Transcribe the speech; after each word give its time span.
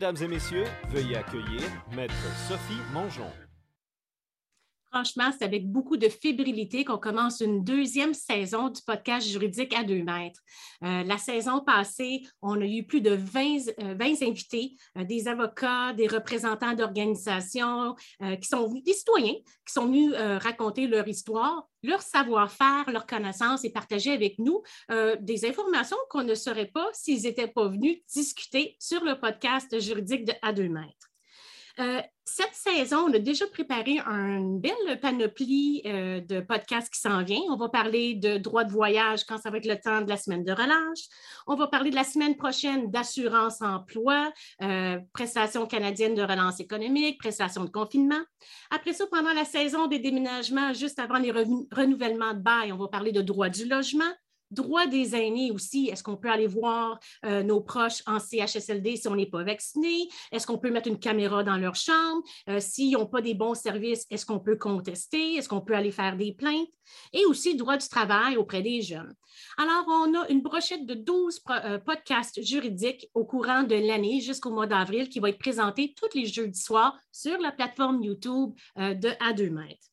Mesdames 0.00 0.16
et 0.22 0.28
messieurs, 0.28 0.64
veuillez 0.88 1.18
accueillir 1.18 1.60
Maître 1.94 2.14
Sophie 2.48 2.80
Mongeon. 2.94 3.30
Franchement, 4.92 5.30
c'est 5.30 5.44
avec 5.44 5.70
beaucoup 5.70 5.96
de 5.96 6.08
fébrilité 6.08 6.84
qu'on 6.84 6.98
commence 6.98 7.40
une 7.40 7.62
deuxième 7.62 8.12
saison 8.12 8.70
du 8.70 8.82
podcast 8.82 9.24
juridique 9.26 9.72
à 9.72 9.84
deux 9.84 10.02
mètres. 10.02 10.40
Euh, 10.82 11.04
la 11.04 11.16
saison 11.16 11.60
passée, 11.60 12.22
on 12.42 12.60
a 12.60 12.64
eu 12.64 12.84
plus 12.84 13.00
de 13.00 13.12
20, 13.12 13.68
euh, 13.80 13.94
invités, 14.00 14.74
euh, 14.98 15.04
des 15.04 15.28
avocats, 15.28 15.92
des 15.92 16.08
représentants 16.08 16.74
d'organisations 16.74 17.94
qui 18.40 18.48
sont 18.48 18.72
des 18.84 18.92
citoyens 18.92 19.34
qui 19.34 19.72
sont 19.72 19.86
venus 19.86 20.12
raconter 20.14 20.86
leur 20.86 21.06
histoire, 21.06 21.68
leur 21.82 22.02
savoir-faire, 22.02 22.90
leur 22.90 23.06
connaissance 23.06 23.64
et 23.64 23.70
partager 23.70 24.12
avec 24.12 24.38
nous 24.38 24.62
des 25.20 25.46
informations 25.46 25.96
qu'on 26.08 26.24
ne 26.24 26.34
saurait 26.34 26.70
pas 26.72 26.88
s'ils 26.92 27.22
n'étaient 27.22 27.48
pas 27.48 27.68
venus 27.68 27.98
discuter 28.12 28.76
sur 28.78 29.04
le 29.04 29.18
podcast 29.18 29.78
juridique 29.80 30.24
de 30.24 30.32
à 30.42 30.52
deux 30.52 30.68
mètres. 30.68 31.09
Euh, 31.78 32.00
cette 32.24 32.54
saison, 32.54 33.06
on 33.08 33.12
a 33.12 33.18
déjà 33.18 33.46
préparé 33.46 33.98
une 33.98 34.60
belle 34.60 35.00
panoplie 35.00 35.82
euh, 35.84 36.20
de 36.20 36.40
podcasts 36.40 36.92
qui 36.92 37.00
s'en 37.00 37.24
vient. 37.24 37.40
On 37.48 37.56
va 37.56 37.68
parler 37.68 38.14
de 38.14 38.38
droit 38.38 38.64
de 38.64 38.70
voyage 38.70 39.24
quand 39.24 39.38
ça 39.38 39.50
va 39.50 39.58
être 39.58 39.66
le 39.66 39.78
temps 39.78 40.00
de 40.00 40.08
la 40.08 40.16
semaine 40.16 40.44
de 40.44 40.52
relâche. 40.52 41.08
On 41.46 41.56
va 41.56 41.66
parler 41.66 41.90
de 41.90 41.96
la 41.96 42.04
semaine 42.04 42.36
prochaine 42.36 42.90
d'assurance 42.90 43.62
emploi, 43.62 44.32
euh, 44.62 44.98
prestations 45.12 45.66
canadiennes 45.66 46.14
de 46.14 46.22
relance 46.22 46.60
économique, 46.60 47.18
prestations 47.18 47.64
de 47.64 47.70
confinement. 47.70 48.22
Après 48.70 48.92
ça, 48.92 49.06
pendant 49.10 49.32
la 49.32 49.44
saison 49.44 49.86
des 49.86 49.98
déménagements, 49.98 50.72
juste 50.72 50.98
avant 50.98 51.18
les 51.18 51.32
renouvellements 51.32 52.34
de 52.34 52.40
bail, 52.40 52.72
on 52.72 52.76
va 52.76 52.88
parler 52.88 53.12
de 53.12 53.22
droit 53.22 53.48
du 53.48 53.66
logement, 53.66 54.12
Droit 54.50 54.86
des 54.86 55.14
aînés 55.14 55.52
aussi, 55.52 55.88
est-ce 55.92 56.02
qu'on 56.02 56.16
peut 56.16 56.30
aller 56.30 56.48
voir 56.48 56.98
euh, 57.24 57.44
nos 57.44 57.60
proches 57.60 58.02
en 58.06 58.18
CHSLD 58.18 58.96
si 58.96 59.06
on 59.06 59.14
n'est 59.14 59.26
pas 59.26 59.44
vacciné? 59.44 60.08
Est-ce 60.32 60.46
qu'on 60.46 60.58
peut 60.58 60.70
mettre 60.70 60.88
une 60.88 60.98
caméra 60.98 61.44
dans 61.44 61.56
leur 61.56 61.76
chambre? 61.76 62.22
Euh, 62.48 62.58
s'ils 62.58 62.94
n'ont 62.94 63.06
pas 63.06 63.20
des 63.20 63.34
bons 63.34 63.54
services, 63.54 64.06
est-ce 64.10 64.26
qu'on 64.26 64.40
peut 64.40 64.56
contester? 64.56 65.34
Est-ce 65.34 65.48
qu'on 65.48 65.60
peut 65.60 65.74
aller 65.74 65.92
faire 65.92 66.16
des 66.16 66.32
plaintes? 66.32 66.68
Et 67.12 67.24
aussi 67.26 67.54
droit 67.54 67.76
du 67.76 67.86
travail 67.86 68.36
auprès 68.36 68.62
des 68.62 68.82
jeunes. 68.82 69.14
Alors, 69.56 69.84
on 69.86 70.14
a 70.18 70.28
une 70.28 70.42
brochette 70.42 70.84
de 70.84 70.94
12 70.94 71.42
euh, 71.50 71.78
podcasts 71.78 72.42
juridiques 72.42 73.08
au 73.14 73.24
courant 73.24 73.62
de 73.62 73.76
l'année 73.76 74.20
jusqu'au 74.20 74.50
mois 74.50 74.66
d'avril 74.66 75.08
qui 75.08 75.20
va 75.20 75.28
être 75.28 75.38
présenté 75.38 75.94
tous 75.96 76.18
les 76.18 76.26
jeudis 76.26 76.60
soirs 76.60 76.98
sur 77.12 77.38
la 77.38 77.52
plateforme 77.52 78.02
YouTube 78.02 78.52
de 78.76 79.10
À 79.20 79.32
2 79.32 79.50
mètres. 79.50 79.86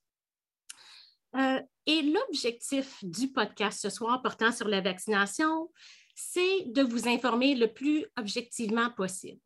Et 1.89 2.01
l'objectif 2.01 3.01
du 3.01 3.29
podcast 3.29 3.79
ce 3.81 3.89
soir 3.89 4.21
portant 4.21 4.51
sur 4.51 4.67
la 4.67 4.81
vaccination, 4.81 5.71
c'est 6.15 6.65
de 6.65 6.81
vous 6.81 7.07
informer 7.07 7.55
le 7.55 7.71
plus 7.71 8.05
objectivement 8.17 8.89
possible. 8.89 9.39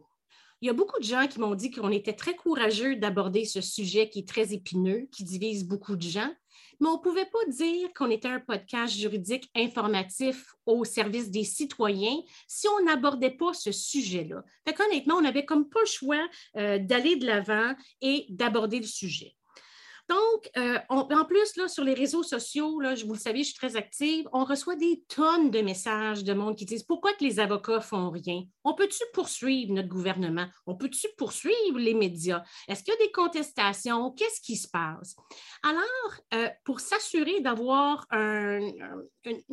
Il 0.60 0.66
y 0.66 0.70
a 0.72 0.74
beaucoup 0.74 1.00
de 1.00 1.06
gens 1.06 1.28
qui 1.28 1.40
m'ont 1.40 1.54
dit 1.54 1.70
qu'on 1.70 1.92
était 1.92 2.16
très 2.16 2.36
courageux 2.36 2.96
d'aborder 2.96 3.46
ce 3.46 3.62
sujet 3.62 4.10
qui 4.10 4.20
est 4.20 4.28
très 4.28 4.54
épineux, 4.54 5.08
qui 5.12 5.24
divise 5.24 5.68
beaucoup 5.68 5.96
de 5.96 6.02
gens, 6.02 6.34
mais 6.80 6.88
on 6.88 6.98
ne 6.98 7.04
pouvait 7.04 7.26
pas 7.26 7.46
dire 7.48 7.94
qu'on 7.94 8.10
était 8.10 8.28
un 8.28 8.40
podcast 8.40 8.96
juridique 8.96 9.48
informatif 9.56 10.56
au 10.66 10.84
service 10.84 11.30
des 11.30 11.44
citoyens 11.44 12.18
si 12.48 12.68
on 12.68 12.86
n'abordait 12.86 13.38
pas 13.38 13.54
ce 13.54 13.72
sujet-là. 13.72 14.44
Fait 14.68 14.74
qu'honnêtement, 14.74 15.18
on 15.18 15.22
n'avait 15.22 15.46
comme 15.46 15.70
pas 15.70 15.82
le 15.82 15.86
choix 15.86 16.28
euh, 16.58 16.80
d'aller 16.80 17.18
de 17.18 17.28
l'avant 17.28 17.76
et 18.02 18.26
d'aborder 18.30 18.80
le 18.80 18.88
sujet. 18.88 19.36
Donc, 20.12 20.50
euh, 20.58 20.78
en 20.90 21.24
plus, 21.24 21.58
sur 21.68 21.86
les 21.86 21.94
réseaux 21.94 22.22
sociaux, 22.22 22.82
là, 22.82 22.96
vous 22.96 23.14
le 23.14 23.20
savez, 23.20 23.44
je 23.44 23.52
suis 23.52 23.56
très 23.56 23.78
active, 23.78 24.28
on 24.34 24.44
reçoit 24.44 24.76
des 24.76 25.06
tonnes 25.08 25.52
de 25.52 25.62
messages 25.62 26.26
de 26.26 26.34
monde 26.34 26.58
qui 26.58 26.66
disent 26.66 26.84
pourquoi 26.84 27.14
que 27.14 27.24
les 27.24 27.40
avocats 27.40 27.80
font 27.80 28.10
rien? 28.10 28.44
On 28.66 28.74
peut-tu 28.74 29.02
poursuivre 29.14 29.72
notre 29.72 29.88
gouvernement? 29.88 30.48
On 30.68 30.76
peut-tu 30.76 31.08
poursuivre 31.18 31.80
les 31.80 31.94
médias? 31.94 32.44
Est-ce 32.68 32.84
qu'il 32.84 32.94
y 32.94 32.98
a 32.98 33.06
des 33.06 33.12
contestations? 33.14 34.12
Qu'est-ce 34.12 34.42
qui 34.42 34.58
se 34.58 34.68
passe? 34.68 35.16
Alors, 35.64 36.14
euh, 36.34 36.50
pour 36.66 36.82
s'assurer 36.82 37.40
d'avoir 37.40 38.06
une 38.12 39.02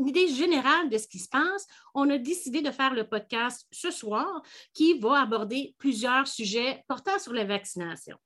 idée 0.08 0.26
générale 0.26 0.90
de 0.90 0.98
ce 0.98 1.06
qui 1.06 1.20
se 1.20 1.28
passe, 1.28 1.68
on 1.94 2.10
a 2.10 2.18
décidé 2.18 2.62
de 2.62 2.72
faire 2.72 2.94
le 2.94 3.06
podcast 3.08 3.64
ce 3.70 3.92
soir 3.92 4.42
qui 4.74 4.98
va 4.98 5.20
aborder 5.20 5.76
plusieurs 5.78 6.26
sujets 6.26 6.82
portant 6.88 7.20
sur 7.20 7.32
la 7.32 7.44
vaccination. 7.44 8.16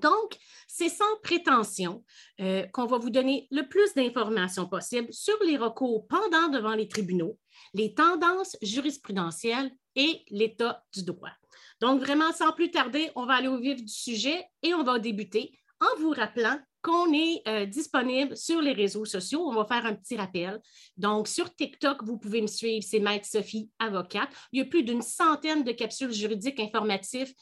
Donc, 0.00 0.36
c'est 0.68 0.88
sans 0.88 1.04
prétention 1.22 2.04
euh, 2.40 2.66
qu'on 2.72 2.86
va 2.86 2.98
vous 2.98 3.10
donner 3.10 3.48
le 3.50 3.68
plus 3.68 3.94
d'informations 3.94 4.68
possible 4.68 5.12
sur 5.12 5.36
les 5.44 5.56
recours 5.56 6.06
pendant 6.06 6.48
devant 6.48 6.74
les 6.74 6.88
tribunaux, 6.88 7.38
les 7.74 7.94
tendances 7.94 8.56
jurisprudentielles 8.62 9.70
et 9.94 10.22
l'état 10.30 10.84
du 10.94 11.04
droit. 11.04 11.32
Donc, 11.80 12.00
vraiment, 12.00 12.32
sans 12.32 12.52
plus 12.52 12.70
tarder, 12.70 13.10
on 13.16 13.26
va 13.26 13.34
aller 13.34 13.48
au 13.48 13.58
vif 13.58 13.82
du 13.82 13.92
sujet 13.92 14.44
et 14.62 14.74
on 14.74 14.82
va 14.82 14.98
débuter 14.98 15.58
en 15.80 16.00
vous 16.00 16.10
rappelant 16.10 16.58
qu'on 16.86 17.12
est 17.12 17.42
euh, 17.48 17.66
disponible 17.66 18.36
sur 18.36 18.60
les 18.60 18.72
réseaux 18.72 19.04
sociaux. 19.04 19.40
On 19.44 19.52
va 19.52 19.64
faire 19.64 19.84
un 19.86 19.94
petit 19.94 20.16
rappel. 20.16 20.60
Donc, 20.96 21.26
sur 21.26 21.52
TikTok, 21.52 22.04
vous 22.04 22.16
pouvez 22.16 22.40
me 22.40 22.46
suivre, 22.46 22.84
c'est 22.88 23.00
Maître 23.00 23.26
Sophie, 23.26 23.68
avocate. 23.80 24.28
Il 24.52 24.60
y 24.60 24.62
a 24.62 24.66
plus 24.66 24.84
d'une 24.84 25.02
centaine 25.02 25.64
de 25.64 25.72
capsules 25.72 26.12
juridiques 26.12 26.60
informatives, 26.60 27.34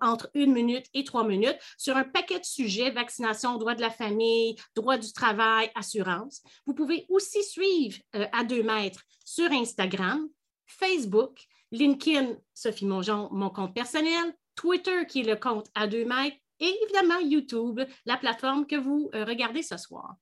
entre 0.00 0.30
une 0.34 0.52
minute 0.52 0.86
et 0.94 1.02
trois 1.02 1.26
minutes 1.26 1.58
sur 1.76 1.96
un 1.96 2.04
paquet 2.04 2.38
de 2.38 2.44
sujets, 2.44 2.92
vaccination, 2.92 3.58
droit 3.58 3.74
de 3.74 3.80
la 3.80 3.90
famille, 3.90 4.54
droit 4.76 4.96
du 4.96 5.12
travail, 5.12 5.72
assurance. 5.74 6.40
Vous 6.66 6.74
pouvez 6.74 7.06
aussi 7.08 7.42
suivre 7.42 7.98
euh, 8.14 8.26
à 8.32 8.44
deux 8.44 8.62
mètres 8.62 9.02
sur 9.24 9.50
Instagram, 9.50 10.28
Facebook, 10.66 11.40
LinkedIn, 11.72 12.36
Sophie 12.54 12.86
Mongeon, 12.86 13.28
mon 13.32 13.50
compte 13.50 13.74
personnel, 13.74 14.36
Twitter, 14.54 15.04
qui 15.08 15.20
est 15.20 15.24
le 15.24 15.34
compte 15.34 15.66
à 15.74 15.88
deux 15.88 16.04
mètres, 16.04 16.36
et 16.60 16.74
évidemment 16.84 17.20
YouTube, 17.20 17.80
la 18.06 18.16
plateforme 18.16 18.66
que 18.66 18.76
vous 18.76 19.10
euh, 19.14 19.24
regardez 19.24 19.62
ce 19.62 19.76
soir. 19.76 20.16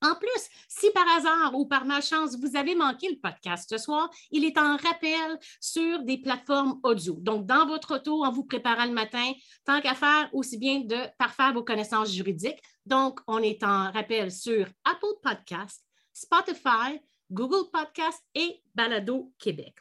En 0.00 0.14
plus, 0.14 0.48
si 0.68 0.90
par 0.92 1.08
hasard 1.08 1.54
ou 1.54 1.66
par 1.66 1.84
malchance 1.84 2.36
vous 2.38 2.56
avez 2.56 2.76
manqué 2.76 3.08
le 3.08 3.18
podcast 3.18 3.68
ce 3.68 3.78
soir, 3.78 4.08
il 4.30 4.44
est 4.44 4.56
en 4.56 4.76
rappel 4.76 5.38
sur 5.60 6.04
des 6.04 6.18
plateformes 6.18 6.78
audio. 6.84 7.14
Donc, 7.18 7.46
dans 7.46 7.66
votre 7.66 7.96
auto, 7.96 8.24
en 8.24 8.30
vous 8.30 8.44
préparant 8.44 8.84
le 8.84 8.92
matin, 8.92 9.32
tant 9.64 9.80
qu'à 9.80 9.94
faire, 9.94 10.28
aussi 10.32 10.56
bien 10.56 10.80
de 10.80 10.96
parfaire 11.18 11.52
vos 11.52 11.64
connaissances 11.64 12.12
juridiques. 12.12 12.62
Donc, 12.86 13.18
on 13.26 13.42
est 13.42 13.64
en 13.64 13.90
rappel 13.90 14.30
sur 14.30 14.68
Apple 14.84 15.18
Podcast, 15.20 15.84
Spotify, 16.12 17.00
Google 17.28 17.68
Podcast 17.72 18.22
et 18.36 18.62
Balado 18.74 19.32
Québec. 19.38 19.74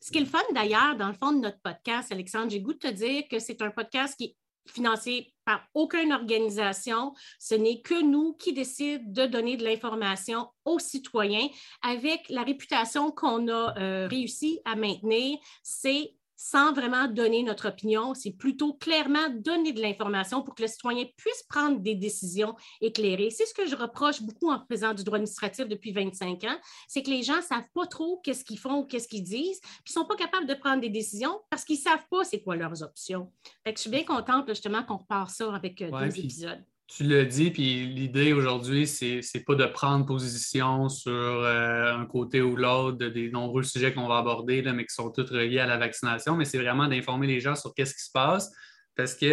Ce 0.02 0.12
qui 0.12 0.18
est 0.18 0.22
le 0.22 0.28
fun 0.28 0.40
d'ailleurs, 0.54 0.96
dans 0.98 1.08
le 1.08 1.14
fond 1.14 1.32
de 1.32 1.40
notre 1.40 1.60
podcast, 1.62 2.12
Alexandre, 2.12 2.50
j'ai 2.50 2.62
goût 2.62 2.74
de 2.74 2.80
te 2.80 2.92
dire 2.92 3.24
que 3.30 3.40
c'est 3.40 3.62
un 3.62 3.72
podcast 3.72 4.16
qui 4.18 4.26
est 4.26 4.36
financé 4.69 5.33
par 5.45 5.66
aucune 5.74 6.13
organisation. 6.13 7.13
Ce 7.39 7.56
n'est 7.56 7.81
que 7.81 8.01
nous 8.01 8.33
qui 8.33 8.54
décidons 8.54 9.04
de 9.07 9.25
donner 9.25 9.57
de 9.57 9.63
l'information 9.63 10.48
aux 10.66 10.80
citoyens 10.80 11.48
avec 11.81 12.30
la 12.30 12.44
réputation 12.44 13.12
qu'on 13.12 13.48
a 13.48 13.77
euh, 13.80 14.07
réussi 14.07 14.60
à 14.66 14.75
maintenir. 14.75 15.39
C'est 15.63 16.13
sans 16.42 16.72
vraiment 16.72 17.10
donner 17.10 17.44
notre 17.44 17.68
opinion, 17.68 18.14
c'est 18.14 18.32
plutôt 18.32 18.74
clairement 18.74 19.28
donner 19.30 19.74
de 19.74 19.82
l'information 19.82 20.42
pour 20.42 20.56
que 20.56 20.62
le 20.62 20.70
citoyen 20.70 21.04
puisse 21.18 21.44
prendre 21.50 21.82
des 21.82 21.96
décisions 21.96 22.56
éclairées. 22.80 23.30
C'est 23.30 23.46
ce 23.46 23.54
que 23.54 23.68
je 23.68 23.76
reproche 23.76 24.22
beaucoup 24.22 24.50
en 24.50 24.64
faisant 24.72 24.94
du 24.94 25.04
droit 25.04 25.18
administratif 25.18 25.68
depuis 25.68 25.92
25 25.92 26.46
ans, 26.46 26.58
c'est 26.88 27.04
que 27.04 27.10
les 27.10 27.24
gens 27.24 27.36
ne 27.36 27.42
savent 27.42 27.68
pas 27.74 27.88
trop 27.88 28.22
qu'est-ce 28.24 28.46
qu'ils 28.46 28.58
font 28.58 28.80
ou 28.80 28.86
qu'est-ce 28.86 29.10
qu'ils 29.10 29.24
disent, 29.24 29.60
puis 29.60 29.94
ils 29.94 30.00
ne 30.00 30.02
sont 30.02 30.08
pas 30.08 30.16
capables 30.16 30.48
de 30.48 30.54
prendre 30.54 30.80
des 30.80 30.90
décisions 30.90 31.42
parce 31.50 31.66
qu'ils 31.66 31.76
ne 31.76 31.82
savent 31.82 32.06
pas 32.10 32.24
c'est 32.24 32.42
quoi 32.42 32.56
leurs 32.56 32.84
options. 32.84 33.30
je 33.66 33.74
suis 33.76 33.90
bien 33.90 34.06
contente 34.06 34.48
justement 34.48 34.84
qu'on 34.84 34.98
repart 34.98 35.30
ça 35.30 35.54
avec 35.54 35.82
euh, 35.82 35.92
deux 35.92 36.20
épisodes 36.20 36.64
tu 36.90 37.04
l'as 37.04 37.26
dit, 37.26 37.52
puis 37.52 37.86
l'idée 37.86 38.34
aujourd'hui, 38.34 38.88
c'est 38.88 39.22
n'est 39.36 39.44
pas 39.44 39.56
de 39.56 39.66
prendre 39.66 40.06
position 40.06 40.90
sur 40.90 41.12
euh, 41.12 41.94
un 41.94 42.06
côté 42.06 42.42
ou 42.42 42.56
l'autre 42.56 42.98
des 43.10 43.30
nombreux 43.30 43.64
sujets 43.64 43.94
qu'on 43.94 44.08
va 44.08 44.18
aborder, 44.18 44.62
là, 44.64 44.74
mais 44.74 44.86
qui 44.86 44.96
sont 44.96 45.12
tous 45.12 45.30
reliés 45.30 45.60
à 45.60 45.68
la 45.68 45.78
vaccination, 45.78 46.36
mais 46.36 46.46
c'est 46.46 46.58
vraiment 46.58 46.88
d'informer 46.88 47.28
les 47.28 47.40
gens 47.40 47.56
sur 47.56 47.74
qu'est-ce 47.76 47.94
qui 47.94 48.04
se 48.04 48.12
passe 48.12 48.52
parce 48.96 49.14
qu'on 49.16 49.26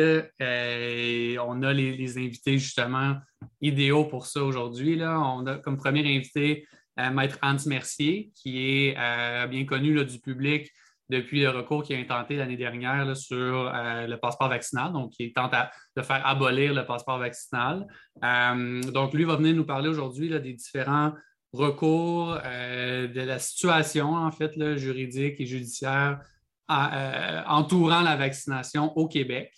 euh, 0.43 1.63
a 1.63 1.73
les, 1.73 2.19
invités 2.19 2.59
justement 2.59 3.17
idéaux 3.61 4.05
pour 4.05 4.27
ça 4.27 4.45
aujourd'hui. 4.45 5.01
On 5.03 5.45
a 5.47 5.57
comme 5.57 5.77
premier 5.77 6.01
invité 6.01 6.69
euh, 7.01 7.11
Maître 7.11 7.39
Hans 7.43 7.57
Mercier, 7.67 8.31
qui 8.35 8.59
est 8.61 9.49
bien 9.49 9.65
connu 9.65 10.05
du 10.05 10.21
public 10.21 10.71
depuis 11.09 11.41
le 11.41 11.51
recours 11.51 11.83
qui 11.83 11.95
a 11.95 11.99
été 11.99 12.09
tenté 12.09 12.37
l'année 12.37 12.57
dernière 12.57 13.17
sur 13.17 13.73
euh, 13.73 14.07
le 14.07 14.17
passeport 14.17 14.49
vaccinal, 14.49 14.93
donc 14.93 15.13
qui 15.13 15.33
tente 15.33 15.53
de 15.97 16.03
faire 16.03 16.27
abolir 16.27 16.75
le 16.75 16.85
passeport 16.85 17.19
vaccinal. 17.19 17.87
Euh, 18.25 18.81
donc, 18.83 19.15
lui 19.15 19.25
va 19.25 19.37
venir 19.37 19.55
nous 19.55 19.65
parler 19.65 19.89
aujourd'hui 19.89 20.29
des 20.29 20.53
différents 20.53 21.13
recours, 21.53 22.39
euh, 22.45 23.07
de 23.07 23.21
la 23.21 23.39
situation 23.39 24.15
en 24.15 24.31
fait 24.31 24.53
juridique 24.77 25.41
et 25.41 25.47
judiciaire 25.47 26.21
entourant 26.69 28.01
la 28.01 28.17
vaccination 28.17 28.93
au 28.97 29.07
Québec. 29.07 29.53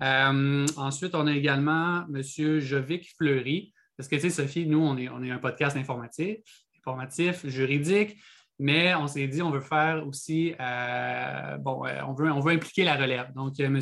ensuite, 0.00 1.14
on 1.14 1.28
a 1.28 1.32
également 1.32 2.04
M. 2.12 2.58
Jovic 2.58 3.14
Fleury, 3.16 3.72
parce 3.96 4.08
que 4.08 4.16
tu 4.16 4.22
sais, 4.22 4.30
Sophie, 4.30 4.66
nous, 4.66 4.80
on 4.80 4.96
est, 4.96 5.08
on 5.08 5.22
est 5.22 5.30
un 5.30 5.38
podcast 5.38 5.76
informatif, 5.76 6.38
informatif, 6.80 7.46
juridique. 7.46 8.16
Mais 8.58 8.94
on 8.94 9.06
s'est 9.06 9.28
dit, 9.28 9.40
on 9.40 9.50
veut 9.50 9.60
faire 9.60 10.06
aussi, 10.06 10.54
euh, 10.60 11.56
bon, 11.58 11.84
euh, 11.86 12.00
on 12.06 12.12
veut, 12.12 12.30
on 12.32 12.40
veut 12.40 12.52
impliquer 12.52 12.84
la 12.84 12.96
relève. 12.96 13.32
Donc, 13.34 13.58
M. 13.60 13.80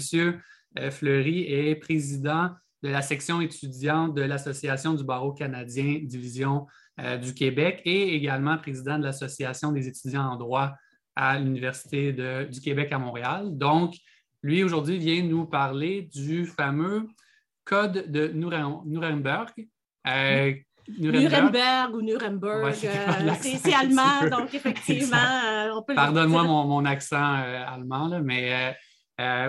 Fleury 0.90 1.44
est 1.50 1.76
président 1.76 2.50
de 2.82 2.90
la 2.90 3.00
section 3.00 3.40
étudiante 3.40 4.14
de 4.14 4.22
l'Association 4.22 4.92
du 4.92 5.02
barreau 5.02 5.32
canadien 5.32 6.00
Division 6.02 6.66
euh, 7.00 7.16
du 7.16 7.32
Québec 7.32 7.80
et 7.86 8.14
également 8.14 8.58
président 8.58 8.98
de 8.98 9.04
l'Association 9.04 9.72
des 9.72 9.88
étudiants 9.88 10.30
en 10.32 10.36
droit 10.36 10.74
à 11.14 11.38
l'Université 11.38 12.12
du 12.12 12.60
Québec 12.60 12.92
à 12.92 12.98
Montréal. 12.98 13.56
Donc, 13.56 13.94
lui, 14.42 14.62
aujourd'hui, 14.62 14.98
vient 14.98 15.22
nous 15.22 15.46
parler 15.46 16.02
du 16.12 16.44
fameux 16.44 17.08
Code 17.64 18.10
de 18.10 18.28
Nuremberg, 18.28 19.50
Nuremberg 20.98 21.94
ou 21.94 22.02
Nuremberg, 22.02 22.74
euh, 22.84 23.34
c'est 23.40 23.74
allemand, 23.74 24.28
donc 24.30 24.54
effectivement, 24.54 25.16
euh, 25.16 25.70
on 25.74 25.82
peut 25.82 25.94
Pardonne-moi 25.94 26.44
mon, 26.44 26.84
accent 26.84 27.16
euh, 27.16 27.64
allemand, 27.66 28.20
mais, 28.22 28.76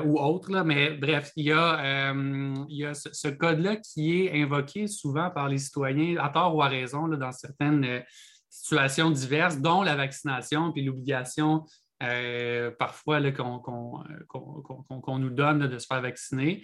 ou 0.06 0.19
autre, 0.19 0.63
mais 0.63 0.92
bref, 0.92 1.31
il 1.36 1.45
y 1.45 1.51
a, 1.51 2.94
ce, 2.94 3.28
code-là 3.28 3.75
qui 3.78 4.25
est 4.25 4.42
invoqué 4.42 4.88
souvent 4.88 5.30
par 5.30 5.50
les 5.50 5.57
citoyens, 5.57 6.18
à 6.18 6.30
tort 6.30 6.56
ou 6.56 6.62
à 6.62 6.68
raison, 6.68 7.07
dans 7.07 7.31
certaines 7.31 8.04
situations 8.50 9.12
diverses, 9.12 9.57
dont 9.57 9.83
la 9.83 9.95
vaccination 9.95 10.72
puis 10.72 10.83
l'obligation 10.83 11.66
parfois 12.80 13.19
qu'on 13.31 15.19
nous 15.19 15.30
donne 15.30 15.68
de 15.68 15.78
se 15.78 15.86
faire 15.86 16.01
vacciner. 16.01 16.63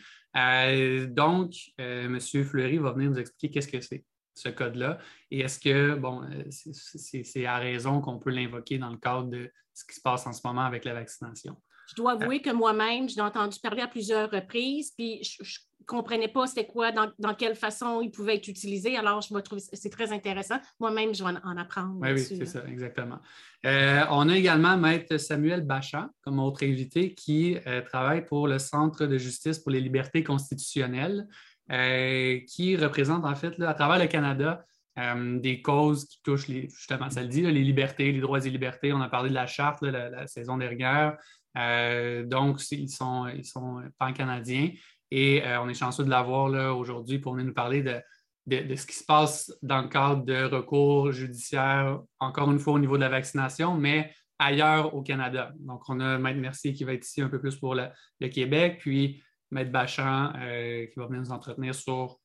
donc, 1.09 1.53
M. 1.77 2.19
Fleury 2.19 2.77
va 2.77 2.93
venir 2.93 3.11
nous 3.11 3.19
expliquer 3.19 3.51
qu'est-ce 3.51 3.67
que 3.67 3.81
c'est 3.81 4.05
ce 4.35 4.49
code-là? 4.49 4.99
Et 5.31 5.41
est-ce 5.41 5.59
que, 5.59 5.95
bon, 5.95 6.23
euh, 6.23 6.43
c'est 6.49 7.45
à 7.45 7.57
raison 7.57 8.01
qu'on 8.01 8.19
peut 8.19 8.31
l'invoquer 8.31 8.77
dans 8.77 8.89
le 8.89 8.97
cadre 8.97 9.27
de 9.27 9.51
ce 9.73 9.85
qui 9.85 9.95
se 9.95 10.01
passe 10.01 10.27
en 10.27 10.33
ce 10.33 10.41
moment 10.45 10.65
avec 10.65 10.85
la 10.85 10.93
vaccination? 10.93 11.55
Je 11.89 11.95
dois 11.95 12.13
avouer 12.13 12.41
que 12.41 12.49
moi-même, 12.49 13.09
j'ai 13.09 13.21
entendu 13.21 13.59
parler 13.59 13.81
à 13.81 13.87
plusieurs 13.87 14.31
reprises, 14.31 14.91
puis 14.97 15.19
je 15.23 15.43
ne 15.43 15.85
comprenais 15.85 16.29
pas 16.29 16.47
c'était 16.47 16.65
quoi, 16.65 16.91
dans, 16.91 17.33
quelle 17.37 17.55
façon 17.55 18.01
il 18.01 18.09
pouvait 18.09 18.35
être 18.35 18.47
utilisé. 18.47 18.95
Alors, 18.95 19.21
je 19.21 19.33
me 19.33 19.41
trouve 19.41 19.59
c'est 19.59 19.89
très 19.89 20.13
intéressant. 20.13 20.59
Moi-même, 20.79 21.13
je 21.13 21.23
vais 21.23 21.31
en, 21.43 21.57
apprendre. 21.57 21.97
Oui, 21.99 22.13
oui, 22.13 22.21
c'est 22.21 22.45
ça, 22.45 22.63
exactement. 22.67 23.19
Euh, 23.65 24.03
on 24.09 24.29
a 24.29 24.37
également 24.37 24.77
Maître 24.77 25.17
Samuel 25.17 25.61
Bachat 25.61 26.09
comme 26.21 26.39
autre 26.39 26.63
invité 26.63 27.13
qui 27.13 27.57
euh, 27.67 27.81
travaille 27.81 28.25
pour 28.25 28.47
le 28.47 28.59
Centre 28.59 29.05
de 29.05 29.17
justice 29.17 29.59
pour 29.59 29.71
les 29.71 29.81
libertés 29.81 30.23
constitutionnelles. 30.23 31.27
Euh, 31.71 32.41
qui 32.45 32.75
représente 32.75 33.23
en 33.23 33.35
fait 33.35 33.57
à 33.61 33.73
travers 33.73 33.97
le 33.97 34.07
Canada 34.07 34.65
euh, 34.99 35.39
des 35.39 35.61
causes 35.61 36.05
qui 36.05 36.21
touchent 36.21 36.49
les, 36.49 36.67
justement, 36.67 37.09
ça 37.09 37.21
le 37.21 37.29
dit, 37.29 37.41
les 37.41 37.63
libertés, 37.63 38.11
les 38.11 38.19
droits 38.19 38.45
et 38.45 38.49
libertés. 38.49 38.91
On 38.91 38.99
a 38.99 39.07
parlé 39.07 39.29
de 39.29 39.33
la 39.33 39.47
charte 39.47 39.81
la, 39.81 40.27
saison 40.27 40.57
dernière. 40.57 41.17
Euh, 41.57 42.25
donc, 42.25 42.59
ils 42.71 42.89
sont, 42.89 43.27
ils 43.27 43.45
sont 43.45 43.81
pan-canadiens 43.97 44.71
et 45.09 45.43
on 45.61 45.69
est 45.69 45.73
chanceux 45.73 46.03
de 46.03 46.09
l'avoir 46.09 46.75
aujourd'hui 46.75 47.19
pour 47.19 47.33
venir 47.33 47.47
nous 47.47 47.53
parler 47.53 47.81
de, 47.81 48.75
ce 48.75 48.85
qui 48.85 48.95
se 48.95 49.05
passe 49.05 49.53
dans 49.61 49.83
le 49.83 49.87
cadre 49.87 50.25
de 50.25 50.43
recours 50.43 51.11
judiciaires, 51.11 52.01
encore 52.19 52.51
une 52.51 52.59
fois 52.59 52.73
au 52.73 52.79
niveau 52.79 52.97
de 52.97 53.01
la 53.01 53.09
vaccination, 53.09 53.77
mais 53.77 54.11
ailleurs 54.37 54.93
au 54.95 55.01
Canada. 55.01 55.53
Donc, 55.59 55.87
on 55.87 55.99
a 56.01 56.17
Maître 56.17 56.39
Mercier 56.39 56.73
qui 56.73 56.83
va 56.83 56.93
être 56.93 57.05
ici 57.05 57.21
un 57.21 57.29
peu 57.29 57.39
plus 57.39 57.55
pour 57.55 57.75
le, 57.75 57.87
le 58.19 58.27
Québec, 58.27 58.79
puis 58.81 59.23
Maître 59.53 59.71
Bachand 59.71 60.33
euh, 60.35 60.87
qui 60.87 60.93
va 60.99 61.05
venir 61.05 61.21
nous 61.21 61.31
entretenir 61.31 61.73
sur 61.75 62.19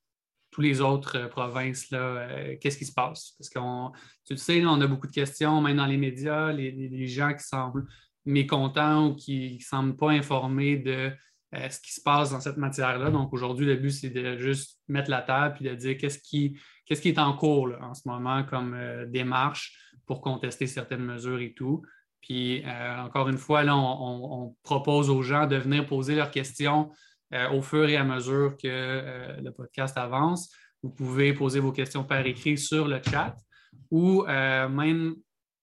tous 0.50 0.62
les 0.62 0.80
autres 0.80 1.16
euh, 1.16 1.28
provinces, 1.28 1.86
euh, 1.92 2.56
qu'est-ce 2.60 2.78
qui 2.78 2.86
se 2.86 2.92
passe? 2.92 3.34
Parce 3.38 3.50
qu'on, 3.50 3.92
tu 4.24 4.32
le 4.32 4.38
sais, 4.38 4.64
on 4.64 4.80
a 4.80 4.86
beaucoup 4.86 5.06
de 5.06 5.12
questions, 5.12 5.60
même 5.60 5.76
dans 5.76 5.86
les 5.86 5.98
médias, 5.98 6.52
les, 6.52 7.06
gens 7.06 7.34
qui 7.34 7.44
semblent 7.44 7.86
mécontents 8.24 9.08
ou 9.08 9.14
qui 9.14 9.56
ne 9.56 9.62
semblent 9.62 9.96
pas 9.96 10.10
informés 10.10 10.76
de 10.76 11.10
ce 11.52 11.80
qui 11.80 11.92
se 11.92 12.02
passe 12.02 12.30
dans 12.30 12.40
cette 12.40 12.58
matière-là. 12.58 13.10
Donc 13.10 13.32
aujourd'hui, 13.32 13.64
le 13.64 13.76
but, 13.76 13.90
c'est 13.90 14.10
de 14.10 14.36
juste 14.36 14.80
mettre 14.86 15.10
la 15.10 15.22
table 15.22 15.56
et 15.60 15.70
de 15.70 15.74
dire 15.74 15.96
qu'est-ce 15.96 16.18
qui, 16.18 16.58
qui 16.86 17.08
est 17.08 17.18
en 17.18 17.32
cours 17.34 17.70
en 17.80 17.94
ce 17.94 18.06
moment 18.06 18.44
comme 18.44 18.76
démarche 19.06 19.94
pour 20.04 20.20
contester 20.20 20.66
certaines 20.66 21.04
mesures 21.04 21.40
et 21.40 21.54
tout. 21.54 21.80
Puis 22.20 22.62
encore 22.98 23.30
une 23.30 23.38
fois, 23.38 23.62
là, 23.62 23.74
on, 23.78 24.54
propose 24.62 25.08
aux 25.08 25.22
gens 25.22 25.46
de 25.46 25.56
venir 25.56 25.86
poser 25.86 26.14
leurs 26.14 26.30
questions 26.30 26.90
euh, 27.34 27.50
au 27.50 27.60
fur 27.60 27.86
et 27.86 27.96
à 27.96 28.04
mesure 28.04 28.56
que 28.56 28.66
euh, 28.66 29.36
le 29.42 29.52
podcast 29.52 29.98
avance. 29.98 30.50
Vous 30.82 30.88
pouvez 30.88 31.34
poser 31.34 31.60
vos 31.60 31.72
questions 31.72 32.02
par 32.02 32.24
écrit 32.24 32.56
sur 32.56 32.88
le 32.88 33.00
chat 33.02 33.36
ou 33.90 34.24
euh, 34.26 34.66
même 34.68 35.14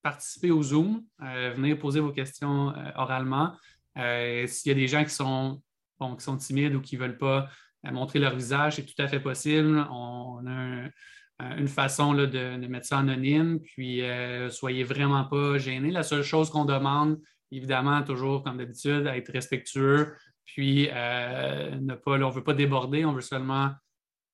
participer 0.04 0.52
au 0.52 0.62
Zoom, 0.62 1.02
venir 1.20 1.80
poser 1.80 2.00
vos 2.00 2.12
questions 2.12 2.72
oralement. 2.96 3.54
S'il 3.96 4.68
y 4.68 4.72
a 4.72 4.76
des 4.76 4.88
gens 4.88 5.04
qui 5.04 5.10
sont, 5.10 5.64
qui 6.00 6.24
sont 6.24 6.38
timides 6.38 6.76
ou 6.76 6.82
qui 6.82 6.96
ne 6.96 7.02
veulent 7.02 7.18
pas 7.18 7.50
montrer 7.86 8.20
leur 8.20 8.36
visage, 8.36 8.76
c'est 8.76 8.86
tout 8.86 9.02
à 9.02 9.08
fait 9.08 9.20
possible. 9.20 9.84
On, 9.90 10.46
a 10.46 11.58
une 11.58 11.68
façon 11.68 12.14
de, 12.14 12.28
de, 12.28 12.68
mettre 12.68 12.86
ça 12.86 13.00
anonyme, 13.00 13.60
puis 13.62 14.04
soyez 14.52 14.84
vraiment 14.84 15.24
pas 15.24 15.58
gênés. 15.58 15.90
La 15.90 16.04
seule 16.04 16.22
chose 16.22 16.52
qu'on 16.52 16.66
demande, 16.66 17.20
évidemment, 17.52 18.04
toujours 18.04 18.44
comme 18.44 18.58
d'habitude, 18.58 19.08
être 19.08 19.32
respectueux, 19.32 20.14
puis, 20.46 20.90
euh, 20.92 21.72
ne 21.76 21.96
pas, 21.96 22.12
on 22.12 22.18
ne 22.18 22.32
veut 22.32 22.44
pas 22.44 22.54
déborder, 22.54 23.04
on 23.04 23.14
veut 23.14 23.22
seulement 23.22 23.72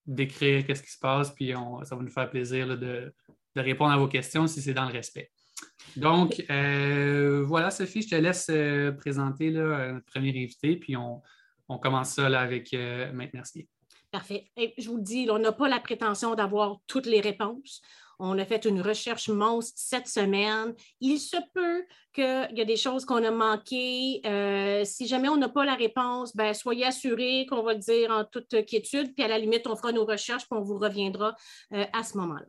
décrire 0.05 0.65
qu'est-ce 0.65 0.83
qui 0.83 0.91
se 0.91 0.99
passe, 0.99 1.31
puis 1.31 1.53
ça 1.83 1.95
va 1.95 2.01
nous 2.01 2.09
faire 2.09 2.29
plaisir 2.29 2.77
de, 2.77 3.13
répondre 3.55 3.91
à 3.91 3.97
vos 3.97 4.07
questions 4.07 4.47
si 4.47 4.61
c'est 4.61 4.73
dans 4.73 4.85
le 4.85 4.93
respect. 4.93 5.31
Donc, 5.95 6.43
euh, 6.49 7.43
voilà, 7.45 7.71
Sophie, 7.71 8.01
je 8.01 8.09
te 8.09 8.15
laisse 8.15 8.47
euh, 8.49 8.91
présenter 8.91 9.51
notre 9.51 10.05
premier 10.05 10.29
invité, 10.29 10.75
puis 10.75 10.95
on, 10.95 11.21
commence 11.81 12.15
ça 12.15 12.27
avec 12.37 12.73
Maître 12.73 13.31
Mercier. 13.33 13.69
Parfait. 14.11 14.51
je 14.77 14.89
vous 14.89 14.97
le 14.97 15.03
dis, 15.03 15.29
on 15.31 15.39
n'a 15.39 15.53
pas 15.53 15.69
la 15.69 15.79
prétention 15.79 16.35
d'avoir 16.35 16.79
toutes 16.85 17.05
les 17.05 17.21
réponses. 17.21 17.81
On 18.19 18.37
a 18.37 18.45
fait 18.45 18.65
une 18.65 18.81
recherche 18.81 19.29
monstre 19.29 19.73
cette 19.77 20.07
semaine. 20.07 20.75
Il 20.99 21.17
se 21.17 21.37
peut 21.53 21.85
qu'il 22.11 22.57
y 22.57 22.61
a 22.61 22.65
des 22.65 22.75
choses 22.75 23.05
qu'on 23.05 23.23
a 23.23 23.31
manquées. 23.31 24.21
Euh, 24.25 24.83
si 24.85 25.07
jamais 25.07 25.29
on 25.29 25.37
n'a 25.37 25.49
pas 25.49 25.65
la 25.65 25.75
réponse, 25.75 26.35
ben, 26.35 26.53
soyez 26.53 26.85
assurés 26.85 27.45
qu'on 27.49 27.63
va 27.63 27.73
le 27.73 27.79
dire 27.79 28.11
en 28.11 28.25
toute 28.25 28.65
quiétude, 28.65 29.13
puis 29.15 29.23
à 29.23 29.27
la 29.27 29.37
limite, 29.37 29.67
on 29.67 29.75
fera 29.75 29.91
nos 29.91 30.05
recherches, 30.05 30.43
puis 30.43 30.57
on 30.57 30.61
vous 30.61 30.77
reviendra 30.77 31.35
euh, 31.73 31.85
à 31.93 32.03
ce 32.03 32.17
moment-là. 32.17 32.45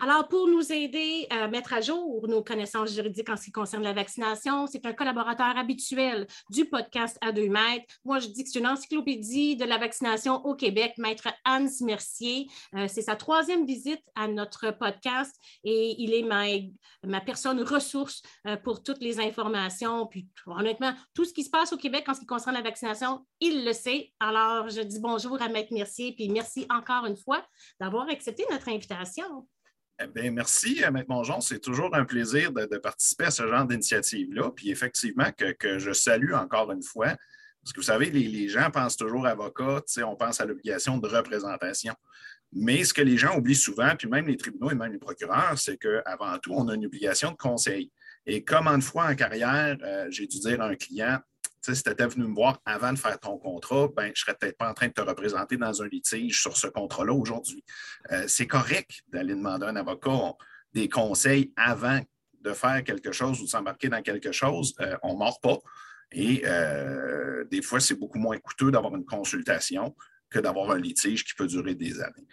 Alors, 0.00 0.28
pour 0.28 0.48
nous 0.48 0.72
aider 0.72 1.26
à 1.30 1.48
mettre 1.48 1.72
à 1.72 1.80
jour 1.80 2.26
nos 2.28 2.42
connaissances 2.42 2.92
juridiques 2.92 3.28
en 3.28 3.36
ce 3.36 3.44
qui 3.44 3.52
concerne 3.52 3.82
la 3.82 3.92
vaccination, 3.92 4.66
c'est 4.66 4.86
un 4.86 4.92
collaborateur 4.92 5.56
habituel 5.56 6.26
du 6.50 6.64
podcast 6.66 7.18
à 7.20 7.32
deux 7.32 7.48
mètres. 7.48 7.86
Moi, 8.04 8.18
je 8.18 8.28
dis 8.28 8.44
que 8.44 8.50
c'est 8.50 8.58
une 8.58 8.66
encyclopédie 8.66 9.56
de 9.56 9.64
la 9.64 9.78
vaccination 9.78 10.44
au 10.44 10.54
Québec, 10.54 10.94
maître 10.98 11.28
Anne 11.44 11.68
Mercier. 11.80 12.46
Euh, 12.74 12.86
c'est 12.88 13.02
sa 13.02 13.16
troisième 13.16 13.66
visite 13.66 14.02
à 14.14 14.28
notre 14.28 14.70
podcast 14.70 15.34
et 15.64 15.94
il 15.98 16.14
est 16.14 16.22
ma, 16.22 16.44
ma 17.04 17.20
personne 17.20 17.60
ressource 17.62 18.22
pour 18.62 18.82
toutes 18.82 19.00
les 19.04 19.20
informations. 19.20 20.06
Puis, 20.06 20.28
honnêtement, 20.46 20.94
tout 21.14 21.24
ce 21.24 21.32
qui 21.32 21.44
se 21.44 21.50
passe 21.50 21.72
au 21.72 21.76
Québec 21.76 22.04
en 22.08 22.14
ce 22.14 22.20
qui 22.20 22.26
concerne 22.26 22.56
la 22.56 22.62
vaccination, 22.62 23.24
il 23.40 23.64
le 23.64 23.72
sait. 23.72 24.12
Alors, 24.18 24.68
je 24.68 24.80
dis 24.80 24.98
bonjour 25.00 25.40
à 25.40 25.48
maître 25.48 25.72
Mercier, 25.72 26.14
puis 26.16 26.28
merci 26.28 26.66
encore 26.70 27.06
une 27.06 27.16
fois 27.16 27.46
d'avoir 27.78 28.08
accepté 28.08 28.44
notre 28.50 28.68
invitation. 28.68 29.46
Eh 30.02 30.08
bien, 30.08 30.32
merci, 30.32 30.82
euh, 30.82 30.90
Maître 30.90 31.08
Mongeon. 31.08 31.40
C'est 31.40 31.60
toujours 31.60 31.94
un 31.94 32.04
plaisir 32.04 32.50
de, 32.50 32.78
participer 32.78 33.26
à 33.26 33.30
ce 33.30 33.46
genre 33.46 33.64
d'initiative-là. 33.64 34.50
Puis 34.50 34.70
effectivement, 34.70 35.30
que, 35.32 35.78
je 35.78 35.92
salue 35.92 36.32
encore 36.32 36.72
une 36.72 36.82
fois, 36.82 37.14
parce 37.62 37.72
que 37.72 37.80
vous 37.80 37.86
savez, 37.86 38.10
les, 38.10 38.48
gens 38.48 38.70
pensent 38.70 38.96
toujours 38.96 39.26
avocat, 39.26 39.82
on 40.04 40.16
pense 40.16 40.40
à 40.40 40.46
l'obligation 40.46 40.98
de 40.98 41.06
représentation. 41.06 41.94
Mais 42.52 42.84
ce 42.84 42.92
que 42.92 43.02
les 43.02 43.16
gens 43.16 43.36
oublient 43.36 43.54
souvent, 43.54 43.94
puis 43.96 44.08
même 44.08 44.26
les 44.26 44.36
tribunaux 44.36 44.70
et 44.70 44.74
même 44.74 44.92
les 44.92 44.98
procureurs, 44.98 45.58
c'est 45.58 45.76
qu'avant 45.76 46.38
tout, 46.38 46.52
on 46.54 46.68
a 46.68 46.74
une 46.74 46.86
obligation 46.86 47.30
de 47.30 47.36
conseil. 47.36 47.90
Et 48.26 48.44
comme 48.44 48.74
de 48.76 48.82
fois 48.82 49.06
en 49.06 49.14
carrière, 49.14 49.76
euh, 49.82 50.06
j'ai 50.10 50.26
dû 50.26 50.38
dire 50.38 50.60
à 50.60 50.66
un 50.66 50.76
client, 50.76 51.18
si 51.60 51.82
tu 51.82 51.90
étais 51.90 52.06
venu 52.06 52.26
me 52.26 52.34
voir 52.34 52.60
avant 52.66 52.92
de 52.92 52.98
faire 52.98 53.18
ton 53.18 53.38
contrat, 53.38 53.88
ben, 53.96 54.04
je 54.06 54.10
ne 54.10 54.14
serais 54.14 54.34
peut-être 54.34 54.58
pas 54.58 54.68
en 54.68 54.74
train 54.74 54.88
de 54.88 54.92
te 54.92 55.00
représenter 55.00 55.56
dans 55.56 55.82
un 55.82 55.88
litige 55.88 56.40
sur 56.40 56.56
ce 56.56 56.66
contrat-là 56.66 57.12
aujourd'hui. 57.12 57.64
Euh, 58.12 58.24
c'est 58.28 58.46
correct 58.46 59.02
d'aller 59.08 59.34
demander 59.34 59.66
à 59.66 59.68
un 59.70 59.76
avocat 59.76 60.34
des 60.72 60.88
conseils 60.88 61.52
avant 61.56 62.00
de 62.40 62.52
faire 62.52 62.84
quelque 62.84 63.12
chose 63.12 63.40
ou 63.40 63.44
de 63.44 63.48
s'embarquer 63.48 63.88
dans 63.88 64.02
quelque 64.02 64.32
chose. 64.32 64.74
Euh, 64.80 64.96
on 65.02 65.14
ne 65.14 65.18
mord 65.18 65.40
pas. 65.40 65.58
Et 66.12 66.44
des 67.50 67.62
fois, 67.62 67.80
c'est 67.80 67.96
beaucoup 67.96 68.18
moins 68.18 68.38
coûteux 68.38 68.70
d'avoir 68.70 68.94
une 68.94 69.04
consultation 69.04 69.96
que 70.30 70.38
d'avoir 70.38 70.70
un 70.70 70.78
litige 70.78 71.24
qui 71.24 71.34
peut 71.34 71.48
durer 71.48 71.74
des 71.74 72.00
années. 72.00 72.28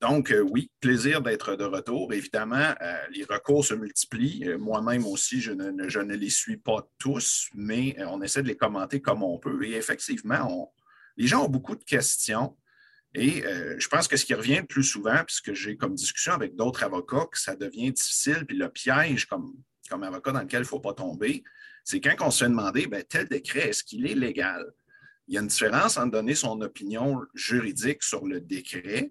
Donc, 0.00 0.30
euh, 0.30 0.40
oui, 0.40 0.70
plaisir 0.80 1.22
d'être 1.22 1.56
de 1.56 1.64
retour. 1.64 2.12
Évidemment, 2.12 2.72
euh, 2.80 2.98
les 3.10 3.24
recours 3.24 3.64
se 3.64 3.74
multiplient. 3.74 4.44
Euh, 4.46 4.56
moi-même 4.58 5.04
aussi, 5.04 5.40
je 5.40 5.50
ne, 5.50 6.14
les 6.14 6.30
suis 6.30 6.56
pas 6.56 6.88
tous, 6.98 7.48
mais 7.54 7.96
on 8.06 8.22
essaie 8.22 8.42
de 8.42 8.48
les 8.48 8.56
commenter 8.56 9.00
comme 9.00 9.24
on 9.24 9.38
peut. 9.38 9.64
Et 9.64 9.74
effectivement, 9.74 10.72
les 11.16 11.26
gens 11.26 11.46
ont 11.46 11.48
beaucoup 11.48 11.74
de 11.74 11.82
questions. 11.82 12.56
Et 13.14 13.42
je 13.78 13.88
pense 13.88 14.06
que 14.06 14.16
ce 14.16 14.26
qui 14.26 14.34
revient 14.34 14.58
le 14.58 14.66
plus 14.66 14.84
souvent, 14.84 15.24
puisque 15.24 15.54
j'ai 15.54 15.76
comme 15.76 15.94
discussion 15.94 16.34
avec 16.34 16.54
d'autres 16.54 16.84
avocats, 16.84 17.26
que 17.32 17.38
ça 17.38 17.56
devient 17.56 17.90
difficile, 17.90 18.44
puis 18.46 18.56
le 18.56 18.68
piège 18.68 19.26
comme, 19.26 19.54
avocat 19.90 20.30
dans 20.30 20.42
lequel 20.42 20.60
il 20.60 20.64
ne 20.64 20.68
faut 20.68 20.78
pas 20.78 20.92
tomber, 20.92 21.42
c'est 21.84 22.00
quand 22.00 22.14
on 22.20 22.30
se 22.30 22.44
fait 22.44 22.50
demander, 22.50 22.86
ben, 22.86 23.02
tel 23.02 23.26
décret, 23.26 23.70
est-ce 23.70 23.82
qu'il 23.82 24.06
est 24.06 24.14
légal? 24.14 24.64
Il 25.26 25.34
y 25.34 25.38
a 25.38 25.40
une 25.40 25.48
différence 25.48 25.96
entre 25.96 26.12
donner 26.12 26.34
son 26.34 26.60
opinion 26.60 27.22
juridique 27.34 28.02
sur 28.02 28.26
le 28.26 28.40
décret 28.40 29.10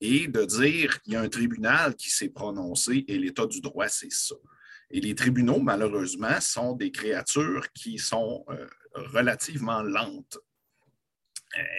et 0.00 0.28
de 0.28 0.44
dire 0.44 1.02
qu'il 1.02 1.14
y 1.14 1.16
a 1.16 1.20
un 1.20 1.28
tribunal 1.28 1.94
qui 1.96 2.10
s'est 2.10 2.28
prononcé 2.28 3.04
et 3.08 3.18
l'état 3.18 3.46
du 3.46 3.60
droit, 3.60 3.88
c'est 3.88 4.12
ça. 4.12 4.36
Et 4.90 5.00
les 5.00 5.14
tribunaux, 5.14 5.58
malheureusement, 5.58 6.40
sont 6.40 6.74
des 6.74 6.90
créatures 6.90 7.72
qui 7.72 7.98
sont 7.98 8.44
euh, 8.48 8.66
relativement 8.94 9.82
lentes. 9.82 10.38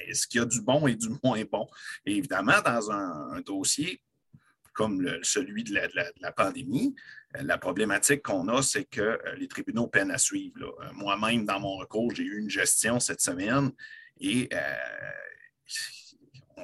Est-ce 0.07 0.27
qu'il 0.27 0.39
y 0.39 0.43
a 0.43 0.45
du 0.45 0.61
bon 0.61 0.87
et 0.87 0.95
du 0.95 1.09
moins 1.23 1.43
bon? 1.49 1.67
Et 2.05 2.17
évidemment, 2.17 2.61
dans 2.63 2.91
un, 2.91 3.41
dossier 3.41 4.01
comme 4.73 5.09
celui 5.23 5.63
de 5.63 5.73
la, 5.73 6.31
pandémie, 6.31 6.95
euh, 7.35 7.41
la 7.41 7.57
problématique 7.57 8.21
qu'on 8.21 8.47
a, 8.47 8.61
c'est 8.61 8.85
que 8.85 9.01
euh, 9.01 9.35
les 9.37 9.47
tribunaux 9.47 9.87
peinent 9.87 10.11
à 10.11 10.17
suivre. 10.17 10.77
Moi-même, 10.93 11.45
dans 11.45 11.59
mon 11.59 11.77
recours, 11.77 12.13
j'ai 12.13 12.23
eu 12.23 12.39
une 12.39 12.49
gestion 12.49 12.99
cette 12.99 13.21
semaine 13.21 13.71
et 14.21 14.49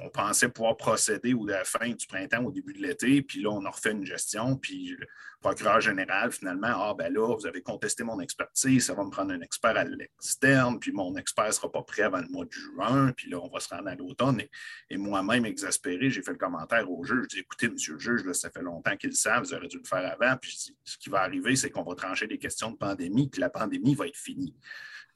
on 0.03 0.09
pensait 0.09 0.49
pouvoir 0.49 0.77
procéder 0.77 1.33
ou 1.33 1.45
la 1.45 1.63
fin 1.63 1.89
du 1.89 2.07
printemps, 2.07 2.43
au 2.43 2.51
début 2.51 2.73
de 2.73 2.81
l'été, 2.81 3.21
puis 3.21 3.41
là, 3.41 3.49
on 3.49 3.65
a 3.65 3.69
refait 3.69 3.91
une 3.91 4.05
gestion, 4.05 4.57
puis 4.57 4.95
le 4.99 5.07
procureur 5.41 5.79
général, 5.81 6.31
finalement, 6.31 6.67
ah 6.69 6.95
ben 6.97 7.13
là, 7.13 7.35
vous 7.35 7.45
avez 7.45 7.61
contesté 7.61 8.03
mon 8.03 8.19
expertise, 8.19 8.85
ça 8.85 8.93
va 8.93 9.03
me 9.03 9.09
prendre 9.09 9.31
un 9.31 9.41
expert 9.41 9.77
à 9.77 9.83
l'externe, 9.83 10.79
puis 10.79 10.91
mon 10.91 11.15
expert 11.15 11.47
ne 11.47 11.51
sera 11.51 11.71
pas 11.71 11.83
prêt 11.83 12.03
avant 12.03 12.19
le 12.19 12.27
mois 12.27 12.45
de 12.45 12.51
juin, 12.51 13.11
puis 13.11 13.29
là, 13.29 13.39
on 13.39 13.49
va 13.49 13.59
se 13.59 13.69
rendre 13.69 13.87
à 13.87 13.95
l'automne. 13.95 14.41
Et, 14.89 14.97
moi-même, 14.97 15.45
exaspéré, 15.45 16.09
j'ai 16.09 16.21
fait 16.21 16.31
le 16.31 16.37
commentaire 16.37 16.89
au 16.89 17.03
juge, 17.03 17.27
j'ai 17.29 17.37
dit, 17.37 17.39
écoutez, 17.41 17.69
monsieur 17.69 17.93
le 17.93 17.99
juge, 17.99 18.31
ça 18.33 18.49
fait 18.49 18.61
longtemps 18.61 18.97
qu'il 18.97 19.11
le 19.11 19.15
savent, 19.15 19.43
vous 19.43 19.53
auriez 19.53 19.67
dû 19.67 19.77
le 19.77 19.87
faire 19.87 20.11
avant, 20.11 20.37
puis 20.37 20.73
ce 20.83 20.97
qui 20.97 21.09
va 21.09 21.21
arriver, 21.21 21.55
c'est 21.55 21.69
qu'on 21.69 21.83
va 21.83 21.95
trancher 21.95 22.27
des 22.27 22.37
questions 22.37 22.71
de 22.71 22.77
pandémie, 22.77 23.29
puis 23.29 23.41
la 23.41 23.49
pandémie 23.49 23.95
va 23.95 24.07
être 24.07 24.17
finie. 24.17 24.55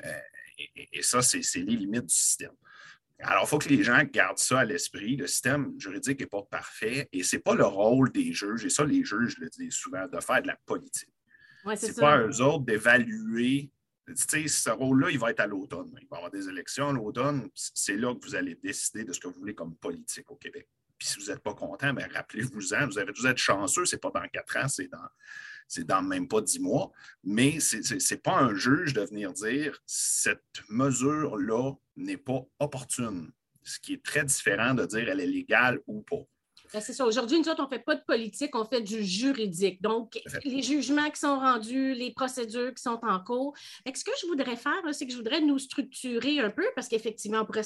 Euh, 0.05 0.19
et 0.75 1.01
ça, 1.01 1.21
c'est 1.21 1.41
les 1.55 1.75
limites 1.75 2.05
du 2.05 2.13
système. 2.13 2.51
Alors, 3.21 3.43
il 3.43 3.47
faut 3.47 3.57
que 3.57 3.69
les 3.69 3.83
gens 3.83 4.01
gardent 4.03 4.37
ça 4.37 4.59
à 4.59 4.65
l'esprit. 4.65 5.17
Le 5.17 5.27
système 5.27 5.73
juridique 5.77 6.21
n'est 6.21 6.25
pas 6.25 6.43
parfait 6.43 7.09
et 7.11 7.23
ce 7.23 7.35
n'est 7.35 7.41
pas 7.41 7.53
le 7.53 7.65
rôle 7.65 8.11
des 8.11 8.31
juges, 8.31 8.63
et 8.65 8.69
ça, 8.69 8.85
les 8.85 9.03
juges 9.03 9.37
le 9.39 9.49
disent 9.49 9.73
souvent, 9.73 10.07
de 10.07 10.19
faire 10.21 10.41
de 10.41 10.47
la 10.47 10.57
politique. 10.65 11.13
Ouais, 11.65 11.75
c'est 11.75 11.99
pas 11.99 12.13
à 12.13 12.19
eux 12.19 12.41
autres 12.41 12.65
d'évaluer. 12.65 13.71
Ce 14.15 14.69
rôle-là, 14.69 15.11
il 15.11 15.19
va 15.19 15.31
être 15.31 15.41
à 15.41 15.47
l'automne. 15.47 15.91
Il 16.01 16.07
va 16.07 16.15
y 16.15 16.17
avoir 16.17 16.31
des 16.31 16.47
élections 16.47 16.89
à 16.89 16.93
l'automne. 16.93 17.47
C'est 17.53 17.97
là 17.97 18.15
que 18.15 18.25
vous 18.25 18.35
allez 18.35 18.55
décider 18.55 19.03
de 19.03 19.13
ce 19.13 19.19
que 19.19 19.27
vous 19.27 19.37
voulez 19.39 19.53
comme 19.53 19.75
politique 19.75 20.31
au 20.31 20.35
Québec. 20.35 20.67
Puis 20.97 21.09
si 21.09 21.19
vous 21.19 21.27
n'êtes 21.27 21.43
pas 21.43 21.53
content, 21.53 21.93
ben, 21.93 22.09
rappelez-vous-en. 22.11 22.87
Vous, 22.87 22.97
avez, 22.97 23.11
vous 23.11 23.27
êtes 23.27 23.37
chanceux, 23.37 23.85
ce 23.85 23.95
n'est 23.95 23.99
pas 23.99 24.11
dans 24.11 24.27
quatre 24.27 24.57
ans, 24.57 24.67
c'est 24.67 24.87
dans 24.87 25.07
c'est 25.69 25.85
dans 25.85 26.01
même 26.01 26.27
pas 26.27 26.41
dix 26.41 26.59
mois, 26.59 26.91
mais 27.23 27.59
ce 27.59 27.77
n'est 27.77 28.19
pas 28.19 28.37
un 28.39 28.55
juge 28.55 28.93
de 28.93 29.01
venir 29.01 29.31
dire 29.31 29.79
cette 29.85 30.63
mesure-là 30.67 31.73
n'est 31.95 32.17
pas 32.17 32.43
opportune, 32.59 33.31
ce 33.63 33.79
qui 33.79 33.93
est 33.93 34.03
très 34.03 34.25
différent 34.25 34.73
de 34.73 34.85
dire 34.85 35.07
elle 35.07 35.21
est 35.21 35.27
légale 35.27 35.79
ou 35.87 36.01
pas. 36.01 36.25
Ben, 36.71 36.81
c'est 36.81 36.93
ça. 36.93 37.05
Aujourd'hui, 37.05 37.39
nous 37.39 37.49
autres, 37.49 37.61
on 37.61 37.63
ne 37.63 37.69
fait 37.69 37.83
pas 37.83 37.95
de 37.95 38.03
politique, 38.03 38.55
on 38.55 38.63
fait 38.63 38.81
du 38.81 39.03
juridique. 39.03 39.81
Donc, 39.81 40.21
les 40.45 40.61
jugements 40.61 41.09
qui 41.09 41.19
sont 41.19 41.39
rendus, 41.39 41.93
les 41.93 42.11
procédures 42.11 42.73
qui 42.75 42.83
sont 42.83 42.99
en 43.01 43.19
cours. 43.19 43.55
ce 43.85 44.03
que 44.03 44.11
je 44.21 44.27
voudrais 44.27 44.55
faire, 44.55 44.79
c'est 44.91 45.07
que 45.07 45.11
je 45.11 45.17
voudrais 45.17 45.41
nous 45.41 45.57
structurer 45.57 46.39
un 46.39 46.51
peu, 46.51 46.65
parce 46.75 46.87
qu'effectivement, 46.87 47.39
on 47.41 47.45
pourrait 47.45 47.63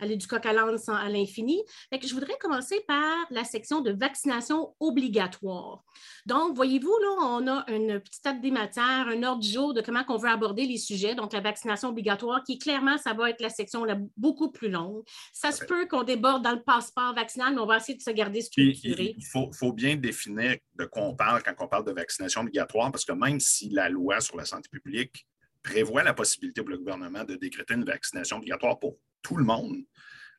aller 0.00 0.16
du 0.16 0.26
coq 0.26 0.44
à 0.44 0.52
l'âne 0.52 0.76
à 0.88 1.08
l'infini. 1.08 1.62
je 1.90 2.14
voudrais 2.14 2.36
commencer 2.38 2.82
par 2.86 3.26
la 3.30 3.44
section 3.44 3.80
de 3.80 3.92
vaccination 3.92 4.74
obligatoire. 4.80 5.82
Donc, 6.26 6.56
voyez-vous, 6.56 6.96
là, 7.00 7.08
on 7.22 7.46
a 7.48 7.64
une 7.70 8.00
petite 8.00 8.22
table 8.22 8.40
des 8.40 8.50
matières, 8.50 9.08
un 9.08 9.22
ordre 9.22 9.40
du 9.40 9.50
jour 9.50 9.72
de 9.72 9.80
comment 9.80 10.04
on 10.08 10.16
veut 10.16 10.28
aborder 10.28 10.66
les 10.66 10.78
sujets. 10.78 11.14
Donc, 11.14 11.32
la 11.32 11.40
vaccination 11.40 11.88
obligatoire, 11.88 12.42
qui 12.44 12.58
clairement, 12.58 12.98
ça 12.98 13.14
va 13.14 13.30
être 13.30 13.40
la 13.40 13.50
section 13.50 13.86
beaucoup 14.16 14.50
plus 14.50 14.68
longue. 14.68 15.02
Ça 15.32 15.52
se 15.52 15.64
peut 15.64 15.86
qu'on 15.86 16.02
déborde 16.02 16.42
dans 16.42 16.52
le 16.52 16.62
passeport 16.62 17.14
vaccinal, 17.14 17.54
mais 17.54 17.60
on 17.60 17.66
va 17.66 17.78
essayer 17.78 17.93
de 17.94 18.02
se 18.02 18.10
garder 18.10 18.40
structuré. 18.40 19.14
il 19.16 19.24
faut, 19.24 19.72
bien 19.72 19.96
définir 19.96 20.56
de 20.74 20.84
quoi 20.84 21.02
on 21.02 21.14
parle 21.14 21.42
quand 21.42 21.54
on 21.58 21.68
parle 21.68 21.84
de 21.84 21.92
vaccination 21.92 22.42
obligatoire, 22.42 22.90
parce 22.90 23.04
que 23.04 23.12
même 23.12 23.40
si 23.40 23.70
la 23.70 23.88
loi 23.88 24.20
sur 24.20 24.36
la 24.36 24.44
santé 24.44 24.68
publique 24.70 25.26
prévoit 25.62 26.02
la 26.02 26.14
possibilité 26.14 26.62
pour 26.62 26.70
le 26.70 26.78
gouvernement 26.78 27.24
de 27.24 27.36
décréter 27.36 27.74
une 27.74 27.84
vaccination 27.84 28.36
obligatoire 28.36 28.78
pour 28.78 28.98
tout 29.22 29.36
le 29.36 29.44
monde, 29.44 29.78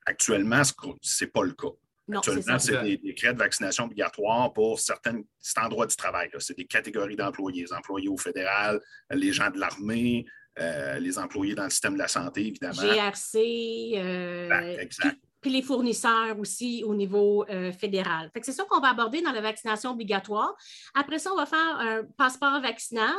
actuellement, 0.06 0.62
ce 0.64 1.24
n'est 1.24 1.32
pas 1.32 1.44
le 1.44 1.54
cas. 1.54 1.70
Actuellement, 2.14 2.60
c'est 2.60 2.84
des 2.84 2.98
décrets 2.98 3.34
de 3.34 3.40
vaccination 3.40 3.86
obligatoire 3.86 4.54
pour 4.54 4.80
certains 4.80 5.22
endroits 5.58 5.88
du 5.88 5.96
travail. 5.96 6.30
C'est 6.38 6.56
des 6.56 6.66
catégories 6.66 7.16
d'employés, 7.16 7.64
les 7.64 7.74
employés 7.74 8.10
au 8.10 8.18
fédéral, 8.18 8.80
les 9.10 9.34
gens 9.34 9.50
de 9.50 9.60
l'armée, 9.60 10.26
euh, 10.60 11.00
les 11.00 11.18
employés 11.18 11.56
dans 11.56 11.64
le 11.64 11.72
système 11.72 11.94
de 11.94 12.00
la 12.00 12.08
santé, 12.08 12.46
évidemment. 12.48 12.82
GRC. 12.82 13.94
Euh, 13.96 14.78
exact 14.78 15.18
puis 15.46 15.54
les 15.54 15.62
fournisseurs 15.62 16.40
aussi 16.40 16.84
au 16.84 16.96
niveau 16.96 17.46
euh, 17.52 17.72
fédéral. 17.72 18.32
C'est 18.42 18.52
ça 18.52 18.64
qu'on 18.64 18.80
va 18.80 18.90
aborder 18.90 19.22
dans 19.22 19.32
la 19.32 19.42
vaccination 19.42 19.92
obligatoire. 19.92 20.56
Après 20.96 21.20
ça, 21.20 21.32
on 21.32 21.36
va 21.36 21.46
faire 21.46 21.78
un 21.78 22.02
passeport 22.18 22.60
vaccinal. 22.62 23.14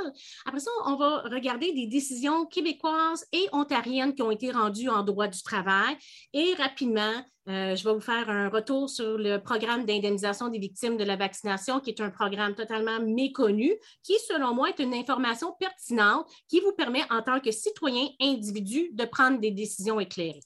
Après 0.45 0.59
ça, 0.59 0.73
on 0.87 0.97
va 0.97 1.21
regarder 1.31 1.73
des 1.73 1.87
décisions 1.87 2.45
québécoises 2.47 3.25
et 3.33 3.47
ontariennes 3.53 4.13
qui 4.13 4.23
ont 4.23 4.33
été 4.33 4.51
rendues 4.51 4.89
en 4.89 5.05
droit 5.05 5.29
du 5.29 5.41
travail. 5.41 5.97
Et 6.33 6.55
rapidement, 6.55 7.15
euh, 7.49 7.77
je 7.77 7.85
vais 7.85 7.93
vous 7.93 8.01
faire 8.01 8.29
un 8.29 8.49
retour 8.49 8.91
sur 8.91 9.17
le 9.19 9.39
programme 9.39 9.85
d'indemnisation 9.85 10.49
des 10.49 10.59
victimes 10.59 10.97
de 10.97 11.05
la 11.05 11.17
vaccination, 11.17 11.81
qui 11.81 11.91
est 11.91 12.01
un 12.01 12.11
programme 12.11 12.55
totalement 12.55 13.01
méconnu, 13.01 13.73
qui, 14.03 14.15
selon 14.27 14.55
moi, 14.55 14.71
est 14.71 14.81
une 14.81 14.95
information 14.95 15.55
pertinente 15.59 16.27
qui 16.49 16.61
vous 16.61 16.73
permet, 16.73 17.03
en 17.11 17.23
tant 17.23 17.39
que 17.39 17.53
citoyen 17.53 18.09
individu, 18.21 18.91
de 18.93 19.05
prendre 19.05 19.39
des 19.39 19.53
décisions 19.53 20.01
éclairées. 20.01 20.41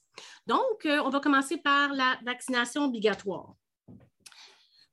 Donc, 0.45 0.85
euh, 0.85 1.01
on 1.03 1.09
va 1.09 1.19
commencer 1.19 1.57
par 1.57 1.93
la 1.93 2.17
vaccination 2.23 2.85
obligatoire. 2.85 3.55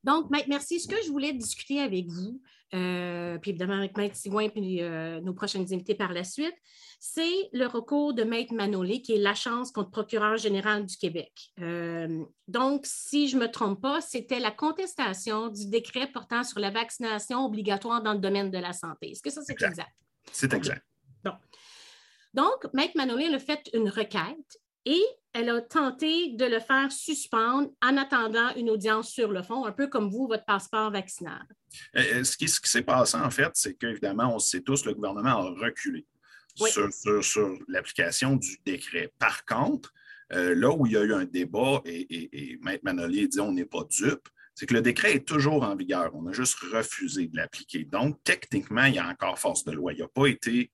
Donc, 0.03 0.29
Maître, 0.29 0.47
merci. 0.49 0.79
Ce 0.79 0.87
que 0.87 1.01
je 1.05 1.11
voulais 1.11 1.33
discuter 1.33 1.79
avec 1.79 2.07
vous, 2.07 2.41
euh, 2.73 3.37
puis 3.39 3.51
évidemment 3.51 3.77
avec 3.77 3.97
Maître 3.97 4.15
Sigouin 4.15 4.47
euh, 4.55 5.19
nos 5.21 5.33
prochaines 5.33 5.73
invités 5.73 5.95
par 5.95 6.13
la 6.13 6.23
suite, 6.23 6.55
c'est 6.99 7.49
le 7.53 7.65
recours 7.65 8.13
de 8.13 8.23
Maître 8.23 8.53
Manolé, 8.53 9.01
qui 9.01 9.13
est 9.13 9.19
la 9.19 9.33
chance 9.33 9.71
contre 9.71 9.89
procureur 9.89 10.35
général 10.35 10.85
du 10.85 10.97
Québec. 10.97 11.31
Euh, 11.61 12.25
donc, 12.49 12.81
si 12.85 13.29
je 13.29 13.37
ne 13.37 13.43
me 13.43 13.47
trompe 13.49 13.81
pas, 13.81 14.01
c'était 14.01 14.39
la 14.39 14.51
contestation 14.51 15.47
du 15.47 15.69
décret 15.69 16.07
portant 16.11 16.43
sur 16.43 16.59
la 16.59 16.71
vaccination 16.71 17.45
obligatoire 17.45 18.03
dans 18.03 18.13
le 18.13 18.19
domaine 18.19 18.51
de 18.51 18.57
la 18.57 18.73
santé. 18.73 19.11
Est-ce 19.11 19.21
que 19.21 19.29
ça, 19.29 19.41
c'est 19.41 19.53
exact? 19.53 19.91
C'est 20.33 20.53
exact. 20.53 20.85
Bon. 21.23 21.31
Donc, 22.33 22.67
Maître 22.73 22.93
Manolé 22.95 23.33
a 23.33 23.39
fait 23.39 23.69
une 23.73 23.89
requête 23.89 24.59
et 24.85 25.01
elle 25.31 25.49
a 25.49 25.61
tenté 25.61 26.33
de 26.33 26.45
le 26.45 26.59
faire 26.59 26.91
suspendre 26.91 27.69
en 27.81 27.95
attendant 27.95 28.53
une 28.55 28.69
audience 28.69 29.09
sur 29.09 29.31
le 29.31 29.41
fond, 29.41 29.65
un 29.65 29.71
peu 29.71 29.87
comme 29.87 30.09
vous, 30.09 30.27
votre 30.27 30.45
passeport 30.45 30.91
vaccinal. 30.91 31.45
Euh, 31.95 32.01
euh, 32.15 32.23
ce 32.25 32.35
qui, 32.35 32.47
s'est 32.47 32.81
passé, 32.81 33.15
en 33.15 33.29
fait, 33.29 33.51
c'est 33.53 33.75
qu'évidemment, 33.75 34.35
on 34.35 34.39
sait 34.39 34.61
tous, 34.61 34.85
le 34.85 34.93
gouvernement 34.93 35.29
a 35.29 35.49
reculé 35.65 36.05
sur, 37.21 37.57
l'application 37.67 38.35
du 38.35 38.57
décret. 38.65 39.11
Par 39.19 39.45
contre, 39.45 39.93
euh, 40.33 40.53
là 40.55 40.69
où 40.69 40.85
il 40.85 40.93
y 40.93 40.97
a 40.97 41.03
eu 41.03 41.13
un 41.13 41.25
débat, 41.25 41.81
et, 41.85 42.51
et, 42.51 42.59
Maître 42.61 42.83
Manolier 42.83 43.27
dit 43.27 43.39
on 43.39 43.51
n'est 43.51 43.65
pas 43.65 43.83
dupe, 43.89 44.27
c'est 44.53 44.65
que 44.65 44.73
le 44.73 44.81
décret 44.81 45.15
est 45.15 45.27
toujours 45.27 45.63
en 45.63 45.75
vigueur. 45.75 46.11
On 46.13 46.27
a 46.27 46.33
juste 46.33 46.55
refusé 46.71 47.27
de 47.27 47.37
l'appliquer. 47.37 47.85
Donc, 47.85 48.19
techniquement, 48.23 48.85
il 48.85 48.95
y 48.95 48.99
a 48.99 49.07
encore 49.07 49.39
force 49.39 49.63
de 49.63 49.71
loi. 49.71 49.93
Il 49.93 49.99
n'a 49.99 50.07
pas 50.09 50.27
été 50.27 50.71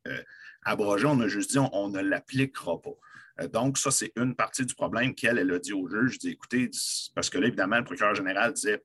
abrogé. 0.64 1.06
On 1.06 1.20
a 1.22 1.28
juste 1.28 1.52
dit 1.52 1.60
on 1.60 1.90
ne 1.90 2.02
l'appliquera 2.02 2.82
pas. 2.82 2.98
Euh, 3.42 3.48
donc, 3.48 3.78
ça, 3.78 3.92
c'est 3.92 4.12
une 4.16 4.36
partie 4.36 4.66
du 4.66 4.76
problème 4.76 5.14
qu'elle 5.14 5.38
elle 5.38 5.52
a 5.52 5.60
dit 5.60 5.74
au 5.74 5.88
juge. 5.88 6.14
Je 6.14 6.20
dis, 6.20 6.30
écoutez, 6.30 6.70
parce 7.14 7.30
que 7.30 7.38
là, 7.38 7.48
évidemment, 7.48 7.78
le 7.78 7.84
procureur 7.84 8.16
général 8.16 8.54
disait 8.54 8.84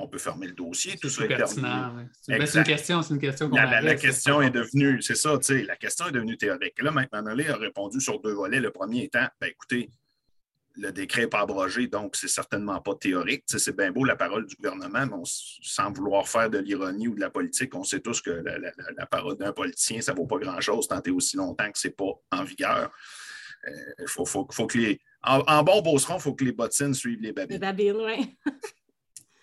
on 0.00 0.08
peut 0.08 0.18
fermer 0.18 0.46
le 0.46 0.54
dossier, 0.54 0.96
tout 0.96 1.08
ça 1.08 1.24
est 1.24 1.28
pertinent. 1.28 1.94
C'est 2.22 2.36
une 2.36 2.64
question, 2.64 3.02
c'est 3.02 3.14
une 3.14 3.20
question 3.20 3.48
qu'on 3.48 3.56
La, 3.56 3.80
la, 3.80 3.94
question 3.94 4.40
est 4.40 4.50
devenue, 4.50 5.02
c'est 5.02 5.14
ça, 5.14 5.36
tu 5.38 5.44
sais, 5.44 5.62
la 5.62 5.76
question 5.76 6.06
est 6.06 6.12
devenue 6.12 6.36
théorique. 6.36 6.80
Là, 6.82 6.90
maintenant, 6.90 7.22
Manolé 7.22 7.48
a 7.48 7.56
répondu 7.56 8.00
sur 8.00 8.20
deux 8.20 8.32
volets. 8.32 8.60
Le 8.60 8.70
premier 8.70 9.04
étant, 9.04 9.26
ben 9.40 9.48
écoutez, 9.48 9.90
le 10.76 10.92
décret 10.92 11.22
n'est 11.22 11.28
pas 11.28 11.40
abrogé, 11.40 11.86
donc 11.88 12.16
c'est 12.16 12.28
certainement 12.28 12.80
pas 12.80 12.94
théorique. 12.94 13.44
Tu 13.46 13.52
sais, 13.52 13.64
c'est 13.64 13.76
bien 13.76 13.90
beau 13.90 14.04
la 14.04 14.16
parole 14.16 14.46
du 14.46 14.56
gouvernement, 14.56 15.06
mais 15.06 15.22
sans 15.24 15.92
vouloir 15.92 16.28
faire 16.28 16.48
de 16.48 16.58
l'ironie 16.58 17.08
ou 17.08 17.14
de 17.14 17.20
la 17.20 17.30
politique, 17.30 17.74
on 17.74 17.84
sait 17.84 18.00
tous 18.00 18.20
que 18.22 18.30
la, 18.30 19.06
parole 19.06 19.36
d'un 19.36 19.52
politicien, 19.52 20.00
ça 20.00 20.12
ne 20.12 20.16
vaut 20.16 20.26
pas 20.26 20.38
grand-chose 20.38 20.88
tant 20.88 21.02
et 21.04 21.10
aussi 21.10 21.36
longtemps 21.36 21.70
que 21.70 21.78
ce 21.78 21.88
n'est 21.88 21.94
pas 21.94 22.12
en 22.32 22.44
vigueur. 22.44 22.90
Il 23.66 24.04
euh, 24.04 24.06
faut, 24.06 24.24
faut, 24.24 24.46
que 24.46 24.78
les. 24.78 25.00
En, 25.22 25.62
bon 25.62 25.82
beauceron, 25.82 26.16
il 26.16 26.20
faut 26.20 26.34
que 26.34 26.44
les 26.44 26.52
bottines 26.52 26.94
suivent 26.94 27.20
les 27.20 27.32
babines. 27.32 27.56
Les 27.56 27.58
babines, 27.58 27.96
oui. 27.96 28.38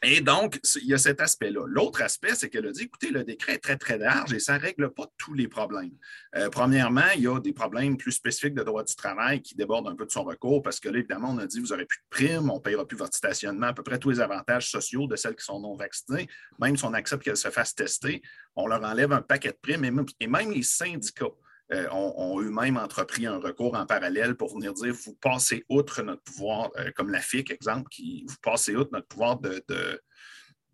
Et 0.03 0.21
donc, 0.21 0.59
il 0.75 0.87
y 0.87 0.93
a 0.93 0.97
cet 0.97 1.21
aspect-là. 1.21 1.65
L'autre 1.67 2.01
aspect, 2.03 2.35
c'est 2.35 2.49
qu'elle 2.49 2.67
a 2.67 2.71
dit, 2.71 2.83
écoutez, 2.83 3.09
le 3.09 3.23
décret 3.23 3.53
est 3.53 3.63
très, 3.63 3.77
très 3.77 3.97
large 3.97 4.31
et 4.33 4.39
ça 4.39 4.57
ne 4.57 4.61
règle 4.61 4.91
pas 4.91 5.07
tous 5.17 5.33
les 5.33 5.47
problèmes. 5.47 5.91
Euh, 6.35 6.49
premièrement, 6.49 7.09
il 7.15 7.23
y 7.23 7.27
a 7.27 7.39
des 7.39 7.53
problèmes 7.53 7.97
plus 7.97 8.11
spécifiques 8.11 8.53
de 8.53 8.63
droit 8.63 8.83
du 8.83 8.95
travail 8.95 9.41
qui 9.41 9.55
débordent 9.55 9.87
un 9.87 9.95
peu 9.95 10.05
de 10.05 10.11
son 10.11 10.23
recours 10.23 10.61
parce 10.61 10.79
que 10.79 10.89
là, 10.89 10.99
évidemment, 10.99 11.31
on 11.31 11.37
a 11.39 11.47
dit, 11.47 11.59
vous 11.59 11.67
n'aurez 11.67 11.85
plus 11.85 11.97
de 11.97 12.09
primes, 12.09 12.49
on 12.49 12.55
ne 12.55 12.61
payera 12.61 12.85
plus 12.85 12.97
votre 12.97 13.15
stationnement, 13.15 13.67
à 13.67 13.73
peu 13.73 13.83
près 13.83 13.97
tous 13.97 14.11
les 14.11 14.19
avantages 14.19 14.69
sociaux 14.69 15.07
de 15.07 15.15
celles 15.15 15.35
qui 15.35 15.45
sont 15.45 15.59
non 15.59 15.75
vaccinées, 15.75 16.27
même 16.59 16.77
si 16.77 16.85
on 16.85 16.93
accepte 16.93 17.23
qu'elles 17.23 17.37
se 17.37 17.49
fassent 17.49 17.75
tester, 17.75 18.21
on 18.55 18.67
leur 18.67 18.83
enlève 18.83 19.11
un 19.11 19.21
paquet 19.21 19.49
de 19.49 19.57
primes 19.61 19.83
et 20.19 20.27
même 20.27 20.51
les 20.51 20.63
syndicats 20.63 21.25
euh, 21.73 21.87
ont, 21.91 22.39
eux-mêmes 22.39 22.77
entrepris 22.77 23.25
un 23.25 23.39
recours 23.39 23.75
en 23.75 23.85
parallèle 23.85 24.35
pour 24.35 24.53
venir 24.53 24.73
dire 24.73 24.93
vous 24.93 25.15
passez 25.15 25.65
outre 25.67 26.01
notre 26.01 26.21
pouvoir, 26.23 26.71
euh, 26.77 26.91
comme 26.95 27.09
la 27.09 27.19
FIC, 27.19 27.51
exemple, 27.51 27.89
qui 27.89 28.23
vous 28.25 28.37
passez 28.41 28.75
outre 28.75 28.91
notre 28.93 29.07
pouvoir 29.07 29.39
de, 29.39 29.63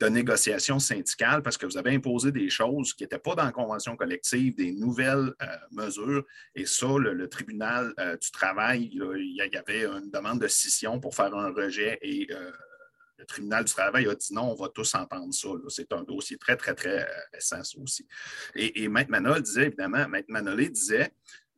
négociation 0.09 0.79
syndicale 0.79 1.41
parce 1.41 1.57
que 1.57 1.65
vous 1.65 1.77
avez 1.77 1.91
imposé 1.95 2.33
des 2.33 2.49
choses 2.49 2.93
qui 2.93 3.03
n'étaient 3.03 3.17
pas 3.17 3.35
dans 3.35 3.45
la 3.45 3.53
convention 3.53 3.95
collective, 3.95 4.53
des 4.53 4.73
nouvelles 4.73 5.33
euh, 5.41 5.45
mesures. 5.71 6.25
Et 6.55 6.65
ça, 6.65 6.97
le, 6.99 7.29
tribunal 7.29 7.93
du 8.21 8.29
travail, 8.31 8.91
il 8.91 9.49
y 9.49 9.57
avait 9.57 9.85
une 9.85 10.11
demande 10.11 10.41
de 10.41 10.47
scission 10.49 10.99
pour 10.99 11.15
faire 11.15 11.33
un 11.33 11.53
rejet 11.53 11.99
et 12.01 12.27
le 13.17 13.25
tribunal 13.25 13.63
du 13.63 13.71
travail 13.71 14.07
a 14.07 14.15
dit 14.15 14.33
non, 14.33 14.51
on 14.51 14.55
va 14.55 14.69
tous 14.69 14.95
entendre 14.95 15.33
ça. 15.33 15.49
C'est 15.69 15.91
un 15.93 16.03
dossier 16.03 16.37
très, 16.37 16.57
très, 16.57 16.73
très 16.73 17.03
euh, 17.03 17.21
récent, 17.33 17.61
aussi. 17.81 18.07
Et, 18.55 18.83
et 18.83 18.87
Maître 18.87 19.11
Manol 19.11 19.41
disait, 19.41 19.67
évidemment, 19.67 20.07
Maître 20.07 20.29
Manolé 20.29 20.69
disait, 20.69 21.11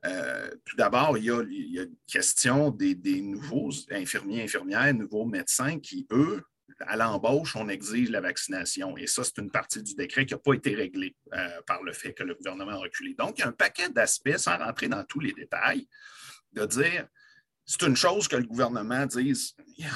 euh, 0.05 0.49
tout 0.65 0.75
d'abord, 0.75 1.17
il, 1.17 1.25
y 1.25 1.31
a 1.79 1.83
une 1.83 1.95
question 2.07 2.69
des, 2.69 3.21
nouveaux 3.21 3.71
infirmiers, 3.91 4.43
infirmières, 4.43 4.93
nouveaux 4.93 5.25
médecins 5.25 5.79
qui, 5.79 6.05
eux, 6.11 6.43
à 6.81 6.95
l'embauche, 6.95 7.55
on 7.55 7.69
exige 7.69 8.09
la 8.09 8.21
vaccination. 8.21 8.97
Et 8.97 9.07
ça, 9.07 9.23
c'est 9.23 9.37
une 9.37 9.49
partie 9.49 9.81
du 9.81 9.95
décret 9.95 10.25
qui 10.25 10.33
n'a 10.33 10.39
pas 10.39 10.53
été 10.53 10.75
réglée 10.75 11.15
euh, 11.33 11.61
par 11.65 11.81
le 11.83 11.93
fait 11.93 12.13
que 12.13 12.23
le 12.23 12.35
gouvernement 12.35 12.73
a 12.73 12.77
reculé. 12.77 13.15
Donc, 13.17 13.37
il 13.37 13.41
y 13.41 13.43
a 13.45 13.47
un 13.47 13.53
paquet 13.53 13.89
d'aspects, 13.89 14.37
sans 14.37 14.57
rentrer 14.57 14.89
dans 14.89 15.03
tous 15.05 15.21
les 15.21 15.31
détails, 15.31 15.87
de 16.53 16.65
dire 16.65 17.07
c'est 17.65 17.81
une 17.81 17.95
chose 17.95 18.27
que 18.27 18.35
le 18.35 18.45
gouvernement 18.45 19.05
dise 19.07 19.55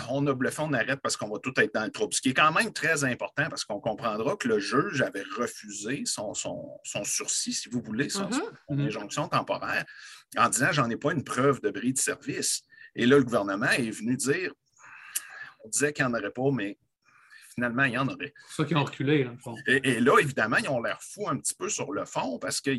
on 0.10 0.26
a 0.26 0.34
bluffé, 0.34 0.62
on 0.62 0.74
arrête 0.74 1.00
parce 1.02 1.16
qu'on 1.16 1.30
va 1.30 1.38
tout 1.40 1.54
être 1.58 1.74
dans 1.74 1.86
le 1.86 1.92
trouble. 1.92 2.14
Ce 2.14 2.22
qui 2.22 2.30
est 2.30 2.34
quand 2.34 2.52
même 2.52 2.74
très 2.74 3.04
important 3.04 3.48
parce 3.48 3.64
qu'on 3.64 3.80
comprendra 3.80 4.36
que 4.36 4.48
le 4.48 4.60
juge 4.60 5.02
avait 5.02 5.24
refusé 5.38 6.04
son, 6.06 6.34
son, 6.34 6.80
sursis, 7.04 7.54
si 7.54 7.70
vous 7.70 7.82
voulez, 7.82 8.10
son, 8.10 8.28
mm-hmm. 8.28 8.88
injonction 8.88 9.28
temporaire, 9.28 9.86
en 10.36 10.50
disant 10.50 10.72
j'en 10.72 10.90
ai 10.90 10.98
pas 10.98 11.14
une 11.14 11.24
preuve 11.24 11.62
de 11.62 11.70
bris 11.70 11.94
de 11.94 12.00
service. 12.00 12.64
Et 12.96 13.06
là, 13.06 13.18
le 13.18 13.24
gouvernement 13.24 13.70
est 13.70 13.92
venu 13.92 14.18
dire 14.18 14.52
on 15.64 15.70
disait 15.70 15.94
qu'il 15.94 16.06
n'y 16.06 16.12
en 16.12 16.18
aurait 16.18 16.32
pas, 16.32 16.52
mais 16.52 16.78
finalement, 17.60 17.84
il 17.84 17.94
y 17.94 17.98
en 17.98 18.08
aurait. 18.08 18.34
C'est 18.48 18.64
ça 18.64 18.66
qui 18.66 18.76
ont 18.76 18.84
reculé, 18.86 19.26
dans 19.26 19.32
le 19.32 19.38
fond. 19.38 19.56
Et, 19.68 20.00
là, 20.00 20.18
évidemment, 20.20 20.58
ils 20.58 20.70
ont 20.70 20.82
l'air 20.82 21.00
fous 21.02 21.28
un 21.28 21.38
petit 21.38 21.54
peu 21.54 21.68
sur 21.68 21.92
le 21.92 22.06
fond 22.06 22.40
parce 22.40 22.62
que 22.62 22.72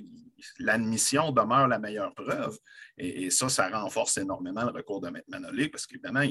l'admission 0.58 1.32
demeure 1.32 1.68
la 1.68 1.78
meilleure 1.78 2.14
preuve. 2.14 2.56
Et, 2.96 3.30
ça, 3.30 3.48
ça 3.50 3.68
renforce 3.68 4.16
énormément 4.16 4.64
le 4.64 4.70
recours 4.70 5.00
de 5.00 5.08
M. 5.08 5.20
Manolé 5.28 5.68
parce 5.68 5.86
qu'évidemment, 5.86 6.24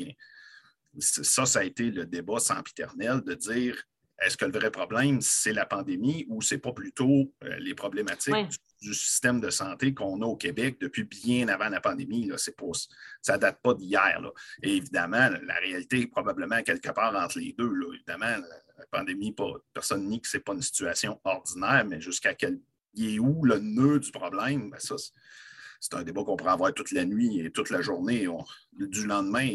ça, 0.97 1.45
ça 1.45 1.59
a 1.59 1.63
été 1.63 1.91
le 1.91 2.05
débat 2.05 2.39
sempiternel 2.39 3.21
de 3.21 3.35
dire 3.35 3.83
est-ce 4.21 4.38
que 4.38 4.45
le 4.45 4.51
vrai 4.51 4.71
problème, 4.71 5.21
c'est 5.21 5.53
la 5.53 5.65
pandémie 5.65 6.25
ou 6.29 6.41
c'est 6.41 6.58
pas 6.58 6.73
plutôt 6.73 7.34
euh, 7.43 7.55
les 7.60 7.73
problématiques 7.73 8.60
du, 8.82 8.93
système 8.93 9.39
de 9.39 9.49
santé 9.49 9.93
qu'on 9.93 10.21
a 10.21 10.25
au 10.25 10.36
Québec 10.36 10.77
depuis 10.79 11.03
bien 11.03 11.47
avant 11.47 11.69
la 11.69 11.79
pandémie? 11.79 12.27
Là? 12.27 12.36
Pas, 12.58 12.65
ça 13.21 13.34
ne 13.34 13.41
date 13.41 13.62
pas 13.62 13.73
d'hier. 13.73 14.21
Et 14.63 14.77
évidemment, 14.77 15.29
la 15.43 15.55
réalité 15.55 16.01
est 16.01 16.08
probablement 16.08 16.62
quelque 16.63 16.91
part 16.91 17.15
entre 17.15 17.39
les 17.39 17.53
deux. 17.58 17.73
Là. 17.73 17.93
Évidemment, 17.93 18.38
la, 18.77 18.86
pandémie, 18.91 19.32
pas, 19.32 19.53
personne 19.73 20.08
nie 20.08 20.21
que 20.21 20.27
ce 20.27 20.38
n'est 20.38 20.43
pas 20.43 20.53
une 20.53 20.62
situation 20.62 21.19
ordinaire, 21.23 21.86
mais 21.86 22.01
jusqu'à 22.01 22.34
quel 22.34 22.60
est 22.97 23.19
où 23.19 23.43
le 23.45 23.60
nœud 23.60 23.99
du 23.99 24.12
problème? 24.12 24.69
Ben 24.69 24.79
ça, 24.79 24.95
c'est 25.79 25.93
un 25.93 26.03
débat 26.03 26.23
qu'on 26.23 26.36
pourrait 26.36 26.51
avoir 26.51 26.73
toute 26.73 26.91
la 26.91 27.05
nuit 27.05 27.39
et 27.39 27.51
toute 27.51 27.69
la 27.69 27.82
journée. 27.82 28.27
Du 28.87 29.05
lendemain, 29.05 29.47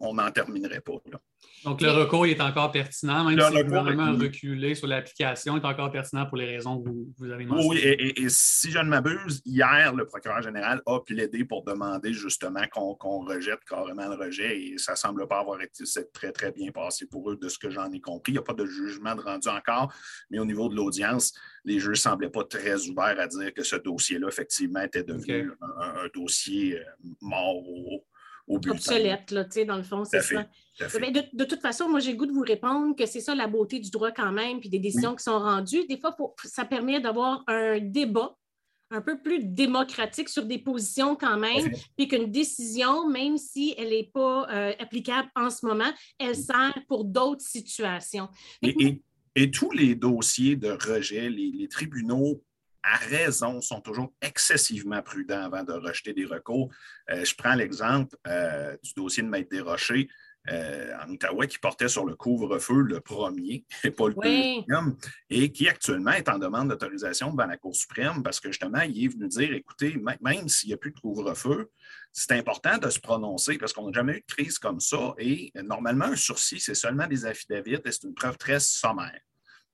on 0.00 0.14
n'en 0.14 0.30
terminerait 0.30 0.80
pas. 0.80 0.94
Donc, 1.64 1.80
le 1.80 1.90
recours 1.90 2.26
est 2.26 2.40
encore 2.40 2.70
pertinent, 2.70 3.24
même 3.24 3.40
si 3.40 3.56
le 3.56 3.64
gouvernement 3.64 4.04
a 4.04 4.12
reculé 4.12 4.74
sur 4.76 4.86
l'application, 4.86 5.56
est 5.56 5.64
encore 5.64 5.90
pertinent 5.90 6.26
pour 6.26 6.36
les 6.36 6.46
raisons 6.46 6.80
que 6.80 6.88
vous, 6.88 7.30
avez 7.30 7.46
mentionnées. 7.46 7.96
Oui, 7.98 8.14
et, 8.16 8.28
si 8.28 8.70
je 8.70 8.78
ne 8.78 8.88
m'abuse, 8.88 9.42
hier, 9.44 9.92
le 9.94 10.06
procureur 10.06 10.40
général 10.40 10.80
a 10.86 11.00
plaidé 11.00 11.44
pour 11.44 11.64
demander 11.64 12.12
justement 12.12 12.62
qu'on 12.70 13.24
rejette 13.24 13.60
carrément 13.68 14.08
le 14.08 14.14
rejet 14.14 14.60
et 14.60 14.78
ça 14.78 14.92
ne 14.92 14.96
semble 14.96 15.26
pas 15.26 15.40
avoir 15.40 15.60
été 15.60 15.84
très, 16.12 16.30
très 16.30 16.52
bien 16.52 16.70
passé 16.70 17.06
pour 17.06 17.30
eux 17.30 17.36
de 17.36 17.48
ce 17.48 17.58
que 17.58 17.70
j'en 17.70 17.90
ai 17.90 18.00
compris. 18.00 18.32
Il 18.32 18.34
n'y 18.34 18.38
a 18.38 18.42
pas 18.42 18.54
de 18.54 18.64
jugement 18.64 19.16
de 19.16 19.20
rendu 19.20 19.48
encore, 19.48 19.92
mais 20.30 20.38
au 20.38 20.44
niveau 20.44 20.68
de 20.68 20.76
l'audience, 20.76 21.32
les 21.64 21.80
juges 21.80 21.88
ne 21.88 21.94
semblaient 21.94 22.30
pas 22.30 22.44
très 22.44 22.88
ouverts 22.88 23.18
à 23.18 23.26
dire 23.26 23.52
que 23.52 23.64
ce 23.64 23.76
dossier-là, 23.76 24.28
effectivement, 24.28 24.80
était 24.80 25.02
devenu 25.02 25.50
un, 25.60 26.08
dossier 26.14 26.78
euh, 26.78 26.84
mort 27.20 27.56
au, 27.56 28.04
obsolète, 28.48 29.30
là, 29.30 29.44
dans 29.66 29.76
le 29.76 29.82
fond, 29.82 30.04
c'est 30.04 30.20
ça. 30.20 30.44
de, 30.80 31.44
toute 31.44 31.60
façon, 31.60 31.88
moi, 31.88 32.00
j'ai 32.00 32.12
le 32.12 32.16
goût 32.16 32.26
de 32.26 32.32
vous 32.32 32.44
répondre 32.46 32.96
que 32.96 33.06
c'est 33.06 33.20
ça 33.20 33.34
la 33.34 33.46
beauté 33.46 33.78
du 33.78 33.90
droit 33.90 34.10
quand 34.10 34.32
même, 34.32 34.60
puis 34.60 34.68
des 34.68 34.78
décisions 34.78 35.14
qui 35.14 35.24
sont 35.24 35.38
rendues. 35.38 35.86
Des 35.86 35.98
fois, 35.98 36.16
ça 36.44 36.64
permet 36.64 37.00
d'avoir 37.00 37.44
un 37.46 37.78
débat 37.80 38.36
un 38.90 39.02
peu 39.02 39.20
plus 39.20 39.44
démocratique 39.44 40.28
sur 40.30 40.46
des 40.46 40.58
positions 40.58 41.14
quand 41.14 41.36
même, 41.36 41.70
puis 41.96 42.08
qu'une 42.08 42.30
décision, 42.30 43.08
même 43.08 43.36
si 43.36 43.74
elle 43.76 43.90
n'est 43.90 44.10
pas 44.12 44.48
euh, 44.50 44.72
applicable 44.78 45.28
en 45.36 45.50
ce 45.50 45.66
moment, 45.66 45.92
elle 46.18 46.34
sert 46.34 46.74
pour 46.88 47.04
d'autres 47.04 47.44
situations. 47.44 48.28
Et, 48.62 49.02
tous 49.52 49.70
les 49.70 49.94
dossiers 49.94 50.56
de 50.56 50.70
rejet, 50.70 51.30
les 51.30 51.68
tribunaux 51.68 52.42
à 52.92 52.96
raison, 52.96 53.60
sont 53.60 53.80
toujours 53.80 54.12
excessivement 54.22 55.02
prudents 55.02 55.42
avant 55.42 55.64
de 55.64 55.72
rejeter 55.72 56.12
des 56.12 56.24
recours. 56.24 56.70
Euh, 57.10 57.24
je 57.24 57.34
prends 57.34 57.54
l'exemple 57.54 58.16
euh, 58.26 58.76
du 58.82 58.92
dossier 58.94 59.22
de 59.22 59.28
Maître 59.28 59.50
Desrochers. 59.50 60.08
euh, 60.50 60.92
en 61.02 61.10
Outaouais 61.10 61.46
qui 61.46 61.58
portait 61.58 61.88
sur 61.88 62.04
le 62.04 62.14
couvre-feu 62.14 62.82
le 62.82 63.00
premier, 63.00 63.64
et 63.84 63.90
pas 63.90 64.08
le 64.08 64.14
deuxième, 64.14 64.96
et 65.30 65.52
qui 65.52 65.68
actuellement 65.68 66.12
est 66.12 66.28
en 66.28 66.38
demande 66.38 66.68
d'autorisation 66.68 67.32
devant 67.32 67.46
la 67.46 67.56
Cour 67.56 67.74
suprême 67.74 68.22
parce 68.22 68.40
que 68.40 68.48
justement, 68.50 68.80
il 68.80 69.04
est 69.04 69.08
venu 69.08 69.28
dire 69.28 69.52
écoutez, 69.52 69.96
même 70.20 70.48
s'il 70.48 70.68
n'y 70.68 70.74
a 70.74 70.76
plus 70.76 70.92
de 70.92 71.00
couvre-feu, 71.00 71.70
c'est 72.12 72.32
important 72.32 72.78
de 72.78 72.88
se 72.88 72.98
prononcer 72.98 73.58
parce 73.58 73.72
qu'on 73.72 73.86
n'a 73.86 73.92
jamais 73.92 74.14
eu 74.14 74.20
de 74.20 74.34
crise 74.34 74.58
comme 74.58 74.80
ça. 74.80 75.14
Et 75.18 75.52
euh, 75.56 75.62
normalement, 75.62 76.06
un 76.06 76.16
sursis, 76.16 76.60
c'est 76.60 76.74
seulement 76.74 77.06
des 77.06 77.26
affidavits 77.26 77.74
et 77.74 77.92
c'est 77.92 78.04
une 78.04 78.14
preuve 78.14 78.38
très 78.38 78.60
sommaire 78.60 79.20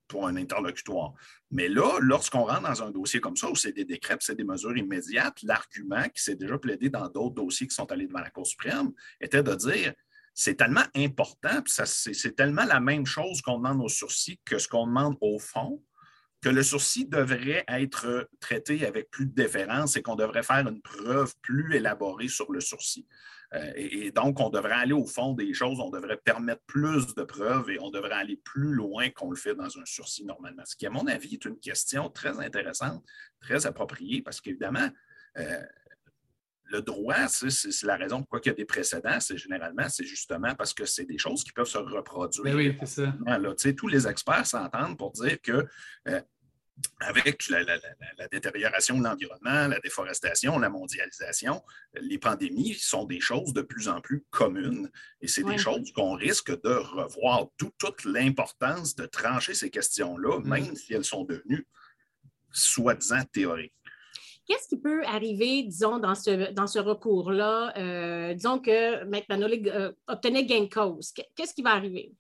pour 0.08 0.26
un 0.26 0.36
interlocutoire. 0.36 1.14
Mais 1.50 1.68
là, 1.68 1.98
lorsqu'on 2.00 2.44
rentre 2.44 2.62
dans 2.62 2.82
un 2.82 2.90
dossier 2.90 3.20
comme 3.20 3.36
ça, 3.36 3.50
où 3.50 3.56
c'est 3.56 3.72
des 3.72 3.84
décrets, 3.84 4.16
c'est 4.20 4.36
des 4.36 4.44
mesures 4.44 4.76
immédiates, 4.76 5.42
l'argument 5.42 6.08
qui 6.14 6.22
s'est 6.22 6.36
déjà 6.36 6.58
plaidé 6.58 6.90
dans 6.90 7.08
d'autres 7.08 7.34
dossiers 7.34 7.66
qui 7.66 7.74
sont 7.74 7.90
allés 7.90 8.06
devant 8.06 8.20
la 8.20 8.30
Cour 8.30 8.46
suprême 8.46 8.92
était 9.20 9.42
de 9.42 9.54
dire 9.54 9.92
c'est 10.34 10.56
tellement 10.56 10.84
important, 10.96 11.62
c'est 11.66 12.36
tellement 12.36 12.64
la 12.64 12.80
même 12.80 13.06
chose 13.06 13.40
qu'on 13.40 13.58
demande 13.58 13.80
au 13.80 13.88
sursis 13.88 14.40
que 14.44 14.58
ce 14.58 14.66
qu'on 14.66 14.86
demande 14.86 15.16
au 15.20 15.38
fond, 15.38 15.80
que 16.42 16.48
le 16.48 16.62
sursis 16.62 17.06
devrait 17.06 17.64
être 17.68 18.28
traité 18.40 18.84
avec 18.84 19.10
plus 19.10 19.26
de 19.26 19.32
déférence 19.32 19.96
et 19.96 20.02
qu'on 20.02 20.16
devrait 20.16 20.42
faire 20.42 20.68
une 20.68 20.82
preuve 20.82 21.32
plus 21.40 21.76
élaborée 21.76 22.28
sur 22.28 22.52
le 22.52 22.60
sursis. 22.60 23.06
Euh, 23.54 23.72
et, 23.76 24.10
donc, 24.10 24.40
on 24.40 24.50
devrait 24.50 24.72
aller 24.72 24.92
au 24.92 25.06
fond 25.06 25.32
des 25.32 25.54
choses, 25.54 25.78
on 25.80 25.90
devrait 25.90 26.16
permettre 26.16 26.62
plus 26.66 27.14
de 27.14 27.22
preuves 27.22 27.70
et 27.70 27.78
on 27.80 27.90
devrait 27.90 28.12
aller 28.12 28.40
plus 28.44 28.72
loin 28.72 29.10
qu'on 29.10 29.30
le 29.30 29.36
fait 29.36 29.54
dans 29.54 29.78
un 29.78 29.84
sursis 29.84 30.24
normalement. 30.24 30.62
Ce 30.64 30.76
qui, 30.76 30.86
à 30.86 30.90
mon 30.90 31.06
avis, 31.06 31.34
est 31.34 31.44
une 31.44 31.58
question 31.58 32.08
très 32.10 32.40
intéressante, 32.40 33.04
très 33.40 33.66
appropriée, 33.66 34.22
parce 34.22 34.40
qu'évidemment, 34.40 34.88
euh, 35.38 35.62
le 36.66 36.80
droit, 36.80 37.28
c'est 37.28 37.82
la 37.82 37.96
raison 37.96 38.20
pourquoi 38.20 38.40
il 38.44 38.48
y 38.48 38.50
a 38.50 38.54
des 38.54 38.64
précédents, 38.64 39.20
c'est 39.20 39.36
généralement, 39.36 39.88
c'est 39.88 40.04
justement 40.04 40.54
parce 40.54 40.72
que 40.72 40.86
c'est 40.86 41.04
des 41.04 41.18
choses 41.18 41.44
qui 41.44 41.52
peuvent 41.52 41.66
se 41.66 41.78
reproduire. 41.78 42.44
Ben 42.44 42.56
oui, 42.56 42.76
c'est 42.80 43.04
ça. 43.04 43.72
tous 43.76 43.88
les 43.88 44.08
experts 44.08 44.46
s'entendent 44.46 44.96
pour 44.96 45.12
dire 45.12 45.40
que 45.42 45.66
euh, 46.08 46.20
avec 47.00 47.48
la, 47.48 47.64
détérioration 48.30 48.98
de 48.98 49.04
l'environnement, 49.04 49.68
la 49.68 49.78
déforestation, 49.80 50.58
la 50.58 50.68
mondialisation, 50.68 51.62
les 51.94 52.18
pandémies 52.18 52.74
sont 52.74 53.04
des 53.04 53.20
choses 53.20 53.52
de 53.52 53.62
plus 53.62 53.88
en 53.88 54.00
plus 54.00 54.24
communes 54.30 54.90
et 55.20 55.28
c'est 55.28 55.44
des 55.44 55.58
choses 55.58 55.92
qu'on 55.92 56.14
risque 56.14 56.50
de 56.62 56.74
revoir, 56.74 57.48
toute 57.58 58.04
l'importance 58.04 58.94
de 58.96 59.06
trancher 59.06 59.54
ces 59.54 59.70
questions-là, 59.70 60.40
mm. 60.40 60.48
même 60.48 60.76
si 60.76 60.94
elles 60.94 61.04
sont 61.04 61.24
devenues 61.24 61.66
soi-disant 62.50 63.22
théoriques. 63.32 63.72
Qu'est-ce 64.46 64.68
qui 64.68 64.78
peut 64.78 65.02
arriver, 65.06 65.62
disons, 65.62 65.98
dans 65.98 66.14
ce, 66.14 66.52
dans 66.52 66.66
ce 66.66 66.78
recours-là? 66.78 67.72
Euh, 67.78 68.34
disons 68.34 68.58
que 68.58 69.04
Maître 69.04 69.26
Manoli 69.30 69.62
euh, 69.70 69.90
obtenait 70.06 70.44
gain 70.44 70.64
de 70.64 70.68
cause. 70.68 71.12
Qu'est-ce 71.34 71.54
qui 71.54 71.62
va 71.62 71.70
arriver? 71.70 72.12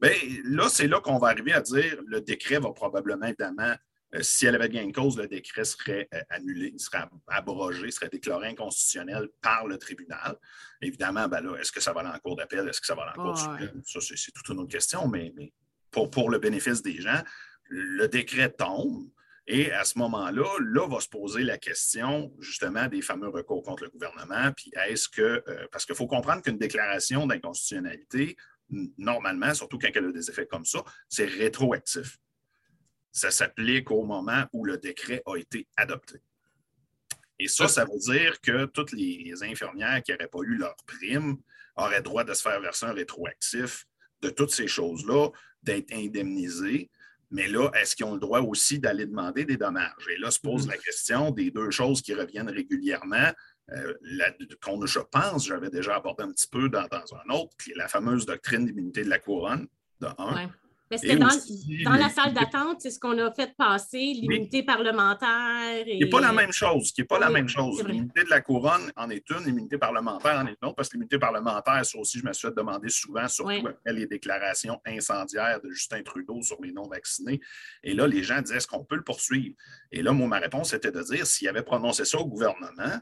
Bien, 0.00 0.12
là, 0.44 0.68
c'est 0.68 0.86
là 0.86 1.00
qu'on 1.00 1.18
va 1.18 1.28
arriver 1.28 1.52
à 1.52 1.60
dire 1.60 2.00
le 2.06 2.20
décret 2.20 2.58
va 2.58 2.72
probablement, 2.72 3.26
évidemment, 3.26 3.74
euh, 4.14 4.22
si 4.22 4.46
elle 4.46 4.54
avait 4.54 4.68
gain 4.68 4.86
de 4.86 4.92
cause, 4.92 5.18
le 5.18 5.28
décret 5.28 5.64
serait 5.64 6.08
annulé, 6.30 6.70
il 6.72 6.80
serait 6.80 7.04
abrogé, 7.26 7.90
serait 7.90 8.08
déclaré 8.08 8.48
inconstitutionnel 8.48 9.28
par 9.42 9.66
le 9.66 9.76
tribunal. 9.76 10.36
Évidemment, 10.80 11.28
ben 11.28 11.42
là, 11.42 11.56
est-ce 11.56 11.72
que 11.72 11.80
ça 11.80 11.92
va 11.92 12.00
aller 12.00 12.10
en 12.10 12.18
cours 12.18 12.36
d'appel? 12.36 12.66
Est-ce 12.68 12.80
que 12.80 12.86
ça 12.86 12.94
va 12.94 13.02
aller 13.02 13.20
en 13.20 13.24
cour 13.24 13.38
suprême? 13.38 13.82
Ça, 13.84 14.00
c'est 14.00 14.32
toute 14.32 14.48
une 14.48 14.60
autre 14.60 14.72
question, 14.72 15.06
mais, 15.08 15.32
mais 15.36 15.52
pour, 15.90 16.10
pour, 16.10 16.30
le 16.30 16.38
bénéfice 16.38 16.82
des 16.82 17.00
gens, 17.00 17.22
le 17.68 18.06
décret 18.08 18.50
tombe. 18.50 19.10
Et 19.46 19.72
à 19.72 19.84
ce 19.84 19.98
moment-là, 19.98 20.46
là 20.60 20.86
va 20.86 21.00
se 21.00 21.08
poser 21.08 21.42
la 21.42 21.56
question 21.56 22.30
justement 22.38 22.86
des 22.86 23.00
fameux 23.00 23.28
recours 23.28 23.62
contre 23.62 23.84
le 23.84 23.90
gouvernement. 23.90 24.52
Puis 24.52 24.70
est-ce 24.86 25.08
que, 25.08 25.42
euh, 25.48 25.66
parce 25.72 25.86
qu'il 25.86 25.94
faut 25.94 26.06
comprendre 26.06 26.42
qu'une 26.42 26.58
déclaration 26.58 27.26
d'inconstitutionnalité, 27.26 28.36
normalement, 28.70 29.54
surtout 29.54 29.78
quand 29.78 29.88
elle 29.94 30.06
a 30.06 30.12
des 30.12 30.28
effets 30.30 30.46
comme 30.46 30.64
ça, 30.64 30.84
c'est 31.08 31.26
rétroactif. 31.26 32.18
Ça 33.12 33.30
s'applique 33.30 33.90
au 33.90 34.04
moment 34.04 34.44
où 34.52 34.64
le 34.64 34.78
décret 34.78 35.22
a 35.26 35.36
été 35.36 35.66
adopté. 35.76 36.20
Et 37.38 37.48
ça, 37.48 37.68
ça 37.68 37.84
veut 37.84 37.98
dire 37.98 38.40
que 38.40 38.66
toutes 38.66 38.92
les 38.92 39.32
infirmières 39.42 40.02
qui 40.02 40.12
n'auraient 40.12 40.28
pas 40.28 40.40
eu 40.42 40.56
leur 40.56 40.76
prime 40.86 41.36
auraient 41.76 42.02
droit 42.02 42.24
de 42.24 42.34
se 42.34 42.42
faire 42.42 42.60
verser 42.60 42.86
un 42.86 42.92
rétroactif 42.92 43.86
de 44.20 44.30
toutes 44.30 44.50
ces 44.50 44.66
choses-là, 44.66 45.30
d'être 45.62 45.92
indemnisées 45.92 46.90
mais 47.30 47.46
là, 47.46 47.70
est-ce 47.74 47.94
qu'ils 47.94 48.06
ont 48.06 48.14
le 48.14 48.20
droit 48.20 48.40
aussi 48.40 48.78
d'aller 48.78 49.06
demander 49.06 49.44
des 49.44 49.56
dommages? 49.56 50.08
Et 50.10 50.18
là 50.18 50.30
se 50.30 50.40
pose 50.40 50.66
mm-hmm. 50.66 50.70
la 50.70 50.76
question 50.78 51.30
des 51.30 51.50
deux 51.50 51.70
choses 51.70 52.00
qui 52.00 52.14
reviennent 52.14 52.48
régulièrement. 52.48 53.32
Euh, 53.72 53.94
qu'on, 54.62 54.84
je 54.86 55.00
pense, 55.00 55.46
j'avais 55.46 55.70
déjà 55.70 55.96
abordé 55.96 56.24
un 56.24 56.30
petit 56.30 56.48
peu 56.48 56.68
dans, 56.68 56.86
dans 56.88 57.14
un 57.14 57.34
autre, 57.34 57.54
qui 57.62 57.72
est 57.72 57.76
la 57.76 57.88
fameuse 57.88 58.24
doctrine 58.26 58.64
d'immunité 58.64 59.04
de 59.04 59.10
la 59.10 59.18
couronne, 59.18 59.66
de 60.00 60.06
un. 60.18 60.50
Mais 60.90 60.96
c'était 60.96 61.16
dans, 61.16 61.28
la 61.96 62.08
salle 62.08 62.32
d'attente, 62.32 62.80
c'est 62.80 62.90
ce 62.90 62.98
qu'on 62.98 63.18
a 63.18 63.30
fait 63.30 63.54
passer, 63.56 63.98
l'immunité 63.98 64.62
parlementaire. 64.62 65.86
Et... 65.86 65.98
Ce 65.98 66.04
n'est 66.04 66.10
pas 66.10 66.20
la 66.20 66.32
même 66.32 66.52
chose. 66.52 66.92
Qui 66.92 67.04
pas 67.04 67.18
la 67.18 67.28
même 67.28 67.48
chose. 67.48 67.84
L'immunité 67.84 68.24
de 68.24 68.30
la 68.30 68.40
couronne 68.40 68.90
en 68.96 69.10
est 69.10 69.28
une, 69.28 69.44
l'immunité 69.44 69.76
parlementaire 69.76 70.38
en 70.38 70.46
est 70.46 70.56
une 70.62 70.68
autre, 70.68 70.76
parce 70.76 70.88
que 70.88 70.94
l'immunité 70.94 71.18
parlementaire, 71.18 71.84
ça 71.84 71.98
aussi, 71.98 72.20
je 72.20 72.26
me 72.26 72.32
suis 72.32 72.48
fait 72.48 72.54
demander 72.54 72.88
souvent, 72.88 73.28
surtout 73.28 73.66
après 73.66 73.92
les 73.92 74.06
déclarations 74.06 74.80
incendiaires 74.86 75.60
de 75.60 75.70
Justin 75.70 76.02
Trudeau 76.02 76.40
sur 76.42 76.56
les 76.62 76.72
non-vaccinés. 76.72 77.40
Et 77.82 77.92
là, 77.92 78.06
les 78.06 78.22
gens 78.22 78.40
disaient, 78.40 78.56
est-ce 78.56 78.66
qu'on 78.66 78.84
peut 78.84 78.96
le 78.96 79.04
poursuivre? 79.04 79.54
Et 79.92 80.00
là, 80.00 80.12
moi, 80.12 80.26
ma 80.26 80.38
réponse 80.38 80.72
était 80.72 80.92
de 80.92 81.02
dire, 81.02 81.26
s'il 81.26 81.48
avait 81.48 81.62
prononcé 81.62 82.06
ça 82.06 82.18
au 82.18 82.26
gouvernement, 82.26 82.98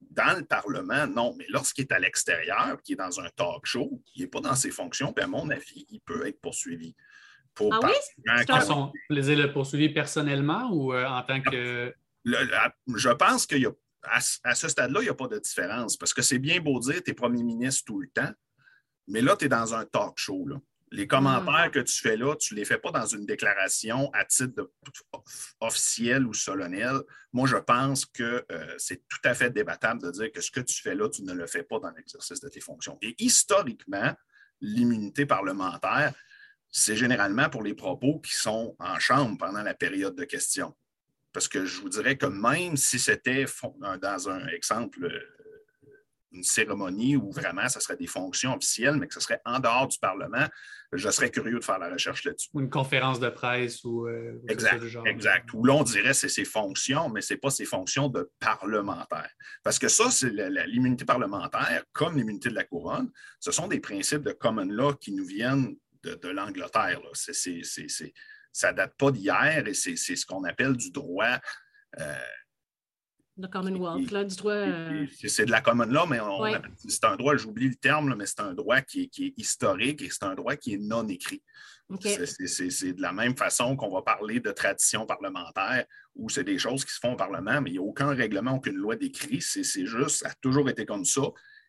dans 0.00 0.36
le 0.36 0.44
Parlement, 0.44 1.06
non, 1.06 1.34
mais 1.36 1.46
lorsqu'il 1.48 1.84
est 1.84 1.92
à 1.92 1.98
l'extérieur, 1.98 2.80
qui 2.82 2.92
est 2.92 2.96
dans 2.96 3.20
un 3.20 3.28
talk 3.36 3.64
show, 3.64 4.02
il 4.14 4.22
n'est 4.22 4.28
pas 4.28 4.40
dans 4.40 4.54
ses 4.54 4.70
fonctions, 4.70 5.12
puis 5.12 5.24
à 5.24 5.28
mon 5.28 5.50
avis, 5.50 5.86
il 5.90 6.00
peut 6.00 6.26
être 6.26 6.40
poursuivi 6.40 6.94
ah 7.72 7.80
oui? 7.82 7.92
Les 9.10 9.36
le 9.36 9.52
poursuivi 9.52 9.88
personnellement 9.88 10.70
ou 10.72 10.92
euh, 10.92 11.06
en 11.06 11.22
tant 11.22 11.40
que. 11.40 11.94
je 12.24 13.10
pense 13.10 13.46
qu'il 13.46 13.62
y 13.62 13.66
a, 13.66 13.72
à, 14.02 14.54
ce 14.54 14.68
stade-là, 14.68 15.00
il 15.00 15.04
n'y 15.04 15.10
a 15.10 15.14
pas 15.14 15.28
de 15.28 15.38
différence 15.38 15.96
parce 15.96 16.14
que 16.14 16.22
c'est 16.22 16.38
bien 16.38 16.60
beau 16.60 16.78
dire 16.80 17.02
tu 17.02 17.10
es 17.10 17.14
premier 17.14 17.42
ministre 17.42 17.84
tout 17.86 18.00
le 18.00 18.08
temps, 18.08 18.30
mais 19.06 19.20
là, 19.20 19.36
tu 19.36 19.46
es 19.46 19.48
dans 19.48 19.74
un 19.74 19.84
talk 19.84 20.14
show. 20.16 20.46
Les 20.90 21.06
commentaires 21.06 21.68
mm. 21.68 21.70
que 21.70 21.80
tu 21.80 22.00
fais 22.00 22.16
là, 22.16 22.34
tu 22.36 22.54
ne 22.54 22.60
les 22.60 22.64
fais 22.64 22.78
pas 22.78 22.90
dans 22.90 23.06
une 23.06 23.26
déclaration 23.26 24.10
à 24.12 24.24
titre 24.24 24.70
officiel 25.60 26.26
ou 26.26 26.32
solennel. 26.32 27.00
Moi, 27.32 27.46
je 27.46 27.56
pense 27.56 28.06
que 28.06 28.44
euh, 28.50 28.74
c'est 28.78 29.06
tout 29.08 29.20
à 29.24 29.34
fait 29.34 29.50
débattable 29.50 30.02
de 30.02 30.10
dire 30.10 30.32
que 30.32 30.40
ce 30.40 30.50
que 30.50 30.60
tu 30.60 30.80
fais 30.80 30.94
là, 30.94 31.08
tu 31.08 31.22
ne 31.22 31.32
le 31.32 31.46
fais 31.46 31.62
pas 31.62 31.78
dans 31.78 31.90
l'exercice 31.90 32.40
de 32.40 32.48
tes 32.48 32.60
fonctions. 32.60 32.98
Et 33.02 33.14
historiquement, 33.18 34.14
l'immunité 34.60 35.26
parlementaire, 35.26 36.14
c'est 36.70 36.96
généralement 36.96 37.48
pour 37.48 37.62
les 37.62 37.74
propos 37.74 38.20
qui 38.20 38.34
sont 38.34 38.76
en 38.78 38.98
chambre 38.98 39.36
pendant 39.38 39.62
la 39.62 39.74
période 39.74 40.14
de 40.14 40.24
questions. 40.24 40.74
Parce 41.32 41.48
que 41.48 41.66
je 41.66 41.80
vous 41.80 41.88
dirais 41.88 42.16
que 42.16 42.26
même 42.26 42.76
si 42.76 42.98
c'était 42.98 43.44
dans 44.00 44.28
un 44.28 44.46
exemple, 44.48 45.04
euh, 45.04 45.37
une 46.32 46.42
cérémonie 46.42 47.16
où 47.16 47.30
vraiment 47.30 47.68
ce 47.68 47.80
serait 47.80 47.96
des 47.96 48.06
fonctions 48.06 48.54
officielles, 48.54 48.96
mais 48.96 49.06
que 49.06 49.14
ce 49.14 49.20
serait 49.20 49.40
en 49.44 49.58
dehors 49.58 49.88
du 49.88 49.98
Parlement, 49.98 50.46
je 50.92 51.10
serais 51.10 51.30
curieux 51.30 51.58
de 51.58 51.64
faire 51.64 51.78
la 51.78 51.90
recherche 51.90 52.24
là-dessus. 52.24 52.48
Ou 52.54 52.60
une 52.60 52.70
conférence 52.70 53.20
de 53.20 53.28
presse 53.28 53.84
ou. 53.84 54.06
Euh, 54.06 54.40
exact, 54.48 54.82
exact. 55.06 55.52
Où 55.52 55.64
l'on 55.64 55.82
dirait 55.82 56.14
c'est 56.14 56.28
ses 56.28 56.44
fonctions, 56.44 57.08
mais 57.08 57.20
ce 57.20 57.34
n'est 57.34 57.38
pas 57.38 57.50
ses 57.50 57.64
fonctions 57.64 58.08
de 58.08 58.30
parlementaire. 58.40 59.30
Parce 59.62 59.78
que 59.78 59.88
ça, 59.88 60.10
c'est 60.10 60.32
l'immunité 60.66 61.04
parlementaire, 61.04 61.84
comme 61.92 62.16
l'immunité 62.16 62.48
de 62.50 62.54
la 62.54 62.64
couronne, 62.64 63.10
ce 63.40 63.52
sont 63.52 63.68
des 63.68 63.80
principes 63.80 64.22
de 64.22 64.32
common 64.32 64.64
law 64.64 64.94
qui 64.94 65.12
nous 65.12 65.26
viennent 65.26 65.76
de, 66.02 66.28
l'Angleterre. 66.28 67.00
ça 67.14 68.72
ne 68.72 68.76
date 68.76 68.94
pas 68.96 69.10
d'hier 69.10 69.66
et 69.66 69.74
c'est 69.74 69.96
ce 69.96 70.24
qu'on 70.24 70.44
appelle 70.44 70.76
du 70.76 70.90
droit. 70.90 71.38
Euh, 71.98 72.14
le 73.38 73.48
Commonwealth, 73.48 74.10
là, 74.10 74.24
du 74.24 74.36
droit. 74.36 74.52
Euh, 74.52 75.06
c'est 75.26 75.46
de 75.46 75.50
la 75.50 75.60
common 75.60 75.86
law, 75.86 76.06
mais 76.06 76.18
c'est 76.88 77.04
un 77.04 77.16
droit, 77.16 77.36
j'oublie 77.36 77.68
le 77.68 77.76
terme, 77.76 78.14
mais 78.16 78.26
c'est 78.26 78.40
un 78.40 78.52
droit 78.52 78.80
qui 78.80 79.02
est, 79.02 79.38
historique 79.38 80.02
et 80.02 80.08
c'est 80.10 80.24
un 80.24 80.34
droit 80.34 80.56
qui 80.56 80.74
est 80.74 80.78
non 80.78 81.06
écrit. 81.08 81.42
C'est 82.00 82.92
de 82.92 83.00
la 83.00 83.12
même 83.12 83.36
façon 83.36 83.76
qu'on 83.76 83.90
va 83.90 84.02
parler 84.02 84.40
de 84.40 84.50
tradition 84.50 85.06
parlementaire, 85.06 85.86
où 86.14 86.28
c'est 86.28 86.44
des 86.44 86.58
choses 86.58 86.84
qui 86.84 86.92
se 86.92 86.98
font 86.98 87.12
au 87.12 87.16
Parlement, 87.16 87.60
mais 87.60 87.70
il 87.70 87.74
n'y 87.74 87.78
a 87.78 87.82
aucun 87.82 88.08
règlement, 88.08 88.56
aucune 88.56 88.76
loi 88.76 88.96
d'écrit. 88.96 89.40
C'est 89.40 89.86
juste, 89.86 90.22
ça 90.22 90.30
a 90.30 90.34
toujours 90.42 90.68
été 90.68 90.84
comme 90.84 91.04
ça 91.04 91.22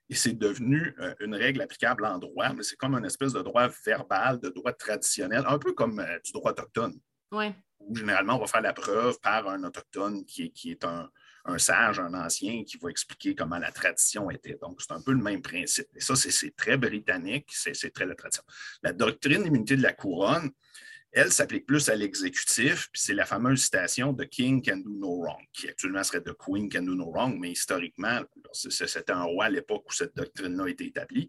et 0.09 0.15
c'est 0.15 0.33
devenu 0.33 0.95
euh, 0.99 1.13
une 1.19 1.35
règle 1.35 1.61
applicable 1.61 2.03
en 2.03 2.17
droit, 2.17 2.51
mais 2.53 2.63
c'est 2.63 2.75
comme 2.75 2.95
une 2.95 3.05
espèce 3.05 3.33
de 3.33 3.43
droit 3.43 3.67
verbal, 3.85 4.39
de 4.39 4.49
droit 4.49 4.73
traditionnel, 4.73 5.43
un 5.47 5.59
peu 5.59 5.73
comme 5.73 5.99
euh, 5.99 6.19
du 6.25 6.31
droit 6.31 6.51
autochtone. 6.51 6.99
Ouais. 7.31 7.53
Où 7.79 7.95
généralement, 7.95 8.37
on 8.37 8.39
va 8.39 8.47
faire 8.47 8.61
la 8.61 8.73
preuve 8.73 9.19
par 9.19 9.47
un 9.47 9.63
autochtone 9.63 10.25
qui 10.25 10.45
est, 10.45 10.49
qui 10.49 10.71
est 10.71 10.83
un, 10.83 11.09
sage, 11.57 11.99
un 11.99 12.13
ancien, 12.13 12.63
qui 12.63 12.77
va 12.77 12.89
expliquer 12.89 13.35
comment 13.35 13.57
la 13.57 13.71
tradition 13.71 14.29
était. 14.29 14.57
Donc, 14.61 14.81
c'est 14.81 14.93
un 14.93 15.01
peu 15.01 15.13
le 15.13 15.23
même 15.23 15.41
principe. 15.41 15.87
Et 15.95 16.01
ça, 16.01 16.15
c'est 16.15 16.55
très 16.55 16.77
britannique, 16.77 17.49
c'est 17.51 17.93
très 17.93 18.05
la 18.05 18.15
tradition. 18.15 18.43
La 18.83 18.93
doctrine 18.93 19.43
d'immunité 19.43 19.75
de 19.75 19.83
la 19.83 19.93
couronne, 19.93 20.51
elle 21.11 21.31
s'applique 21.31 21.65
plus 21.65 21.89
à 21.89 21.95
l'exécutif, 21.95 22.87
puis 22.91 23.01
c'est 23.01 23.15
la 23.15 23.25
fameuse 23.25 23.63
citation 23.63 24.13
de 24.13 24.23
King 24.25 24.63
can 24.63 24.77
do 24.77 24.91
no 24.91 25.21
wrong, 25.21 25.43
qui 25.51 25.67
actuellement 25.67 26.03
serait 26.03 26.21
de 26.21 26.31
Queen 26.31 26.69
can 26.69 26.83
do 26.83 26.93
no 26.93 27.11
wrong, 27.11 27.35
mais 27.39 27.51
historiquement, 27.51 28.21
c'était 28.53 29.11
un 29.11 29.23
roi 29.23 29.45
à 29.45 29.49
l'époque 29.49 29.89
où 29.89 29.91
cette 29.91 30.15
doctrine-là 30.15 30.65
a 30.65 30.69
été 30.69 30.85
établie. 30.85 31.27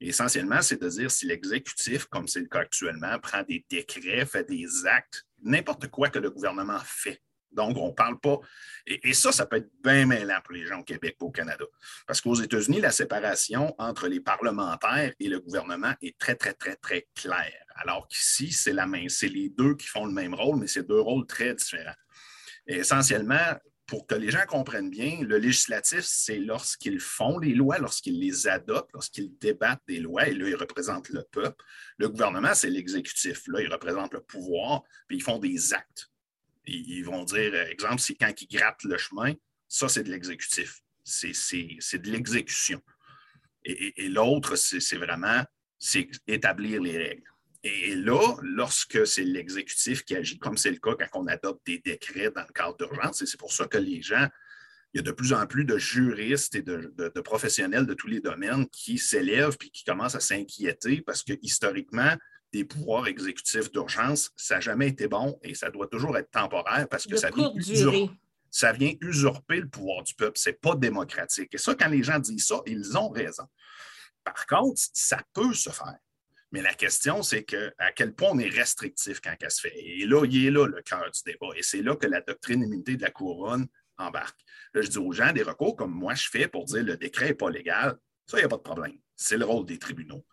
essentiellement, 0.00 0.60
c'est 0.60 0.80
de 0.82 0.88
dire 0.88 1.10
si 1.10 1.26
l'exécutif, 1.26 2.04
comme 2.06 2.28
c'est 2.28 2.40
le 2.40 2.46
cas 2.48 2.60
actuellement, 2.60 3.18
prend 3.20 3.42
des 3.42 3.64
décrets, 3.70 4.26
fait 4.26 4.44
des 4.44 4.84
actes, 4.84 5.24
n'importe 5.42 5.88
quoi 5.88 6.10
que 6.10 6.18
le 6.18 6.30
gouvernement 6.30 6.80
fait. 6.84 7.22
Donc, 7.52 7.76
on 7.76 7.88
ne 7.88 7.92
parle 7.92 8.18
pas. 8.18 8.38
Et, 8.86 9.12
ça, 9.14 9.32
ça 9.32 9.46
peut 9.46 9.56
être 9.56 9.70
bien 9.82 10.06
mêlant 10.06 10.40
pour 10.44 10.54
les 10.54 10.66
gens 10.66 10.80
au 10.80 10.84
Québec 10.84 11.16
au 11.20 11.30
Canada. 11.30 11.64
Parce 12.06 12.20
qu'aux 12.20 12.34
États-Unis, 12.34 12.80
la 12.80 12.90
séparation 12.90 13.74
entre 13.78 14.08
les 14.08 14.20
parlementaires 14.20 15.12
et 15.18 15.28
le 15.28 15.40
gouvernement 15.40 15.94
est 16.02 16.18
très, 16.18 16.34
très, 16.34 16.54
très, 16.54 16.76
très 16.76 17.06
claire. 17.14 17.64
Alors 17.76 18.08
qu'ici, 18.08 18.52
c'est 18.52 18.72
la 18.72 18.86
main, 18.86 19.06
c'est 19.08 19.28
les 19.28 19.48
deux 19.48 19.74
qui 19.74 19.86
font 19.86 20.06
le 20.06 20.12
même 20.12 20.34
rôle, 20.34 20.58
mais 20.58 20.66
c'est 20.66 20.86
deux 20.86 21.00
rôles 21.00 21.26
très 21.26 21.54
différents. 21.54 21.94
Essentiellement, 22.66 23.56
pour 23.86 24.06
que 24.06 24.14
les 24.14 24.30
gens 24.30 24.46
comprennent 24.46 24.90
bien, 24.90 25.18
le 25.22 25.36
législatif, 25.36 26.00
c'est 26.04 26.38
lorsqu'ils 26.38 27.00
font 27.00 27.38
les 27.38 27.54
lois, 27.54 27.78
lorsqu'ils 27.78 28.18
les 28.20 28.46
adoptent, 28.46 28.92
lorsqu'ils 28.94 29.36
débattent 29.38 29.82
des 29.86 30.00
lois, 30.00 30.28
et 30.28 30.34
là, 30.34 30.48
ils 30.48 30.56
représentent 30.56 31.10
le 31.10 31.24
peuple. 31.30 31.62
Le 31.98 32.08
gouvernement, 32.08 32.54
c'est 32.54 32.70
l'exécutif. 32.70 33.42
Là, 33.48 33.60
ils 33.60 33.70
représentent 33.70 34.14
le 34.14 34.22
pouvoir, 34.22 34.82
puis 35.08 35.18
ils 35.18 35.22
font 35.22 35.38
des 35.38 35.74
actes. 35.74 36.11
Ils 36.66 37.02
vont 37.02 37.24
dire, 37.24 37.54
exemple, 37.54 38.00
c'est 38.00 38.14
quand 38.14 38.32
ils 38.40 38.48
grattent 38.48 38.84
le 38.84 38.96
chemin, 38.96 39.34
ça, 39.68 39.88
c'est 39.88 40.04
de 40.04 40.10
l'exécutif. 40.10 40.80
C'est 41.04 41.32
de 41.32 42.10
l'exécution. 42.10 42.80
Et, 43.64 44.08
l'autre, 44.08 44.56
c'est 44.56 44.96
vraiment 44.96 45.42
c'est 45.78 46.08
établir 46.28 46.80
les 46.80 46.96
règles. 46.96 47.32
Et 47.64 47.94
là, 47.94 48.36
lorsque 48.42 49.06
c'est 49.06 49.24
l'exécutif 49.24 50.04
qui 50.04 50.16
agit, 50.16 50.38
comme 50.38 50.56
c'est 50.56 50.70
le 50.70 50.78
cas 50.78 50.94
quand 50.98 51.20
on 51.22 51.26
adopte 51.26 51.64
des 51.66 51.78
décrets 51.78 52.30
dans 52.30 52.42
le 52.42 52.52
cadre 52.52 52.76
d'urgence, 52.76 53.22
et 53.22 53.26
c'est 53.26 53.38
pour 53.38 53.52
ça 53.52 53.66
que 53.66 53.78
les 53.78 54.02
gens, 54.02 54.28
il 54.92 54.98
y 54.98 55.00
a 55.00 55.02
de 55.02 55.12
plus 55.12 55.32
en 55.32 55.46
plus 55.46 55.64
de 55.64 55.78
juristes 55.78 56.54
et 56.54 56.62
de, 56.62 57.20
professionnels 57.20 57.86
de 57.86 57.94
tous 57.94 58.08
les 58.08 58.20
domaines 58.20 58.68
qui 58.68 58.98
s'élèvent 58.98 59.56
puis 59.56 59.70
qui 59.70 59.84
commencent 59.84 60.16
à 60.16 60.20
s'inquiéter 60.20 61.00
parce 61.00 61.22
que 61.22 61.32
historiquement, 61.40 62.14
des 62.52 62.64
pouvoirs 62.64 63.06
exécutifs 63.06 63.70
d'urgence, 63.72 64.30
ça 64.36 64.56
n'a 64.56 64.60
jamais 64.60 64.88
été 64.88 65.08
bon 65.08 65.38
et 65.42 65.54
ça 65.54 65.70
doit 65.70 65.86
toujours 65.86 66.16
être 66.18 66.30
temporaire 66.30 66.86
parce 66.88 67.06
que 67.06 67.16
ça 67.16 67.30
vient, 67.30 67.52
usurper, 67.54 68.10
ça 68.50 68.72
vient, 68.72 68.92
usurper 69.00 69.60
le 69.60 69.68
pouvoir 69.68 70.02
du 70.02 70.14
peuple. 70.14 70.38
Ce 70.38 70.50
n'est 70.50 70.56
pas 70.56 70.74
démocratique. 70.74 71.54
Et 71.54 71.58
ça, 71.58 71.74
quand 71.74 71.88
les 71.88 72.02
gens 72.02 72.18
disent 72.18 72.46
ça, 72.46 72.60
ils 72.66 72.96
ont 72.96 73.08
raison. 73.08 73.44
Par 74.22 74.46
contre, 74.46 74.80
ça 74.92 75.18
peut 75.32 75.54
se 75.54 75.70
faire. 75.70 75.98
Mais 76.52 76.60
la 76.60 76.74
question, 76.74 77.22
c'est 77.22 77.44
que, 77.44 77.72
à 77.78 77.92
quel 77.92 78.14
point 78.14 78.28
on 78.32 78.38
est 78.38 78.48
restrictif 78.48 79.20
quand 79.22 79.34
ça 79.40 79.48
se 79.48 79.62
fait? 79.62 79.72
Et 79.74 80.04
là, 80.04 80.24
il 80.26 80.46
est 80.46 80.50
là 80.50 80.66
le 80.66 80.82
cœur 80.82 81.10
du 81.10 81.20
débat. 81.24 81.48
Et 81.56 81.62
c'est 81.62 81.80
là 81.80 81.96
que 81.96 82.06
la 82.06 82.20
doctrine 82.20 82.60
d'immunité 82.60 82.96
de 82.96 83.02
la 83.02 83.10
couronne 83.10 83.66
embarque. 83.96 84.38
Là, 84.74 84.82
je 84.82 84.88
dis 84.88 84.98
aux 84.98 85.12
gens 85.12 85.32
des 85.32 85.42
recours 85.42 85.76
comme 85.76 85.92
moi 85.92 86.14
je 86.14 86.28
fais 86.28 86.48
pour 86.48 86.66
dire 86.66 86.84
le 86.84 86.96
décret 86.96 87.28
n'est 87.28 87.34
pas 87.34 87.50
légal. 87.50 87.96
Ça, 88.26 88.36
il 88.36 88.40
n'y 88.40 88.44
a 88.44 88.48
pas 88.48 88.56
de 88.56 88.62
problème. 88.62 88.98
C'est 89.16 89.36
le 89.36 89.44
rôle 89.44 89.64
des 89.66 89.78
tribunaux, 89.78 90.24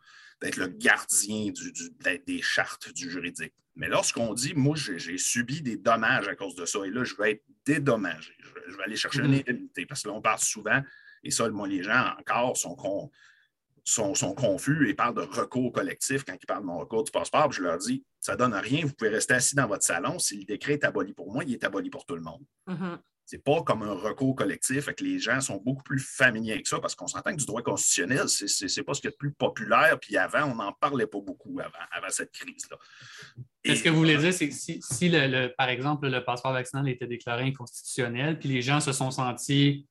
d'être 0.41 0.57
le 0.57 0.67
gardien 0.67 1.51
du, 1.51 1.73
des 2.25 2.41
chartes 2.41 2.93
du 2.93 3.09
juridique. 3.09 3.53
Mais 3.75 3.87
lorsqu'on 3.87 4.33
dit, 4.33 4.53
moi, 4.55 4.75
j'ai 4.75 5.17
subi 5.17 5.61
des 5.61 5.77
dommages 5.77 6.27
à 6.27 6.35
cause 6.35 6.55
de 6.55 6.65
ça, 6.65 6.79
et 6.85 6.89
là, 6.89 7.03
je 7.03 7.15
vais 7.15 7.31
être 7.31 7.43
dédommagé, 7.65 8.33
je 8.67 8.75
vais, 8.75 8.83
aller 8.83 8.95
chercher 8.95 9.19
une 9.19 9.33
mm-hmm. 9.33 9.49
indemnité, 9.49 9.85
parce 9.85 10.03
que 10.03 10.09
là, 10.09 10.15
on 10.15 10.21
parle 10.21 10.39
souvent, 10.39 10.81
et 11.23 11.31
ça, 11.31 11.47
moi, 11.49 11.67
les 11.67 11.83
gens 11.83 12.13
encore 12.19 12.57
sont, 12.57 12.75
sont, 13.83 14.33
confus 14.33 14.89
et 14.89 14.93
parlent 14.93 15.15
de 15.15 15.21
recours 15.21 15.71
collectif 15.71 16.23
quand 16.23 16.35
ils 16.41 16.45
parlent 16.45 16.61
de 16.61 16.67
mon 16.67 16.79
recours 16.79 17.03
du 17.03 17.11
passeport. 17.11 17.51
je 17.51 17.61
leur 17.61 17.77
dis, 17.77 18.03
ça 18.19 18.33
ne 18.33 18.37
donne 18.37 18.53
rien, 18.53 18.85
vous 18.85 18.93
pouvez 18.93 19.09
rester 19.09 19.33
assis 19.33 19.55
dans 19.55 19.67
votre 19.67 19.83
salon. 19.83 20.19
Si 20.19 20.37
le 20.37 20.45
décret 20.45 20.73
est 20.73 20.83
aboli 20.83 21.13
pour 21.13 21.31
moi, 21.31 21.43
il 21.45 21.53
est 21.53 21.63
aboli 21.63 21.89
pour 21.89 22.05
tout 22.05 22.15
le 22.15 22.21
monde. 22.21 22.43
Ce 22.67 22.73
n'est 23.35 23.41
pas 23.41 23.61
comme 23.63 23.83
un 23.83 23.93
recours 23.93 24.35
collectif, 24.35 24.85
que 24.93 25.03
les 25.03 25.19
gens 25.19 25.41
sont 25.41 25.57
beaucoup 25.57 25.83
plus 25.83 25.99
familiers 25.99 26.53
avec 26.53 26.67
ça 26.67 26.79
parce 26.79 26.95
qu'on 26.95 27.07
s'entend 27.07 27.31
que 27.31 27.37
du 27.37 27.45
droit 27.45 27.61
constitutionnel, 27.61 28.27
ce 28.27 28.45
n'est 28.45 28.83
pas 28.83 28.93
ce 28.93 29.01
qui 29.01 29.07
est 29.07 29.11
le 29.11 29.17
plus 29.17 29.31
populaire. 29.31 29.99
Puis 29.99 30.17
avant, 30.17 30.45
on 30.45 30.55
n'en 30.55 30.73
parlait 30.73 31.07
pas 31.07 31.19
beaucoup 31.19 31.59
avant, 31.59 32.09
cette 32.09 32.31
crise-là. 32.31 32.77
Ce 33.65 33.83
que 33.83 33.89
vous 33.89 33.97
voulez 33.97 34.17
dire, 34.17 34.33
c'est 34.33 34.49
que 34.49 34.55
si, 34.55 35.09
le, 35.09 35.47
par 35.55 35.69
exemple, 35.69 36.07
le 36.07 36.23
passeport 36.23 36.53
vaccinal 36.53 36.87
était 36.89 37.07
déclaré 37.07 37.43
inconstitutionnel, 37.43 38.39
puis 38.39 38.49
les 38.49 38.61
gens 38.61 38.79
se 38.79 38.93
sont 38.93 39.11
sentis, 39.11 39.87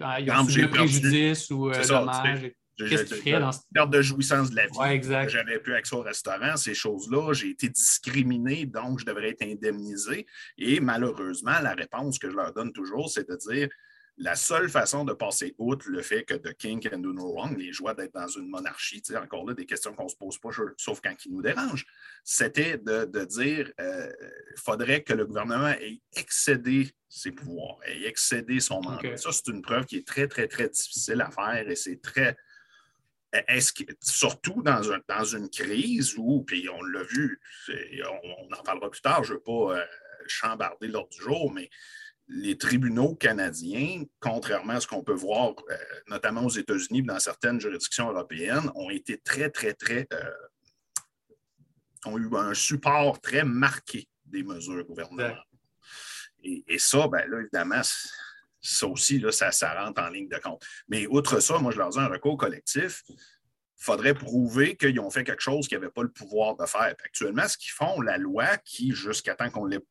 ah, 0.00 0.20
ils 0.20 0.30
ont 0.30 0.48
subi 0.48 0.68
préjudice 0.68 1.50
ou 1.50 1.70
euh, 1.70 1.86
dommage. 1.86 2.52
Qu'est-ce 2.78 3.04
que 3.04 3.14
tu 3.14 3.20
ferais 3.20 3.40
dans 3.40 3.50
perte 3.72 3.90
de 3.90 4.02
jouissance 4.02 4.50
de 4.50 4.56
la 4.56 4.66
vie. 4.66 4.78
Ouais, 4.78 4.94
exact. 4.94 5.28
J'avais 5.28 5.58
plus 5.58 5.74
accès 5.74 5.94
au 5.94 6.02
restaurant, 6.02 6.56
ces 6.56 6.74
choses-là. 6.74 7.32
J'ai 7.32 7.50
été 7.50 7.68
discriminé, 7.68 8.66
donc 8.66 9.00
je 9.00 9.04
devrais 9.04 9.30
être 9.30 9.42
indemnisé. 9.42 10.26
Et 10.58 10.80
malheureusement, 10.80 11.58
la 11.62 11.74
réponse 11.74 12.18
que 12.18 12.30
je 12.30 12.36
leur 12.36 12.52
donne 12.52 12.72
toujours, 12.72 13.10
c'est 13.10 13.28
de 13.28 13.36
dire 13.36 13.68
la 14.18 14.36
seule 14.36 14.68
façon 14.68 15.04
de 15.04 15.14
passer 15.14 15.54
outre 15.58 15.88
le 15.88 16.02
fait 16.02 16.24
que 16.24 16.34
The 16.34 16.54
King 16.54 16.80
can 16.80 16.98
do 16.98 17.12
no 17.12 17.32
wrong, 17.32 17.56
les 17.56 17.72
joies 17.72 17.94
d'être 17.94 18.12
dans 18.12 18.28
une 18.28 18.48
monarchie, 18.48 19.02
encore 19.16 19.46
là, 19.46 19.54
des 19.54 19.64
questions 19.64 19.94
qu'on 19.94 20.04
ne 20.04 20.08
se 20.08 20.16
pose 20.16 20.38
pas, 20.38 20.50
sauf 20.76 21.00
quand 21.00 21.14
ils 21.24 21.32
nous 21.32 21.42
dérangent, 21.42 21.86
c'était 22.22 22.78
de, 22.78 23.24
dire 23.24 23.64
qu'il 23.74 23.84
euh, 23.84 24.12
faudrait 24.56 25.02
que 25.02 25.14
le 25.14 25.26
gouvernement 25.26 25.68
ait 25.68 26.02
excédé 26.14 26.90
ses 27.08 27.32
pouvoirs, 27.32 27.78
ait 27.86 28.06
excédé 28.06 28.60
son 28.60 28.82
mandat. 28.82 29.16
Ça, 29.16 29.32
c'est 29.32 29.48
une 29.48 29.62
preuve 29.62 29.86
qui 29.86 29.96
est 29.96 30.06
très, 30.06 30.28
très, 30.28 30.46
très 30.46 30.68
difficile 30.68 31.20
à 31.22 31.30
faire 31.30 31.68
et 31.68 31.76
c'est 31.76 32.00
très 32.00 32.36
est-ce 33.32 33.72
que, 33.72 33.84
surtout 34.00 34.62
dans, 34.62 34.82
une 35.24 35.48
crise 35.48 36.14
où, 36.18 36.42
puis 36.42 36.68
on 36.68 36.82
l'a 36.82 37.02
vu, 37.04 37.40
on, 37.68 38.54
en 38.54 38.62
parlera 38.62 38.90
plus 38.90 39.00
tard, 39.00 39.24
je 39.24 39.32
ne 39.32 39.38
veux 39.38 39.42
pas 39.42 39.78
euh, 39.78 39.84
chambarder 40.26 40.88
l'ordre 40.88 41.08
du 41.10 41.22
jour, 41.22 41.52
mais 41.52 41.70
les 42.28 42.56
tribunaux 42.56 43.14
canadiens, 43.14 44.04
contrairement 44.20 44.74
à 44.74 44.80
ce 44.80 44.86
qu'on 44.86 45.02
peut 45.02 45.14
voir, 45.14 45.54
euh, 45.70 45.76
notamment 46.08 46.44
aux 46.44 46.50
États-Unis, 46.50 47.02
dans 47.02 47.18
certaines 47.18 47.60
juridictions 47.60 48.10
européennes, 48.10 48.70
ont 48.74 48.90
été 48.90 49.18
très, 49.18 49.50
très, 49.50 49.72
très, 49.72 50.06
euh, 50.12 50.30
ont 52.04 52.18
eu 52.18 52.28
un 52.36 52.54
support 52.54 53.20
très 53.20 53.44
marqué 53.44 54.08
des 54.26 54.42
mesures 54.42 54.84
gouvernementales. 54.84 55.42
Et, 56.44 56.64
et, 56.66 56.78
ça, 56.78 57.06
ben 57.08 57.28
là, 57.30 57.40
évidemment, 57.40 57.82
ça 58.62 58.86
aussi, 58.86 59.18
là, 59.18 59.32
ça, 59.32 59.50
rentre 59.84 60.00
en 60.00 60.08
ligne 60.08 60.28
de 60.28 60.38
compte. 60.38 60.64
Mais 60.88 61.06
outre 61.08 61.40
ça, 61.40 61.58
moi, 61.58 61.72
je 61.72 61.78
leur 61.78 61.90
dis 61.90 61.98
un 61.98 62.08
recours 62.08 62.36
collectif. 62.36 63.02
Il 63.08 63.84
faudrait 63.84 64.14
prouver 64.14 64.76
qu'ils 64.76 65.00
ont 65.00 65.10
fait 65.10 65.24
quelque 65.24 65.42
chose 65.42 65.66
qu'ils 65.66 65.78
n'avaient 65.78 65.90
pas 65.90 66.04
le 66.04 66.12
pouvoir 66.12 66.56
de 66.56 66.64
faire. 66.66 66.94
Actuellement, 67.04 67.48
ce 67.48 67.58
qu'ils 67.58 67.72
font, 67.72 68.00
la 68.00 68.16
loi 68.16 68.56
qui, 68.58 68.92
jusqu'à 68.92 69.34
temps 69.34 69.50
qu'on 69.50 69.66
l'ait 69.66 69.84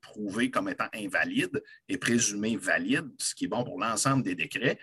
prouvé 0.00 0.50
comme 0.50 0.68
étant 0.68 0.88
invalide, 0.92 1.62
est 1.88 1.98
présumée 1.98 2.56
valide, 2.56 3.08
ce 3.18 3.34
qui 3.34 3.44
est 3.44 3.48
bon 3.48 3.62
pour 3.62 3.78
l'ensemble 3.78 4.24
des 4.24 4.34
décrets. 4.34 4.78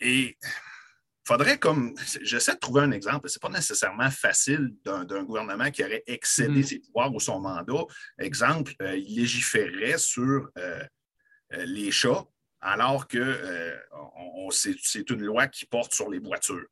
Et 0.00 0.36
il 0.38 1.28
faudrait 1.28 1.58
comme. 1.58 1.94
J'essaie 2.20 2.54
de 2.54 2.58
trouver 2.58 2.82
un 2.82 2.90
exemple. 2.90 3.30
Ce 3.30 3.38
n'est 3.38 3.40
pas 3.40 3.56
nécessairement 3.56 4.10
facile 4.10 4.74
d'un 4.84 5.24
gouvernement 5.24 5.70
qui 5.70 5.82
aurait 5.82 6.04
excédé 6.06 6.60
mm. 6.60 6.64
ses 6.64 6.78
pouvoirs 6.80 7.14
ou 7.14 7.20
son 7.20 7.40
mandat. 7.40 7.84
Exemple, 8.18 8.74
euh, 8.82 8.94
il 8.94 9.16
légiférerait 9.16 9.96
sur 9.96 10.50
euh, 10.58 10.84
les 11.50 11.90
chats, 11.90 12.26
alors 12.60 13.06
que 13.06 13.18
euh, 13.18 13.76
c'est 14.50 15.10
une 15.10 15.22
loi 15.22 15.46
qui 15.48 15.66
porte 15.66 15.94
sur 15.94 16.10
les 16.10 16.18
voitures. 16.18 16.66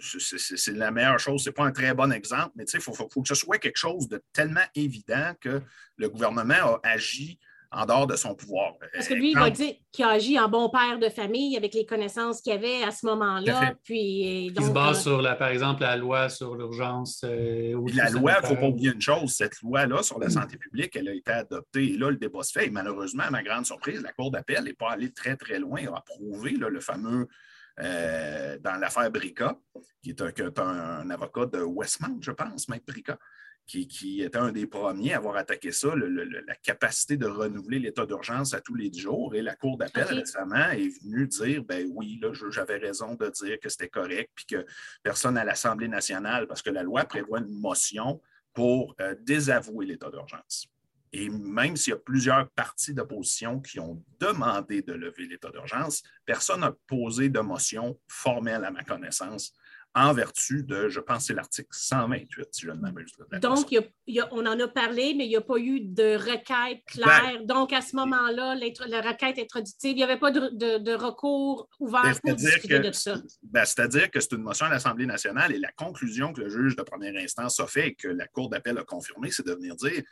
C'est 0.00 0.72
la 0.74 0.90
meilleure 0.90 1.18
chose. 1.18 1.42
Ce 1.42 1.48
n'est 1.48 1.54
pas 1.54 1.64
un 1.64 1.72
très 1.72 1.94
bon 1.94 2.12
exemple, 2.12 2.52
mais 2.54 2.64
il 2.64 2.80
faut, 2.80 2.92
que 2.92 3.28
ce 3.28 3.34
soit 3.34 3.58
quelque 3.58 3.76
chose 3.76 4.08
de 4.08 4.22
tellement 4.32 4.64
évident 4.74 5.34
que 5.40 5.62
le 5.96 6.08
gouvernement 6.08 6.54
a 6.54 6.80
agi 6.84 7.38
en 7.72 7.86
dehors 7.86 8.06
de 8.06 8.16
son 8.16 8.34
pouvoir. 8.34 8.74
Parce 8.92 9.06
que 9.06 9.14
lui, 9.14 9.30
il 9.30 9.38
va 9.38 9.50
dire 9.50 9.74
qu'il 9.92 10.04
a 10.04 10.10
agi 10.10 10.38
en 10.38 10.48
bon 10.48 10.68
père 10.70 10.98
de 10.98 11.08
famille 11.08 11.56
avec 11.56 11.72
les 11.74 11.86
connaissances 11.86 12.40
qu'il 12.40 12.52
avait 12.52 12.82
à 12.82 12.90
ce 12.90 13.06
moment-là. 13.06 13.74
Puis, 13.84 14.46
il 14.46 14.54
se 14.60 14.70
base 14.70 14.98
euh, 14.98 15.02
sur, 15.02 15.22
la, 15.22 15.36
par 15.36 15.48
exemple, 15.48 15.82
la 15.82 15.96
loi 15.96 16.28
sur 16.28 16.56
l'urgence. 16.56 17.22
Euh, 17.24 17.78
la 17.94 18.10
loi, 18.10 18.32
il 18.38 18.42
ne 18.42 18.48
faut 18.48 18.60
pas 18.60 18.68
oublier 18.68 18.92
une 18.92 19.00
chose, 19.00 19.32
cette 19.32 19.60
loi-là 19.62 20.02
sur 20.02 20.18
la 20.18 20.26
mm. 20.26 20.30
santé 20.30 20.56
publique, 20.56 20.96
elle 20.96 21.08
a 21.08 21.14
été 21.14 21.30
adoptée 21.30 21.94
et 21.94 21.96
là, 21.96 22.10
le 22.10 22.16
débat 22.16 22.42
se 22.42 22.52
fait. 22.52 22.66
Et 22.66 22.70
malheureusement, 22.70 23.24
à 23.24 23.30
ma 23.30 23.42
grande 23.42 23.66
surprise, 23.66 24.02
la 24.02 24.12
Cour 24.12 24.32
d'appel 24.32 24.64
n'est 24.64 24.72
pas 24.72 24.90
allée 24.90 25.12
très, 25.12 25.36
très 25.36 25.58
loin 25.60 25.80
à 25.86 25.98
approuver 25.98 26.52
le 26.52 26.80
fameux 26.80 27.28
euh, 27.82 28.58
dans 28.58 28.76
l'affaire 28.76 29.10
Brica, 29.10 29.56
qui 30.02 30.10
est, 30.10 30.58
un, 30.58 31.08
avocat 31.08 31.46
de 31.46 31.62
Westmount, 31.62 32.18
je 32.20 32.32
pense, 32.32 32.68
Maître 32.68 32.84
Brica, 32.86 33.16
qui, 33.70 34.22
était 34.22 34.38
un 34.38 34.50
des 34.50 34.66
premiers 34.66 35.12
à 35.12 35.18
avoir 35.18 35.36
attaqué 35.36 35.70
ça, 35.70 35.94
la 35.94 36.54
capacité 36.56 37.16
de 37.16 37.26
renouveler 37.26 37.78
l'état 37.78 38.04
d'urgence 38.04 38.52
à 38.54 38.60
tous 38.60 38.74
les 38.74 38.92
jours. 38.92 39.34
Et 39.34 39.42
la 39.42 39.54
Cour 39.54 39.78
d'appel 39.78 40.06
récemment 40.06 40.70
est 40.70 40.88
venue 41.02 41.28
dire 41.28 41.62
ben 41.62 41.88
oui, 41.94 42.20
j'avais 42.50 42.78
raison 42.78 43.14
de 43.14 43.28
dire 43.28 43.58
que 43.60 43.68
c'était 43.68 43.88
correct, 43.88 44.30
puis 44.34 44.46
que 44.46 44.66
personne 45.02 45.36
à 45.36 45.44
l'Assemblée 45.44 45.88
nationale, 45.88 46.46
parce 46.46 46.62
que 46.62 46.70
la 46.70 46.82
loi 46.82 47.04
prévoit 47.04 47.38
une 47.40 47.60
motion 47.60 48.20
pour 48.52 48.96
euh, 49.00 49.14
désavouer 49.20 49.86
l'état 49.86 50.10
d'urgence. 50.10 50.66
Et 51.12 51.28
même 51.28 51.76
s'il 51.76 51.92
y 51.92 51.94
a 51.94 51.98
plusieurs 51.98 52.48
partis 52.50 52.94
d'opposition 52.94 53.60
qui 53.60 53.80
ont 53.80 54.02
demandé 54.20 54.82
de 54.82 54.92
lever 54.92 55.26
l'état 55.26 55.50
d'urgence, 55.50 56.02
personne 56.24 56.60
n'a 56.60 56.74
posé 56.86 57.28
de 57.28 57.40
motion 57.40 57.98
formelle 58.08 58.64
à 58.64 58.70
ma 58.70 58.84
connaissance 58.84 59.52
en 59.94 60.12
vertu 60.12 60.62
de, 60.62 60.88
je 60.88 61.00
pense, 61.00 61.26
c'est 61.26 61.34
l'article 61.34 61.68
128, 61.72 62.48
si 62.52 62.66
je 62.66 62.70
ne 62.70 62.80
m'abuse. 62.80 63.12
Donc, 63.42 63.74
on 64.30 64.46
en 64.46 64.60
a 64.60 64.68
parlé, 64.68 65.14
mais 65.14 65.24
il 65.24 65.30
n'y 65.30 65.36
a 65.36 65.40
pas 65.40 65.58
eu 65.58 65.80
de 65.80 66.16
requête 66.16 66.84
claire. 66.86 67.44
Donc, 67.44 67.72
à 67.72 67.80
ce 67.80 67.96
moment-là, 67.96 68.54
la 68.54 69.00
requête 69.00 69.38
introductive, 69.38 69.90
il 69.90 69.96
n'y 69.96 70.04
avait 70.04 70.18
pas 70.18 70.30
de, 70.30 70.94
recours 70.94 71.68
ouvert 71.80 72.20
pour 72.22 72.34
discuter 72.34 72.78
de 72.78 72.92
ça. 72.92 73.16
Ben, 73.42 73.64
c'est-à-dire 73.64 74.10
que 74.10 74.20
c'est 74.20 74.32
une 74.32 74.42
motion 74.42 74.66
à 74.66 74.70
l'Assemblée 74.70 75.06
nationale 75.06 75.52
et 75.52 75.58
la 75.58 75.72
conclusion 75.72 76.32
que 76.32 76.42
le 76.42 76.48
juge 76.48 76.76
de 76.76 76.82
première 76.82 77.16
instance 77.16 77.58
a 77.58 77.66
fait 77.66 77.88
et 77.88 77.94
que 77.94 78.08
la 78.08 78.26
Cour 78.26 78.48
d'appel 78.48 78.78
a 78.78 78.84
confirmé, 78.84 79.30
c'est 79.30 79.46
de 79.46 79.52
venir 79.52 79.74
dire 79.74 80.02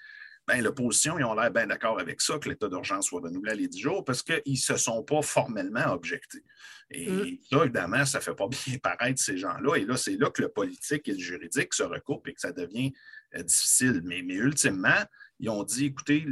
ben, 0.49 0.63
l'opposition, 0.63 1.19
ils 1.19 1.25
ont 1.25 1.35
l'air 1.35 1.51
bien 1.51 1.67
d'accord 1.67 2.01
avec 2.01 2.23
ça, 2.23 2.39
que 2.39 2.49
l'état 2.49 2.71
d'urgence 2.71 3.09
soit 3.09 3.21
renouvelé 3.21 3.53
à 3.53 3.55
les 3.55 3.69
10 3.69 3.81
jours, 3.81 4.05
parce 4.05 4.23
qu'ils 4.23 4.41
ne 4.47 4.57
se 4.57 4.79
sont 4.79 5.03
pas 5.03 5.21
formellement 5.21 5.93
objectés. 5.93 6.43
Et 6.91 7.11
mm. 7.11 7.39
ça, 7.51 7.65
évidemment, 7.65 8.07
ça 8.07 8.19
ne 8.19 8.23
fait 8.23 8.35
pas 8.35 8.49
bien 8.67 8.79
paraître 8.79 9.21
ces 9.21 9.37
gens-là. 9.37 9.77
Et 9.77 9.85
là, 9.85 9.99
c'est 9.99 10.17
là 10.17 10.31
que 10.31 10.41
le 10.41 10.49
politique 10.49 11.07
et 11.07 11.13
le 11.13 11.19
juridique 11.19 11.75
se 11.75 11.83
recoupent 11.83 12.27
et 12.29 12.33
que 12.33 12.41
ça 12.41 12.53
devient 12.53 12.95
euh, 13.37 13.43
difficile. 13.43 14.01
Mais, 14.05 14.23
mais, 14.23 14.37
ultimement, 14.37 15.05
ils 15.39 15.51
ont 15.51 15.65
dit, 15.65 15.87
écoutez, 15.87 16.27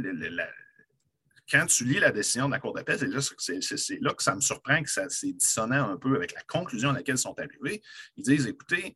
quand 1.51 1.67
tu 1.67 1.85
lis 1.85 1.99
la 1.99 2.09
décision 2.09 2.47
de 2.47 2.53
la 2.53 2.59
Cour 2.59 2.73
d'appel, 2.73 2.97
c'est 2.97 3.99
là, 3.99 4.13
que 4.15 4.23
ça 4.23 4.35
me 4.35 4.41
surprend 4.41 4.81
que 4.81 4.89
c'est 4.89 5.33
dissonant 5.33 5.91
un 5.91 5.97
peu 5.97 6.15
avec 6.15 6.33
la 6.33 6.41
conclusion 6.41 6.89
à 6.89 6.93
laquelle 6.93 7.15
ils 7.15 7.19
sont 7.19 7.37
arrivés. 7.37 7.83
Ils 8.15 8.23
disent, 8.23 8.47
écoutez, 8.47 8.95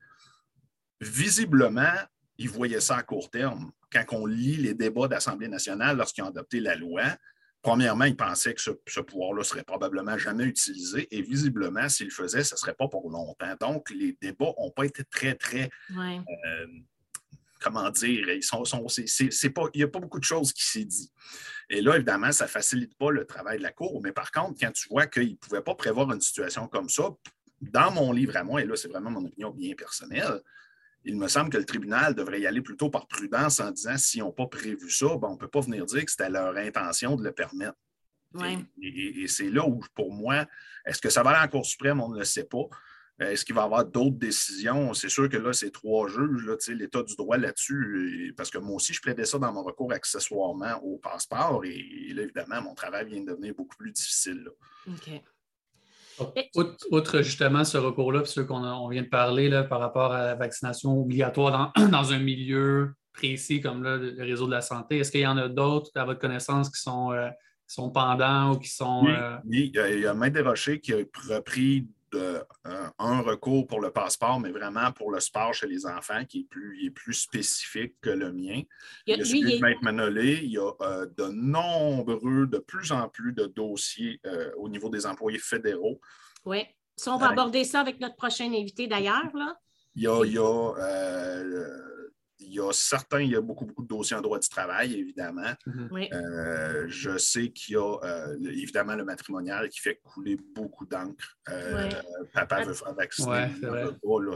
visiblement, 1.00 1.94
ils 2.40 2.50
voyaient 2.50 2.82
ça 2.82 2.98
à 2.98 3.04
court 3.04 3.30
terme. 3.30 3.72
Quand 3.92 4.06
on 4.12 4.26
lit 4.26 4.58
les 4.58 4.74
débats 4.74 5.08
d'Assemblée 5.08 5.48
nationale 5.48 5.98
lorsqu'ils 5.98 6.24
ont 6.24 6.28
adopté 6.28 6.60
la 6.60 6.76
loi, 6.76 7.04
Premièrement, 7.62 8.06
ils 8.06 8.18
pensaient 8.18 8.56
que 8.56 8.62
ce, 8.62 9.00
pouvoir-là 9.02 9.44
serait 9.44 9.64
probablement 9.64 10.18
jamais 10.18 10.46
utilisé 10.46 11.08
et 11.12 11.22
visiblement, 11.22 11.88
s'ils 11.90 12.08
le 12.08 12.12
faisaient, 12.12 12.44
ce 12.44 12.56
ne 12.56 12.58
serait 12.58 12.74
pas 12.74 12.88
pour 12.88 13.10
longtemps. 13.12 13.56
Donc, 13.60 13.92
les 13.92 14.18
débats 14.20 14.54
n'ont 14.58 14.72
pas 14.72 14.86
été 14.86 15.04
très, 15.04 15.36
très. 15.36 15.70
Euh, 15.96 16.68
comment 17.60 17.92
dire, 17.92 18.30
ils 18.30 18.42
sont, 18.42 18.64
pas, 18.64 19.64
il 19.74 19.78
n'y 19.78 19.84
a 19.84 19.88
pas 19.88 20.00
beaucoup 20.00 20.20
de 20.20 20.24
choses 20.24 20.54
qui 20.54 20.64
s'est 20.64 20.86
dit. 20.86 21.12
Et 21.70 21.82
là, 21.82 21.98
évidemment, 21.98 22.32
ça 22.32 22.46
ne 22.46 22.50
facilite 22.50 22.98
pas 22.98 23.12
le 23.12 23.26
travail 23.26 23.60
de 23.60 23.64
la 23.64 23.72
Cour. 23.72 24.02
Mais 24.04 24.12
par 24.12 24.32
contre, 24.32 24.60
quand 24.60 24.72
tu 24.72 24.90
vois 24.90 25.06
qu'ils 25.06 25.34
ne 25.34 25.36
pouvaient 25.36 25.62
pas 25.62 25.76
prévoir 25.76 26.12
une 26.12 26.22
situation 26.22 26.68
comme 26.68 26.90
ça, 26.90 27.10
dans 27.62 27.92
mon 27.92 28.12
livre 28.12 28.36
à 28.38 28.44
moi, 28.44 28.64
et 28.64 28.66
là, 28.66 28.76
c'est 28.76 28.88
vraiment 28.88 29.12
mon 29.12 29.26
opinion 29.26 29.52
bien 29.52 29.76
personnelle, 29.76 30.42
il 31.04 31.18
me 31.18 31.28
semble 31.28 31.50
que 31.50 31.58
le 31.58 31.66
tribunal 31.66 32.16
devrait 32.16 32.42
y 32.42 32.48
aller 32.48 32.62
plutôt 32.62 32.90
par 32.90 33.08
prudence 33.08 33.60
en 33.60 33.72
disant 33.72 33.98
s'ils 33.98 34.22
n'ont 34.22 34.32
pas 34.32 34.48
prévu 34.48 34.90
ça, 34.90 35.18
ben, 35.18 35.30
on 35.30 35.34
ne 35.34 35.38
peut 35.38 35.48
pas 35.48 35.62
venir 35.62 35.86
dire 35.86 36.06
que 36.06 36.12
c'était 36.12 36.30
leur 36.30 36.56
intention 36.58 37.16
de 37.16 37.24
le 37.24 37.32
permettre. 37.32 37.78
Et, 38.82 39.28
c'est 39.28 39.50
là 39.50 39.66
où, 39.68 39.82
pour 39.94 40.14
moi, 40.14 40.46
est-ce 40.86 41.02
que 41.02 41.10
ça 41.10 41.24
va 41.24 41.32
aller 41.32 41.46
en 41.46 41.50
Cour 41.50 41.66
suprême? 41.66 42.00
On 42.00 42.10
ne 42.10 42.20
le 42.20 42.24
sait 42.24 42.46
pas. 42.46 42.70
Euh, 43.22 43.32
est-ce 43.32 43.44
qu'il 43.44 43.56
va 43.56 43.62
y 43.62 43.66
avoir 43.66 43.86
d'autres 43.86 44.18
décisions? 44.18 44.94
C'est 44.94 45.10
sûr 45.10 45.28
que 45.28 45.38
là, 45.38 45.54
c'est 45.54 45.72
trois 45.72 46.08
juges, 46.08 46.50
l'état 46.70 47.04
du 47.04 47.16
droit 47.16 47.38
là-dessus, 47.38 48.34
parce 48.38 48.50
que 48.50 48.58
moi 48.58 48.76
aussi, 48.76 48.94
je 48.94 49.02
plaidais 49.02 49.26
ça 49.26 49.38
dans 49.38 49.52
mon 49.52 49.64
recours 49.64 49.92
accessoirement 49.92 50.82
au 50.82 50.98
passeport, 50.98 51.64
et, 51.66 52.14
là, 52.14 52.24
évidemment, 52.24 52.62
mon 52.62 52.74
travail 52.74 53.08
vient 53.08 53.22
de 53.22 53.32
devenir 53.32 53.54
beaucoup 53.54 53.76
plus 53.76 53.92
difficile. 53.92 54.50
OK. 54.88 55.22
Outre, 56.92 57.22
justement 57.22 57.64
ce 57.64 57.78
recours-là, 57.78 58.26
ce 58.26 58.42
qu'on 58.42 58.88
vient 58.90 59.04
de 59.04 59.08
parler 59.08 59.50
là, 59.50 59.64
par 59.64 59.80
rapport 59.80 60.12
à 60.14 60.26
la 60.26 60.36
vaccination 60.36 61.00
obligatoire 61.00 61.74
dans, 61.76 62.12
un 62.12 62.20
milieu 62.20 62.94
précis 63.14 63.62
comme 63.62 63.84
le 63.84 64.16
réseau 64.20 64.46
de 64.46 64.52
la 64.52 64.62
santé, 64.62 65.00
est-ce 65.00 65.12
qu'il 65.12 65.22
y 65.22 65.28
en 65.28 65.38
a 65.38 65.48
d'autres 65.48 65.92
à 65.96 66.06
votre 66.06 66.20
connaissance 66.20 66.70
qui 66.70 66.82
sont, 66.82 67.12
euh, 67.12 67.30
sont 67.68 67.90
pendants 67.90 68.54
ou 68.54 68.58
qui 68.58 68.70
sont. 68.70 69.04
Oui, 69.06 69.12
euh, 69.76 69.92
il 69.96 70.02
y 70.02 70.08
a, 70.08 70.14
Maître 70.14 70.36
Desrochers 70.36 70.80
qui 70.80 70.94
a 70.94 70.98
repris 71.30 71.88
de, 72.12 72.44
un 72.66 73.22
recours 73.22 73.68
pour 73.68 73.80
le 73.80 73.92
passeport, 73.92 74.40
mais 74.40 74.52
vraiment 74.52 74.92
pour 74.92 75.12
le 75.12 75.20
sport 75.20 75.54
chez 75.54 75.68
les 75.68 75.86
enfants, 75.86 76.26
qui 76.26 76.42
est 76.42 76.50
plus, 76.50 76.86
est 76.86 76.90
plus 76.90 77.14
spécifique 77.14 77.96
que 78.02 78.10
le 78.10 78.32
mien. 78.32 78.62
Il 79.06 79.12
y 79.12 79.14
a, 79.14 79.18
il 79.18 79.26
celui 79.26 79.58
de 79.58 79.62
Maître 79.62 79.84
Manolé. 79.84 80.40
Il 80.44 80.52
y 80.52 80.58
a 80.58 80.72
euh, 80.82 81.06
de 81.18 81.26
nombreux, 81.26 82.48
de 82.48 82.58
plus 82.60 82.92
en 82.92 83.08
plus 83.10 83.34
de 83.34 83.46
dossiers 83.46 84.20
euh, 84.26 84.52
au 84.58 84.70
niveau 84.70 84.90
des 84.90 85.06
employés 85.06 85.40
fédéraux. 85.40 86.00
Oui. 86.46 86.66
Si 86.96 87.10
on 87.10 87.18
va 87.18 87.30
aborder 87.30 87.64
ça 87.64 87.80
avec 87.80 88.00
notre 88.00 88.16
prochain 88.16 88.46
invité 88.54 88.88
d'ailleurs. 88.88 89.24
Il 89.96 90.04
y 90.04 90.08
a, 90.08 90.24
il 90.24 90.34
y 90.34 90.38
a 90.38 90.74
euh, 90.78 91.91
il 92.42 92.54
y 92.54 92.60
a 92.60 92.72
certains, 92.74 93.22
il 93.22 93.32
y 93.32 93.36
a 93.36 93.42
beaucoup, 93.42 93.66
beaucoup 93.66 93.84
de 93.84 93.88
dossiers 93.88 94.16
en 94.16 94.22
droit 94.22 94.40
du 94.40 94.50
travail, 94.50 94.94
évidemment. 94.94 95.54
Mhm. 95.66 96.08
Euh, 96.14 96.86
je 96.88 97.18
sais 97.18 97.50
qu'il 97.52 97.76
y 97.76 97.78
a 97.78 97.98
euh, 98.04 98.38
évidemment 98.44 98.96
le 98.96 99.04
matrimonial 99.04 99.70
qui 99.70 99.80
fait 99.80 100.00
couler 100.04 100.38
beaucoup 100.56 100.86
d'encre. 100.86 101.38
Euh, 101.50 101.90
papa 102.34 102.64
veut 102.64 102.74
faire 102.74 102.94
vacciner. 102.94 103.48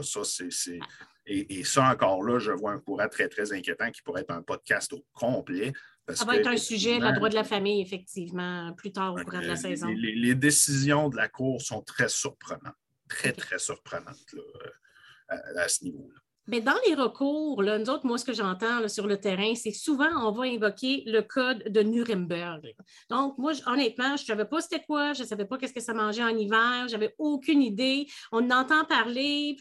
ça, 0.02 0.20
c'est. 0.24 0.78
Et, 1.28 1.64
ça, 1.64 1.90
encore 1.90 2.22
là, 2.22 2.38
je 2.38 2.52
vois 2.52 2.70
un 2.70 2.78
courant 2.78 3.08
très, 3.08 3.28
très 3.28 3.52
inquiétant 3.52 3.90
qui 3.90 4.00
pourrait 4.02 4.20
être 4.20 4.30
un 4.30 4.42
podcast 4.42 4.92
au 4.92 5.04
complet. 5.12 5.72
ça 6.08 6.24
va 6.24 6.36
être 6.36 6.46
un 6.46 6.56
sujet, 6.56 7.00
le 7.00 7.12
droit 7.16 7.28
de 7.28 7.34
la 7.34 7.42
famille, 7.42 7.82
effectivement, 7.82 8.72
plus 8.74 8.92
tard 8.92 9.14
au 9.14 9.24
courant 9.24 9.40
de 9.40 9.48
la 9.48 9.56
saison. 9.56 9.88
Les, 9.88 10.36
décisions 10.36 11.08
de 11.08 11.16
la 11.16 11.28
Cour 11.28 11.60
sont 11.60 11.82
très 11.82 12.08
surprenantes, 12.08 12.76
très, 13.08 13.32
très 13.32 13.58
surprenantes 13.58 14.36
à, 15.28 15.68
ce 15.68 15.82
niveau-là. 15.82 16.20
Mais 16.48 16.60
dans 16.60 16.76
les 16.86 16.94
recours, 16.94 17.62
là, 17.62 17.78
nous 17.78 17.90
autres, 17.90 18.06
moi, 18.06 18.18
ce 18.18 18.24
que 18.24 18.32
j'entends 18.32 18.86
sur 18.88 19.06
le 19.06 19.18
terrain, 19.18 19.54
c'est 19.54 19.72
souvent 19.72 20.08
on 20.24 20.30
va 20.30 20.44
invoquer 20.44 21.02
le 21.06 21.22
code 21.22 21.64
de 21.68 21.80
Nuremberg. 21.80 22.74
Donc, 23.10 23.36
moi, 23.38 23.52
honnêtement, 23.66 24.16
je 24.16 24.22
ne 24.22 24.26
savais 24.26 24.44
pas 24.44 24.60
c'était 24.60 24.84
quoi, 24.84 25.12
je 25.12 25.22
ne 25.22 25.26
savais 25.28 25.44
pas 25.44 25.58
qu'est-ce 25.58 25.72
que 25.72 25.80
ça 25.80 25.94
mangeait 25.94 26.22
en 26.22 26.36
hiver, 26.36 26.86
j'avais 26.88 27.14
aucune 27.18 27.62
idée. 27.62 28.06
On 28.32 28.50
entend 28.50 28.84
parler, 28.84 29.56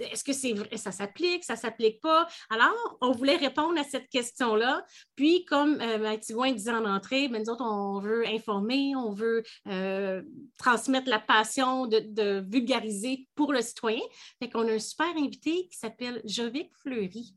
est-ce 0.00 0.24
que 0.24 0.32
c'est 0.32 0.52
vrai, 0.52 0.76
ça 0.76 0.92
s'applique, 0.92 1.44
ça 1.44 1.54
ne 1.54 1.58
s'applique 1.58 2.00
pas? 2.00 2.26
Alors, 2.50 2.98
on 3.00 3.12
voulait 3.12 3.36
répondre 3.36 3.78
à 3.78 3.84
cette 3.84 4.08
question-là. 4.08 4.84
Puis, 5.14 5.44
comme 5.44 5.80
euh, 5.80 5.98
Mathivouin 5.98 6.52
disait 6.52 6.72
en 6.72 6.84
entrée, 6.84 7.28
ben, 7.28 7.42
nous 7.42 7.50
autres, 7.50 7.64
on 7.64 7.98
veut 7.98 8.26
informer, 8.26 8.94
on 8.96 9.10
veut 9.10 9.42
euh, 9.68 10.22
transmettre 10.58 11.08
la 11.08 11.18
passion 11.18 11.86
de, 11.86 12.00
de 12.00 12.44
vulgariser 12.46 13.26
pour 13.34 13.52
le 13.52 13.62
citoyen. 13.62 14.02
Fait 14.38 14.50
qu'on 14.50 14.66
a 14.68 14.72
un 14.72 14.78
super 14.78 15.16
invité 15.16 15.68
qui 15.68 15.78
s'appelle 15.78 16.22
Jovic 16.26 16.70
Fleury 16.82 17.34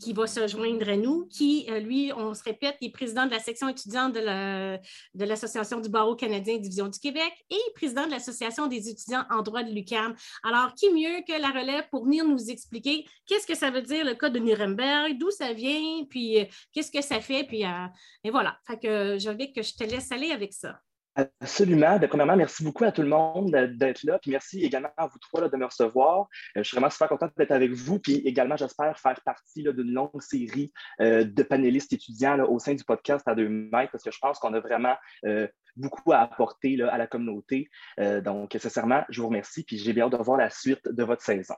qui 0.00 0.12
va 0.12 0.26
se 0.26 0.46
joindre 0.46 0.88
à 0.88 0.96
nous, 0.96 1.26
qui, 1.26 1.66
euh, 1.70 1.80
lui, 1.80 2.12
on 2.16 2.34
se 2.34 2.42
répète, 2.42 2.76
est 2.80 2.90
président 2.90 3.26
de 3.26 3.30
la 3.30 3.38
section 3.38 3.68
étudiante 3.68 4.12
de 4.14 4.78
l'Association 5.24 5.80
du 5.80 5.88
barreau 5.88 6.14
canadien 6.14 6.58
Division 6.58 6.88
du 6.88 6.98
Québec 6.98 7.32
et 7.50 7.60
président 7.74 8.06
de 8.06 8.10
l'Association 8.10 8.66
des 8.66 8.88
étudiants 8.88 9.24
en 9.30 9.42
droit 9.42 9.62
de 9.62 9.72
l'UQAM. 9.72 10.14
Alors, 10.42 10.74
qui 10.74 10.90
mieux 10.92 11.22
que 11.26 11.40
la 11.40 11.48
relève 11.48 11.88
pour 11.90 12.04
venir 12.04 12.26
nous 12.26 12.50
expliquer 12.50 13.06
qu'est-ce 13.26 13.46
que 13.46 13.54
ça 13.54 13.70
veut 13.70 13.82
dire 13.82 14.04
le 14.04 14.14
code 14.14 14.32
de 14.32 14.38
Nuremberg, 14.38 15.16
d'où 15.18 15.30
ça 15.30 15.52
vient, 15.52 16.04
puis 16.08 16.40
euh, 16.40 16.44
qu'est-ce 16.72 16.90
que 16.90 17.02
ça 17.02 17.20
fait, 17.20 17.44
puis 17.44 17.64
euh, 17.64 17.86
et 18.24 18.30
voilà. 18.30 18.58
Fait 18.66 18.78
que, 18.78 19.18
Jovic, 19.18 19.60
je 19.62 19.74
te 19.74 19.84
laisse 19.84 20.10
aller 20.12 20.30
avec 20.30 20.52
ça. 20.52 20.80
Absolument. 21.16 21.98
Ben, 21.98 22.08
premièrement, 22.08 22.36
merci 22.36 22.64
beaucoup 22.64 22.82
à 22.84 22.90
tout 22.90 23.02
le 23.02 23.08
monde 23.08 23.52
d'être 23.52 24.02
là. 24.02 24.18
Puis 24.18 24.32
merci 24.32 24.64
également 24.64 24.90
à 24.96 25.06
vous 25.06 25.18
trois 25.20 25.48
de 25.48 25.56
me 25.56 25.64
recevoir. 25.64 26.22
Euh, 26.56 26.62
je 26.62 26.62
suis 26.62 26.74
vraiment 26.74 26.90
super 26.90 27.08
content 27.08 27.28
d'être 27.36 27.52
avec 27.52 27.70
vous. 27.70 28.00
Puis 28.00 28.16
également, 28.24 28.56
j'espère 28.56 28.98
faire 28.98 29.20
partie 29.24 29.62
d'une 29.62 29.92
longue 29.92 30.20
série 30.20 30.72
euh, 31.00 31.22
de 31.22 31.42
panélistes 31.44 31.92
étudiants 31.92 32.44
au 32.44 32.58
sein 32.58 32.74
du 32.74 32.82
podcast 32.82 33.26
à 33.28 33.36
deux 33.36 33.48
mètres 33.48 33.92
parce 33.92 34.02
que 34.02 34.10
je 34.10 34.18
pense 34.18 34.40
qu'on 34.40 34.54
a 34.54 34.60
vraiment 34.60 34.96
euh, 35.24 35.46
beaucoup 35.76 36.12
à 36.12 36.18
apporter 36.18 36.80
à 36.82 36.98
la 36.98 37.06
communauté. 37.06 37.68
Euh, 38.00 38.20
donc, 38.20 38.56
sincèrement, 38.58 39.04
je 39.08 39.20
vous 39.20 39.28
remercie, 39.28 39.64
puis 39.64 39.78
j'ai 39.78 39.92
bien 39.92 40.04
hâte 40.04 40.12
de 40.12 40.16
voir 40.16 40.38
la 40.38 40.50
suite 40.50 40.88
de 40.88 41.04
votre 41.04 41.22
saison. 41.22 41.54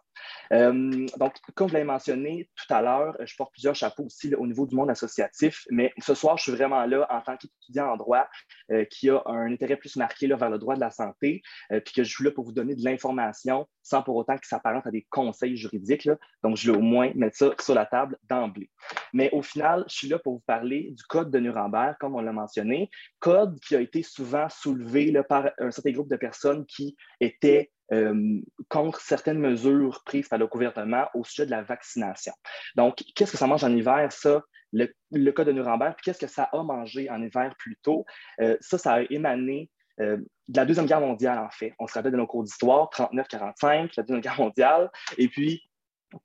Euh, 0.53 1.07
donc, 1.19 1.35
comme 1.55 1.69
vous 1.69 1.75
l'avez 1.75 1.85
mentionné 1.85 2.51
tout 2.55 2.73
à 2.73 2.83
l'heure, 2.83 3.17
je 3.25 3.37
porte 3.37 3.53
plusieurs 3.53 3.75
chapeaux 3.75 4.05
aussi 4.05 4.35
au 4.35 4.47
niveau 4.47 4.67
du 4.67 4.75
monde 4.75 4.91
associatif, 4.91 5.65
mais 5.71 5.93
ce 5.99 6.15
soir, 6.15 6.37
je 6.39 6.45
suis 6.45 6.53
vraiment 6.53 6.85
là 6.87 7.07
en 7.11 7.21
tant 7.21 7.37
qu'étudiant 7.37 7.89
en 7.93 7.97
droit 7.97 8.27
euh, 8.71 8.85
qui 8.85 9.11
a 9.11 9.23
un 9.27 9.53
intérêt 9.53 9.77
plus 9.77 9.97
marqué 9.97 10.27
vers 10.27 10.51
le 10.51 10.59
droit 10.59 10.75
de 10.75 10.81
la 10.81 10.91
santé, 10.91 11.43
puis 11.85 11.95
que 11.95 12.03
je 12.03 12.11
suis 12.11 12.25
là 12.25 12.31
pour 12.31 12.45
vous 12.45 12.53
donner 12.53 12.75
de 12.75 12.85
l'information 12.85 13.69
sans 13.83 14.03
pour 14.03 14.17
autant 14.17 14.37
que 14.37 14.47
ça 14.47 14.57
s'apparente 14.57 14.87
à 14.87 14.91
des 14.91 15.07
conseils 15.11 15.57
juridiques. 15.57 16.09
Donc, 16.43 16.57
je 16.57 16.71
vais 16.71 16.77
au 16.77 16.81
moins 16.81 17.13
mettre 17.15 17.37
ça 17.37 17.55
sur 17.61 17.75
la 17.75 17.87
table 17.87 18.19
d'emblée. 18.29 18.71
Mais 19.13 19.31
au 19.33 19.43
final, 19.43 19.85
je 19.89 19.95
suis 19.95 20.09
là 20.09 20.19
pour 20.19 20.35
vous 20.35 20.43
parler 20.47 20.91
du 20.91 21.03
Code 21.05 21.31
de 21.31 21.39
Nuremberg, 21.39 21.97
comme 22.01 22.17
on 22.17 22.21
l'a 22.21 22.33
mentionné, 22.33 22.91
code 23.21 23.59
qui 23.61 23.77
a 23.77 23.81
été 23.81 24.03
souvent 24.07 24.49
soulevé 24.49 25.13
par 25.29 25.51
un 25.59 25.71
certain 25.71 25.93
groupe 25.93 26.11
de 26.11 26.17
personnes 26.17 26.65
qui 26.67 26.97
étaient 27.21 27.71
euh, 27.93 28.41
contre 28.69 29.01
certaines 29.01 29.39
mesures 29.39 30.03
prises 30.05 30.29
par 30.29 30.39
le 30.39 30.49
gouvernement 30.49 31.07
au 31.15 31.23
sujet 31.23 31.47
de 31.47 31.53
la 31.53 31.63
vaccination. 31.63 32.33
Donc, 32.75 32.97
qu'est-ce 33.15 33.33
que 33.33 33.39
ça 33.39 33.47
mange 33.47 33.63
en 33.63 33.75
hiver, 33.75 34.11
ça? 34.11 34.43
Le, 34.73 35.31
code 35.31 35.47
de 35.47 35.53
Nuremberg, 35.53 35.95
puis 35.95 36.05
qu'est-ce 36.05 36.19
que 36.19 36.27
ça 36.27 36.49
a 36.53 36.63
mangé 36.63 37.09
en 37.09 37.23
hiver 37.23 37.55
plus 37.59 37.77
tôt? 37.77 38.05
Euh, 38.41 38.57
ça, 38.61 38.77
ça 38.77 38.95
a 38.95 39.03
émané 39.03 39.71
euh, 40.01 40.17
de 40.49 40.57
la 40.57 40.67
Deuxième 40.67 40.87
Guerre 40.87 41.01
mondiale, 41.01 41.39
en 41.39 41.49
fait. 41.51 41.75
On 41.79 41.87
se 41.87 41.95
rappelle 41.95 42.13
de 42.13 42.17
nos 42.17 42.27
cours 42.27 42.43
d'histoire, 42.43 42.91
39-45, 42.91 43.93
la 43.97 44.03
Deuxième 44.03 44.21
Guerre 44.21 44.41
mondiale, 44.41 44.91
et 45.17 45.29
puis 45.29 45.63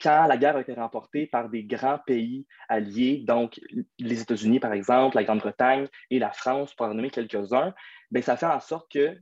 quand 0.01 0.27
la 0.27 0.37
guerre 0.37 0.57
a 0.57 0.61
été 0.61 0.73
remportée 0.73 1.27
par 1.27 1.49
des 1.49 1.63
grands 1.63 1.99
pays 2.05 2.45
alliés, 2.69 3.23
donc 3.25 3.59
les 3.99 4.21
États-Unis, 4.21 4.59
par 4.59 4.73
exemple, 4.73 5.15
la 5.15 5.23
Grande-Bretagne 5.23 5.87
et 6.09 6.19
la 6.19 6.31
France, 6.31 6.73
pour 6.73 6.85
en 6.85 6.93
nommer 6.93 7.09
quelques-uns, 7.09 7.73
bien, 8.11 8.21
ça 8.21 8.37
fait 8.37 8.45
en 8.45 8.59
sorte 8.59 8.91
que 8.91 9.17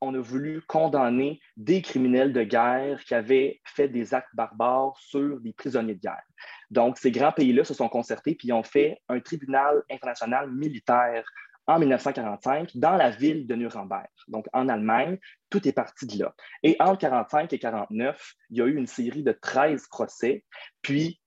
on 0.00 0.14
a 0.14 0.20
voulu 0.20 0.60
condamner 0.62 1.40
des 1.56 1.80
criminels 1.80 2.32
de 2.32 2.42
guerre 2.42 3.02
qui 3.04 3.14
avaient 3.14 3.60
fait 3.64 3.88
des 3.88 4.12
actes 4.12 4.34
barbares 4.34 4.98
sur 4.98 5.40
des 5.40 5.52
prisonniers 5.54 5.94
de 5.94 6.00
guerre. 6.00 6.22
Donc, 6.70 6.98
ces 6.98 7.10
grands 7.10 7.32
pays-là 7.32 7.64
se 7.64 7.72
sont 7.72 7.88
concertés 7.88 8.34
puis 8.34 8.52
ont 8.52 8.62
fait 8.62 9.00
un 9.08 9.20
tribunal 9.20 9.82
international 9.90 10.50
militaire 10.50 11.24
en 11.66 11.78
1945 11.78 12.76
dans 12.76 12.96
la 12.96 13.10
ville 13.10 13.46
de 13.46 13.54
Nuremberg. 13.54 14.08
Donc, 14.28 14.46
en 14.52 14.68
Allemagne, 14.68 15.18
tout 15.50 15.66
est 15.66 15.72
parti 15.72 16.06
de 16.06 16.24
là. 16.24 16.34
Et 16.62 16.76
entre 16.80 17.04
1945 17.04 17.52
et 17.52 17.56
1949, 17.56 18.34
il 18.50 18.58
y 18.58 18.62
a 18.62 18.66
eu 18.66 18.76
une 18.76 18.86
série 18.86 19.22
de 19.22 19.32
13 19.32 19.86
procès. 19.88 20.44
Puis, 20.82 21.20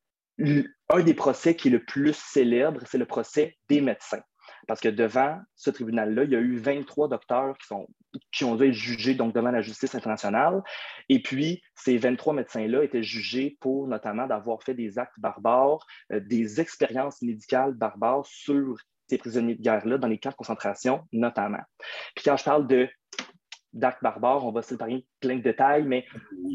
un 0.90 1.04
des 1.04 1.14
procès 1.14 1.56
qui 1.56 1.70
est 1.70 1.72
le 1.72 1.84
plus 1.84 2.16
célèbre, 2.16 2.82
c'est 2.86 2.98
le 2.98 3.06
procès 3.06 3.58
des 3.70 3.82
médecins. 3.82 4.22
Parce 4.68 4.82
que 4.82 4.90
devant 4.90 5.40
ce 5.56 5.70
tribunal-là, 5.70 6.24
il 6.24 6.32
y 6.32 6.36
a 6.36 6.40
eu 6.40 6.58
23 6.58 7.08
docteurs 7.08 7.56
qui, 8.32 8.44
ont 8.44 8.56
dû 8.56 8.68
être 8.68 8.74
jugés 8.74 9.16
donc, 9.16 9.34
devant 9.34 9.52
la 9.52 9.62
justice 9.62 9.96
internationale. 9.96 10.62
Et 11.10 11.22
puis, 11.22 11.62
ces 11.76 11.98
23 11.98 12.34
médecins-là 12.34 12.84
étaient 12.84 13.04
jugés 13.04 13.58
pour 13.62 13.88
notamment 13.88 14.28
d'avoir 14.28 14.62
fait 14.64 14.74
des 14.74 15.00
actes 15.00 15.20
barbares, 15.20 15.86
euh, 16.12 16.20
des 16.20 16.60
expériences 16.60 17.22
médicales 17.22 17.74
barbares 17.74 18.26
sur 18.26 18.78
ces 19.08 19.18
prisonniers 19.18 19.56
de 19.56 19.62
guerre-là, 19.62 19.98
dans 19.98 20.08
les 20.08 20.18
camps 20.18 20.32
de 20.32 20.36
concentration 20.36 21.08
notamment. 21.12 21.64
Puis 22.16 22.26
quand 22.26 22.38
je 22.38 22.44
parle 22.44 22.68
de 22.68 22.88
d'actes 23.74 24.02
barbares, 24.02 24.46
on 24.46 24.52
va 24.52 24.62
se 24.62 24.76
parler 24.76 25.06
plein 25.20 25.36
de 25.36 25.44
détails, 25.44 25.84
mais 25.84 26.06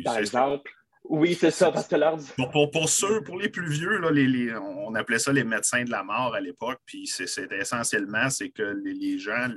par 0.05 0.19
exemple, 0.19 0.69
oui, 1.05 1.35
c'est 1.35 1.51
ça, 1.51 1.71
parce 1.71 1.89
que 1.89 1.97
l'heure 1.97 2.19
pour, 2.53 2.71
pour, 2.71 2.89
ceux, 2.89 3.23
pour 3.23 3.39
les 3.39 3.49
plus 3.49 3.69
vieux, 3.69 3.99
là, 3.99 4.11
les, 4.11 4.55
on 4.55 4.95
appelait 4.95 5.19
ça 5.19 5.33
les 5.33 5.45
médecins 5.45 5.85
de 5.85 5.91
la 5.91 6.03
mort 6.03 6.35
à 6.35 6.41
l'époque, 6.41 6.81
puis 6.87 7.07
c'était 7.07 7.59
essentiellement, 7.59 8.31
c'est 8.31 8.51
que 8.51 8.63
les, 8.85 9.19
gens, 9.19 9.49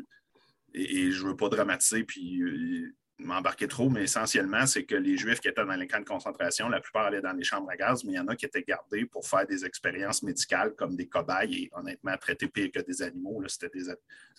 et, 0.73 1.11
je 1.11 1.23
ne 1.23 1.29
veux 1.29 1.35
pas 1.35 1.49
dramatiser, 1.49 2.03
puis 2.03 2.41
euh, 2.41 2.95
m'embarquer 3.17 3.67
trop, 3.67 3.89
mais 3.89 4.03
essentiellement, 4.03 4.65
c'est 4.65 4.83
que 4.83 4.95
les 4.95 5.17
Juifs 5.17 5.39
qui 5.39 5.47
étaient 5.47 5.65
dans 5.65 5.75
les 5.75 5.87
camps 5.87 5.99
de 5.99 6.05
concentration, 6.05 6.67
la 6.69 6.81
plupart 6.81 7.05
allaient 7.05 7.21
dans 7.21 7.33
les 7.33 7.43
chambres 7.43 7.69
à 7.69 7.75
gaz, 7.75 8.03
mais 8.03 8.13
il 8.13 8.15
y 8.15 8.19
en 8.19 8.27
a 8.27 8.35
qui 8.35 8.45
étaient 8.45 8.63
gardés 8.63 9.05
pour 9.05 9.27
faire 9.27 9.45
des 9.47 9.65
expériences 9.65 10.21
médicales 10.23 10.73
comme 10.75 10.95
des 10.95 11.07
cobayes 11.07 11.63
et 11.63 11.69
honnêtement, 11.73 12.15
traités 12.17 12.47
pire 12.47 12.71
que 12.73 12.79
des 12.79 13.01
animaux. 13.01 13.41
Là, 13.41 13.47
ça 13.47 13.67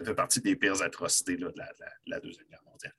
fait 0.04 0.14
partie 0.14 0.40
des 0.40 0.56
pires 0.56 0.82
atrocités 0.82 1.36
de, 1.36 1.52
la, 2.06 2.20
Deuxième 2.20 2.46
Guerre 2.48 2.62
mondiale. 2.66 2.94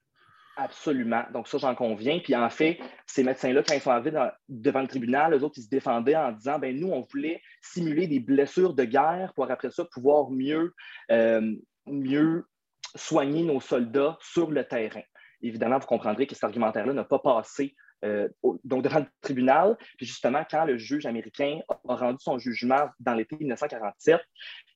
Absolument. 0.55 1.23
Donc, 1.31 1.47
ça, 1.47 1.59
j'en 1.59 1.75
conviens. 1.75 2.19
Puis, 2.19 2.35
en 2.35 2.49
fait, 2.49 2.79
ces 3.05 3.23
médecins-là, 3.23 3.61
quand 3.61 3.75
ils 3.75 3.81
sont 3.81 3.91
arrivés 3.91 4.17
devant 4.49 4.81
le 4.81 4.87
tribunal, 4.87 5.35
eux 5.35 5.43
autres, 5.43 5.59
ils 5.59 5.63
se 5.63 5.69
défendaient 5.69 6.15
en 6.15 6.31
disant 6.31 6.57
ben 6.57 6.75
nous, 6.75 6.89
on 6.89 7.01
voulait 7.01 7.41
simuler 7.61 8.07
des 8.07 8.19
blessures 8.19 8.73
de 8.73 8.83
guerre 8.83 9.33
pour 9.35 9.51
après 9.51 9.69
ça 9.69 9.85
pouvoir 9.85 10.31
mieux, 10.31 10.73
euh, 11.11 11.53
mieux 11.85 12.47
soigner 12.95 13.43
nos 13.43 13.61
soldats 13.61 14.17
sur 14.19 14.49
le 14.49 14.63
terrain 14.63 15.03
évidemment, 15.41 15.79
vous 15.79 15.87
comprendrez 15.87 16.27
que 16.27 16.35
cet 16.35 16.43
argumentaire-là 16.43 16.93
n'a 16.93 17.03
pas 17.03 17.19
passé 17.19 17.75
euh, 18.05 18.27
donc 18.63 18.83
devant 18.83 18.99
le 18.99 19.07
tribunal. 19.21 19.75
Puis 19.97 20.05
justement, 20.05 20.43
quand 20.49 20.65
le 20.65 20.77
juge 20.77 21.05
américain 21.05 21.59
a 21.69 21.95
rendu 21.95 22.17
son 22.19 22.37
jugement 22.37 22.89
dans 22.99 23.15
l'été 23.15 23.37
1947, 23.37 24.21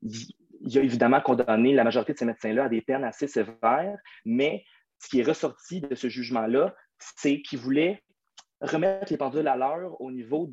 il, 0.01 0.77
a 0.77 0.81
évidemment 0.81 1.21
condamné 1.21 1.73
la 1.73 1.83
majorité 1.83 2.13
de 2.13 2.17
ces 2.17 2.25
médecins-là 2.25 2.65
à 2.65 2.69
des 2.69 2.81
peines 2.81 3.03
assez 3.03 3.27
sévères, 3.27 3.97
mais 4.25 4.63
ce 4.99 5.07
qui 5.07 5.19
est 5.19 5.23
ressorti 5.23 5.81
de 5.81 5.95
ce 5.95 6.09
jugement-là, 6.09 6.75
c'est 6.97 7.41
qu'il 7.41 7.59
voulait 7.59 8.03
remettre 8.59 9.11
les 9.11 9.17
pendules 9.17 9.47
à 9.47 9.55
l'heure 9.55 9.99
au 10.01 10.11
niveau 10.11 10.51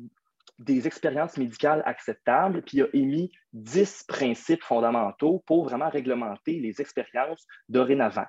des 0.57 0.87
expériences 0.87 1.37
médicales 1.37 1.81
acceptables, 1.85 2.61
puis 2.63 2.79
il 2.79 2.83
a 2.83 2.87
émis 2.93 3.31
dix 3.53 4.03
principes 4.03 4.63
fondamentaux 4.63 5.43
pour 5.45 5.63
vraiment 5.63 5.89
réglementer 5.89 6.59
les 6.59 6.81
expériences 6.81 7.47
dorénavant. 7.69 8.25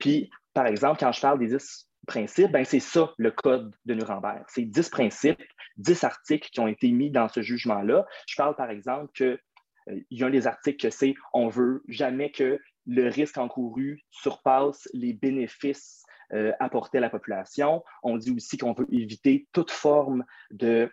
Puis 0.00 0.30
par 0.52 0.66
exemple, 0.66 0.98
quand 0.98 1.12
je 1.12 1.20
parle 1.20 1.38
des 1.38 1.48
10 1.48 1.88
principes, 2.06 2.50
ben 2.50 2.64
c'est 2.64 2.80
ça 2.80 3.12
le 3.18 3.30
code 3.30 3.74
de 3.84 3.94
Nuremberg. 3.94 4.42
C'est 4.48 4.64
10 4.64 4.88
principes, 4.88 5.42
10 5.76 6.02
articles 6.04 6.48
qui 6.50 6.60
ont 6.60 6.66
été 6.66 6.90
mis 6.90 7.10
dans 7.10 7.28
ce 7.28 7.42
jugement-là. 7.42 8.06
Je 8.26 8.34
parle 8.36 8.56
par 8.56 8.70
exemple 8.70 9.12
qu'il 9.14 9.38
euh, 9.90 10.00
y 10.10 10.24
a 10.24 10.30
des 10.30 10.46
articles 10.46 10.82
que 10.82 10.90
c'est 10.90 11.14
on 11.32 11.48
veut 11.48 11.82
jamais 11.88 12.32
que 12.32 12.58
le 12.86 13.08
risque 13.08 13.38
encouru 13.38 14.02
surpasse 14.10 14.88
les 14.92 15.12
bénéfices 15.12 16.04
euh, 16.32 16.52
apportés 16.58 16.98
à 16.98 17.00
la 17.00 17.10
population. 17.10 17.84
On 18.02 18.16
dit 18.16 18.32
aussi 18.32 18.56
qu'on 18.56 18.72
veut 18.72 18.86
éviter 18.92 19.48
toute 19.52 19.70
forme 19.70 20.24
de 20.50 20.90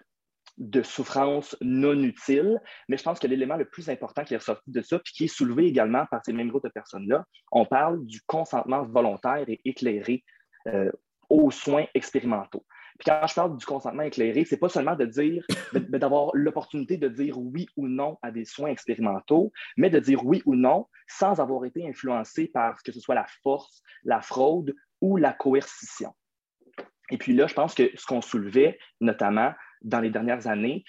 de 0.57 0.81
souffrance 0.81 1.55
non 1.61 2.01
utile. 2.03 2.59
Mais 2.89 2.97
je 2.97 3.03
pense 3.03 3.19
que 3.19 3.27
l'élément 3.27 3.57
le 3.57 3.65
plus 3.65 3.89
important 3.89 4.23
qui 4.23 4.33
est 4.33 4.37
ressorti 4.37 4.71
de 4.71 4.81
ça, 4.81 4.99
puis 4.99 5.13
qui 5.13 5.23
est 5.25 5.27
soulevé 5.27 5.65
également 5.65 6.05
par 6.09 6.21
ces 6.25 6.33
mêmes 6.33 6.49
groupes 6.49 6.63
de 6.63 6.69
personnes-là, 6.69 7.25
on 7.51 7.65
parle 7.65 8.05
du 8.05 8.21
consentement 8.21 8.83
volontaire 8.83 9.45
et 9.47 9.61
éclairé 9.65 10.23
euh, 10.67 10.91
aux 11.29 11.51
soins 11.51 11.85
expérimentaux. 11.93 12.65
Puis 12.97 13.11
quand 13.11 13.27
je 13.27 13.35
parle 13.35 13.57
du 13.57 13.65
consentement 13.65 14.03
éclairé, 14.03 14.43
c'est 14.45 14.57
pas 14.57 14.69
seulement 14.69 14.95
de 14.95 15.05
dire, 15.05 15.45
d'avoir 15.73 16.31
l'opportunité 16.33 16.97
de 16.97 17.07
dire 17.07 17.37
oui 17.37 17.67
ou 17.75 17.87
non 17.87 18.17
à 18.23 18.31
des 18.31 18.45
soins 18.45 18.69
expérimentaux, 18.69 19.51
mais 19.75 19.89
de 19.89 19.99
dire 19.99 20.25
oui 20.25 20.41
ou 20.45 20.55
non 20.55 20.87
sans 21.07 21.39
avoir 21.39 21.65
été 21.65 21.87
influencé 21.87 22.47
par 22.47 22.81
que 22.81 22.91
ce 22.91 22.99
soit 22.99 23.15
la 23.15 23.27
force, 23.43 23.83
la 24.03 24.21
fraude 24.21 24.73
ou 25.01 25.17
la 25.17 25.33
coercition. 25.33 26.13
Et 27.09 27.17
puis 27.17 27.33
là, 27.33 27.47
je 27.47 27.53
pense 27.53 27.73
que 27.73 27.89
ce 27.95 28.05
qu'on 28.05 28.21
soulevait, 28.21 28.79
notamment, 28.99 29.53
dans 29.81 29.99
les 29.99 30.09
dernières 30.09 30.47
années, 30.47 30.83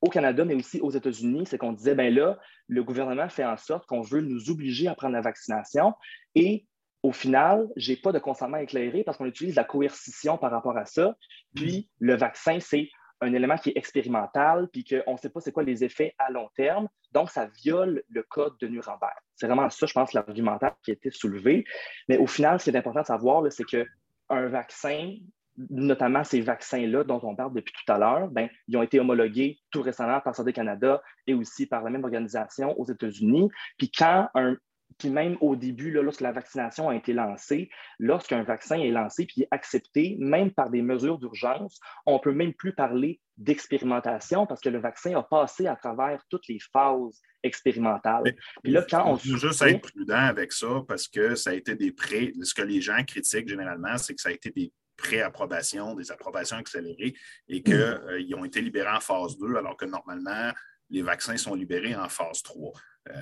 au 0.00 0.08
Canada, 0.08 0.44
mais 0.44 0.54
aussi 0.54 0.80
aux 0.80 0.90
États-Unis, 0.90 1.46
c'est 1.46 1.56
qu'on 1.56 1.72
disait, 1.72 1.94
ben 1.94 2.12
là, 2.14 2.38
le 2.68 2.84
gouvernement 2.84 3.28
fait 3.28 3.44
en 3.44 3.56
sorte 3.56 3.86
qu'on 3.86 4.02
veut 4.02 4.20
nous 4.20 4.50
obliger 4.50 4.86
à 4.88 4.94
prendre 4.94 5.14
la 5.14 5.22
vaccination 5.22 5.94
et 6.34 6.66
au 7.02 7.12
final, 7.12 7.68
je 7.76 7.92
n'ai 7.92 7.96
pas 7.98 8.12
de 8.12 8.18
consentement 8.18 8.56
éclairé 8.56 9.04
parce 9.04 9.18
qu'on 9.18 9.26
utilise 9.26 9.56
la 9.56 9.64
coercition 9.64 10.38
par 10.38 10.50
rapport 10.50 10.76
à 10.78 10.86
ça. 10.86 11.14
Puis 11.54 11.90
le 12.00 12.16
vaccin, 12.16 12.60
c'est 12.60 12.88
un 13.20 13.32
élément 13.34 13.56
qui 13.56 13.70
est 13.70 13.76
expérimental, 13.76 14.68
puis 14.72 14.84
qu'on 14.84 15.12
ne 15.12 15.18
sait 15.18 15.28
pas 15.28 15.40
c'est 15.40 15.52
quoi 15.52 15.62
les 15.62 15.84
effets 15.84 16.14
à 16.18 16.30
long 16.30 16.48
terme. 16.56 16.88
Donc, 17.12 17.30
ça 17.30 17.46
viole 17.62 18.02
le 18.08 18.22
code 18.22 18.54
de 18.58 18.68
Nuremberg. 18.68 19.14
C'est 19.36 19.46
vraiment 19.46 19.68
ça, 19.70 19.86
je 19.86 19.92
pense, 19.92 20.14
l'argumentaire 20.14 20.74
qui 20.82 20.90
a 20.90 20.94
été 20.94 21.10
soulevé. 21.10 21.64
Mais 22.08 22.18
au 22.18 22.26
final, 22.26 22.58
ce 22.58 22.64
qui 22.64 22.70
est 22.70 22.78
important 22.78 23.02
de 23.02 23.06
savoir, 23.06 23.44
c'est 23.52 23.64
qu'un 23.64 24.48
vaccin, 24.48 25.16
notamment 25.56 26.24
ces 26.24 26.40
vaccins-là 26.40 27.04
dont 27.04 27.20
on 27.22 27.36
parle 27.36 27.54
depuis 27.54 27.72
tout 27.72 27.92
à 27.92 27.98
l'heure, 27.98 28.28
ben, 28.28 28.48
ils 28.68 28.76
ont 28.76 28.82
été 28.82 28.98
homologués 29.00 29.58
tout 29.70 29.82
récemment 29.82 30.20
par 30.20 30.34
Santé 30.34 30.52
Canada 30.52 31.02
et 31.26 31.34
aussi 31.34 31.66
par 31.66 31.82
la 31.82 31.90
même 31.90 32.04
organisation 32.04 32.78
aux 32.78 32.84
États-Unis. 32.86 33.48
Puis 33.78 33.90
quand 33.90 34.28
un, 34.34 34.56
puis 34.98 35.10
même 35.10 35.36
au 35.40 35.56
début, 35.56 35.90
là, 35.90 36.02
lorsque 36.02 36.20
la 36.20 36.32
vaccination 36.32 36.88
a 36.88 36.96
été 36.96 37.12
lancée, 37.12 37.70
lorsqu'un 37.98 38.42
vaccin 38.42 38.78
est 38.78 38.90
lancé 38.90 39.26
puis 39.26 39.46
accepté, 39.50 40.16
même 40.18 40.50
par 40.50 40.70
des 40.70 40.82
mesures 40.82 41.18
d'urgence, 41.18 41.80
on 42.06 42.14
ne 42.14 42.18
peut 42.18 42.32
même 42.32 42.52
plus 42.54 42.72
parler 42.72 43.20
d'expérimentation 43.36 44.46
parce 44.46 44.60
que 44.60 44.68
le 44.68 44.78
vaccin 44.78 45.16
a 45.16 45.22
passé 45.22 45.66
à 45.66 45.74
travers 45.74 46.22
toutes 46.30 46.46
les 46.48 46.58
phases 46.72 47.20
expérimentales. 47.42 48.34
Puis 48.62 48.72
là, 48.72 48.84
quand 48.88 49.10
on... 49.10 49.16
faut 49.16 49.36
juste 49.36 49.62
être 49.62 49.80
prudent 49.80 50.14
avec 50.14 50.52
ça 50.52 50.82
parce 50.86 51.08
que 51.08 51.34
ça 51.34 51.50
a 51.50 51.54
été 51.54 51.74
des 51.74 51.92
prêts. 51.92 52.32
Ce 52.42 52.54
que 52.54 52.62
les 52.62 52.80
gens 52.80 53.02
critiquent 53.04 53.48
généralement, 53.48 53.98
c'est 53.98 54.14
que 54.14 54.20
ça 54.20 54.28
a 54.28 54.32
été 54.32 54.50
des 54.50 54.72
pré-approbation, 54.96 55.94
des 55.94 56.10
approbations 56.10 56.56
accélérées 56.56 57.14
et 57.48 57.62
qu'ils 57.62 57.74
mm. 57.74 58.08
euh, 58.08 58.36
ont 58.36 58.44
été 58.44 58.60
libérés 58.60 58.90
en 58.90 59.00
phase 59.00 59.36
2, 59.38 59.56
alors 59.56 59.76
que 59.76 59.84
normalement, 59.84 60.52
les 60.90 61.02
vaccins 61.02 61.36
sont 61.36 61.54
libérés 61.54 61.94
en 61.94 62.08
phase 62.08 62.42
3. 62.42 62.72
Euh, 63.10 63.12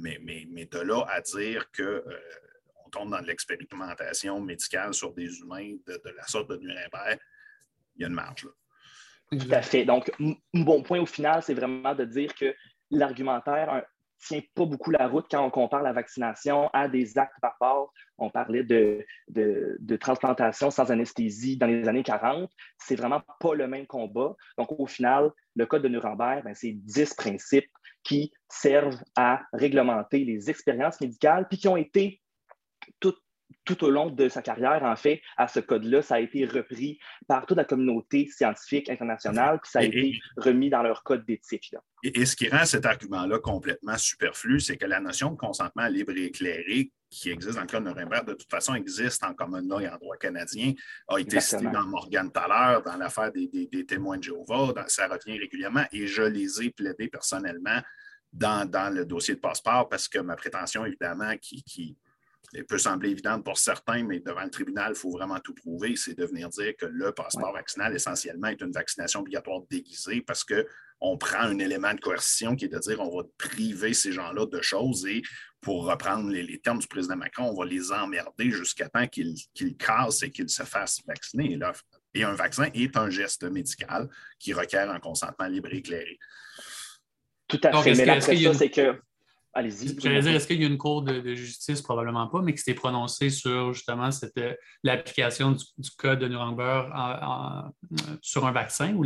mais, 0.00 0.18
mais, 0.22 0.64
de 0.66 0.78
là 0.78 1.04
à 1.08 1.20
dire 1.20 1.70
qu'on 1.70 1.82
euh, 1.82 2.20
tombe 2.90 3.10
dans 3.10 3.20
l'expérimentation 3.20 4.40
médicale 4.40 4.94
sur 4.94 5.12
des 5.12 5.40
humains 5.40 5.76
de, 5.86 6.00
la 6.16 6.26
sorte 6.26 6.50
de 6.50 6.56
Nuremberg, 6.56 7.18
il 7.96 8.02
y 8.02 8.04
a 8.04 8.08
une 8.08 8.14
marge 8.14 8.44
là. 8.44 8.50
Tout 9.30 9.48
à 9.50 9.60
fait. 9.60 9.84
Donc, 9.84 10.10
mon 10.18 10.36
bon 10.54 10.82
point 10.82 11.00
au 11.00 11.06
final, 11.06 11.42
c'est 11.42 11.52
vraiment 11.52 11.94
de 11.94 12.06
dire 12.06 12.34
que 12.34 12.54
l'argumentaire, 12.90 13.84
tient 14.20 14.40
pas 14.54 14.64
beaucoup 14.64 14.90
la 14.90 15.08
route 15.08 15.26
quand 15.30 15.44
on 15.44 15.50
compare 15.50 15.82
la 15.82 15.92
vaccination 15.92 16.68
à 16.72 16.88
des 16.88 17.18
actes 17.18 17.36
barbares. 17.40 17.92
On 18.18 18.30
parlait 18.30 18.64
de, 18.64 19.04
transplantation 19.96 20.70
sans 20.70 20.90
anesthésie 20.90 21.56
dans 21.56 21.66
les 21.66 21.88
années 21.88 22.02
40. 22.02 22.50
C'est 22.78 22.96
vraiment 22.96 23.22
pas 23.40 23.54
le 23.54 23.68
même 23.68 23.86
combat. 23.86 24.34
Donc, 24.56 24.72
au 24.78 24.86
final, 24.86 25.30
le 25.54 25.66
Code 25.66 25.82
de 25.82 25.88
Nuremberg, 25.88 26.44
ben, 26.44 26.54
c'est 26.54 26.72
10 26.72 27.14
principes 27.14 27.70
qui 28.02 28.32
servent 28.48 29.00
à 29.16 29.42
réglementer 29.52 30.24
les 30.24 30.50
expériences 30.50 31.00
médicales, 31.00 31.46
puis 31.48 31.58
qui 31.58 31.68
ont 31.68 31.76
été 31.76 32.20
tout 33.64 33.84
au 33.84 33.90
long 33.90 34.10
de 34.10 34.28
sa 34.28 34.42
carrière, 34.42 34.82
en 34.82 34.96
fait, 34.96 35.20
à 35.36 35.48
ce 35.48 35.60
code-là, 35.60 36.02
ça 36.02 36.16
a 36.16 36.20
été 36.20 36.46
repris 36.46 36.98
par 37.26 37.46
toute 37.46 37.56
la 37.56 37.64
communauté 37.64 38.26
scientifique 38.26 38.88
internationale, 38.88 39.60
puis 39.62 39.70
ça 39.70 39.80
a 39.80 39.82
été 39.82 40.18
remis 40.36 40.70
dans 40.70 40.82
leur 40.82 41.02
code 41.02 41.24
d'éthique. 41.26 41.74
Et, 42.02 42.24
ce 42.24 42.36
qui 42.36 42.48
rend 42.48 42.64
cet 42.64 42.86
argument-là 42.86 43.38
complètement 43.38 43.98
superflu, 43.98 44.60
c'est 44.60 44.76
que 44.76 44.86
la 44.86 45.00
notion 45.00 45.32
de 45.32 45.36
consentement 45.36 45.86
libre 45.86 46.12
et 46.16 46.24
éclairé 46.24 46.92
qui 47.10 47.30
existe 47.30 47.54
dans 47.54 47.62
le 47.62 47.66
code 47.66 47.84
de 47.84 47.88
Nuremberg, 47.88 48.26
de 48.26 48.34
toute 48.34 48.50
façon, 48.50 48.74
existe 48.74 49.24
en 49.24 49.32
common 49.32 49.62
law 49.66 49.80
et 49.80 49.88
en 49.88 49.96
droit 49.96 50.16
canadien, 50.16 50.74
a 51.08 51.18
été 51.18 51.40
cité 51.40 51.64
dans 51.64 51.86
Morgan 51.86 52.30
tout 52.30 52.82
dans 52.84 52.96
l'affaire 52.98 53.32
des, 53.32 53.86
témoins 53.86 54.18
de 54.18 54.24
Jéhovah, 54.24 54.74
ça 54.88 55.08
revient 55.08 55.38
régulièrement, 55.38 55.84
et 55.90 56.06
je 56.06 56.22
les 56.22 56.62
ai 56.62 56.70
plaidés 56.70 57.08
personnellement 57.08 57.80
dans, 58.30 58.94
le 58.94 59.06
dossier 59.06 59.34
de 59.34 59.40
passeport 59.40 59.88
parce 59.88 60.06
que 60.06 60.18
ma 60.18 60.36
prétention, 60.36 60.84
évidemment, 60.84 61.34
qui 61.40 61.96
elle 62.54 62.64
peut 62.64 62.78
sembler 62.78 63.10
évidente 63.10 63.44
pour 63.44 63.58
certains, 63.58 64.04
mais 64.04 64.20
devant 64.20 64.42
le 64.42 64.50
tribunal, 64.50 64.92
il 64.94 64.98
faut 64.98 65.10
vraiment 65.10 65.38
tout 65.40 65.54
prouver. 65.54 65.96
C'est 65.96 66.16
de 66.16 66.24
venir 66.24 66.48
dire 66.48 66.74
que 66.78 66.86
le 66.86 67.12
passeport 67.12 67.52
vaccinal, 67.52 67.94
essentiellement, 67.94 68.48
est 68.48 68.60
une 68.60 68.72
vaccination 68.72 69.20
obligatoire 69.20 69.60
déguisée 69.70 70.22
parce 70.22 70.44
qu'on 70.44 71.18
prend 71.18 71.40
un 71.40 71.58
élément 71.58 71.92
de 71.92 72.00
coercition 72.00 72.56
qui 72.56 72.64
est 72.64 72.68
de 72.68 72.78
dire 72.78 73.00
on 73.00 73.14
va 73.14 73.24
priver 73.36 73.92
ces 73.92 74.12
gens-là 74.12 74.46
de 74.46 74.62
choses 74.62 75.06
et, 75.06 75.22
pour 75.60 75.86
reprendre 75.86 76.30
les, 76.30 76.60
termes 76.60 76.78
du 76.78 76.86
président 76.86 77.16
Macron, 77.16 77.50
on 77.50 77.58
va 77.58 77.66
les 77.66 77.92
emmerder 77.92 78.50
jusqu'à 78.50 78.88
temps 78.88 79.06
qu'ils 79.08 79.36
cassent 79.76 80.22
et 80.22 80.30
qu'ils 80.30 80.48
se 80.48 80.62
fassent 80.62 81.00
vacciner. 81.06 81.58
Et, 82.14 82.22
un 82.22 82.34
vaccin 82.34 82.70
est 82.74 82.96
un 82.96 83.10
geste 83.10 83.44
médical 83.44 84.08
qui 84.38 84.52
requiert 84.54 84.90
un 84.90 85.00
consentement 85.00 85.46
libre 85.46 85.68
et 85.72 85.78
éclairé. 85.78 86.18
Tout 87.48 87.60
à 87.64 87.82
fait. 87.82 87.94
Mais 87.94 88.04
la 88.04 88.20
question, 88.20 88.54
c'est 88.54 88.70
que 88.70 89.00
Allez-y. 89.54 89.98
J'allais 89.98 90.20
dire, 90.20 90.34
est-ce 90.34 90.46
qu'il 90.46 90.60
y 90.60 90.64
a 90.64 90.68
une 90.68 90.78
cour 90.78 91.02
de, 91.02 91.34
justice? 91.34 91.82
Probablement 91.82 92.26
pas, 92.28 92.42
mais 92.42 92.52
qui 92.52 92.62
s'est 92.62 92.74
prononcée 92.74 93.30
sur 93.30 93.72
justement 93.72 94.10
euh, 94.38 94.54
l'application 94.84 95.52
du, 95.52 95.90
code 95.96 96.18
de 96.20 96.28
Nuremberg 96.28 96.92
sur 98.20 98.46
un 98.46 98.52
vaccin 98.52 98.94
ou, 98.94 99.04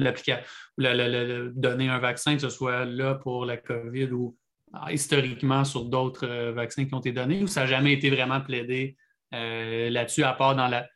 donner 0.79 1.89
un 1.89 1.99
vaccin, 1.99 2.35
que 2.35 2.43
ce 2.43 2.51
soit 2.51 2.85
là 2.85 3.15
pour 3.15 3.47
la 3.47 3.57
COVID 3.57 4.11
ou 4.11 4.37
ah, 4.75 4.93
historiquement 4.93 5.65
sur 5.65 5.85
d'autres 5.85 6.27
euh, 6.27 6.53
vaccins 6.53 6.87
qui 6.87 6.95
ont 6.95 7.01
été 7.01 7.13
donnés, 7.13 7.43
ou 7.43 7.47
ça 7.47 7.61
n'a 7.61 7.67
jamais 7.67 7.93
été 7.93 8.09
vraiment 8.09 8.41
plaidé 8.41 8.97
euh, 9.35 9.91
là-dessus, 9.91 10.25
à 10.25 10.33
part 10.33 10.57
dans 10.57 10.67
la, 10.67 10.89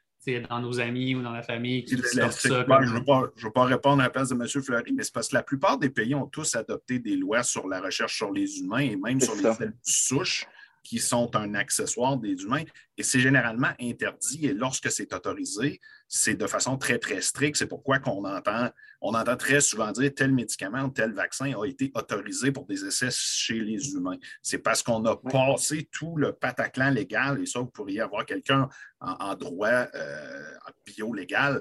dans 0.49 0.61
nos 0.61 0.81
amis 0.81 1.14
ou 1.14 1.22
dans 1.22 1.33
la 1.33 1.43
famille 1.43 1.85
qui 1.85 1.97
sortent 1.99 2.33
ça. 2.33 2.49
Je 2.49 2.95
ne 2.95 3.45
veux, 3.45 3.51
pas 3.53 3.64
répondre 3.64 4.01
à 4.01 4.05
la 4.05 4.11
place 4.11 4.29
de 4.29 4.35
M. 4.35 4.62
Fleury, 4.62 4.93
mais 4.93 5.03
c'est 5.03 5.12
parce 5.12 5.29
que 5.29 5.35
la 5.35 5.43
plupart 5.43 5.79
des 5.79 5.91
pays 5.91 6.14
ont 6.14 6.27
tous 6.27 6.55
adopté 6.57 6.99
des 6.99 7.16
lois 7.16 7.43
sur 7.43 7.68
la 7.68 7.81
recherche 7.81 8.16
sur 8.16 8.33
les 8.33 8.59
humains 8.61 8.79
et 8.79 8.97
même 8.97 9.20
sur 9.20 9.35
les 9.35 9.43
cellules 9.43 9.74
souches 9.83 10.47
qui 10.87 11.01
sont 11.01 11.34
un 11.34 11.55
accessoire 11.55 12.16
des 12.16 12.34
humains. 12.43 12.62
Et 12.97 13.03
c'est 13.03 13.18
généralement 13.18 13.72
interdit. 13.80 14.47
Et 14.47 14.55
lorsque 14.55 14.91
c'est 14.91 15.12
autorisé, 15.12 15.80
c'est 16.07 16.37
de 16.37 16.47
façon 16.47 16.78
très, 16.78 16.99
très 16.99 17.20
stricte. 17.20 17.57
C'est 17.57 17.66
pourquoi 17.66 17.99
qu'on 17.99 18.24
entend, 18.24 18.70
on 19.01 19.12
entend 19.14 19.37
très 19.37 19.61
souvent 19.61 19.91
dire 19.91 20.12
tel 20.14 20.32
médicament, 20.32 20.89
tel 20.89 21.12
vaccin 21.12 21.53
a 21.61 21.66
été 21.66 21.91
autorisé 21.95 22.53
pour 22.53 22.66
des 22.66 22.84
essais 22.84 23.09
chez 23.11 23.59
les 23.59 23.95
humains. 23.95 24.16
C'est 24.43 24.59
parce 24.59 24.82
qu'on 24.82 25.05
a 25.07 25.16
passé 25.16 25.89
tout 25.91 26.16
le 26.16 26.32
pataclan 26.32 26.91
légal, 26.91 27.43
et 27.43 27.47
ça, 27.47 27.59
vous 27.59 27.66
pourriez 27.66 28.01
avoir 28.01 28.24
quelqu'un 28.24 28.68
en, 29.01 29.34
droit 29.34 29.87
euh, 29.95 30.45
bio-légal, 30.87 31.57
euh, 31.57 31.61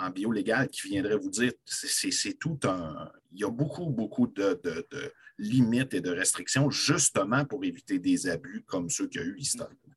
en 0.00 0.10
bio 0.10 0.32
légal 0.32 0.68
qui 0.68 0.88
viendrait 0.88 1.16
vous 1.16 1.30
dire 1.30 1.52
c'est 1.64 2.38
tout 2.38 2.58
un. 2.64 3.10
Il 3.32 3.40
y 3.40 3.44
a 3.44 3.50
beaucoup, 3.50 3.86
beaucoup 3.86 4.26
de 4.26 4.60
limites 5.38 5.94
et 5.94 6.00
de 6.00 6.10
restrictions 6.10 6.70
justement 6.70 7.44
pour 7.44 7.64
éviter 7.64 7.98
des 7.98 8.28
abus 8.28 8.62
comme 8.66 8.90
ceux 8.90 9.06
qu'il 9.08 9.20
y 9.20 9.24
a 9.24 9.26
eu 9.26 9.36
historiquement. 9.38 9.94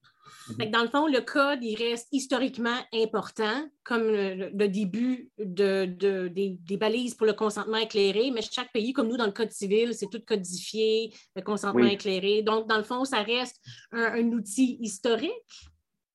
Dans 0.48 0.82
le 0.82 0.90
fond, 0.90 1.08
le 1.08 1.22
code, 1.22 1.64
il 1.64 1.76
reste 1.76 2.08
historiquement 2.12 2.78
important, 2.94 3.70
comme 3.84 4.04
le, 4.04 4.68
début 4.68 5.30
de, 5.38 5.86
des, 6.28 6.78
balises 6.78 7.16
pour 7.16 7.26
le 7.26 7.34
consentement 7.34 7.78
éclairé, 7.78 8.32
mais 8.32 8.42
chaque 8.42 8.72
pays, 8.74 8.94
comme 8.94 9.08
nous, 9.08 9.18
dans 9.18 9.26
le 9.26 9.32
code 9.32 9.52
civil, 9.52 9.94
c'est 9.94 10.10
tout 10.10 10.22
codifié, 10.26 11.14
le 11.36 11.42
consentement 11.42 11.88
éclairé. 11.88 12.42
Donc, 12.42 12.68
dans 12.68 12.78
le 12.78 12.84
fond, 12.84 13.06
ça 13.06 13.24
reste 13.24 13.58
un, 13.92 14.32
outil 14.34 14.78
historique 14.82 15.32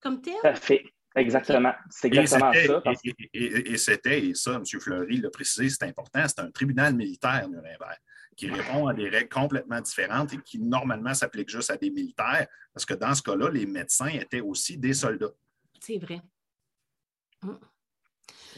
comme 0.01 0.21
tel? 0.21 0.35
Parfait. 0.43 0.85
Exactement. 1.17 1.75
C'est 1.91 2.09
exactement 2.09 2.53
ça. 2.53 2.93
Et, 3.33 3.77
c'était, 3.77 4.27
et 4.27 4.35
ça, 4.35 4.55
M. 4.55 4.65
Fleury 4.65 5.17
l'a 5.19 5.31
précisé, 5.31 5.69
c'est 5.69 5.85
important, 5.85 6.25
c'est 6.27 6.41
un 6.41 6.51
tribunal 6.51 6.95
militaire, 6.95 7.49
Nuremberg 7.49 7.99
qui 8.39 8.49
répond 8.49 8.87
à 8.87 8.95
des 8.95 9.09
règles 9.09 9.29
complètement 9.29 9.81
différentes 9.81 10.33
et 10.33 10.39
qui 10.39 10.61
normalement 10.61 11.13
s'appliquent 11.13 11.49
juste 11.49 11.71
à 11.71 11.77
des 11.77 11.91
militaires, 11.91 12.47
parce 12.73 12.87
que 12.87 12.95
dans 12.95 13.13
ce 13.13 13.21
cas-là, 13.23 13.51
les 13.51 13.67
médecins 13.67 14.07
étaient 14.07 14.41
aussi 14.41 14.79
des 14.79 14.95
soldats. 14.95 15.33
C'est 15.81 15.99
vrai. 15.99 16.23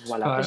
Voilà. 0.05 0.43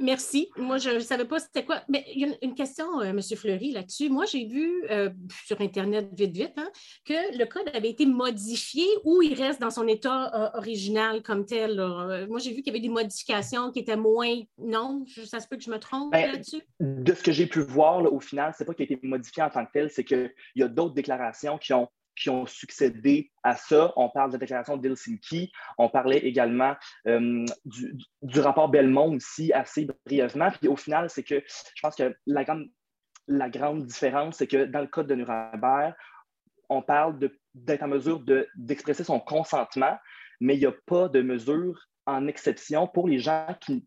Merci. 0.00 0.48
Moi, 0.56 0.78
je 0.78 0.90
ne 0.90 1.00
savais 1.00 1.26
pas 1.26 1.38
c'était 1.38 1.64
quoi. 1.64 1.82
Mais 1.88 2.04
il 2.14 2.20
y 2.20 2.24
a 2.24 2.34
une 2.42 2.54
question, 2.54 3.00
euh, 3.00 3.10
M. 3.10 3.20
Fleury, 3.20 3.72
là-dessus. 3.72 4.08
Moi, 4.08 4.24
j'ai 4.24 4.46
vu 4.46 4.84
euh, 4.90 5.10
sur 5.44 5.60
Internet, 5.60 6.08
vite, 6.16 6.32
vite, 6.32 6.54
hein, 6.56 6.70
que 7.04 7.38
le 7.38 7.44
code 7.44 7.70
avait 7.74 7.90
été 7.90 8.06
modifié 8.06 8.84
ou 9.04 9.22
il 9.22 9.34
reste 9.34 9.60
dans 9.60 9.70
son 9.70 9.86
état 9.86 10.34
euh, 10.34 10.58
original 10.58 11.22
comme 11.22 11.44
tel. 11.44 11.76
Moi, 12.28 12.38
j'ai 12.38 12.50
vu 12.50 12.62
qu'il 12.62 12.68
y 12.68 12.70
avait 12.70 12.80
des 12.80 12.88
modifications 12.88 13.70
qui 13.70 13.80
étaient 13.80 13.96
moins. 13.96 14.40
Non, 14.58 15.04
ça 15.26 15.40
se 15.40 15.46
peut 15.46 15.56
que 15.56 15.62
je 15.62 15.70
me 15.70 15.78
trompe 15.78 16.12
ben, 16.12 16.32
là-dessus? 16.32 16.62
De 16.80 17.12
ce 17.12 17.22
que 17.22 17.32
j'ai 17.32 17.46
pu 17.46 17.60
voir, 17.60 18.10
au 18.12 18.20
final, 18.20 18.54
ce 18.56 18.62
n'est 18.62 18.66
pas 18.66 18.74
qu'il 18.74 18.84
a 18.90 18.92
été 18.94 19.06
modifié 19.06 19.42
en 19.42 19.50
tant 19.50 19.64
que 19.66 19.72
tel, 19.72 19.90
c'est 19.90 20.04
qu'il 20.04 20.32
y 20.56 20.62
a 20.62 20.68
d'autres 20.68 20.94
déclarations 20.94 21.58
qui 21.58 21.72
ont 21.74 21.88
qui 22.20 22.30
ont 22.30 22.46
succédé 22.46 23.30
à 23.42 23.56
ça. 23.56 23.92
On 23.96 24.10
parle 24.10 24.30
de 24.30 24.34
la 24.34 24.40
déclaration 24.40 24.76
d'Helsinki. 24.76 25.50
On 25.78 25.88
parlait 25.88 26.18
également 26.18 26.76
euh, 27.08 27.44
du, 27.64 28.40
rapport 28.40 28.68
Belmont 28.68 29.14
aussi, 29.14 29.52
assez 29.52 29.88
brièvement. 30.04 30.50
Puis 30.50 30.68
au 30.68 30.76
final, 30.76 31.08
c'est 31.08 31.22
que 31.22 31.42
je 31.46 31.80
pense 31.80 31.96
que 31.96 32.14
la 32.26 32.44
grande, 32.44 32.66
la 33.26 33.48
grande 33.48 33.86
différence, 33.86 34.36
c'est 34.36 34.46
que 34.46 34.64
dans 34.64 34.80
le 34.80 34.86
code 34.86 35.06
de 35.06 35.14
Nuremberg, 35.14 35.94
on 36.68 36.82
parle 36.82 37.18
d'être 37.54 37.82
en 37.82 37.88
mesure 37.88 38.22
d'expresser 38.54 39.02
son 39.02 39.18
consentement, 39.18 39.98
mais 40.40 40.56
il 40.56 40.60
n'y 40.60 40.66
a 40.66 40.74
pas 40.86 41.08
de 41.08 41.22
mesure 41.22 41.86
en 42.06 42.26
exception 42.26 42.86
pour 42.86 43.08
les 43.08 43.18
gens 43.18 43.46
qui 43.60 43.86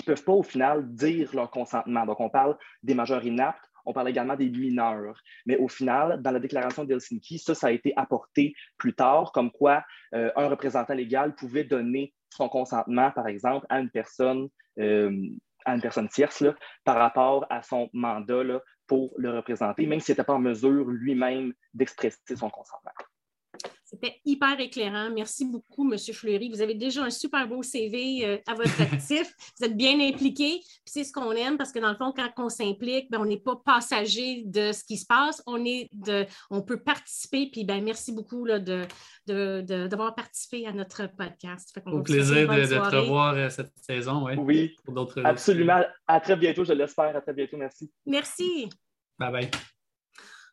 ne 0.00 0.04
peuvent 0.04 0.24
pas 0.24 0.32
au 0.32 0.42
final 0.42 0.92
dire 0.94 1.34
leur 1.34 1.50
consentement. 1.50 2.04
Donc, 2.04 2.20
on 2.20 2.30
parle 2.30 2.58
des 2.82 2.94
majeurs 2.94 3.24
inaptes, 3.24 3.67
on 3.88 3.92
parle 3.94 4.10
également 4.10 4.36
des 4.36 4.50
mineurs. 4.50 5.18
Mais 5.46 5.56
au 5.56 5.66
final, 5.66 6.20
dans 6.20 6.30
la 6.30 6.38
déclaration 6.38 6.84
d'Helsinki, 6.84 7.38
ça, 7.38 7.54
a 7.66 7.70
été 7.70 7.94
apporté 7.96 8.54
plus 8.76 8.94
tard, 8.94 9.32
comme 9.32 9.50
quoi 9.50 9.82
euh, 10.14 10.30
un 10.36 10.48
représentant 10.48 10.94
légal 10.94 11.34
pouvait 11.34 11.64
donner 11.64 12.14
son 12.28 12.50
consentement, 12.50 13.10
par 13.10 13.26
exemple, 13.26 13.66
à 13.70 13.80
une 13.80 13.88
personne, 13.90 14.48
euh, 14.78 15.10
à 15.64 15.74
une 15.74 15.80
personne 15.80 16.08
tierce 16.08 16.44
par 16.84 16.96
rapport 16.96 17.46
à 17.48 17.62
son 17.62 17.88
mandat 17.94 18.60
pour 18.86 19.14
le 19.16 19.30
représenter, 19.30 19.86
même 19.86 20.00
s'il 20.00 20.12
n'était 20.12 20.24
pas 20.24 20.34
en 20.34 20.38
mesure 20.38 20.84
lui-même 20.86 21.54
d'expresser 21.72 22.36
son 22.36 22.50
consentement. 22.50 22.92
C'était 23.90 24.20
hyper 24.26 24.60
éclairant. 24.60 25.10
Merci 25.10 25.46
beaucoup, 25.46 25.90
M. 25.90 25.98
Fleury. 25.98 26.50
Vous 26.50 26.60
avez 26.60 26.74
déjà 26.74 27.04
un 27.04 27.10
super 27.10 27.48
beau 27.48 27.62
CV 27.62 28.22
euh, 28.22 28.36
à 28.46 28.52
votre 28.52 28.78
actif. 28.82 29.34
Vous 29.58 29.64
êtes 29.64 29.76
bien 29.78 29.98
impliqué. 29.98 30.60
c'est 30.84 31.04
ce 31.04 31.12
qu'on 31.12 31.32
aime 31.32 31.56
parce 31.56 31.72
que 31.72 31.78
dans 31.78 31.88
le 31.88 31.96
fond, 31.96 32.12
quand 32.14 32.30
on 32.36 32.50
s'implique, 32.50 33.10
ben, 33.10 33.18
on 33.18 33.24
n'est 33.24 33.40
pas 33.40 33.56
passager 33.56 34.42
de 34.44 34.72
ce 34.72 34.84
qui 34.84 34.98
se 34.98 35.06
passe. 35.06 35.42
On, 35.46 35.64
est 35.64 35.88
de, 35.94 36.26
on 36.50 36.60
peut 36.60 36.82
participer. 36.82 37.48
Puis 37.50 37.64
ben, 37.64 37.82
merci 37.82 38.12
beaucoup 38.12 38.44
là, 38.44 38.58
de, 38.58 38.86
d'avoir 39.26 40.14
participé 40.14 40.66
à 40.66 40.72
notre 40.72 41.06
podcast. 41.16 41.80
Au 41.86 42.02
plaisir 42.02 42.46
de, 42.46 42.90
te 42.90 42.96
revoir 42.96 43.36
euh, 43.36 43.48
cette 43.48 43.72
saison. 43.80 44.26
Oui, 44.36 44.76
absolument. 45.24 45.82
À 46.06 46.20
très 46.20 46.36
bientôt, 46.36 46.62
je 46.62 46.74
l'espère. 46.74 47.16
À 47.16 47.22
très 47.22 47.32
bientôt. 47.32 47.56
Merci. 47.56 47.90
Merci. 48.04 48.68
Bye 49.18 49.32
bye. 49.32 49.50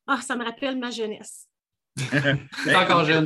Ah, 0.07 0.21
ça 0.21 0.37
me 0.37 0.45
rappelle 0.45 0.79
ma 0.79 0.89
jeunesse. 0.89 1.49
C'est 1.97 2.75
encore 2.75 3.05
jeune, 3.05 3.25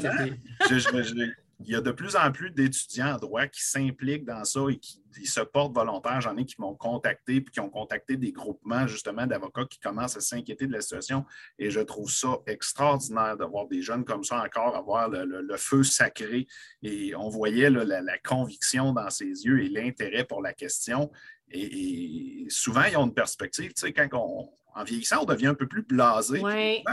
il 1.61 1.70
y 1.70 1.76
a 1.76 1.82
de 1.82 1.91
plus 1.91 2.15
en 2.15 2.32
plus 2.32 2.51
d'étudiants 2.51 3.15
en 3.15 3.17
droit 3.17 3.45
qui 3.47 3.61
s'impliquent 3.61 4.26
dans 4.26 4.45
ça 4.45 4.61
et 4.70 4.78
qui, 4.78 4.99
se 5.26 5.41
portent 5.41 5.74
volontaires. 5.74 6.22
J'en 6.22 6.38
ai 6.38 6.45
qui 6.45 6.55
m'ont 6.59 6.76
contacté 6.76 7.41
puis 7.41 7.51
qui 7.51 7.59
ont 7.59 7.70
contacté 7.70 8.15
des 8.15 8.32
groupements 8.32 8.88
justement 8.88 9.28
d'avocats 9.28 9.65
qui 9.65 9.78
commencent 9.80 10.15
à 10.15 10.22
s'inquiéter 10.22 10.67
de 10.67 10.72
la 10.72 10.80
situation. 10.80 11.26
Et 11.57 11.70
je 11.70 11.82
trouve 11.82 12.09
ça 12.09 12.38
extraordinaire 12.47 13.36
de 13.36 13.43
voir 13.43 13.67
des 13.67 13.82
jeunes 13.82 14.05
comme 14.05 14.24
ça 14.24 14.41
encore 14.41 14.78
avoir 14.78 15.09
le, 15.09 15.57
feu 15.57 15.84
sacré. 15.84 16.47
Et 16.82 17.13
on 17.15 17.28
voyait 17.28 17.70
la, 17.70 18.17
conviction 18.20 18.93
dans 18.93 19.09
ses 19.09 19.26
yeux 19.26 19.61
et 19.61 19.67
l'intérêt 19.67 20.24
pour 20.24 20.41
la 20.41 20.53
question. 20.53 21.11
Et, 21.51 22.45
souvent, 22.49 22.84
ils 22.84 22.95
ont 22.95 23.07
une 23.07 23.13
perspective. 23.13 23.74
Tu 23.74 23.82
sais, 23.82 23.91
quand 23.91 24.07
on, 24.13 24.49
en 24.80 24.84
vieillissant, 24.86 25.24
on 25.24 25.26
devient 25.26 25.47
un 25.47 25.55
peu 25.55 25.67
plus 25.67 25.84
blasé. 25.84 26.41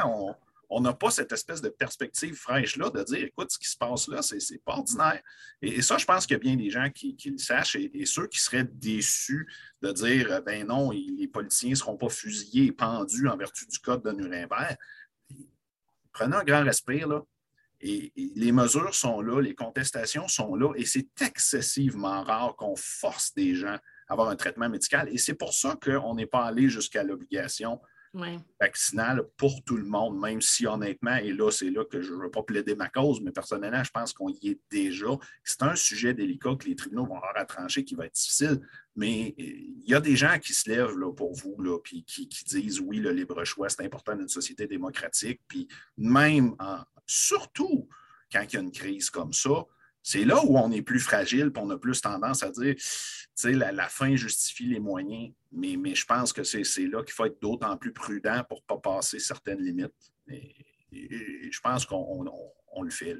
On, 0.05 0.35
on 0.69 0.81
n'a 0.81 0.93
pas 0.93 1.11
cette 1.11 1.33
espèce 1.33 1.63
de 1.63 1.69
perspective 1.69 2.35
fraîche-là 2.35 2.91
de 2.91 3.03
dire, 3.05 3.25
écoute, 3.25 3.51
ce 3.51 3.59
qui 3.59 3.69
se 3.69 3.77
passe 3.77 4.09
là, 4.09 4.21
c'est 4.23 4.63
pas 4.65 4.75
ordinaire. 4.75 5.23
Et, 5.63 5.81
ça, 5.83 5.97
je 5.99 6.05
pense 6.05 6.27
qu'il 6.27 6.35
y 6.35 6.37
a 6.37 6.41
bien 6.41 6.57
des 6.57 6.71
gens 6.71 6.91
qui, 6.91 7.17
le 7.25 7.39
sachent 7.39 7.77
et, 7.77 8.05
ceux 8.07 8.27
qui 8.27 8.41
seraient 8.41 8.65
déçus 8.65 9.47
de 9.83 9.93
dire, 9.93 10.33
euh, 10.33 10.41
ben 10.41 10.67
non, 10.67 10.91
les 10.91 11.29
politiciens 11.29 11.71
ne 11.71 11.75
seront 11.77 11.97
pas 11.97 12.09
fusillés 12.09 12.67
et 12.67 12.73
pendus 12.73 13.29
en 13.29 13.37
vertu 13.37 13.67
du 13.67 13.79
code 13.79 14.03
de 14.03 14.11
Nuremberg. 14.11 14.77
Prenez 16.13 16.37
un 16.37 16.45
grand 16.45 16.65
respire, 16.65 17.09
là. 17.09 17.23
Et, 17.81 18.13
les 18.35 18.53
mesures 18.53 18.95
sont 18.95 19.21
là, 19.21 19.41
les 19.41 19.55
contestations 19.55 20.29
sont 20.29 20.55
là, 20.57 20.73
et 20.77 20.85
c'est 20.85 21.09
excessivement 21.21 22.23
rare 22.23 22.57
qu'on 22.57 22.75
force 22.75 23.35
des 23.35 23.55
gens 23.55 23.79
à 24.09 24.13
avoir 24.13 24.29
un 24.29 24.37
traitement 24.37 24.69
médical. 24.69 25.09
Et 25.11 25.19
c'est 25.19 25.35
pour 25.35 25.53
ça 25.53 25.77
qu'on 25.81 26.15
n'est 26.15 26.27
pas 26.27 26.45
allé 26.45 26.69
jusqu'à 26.69 27.05
l'obligation 27.05 27.81
vaccinale 28.61 29.23
pour 29.37 29.63
tout 29.65 29.77
le 29.77 29.85
monde, 29.85 30.19
même 30.19 30.41
si 30.41 30.67
honnêtement, 30.67 31.17
et 31.17 31.33
là, 31.33 31.51
c'est 31.51 31.71
là 31.71 31.85
que 31.85 32.01
je 32.01 32.13
ne 32.13 32.23
veux 32.23 32.31
pas 32.31 32.43
plaider 32.43 32.75
ma 32.75 32.89
cause, 32.89 33.21
mais 33.21 33.31
personnellement, 33.31 33.85
je 33.85 33.91
pense 33.91 34.13
qu'on 34.13 34.31
y 34.31 34.49
est 34.49 34.61
déjà. 34.71 35.19
C'est 35.45 35.63
un 35.63 35.75
sujet 35.75 36.15
délicat 36.15 36.57
que 36.57 36.67
les 36.67 36.77
tribunaux 36.77 37.07
vont 37.07 37.17
avoir 37.17 37.37
à 37.37 37.45
trancher 37.45 37.85
qui 37.85 37.95
va 37.95 38.07
être 38.07 38.15
difficile, 38.15 38.61
mais 38.95 39.35
euh, 39.39 39.43
il 39.43 39.85
y 39.87 39.95
a 39.95 40.01
des 40.01 40.17
gens 40.17 40.39
qui 40.39 40.53
se 40.53 40.69
lèvent 40.71 40.97
là, 40.99 41.13
pour 41.13 41.35
vous, 41.35 41.61
là, 41.61 41.79
puis 41.79 42.05
qui, 42.05 42.29
disent 42.47 42.81
oui, 42.81 42.99
le 42.99 43.13
libre 43.13 43.45
choix, 43.45 43.69
c'est 43.69 43.85
important 43.85 44.15
dans 44.15 44.23
une 44.23 44.29
société 44.29 44.67
démocratique, 44.67 45.41
puis 45.49 45.69
même, 45.97 46.55
surtout, 47.07 47.89
quand 48.33 48.43
il 48.43 48.55
y 48.55 48.57
a 48.57 48.61
une 48.61 48.73
crise 48.73 49.11
comme 49.11 49.33
ça, 49.33 49.65
c'est 50.09 50.25
là 50.25 50.41
où 50.45 50.57
on 50.57 50.71
est 50.71 50.83
plus 50.83 51.01
fragile, 51.01 51.51
et 51.53 51.59
on 51.59 51.69
a 51.71 51.77
plus 51.77 52.01
tendance 52.01 52.45
à 52.45 52.51
dire, 52.51 52.77
tu 52.77 52.85
sais, 53.35 53.53
la, 53.53 53.89
fin 53.89 54.15
justifie 54.15 54.67
les 54.67 54.79
moyens. 54.79 55.33
Mais, 55.51 55.77
mais 55.77 55.97
je 55.97 56.05
pense 56.07 56.33
que 56.33 56.45
c'est 56.45 56.63
là 56.87 57.03
qu'il 57.03 57.13
faut 57.13 57.25
être 57.25 57.43
d'autant 57.43 57.77
plus 57.77 57.93
prudent 57.93 58.45
pour 58.49 58.59
ne 58.59 58.67
pas 58.69 58.79
passer 58.79 59.19
certaines 59.19 59.61
limites. 59.61 59.91
Et, 60.29 60.55
je 61.51 61.61
pense 61.61 61.85
qu'on 61.85 62.23
le 62.83 62.91
fait. 62.91 63.17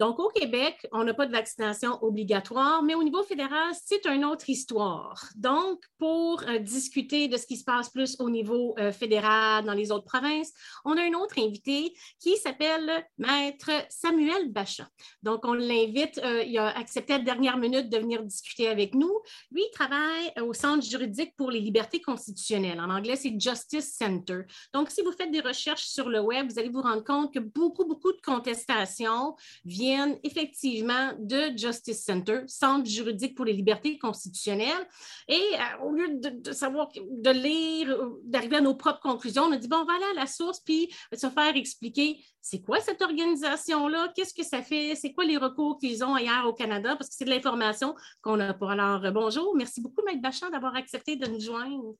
Donc, 0.00 0.18
au 0.18 0.30
Québec, 0.30 0.86
on 0.92 1.04
n'a 1.04 1.12
pas 1.12 1.26
de 1.26 1.32
vaccination 1.32 2.02
obligatoire, 2.02 2.82
mais 2.82 2.94
au 2.94 3.02
niveau 3.02 3.22
fédéral, 3.22 3.74
c'est 3.84 4.06
une 4.06 4.24
autre 4.24 4.48
histoire. 4.48 5.28
Donc, 5.36 5.82
pour 5.98 6.42
euh, 6.48 6.58
discuter 6.58 7.28
de 7.28 7.36
ce 7.36 7.46
qui 7.46 7.58
se 7.58 7.64
passe 7.64 7.90
plus 7.90 8.16
au 8.18 8.30
niveau 8.30 8.74
euh, 8.78 8.92
fédéral 8.92 9.62
dans 9.66 9.74
les 9.74 9.92
autres 9.92 10.06
provinces, 10.06 10.52
on 10.86 10.96
a 10.96 11.02
un 11.02 11.12
autre 11.12 11.38
invité 11.38 11.92
qui 12.18 12.38
s'appelle 12.38 13.06
Maître 13.18 13.70
Samuel 13.90 14.50
Bachat. 14.50 14.88
Donc, 15.22 15.44
on 15.44 15.52
l'invite, 15.52 16.18
euh, 16.24 16.44
il 16.44 16.56
a 16.56 16.68
accepté 16.78 17.12
à 17.12 17.18
la 17.18 17.24
dernière 17.24 17.58
minute 17.58 17.90
de 17.90 17.98
venir 17.98 18.22
discuter 18.22 18.68
avec 18.68 18.94
nous. 18.94 19.20
Lui, 19.52 19.64
il 19.68 19.70
travaille 19.70 20.32
au 20.40 20.54
Centre 20.54 20.82
juridique 20.82 21.36
pour 21.36 21.50
les 21.50 21.60
libertés 21.60 22.00
constitutionnelles. 22.00 22.80
En 22.80 22.88
anglais, 22.88 23.16
c'est 23.16 23.38
Justice 23.38 23.98
Center. 23.98 24.44
Donc, 24.72 24.88
si 24.88 25.02
vous 25.02 25.12
faites 25.12 25.30
des 25.30 25.40
recherches 25.40 25.84
sur 25.84 26.08
le 26.08 26.20
web, 26.20 26.50
vous 26.50 26.58
allez 26.58 26.70
vous 26.70 26.80
rendre 26.80 27.04
compte 27.04 27.34
que 27.34 27.38
beaucoup, 27.38 27.84
beaucoup 27.84 28.12
de 28.12 28.20
contestations 28.22 29.36
viennent 29.66 29.89
effectivement 30.22 31.12
de 31.18 31.56
Justice 31.56 32.04
Center, 32.04 32.42
Centre 32.46 32.88
juridique 32.88 33.34
pour 33.34 33.44
les 33.44 33.52
libertés 33.52 33.98
constitutionnelles. 33.98 34.86
Et 35.28 35.34
euh, 35.34 35.84
au 35.84 35.92
lieu 35.92 36.08
de, 36.18 36.52
savoir, 36.52 36.88
de 36.94 37.30
lire, 37.30 37.96
d'arriver 38.24 38.56
à 38.56 38.60
nos 38.60 38.74
propres 38.74 39.00
conclusions, 39.00 39.44
on 39.44 39.52
a 39.52 39.56
dit, 39.56 39.68
bon, 39.68 39.78
on 39.78 39.84
va 39.84 39.94
aller 39.94 40.18
à 40.18 40.20
la 40.20 40.26
source, 40.26 40.60
puis 40.60 40.92
se 41.12 41.28
faire 41.28 41.56
expliquer 41.56 42.18
c'est 42.40 42.62
quoi 42.62 42.80
cette 42.80 43.02
organisation-là, 43.02 44.12
qu'est-ce 44.14 44.34
que 44.34 44.44
ça 44.44 44.62
fait, 44.62 44.94
c'est 44.94 45.12
quoi 45.12 45.24
les 45.24 45.36
recours 45.36 45.78
qu'ils 45.78 46.02
ont 46.04 46.14
ailleurs 46.14 46.46
au 46.46 46.54
Canada, 46.54 46.96
parce 46.96 47.10
que 47.10 47.14
c'est 47.16 47.26
de 47.26 47.30
l'information 47.30 47.94
qu'on 48.22 48.36
n'a 48.36 48.54
pas. 48.54 48.72
Alors, 48.72 49.04
euh, 49.04 49.10
bonjour, 49.10 49.54
merci 49.56 49.80
beaucoup, 49.80 50.02
Maître 50.04 50.22
Bachand, 50.22 50.50
d'avoir 50.50 50.74
accepté 50.76 51.16
de 51.16 51.26
nous 51.26 51.40
joindre. 51.40 51.94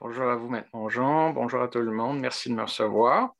Bonjour 0.00 0.24
à 0.24 0.36
vous, 0.36 0.48
Maître 0.48 0.88
Jean. 0.88 1.30
Bonjour 1.30 1.60
à 1.60 1.68
tout 1.68 1.80
le 1.80 1.92
monde. 1.92 2.20
Merci 2.20 2.48
de 2.48 2.54
me 2.54 2.62
recevoir. 2.62 3.34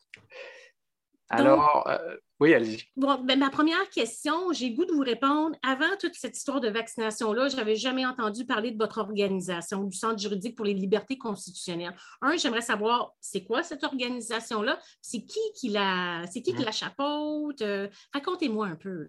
Alors, 1.31 1.87
euh, 1.87 2.16
oui, 2.41 2.55
allez-y. 2.55 2.83
Bon, 2.97 3.22
ben, 3.22 3.39
ma 3.39 3.51
première 3.51 3.89
question, 3.91 4.53
j'ai 4.53 4.72
goût 4.72 4.85
de 4.85 4.93
vous 4.93 5.03
répondre. 5.03 5.57
Avant 5.62 5.97
toute 6.01 6.14
cette 6.14 6.37
histoire 6.37 6.61
de 6.61 6.68
vaccination-là, 6.68 7.49
je 7.49 7.57
n'avais 7.57 7.76
jamais 7.76 8.05
entendu 8.05 8.45
parler 8.45 8.72
de 8.72 8.78
votre 8.78 8.99
organisation, 8.99 9.85
du 9.85 9.97
Centre 9.97 10.18
juridique 10.18 10.57
pour 10.57 10.66
les 10.66 10.74
libertés 10.74 11.18
constitutionnelles. 11.18 11.95
Un, 12.20 12.37
j'aimerais 12.37 12.62
savoir, 12.62 13.12
c'est 13.20 13.45
quoi 13.45 13.62
cette 13.62 13.85
organisation-là? 13.85 14.81
C'est 15.01 15.24
qui 15.24 15.41
qui 15.55 15.68
la, 15.68 16.24
c'est 16.31 16.43
qui 16.43 16.53
qui 16.53 16.62
mmh. 16.62 16.64
la 16.64 16.72
chapeaute? 16.72 17.62
Euh, 17.62 17.89
racontez-moi 18.12 18.66
un 18.66 18.76
peu. 18.76 19.09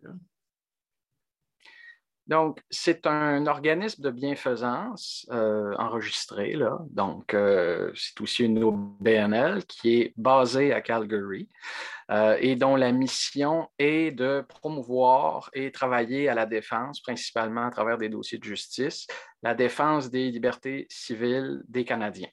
Donc, 2.27 2.61
c'est 2.69 3.07
un 3.07 3.45
organisme 3.47 4.01
de 4.01 4.11
bienfaisance 4.11 5.27
euh, 5.31 5.73
enregistré, 5.77 6.53
là. 6.53 6.77
Donc, 6.91 7.33
euh, 7.33 7.91
c'est 7.95 8.21
aussi 8.21 8.45
une 8.45 8.63
OBNL 8.63 9.65
qui 9.65 10.01
est 10.01 10.13
basée 10.17 10.71
à 10.71 10.81
Calgary 10.81 11.49
euh, 12.11 12.37
et 12.39 12.55
dont 12.55 12.75
la 12.75 12.91
mission 12.91 13.67
est 13.79 14.11
de 14.11 14.45
promouvoir 14.47 15.49
et 15.53 15.71
travailler 15.71 16.29
à 16.29 16.35
la 16.35 16.45
défense, 16.45 17.01
principalement 17.01 17.65
à 17.65 17.71
travers 17.71 17.97
des 17.97 18.09
dossiers 18.09 18.37
de 18.37 18.43
justice, 18.43 19.07
la 19.43 19.55
défense 19.55 20.09
des 20.09 20.29
libertés 20.29 20.85
civiles 20.89 21.61
des 21.67 21.85
Canadiens. 21.85 22.29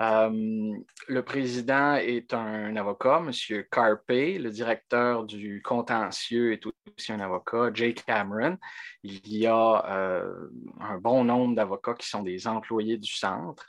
Euh, 0.00 0.74
le 1.08 1.22
président 1.22 1.94
est 1.94 2.32
un 2.34 2.74
avocat, 2.76 3.22
M. 3.24 3.30
Carpe. 3.70 4.08
Le 4.08 4.48
directeur 4.48 5.24
du 5.24 5.62
contentieux 5.62 6.52
est 6.52 6.64
aussi 6.66 7.12
un 7.12 7.20
avocat, 7.20 7.70
Jake 7.72 8.04
Cameron. 8.04 8.58
Il 9.02 9.20
y 9.28 9.46
a 9.46 9.84
euh, 9.90 10.48
un 10.80 10.98
bon 10.98 11.24
nombre 11.24 11.54
d'avocats 11.54 11.94
qui 11.94 12.08
sont 12.08 12.22
des 12.22 12.46
employés 12.46 12.98
du 12.98 13.12
centre. 13.12 13.66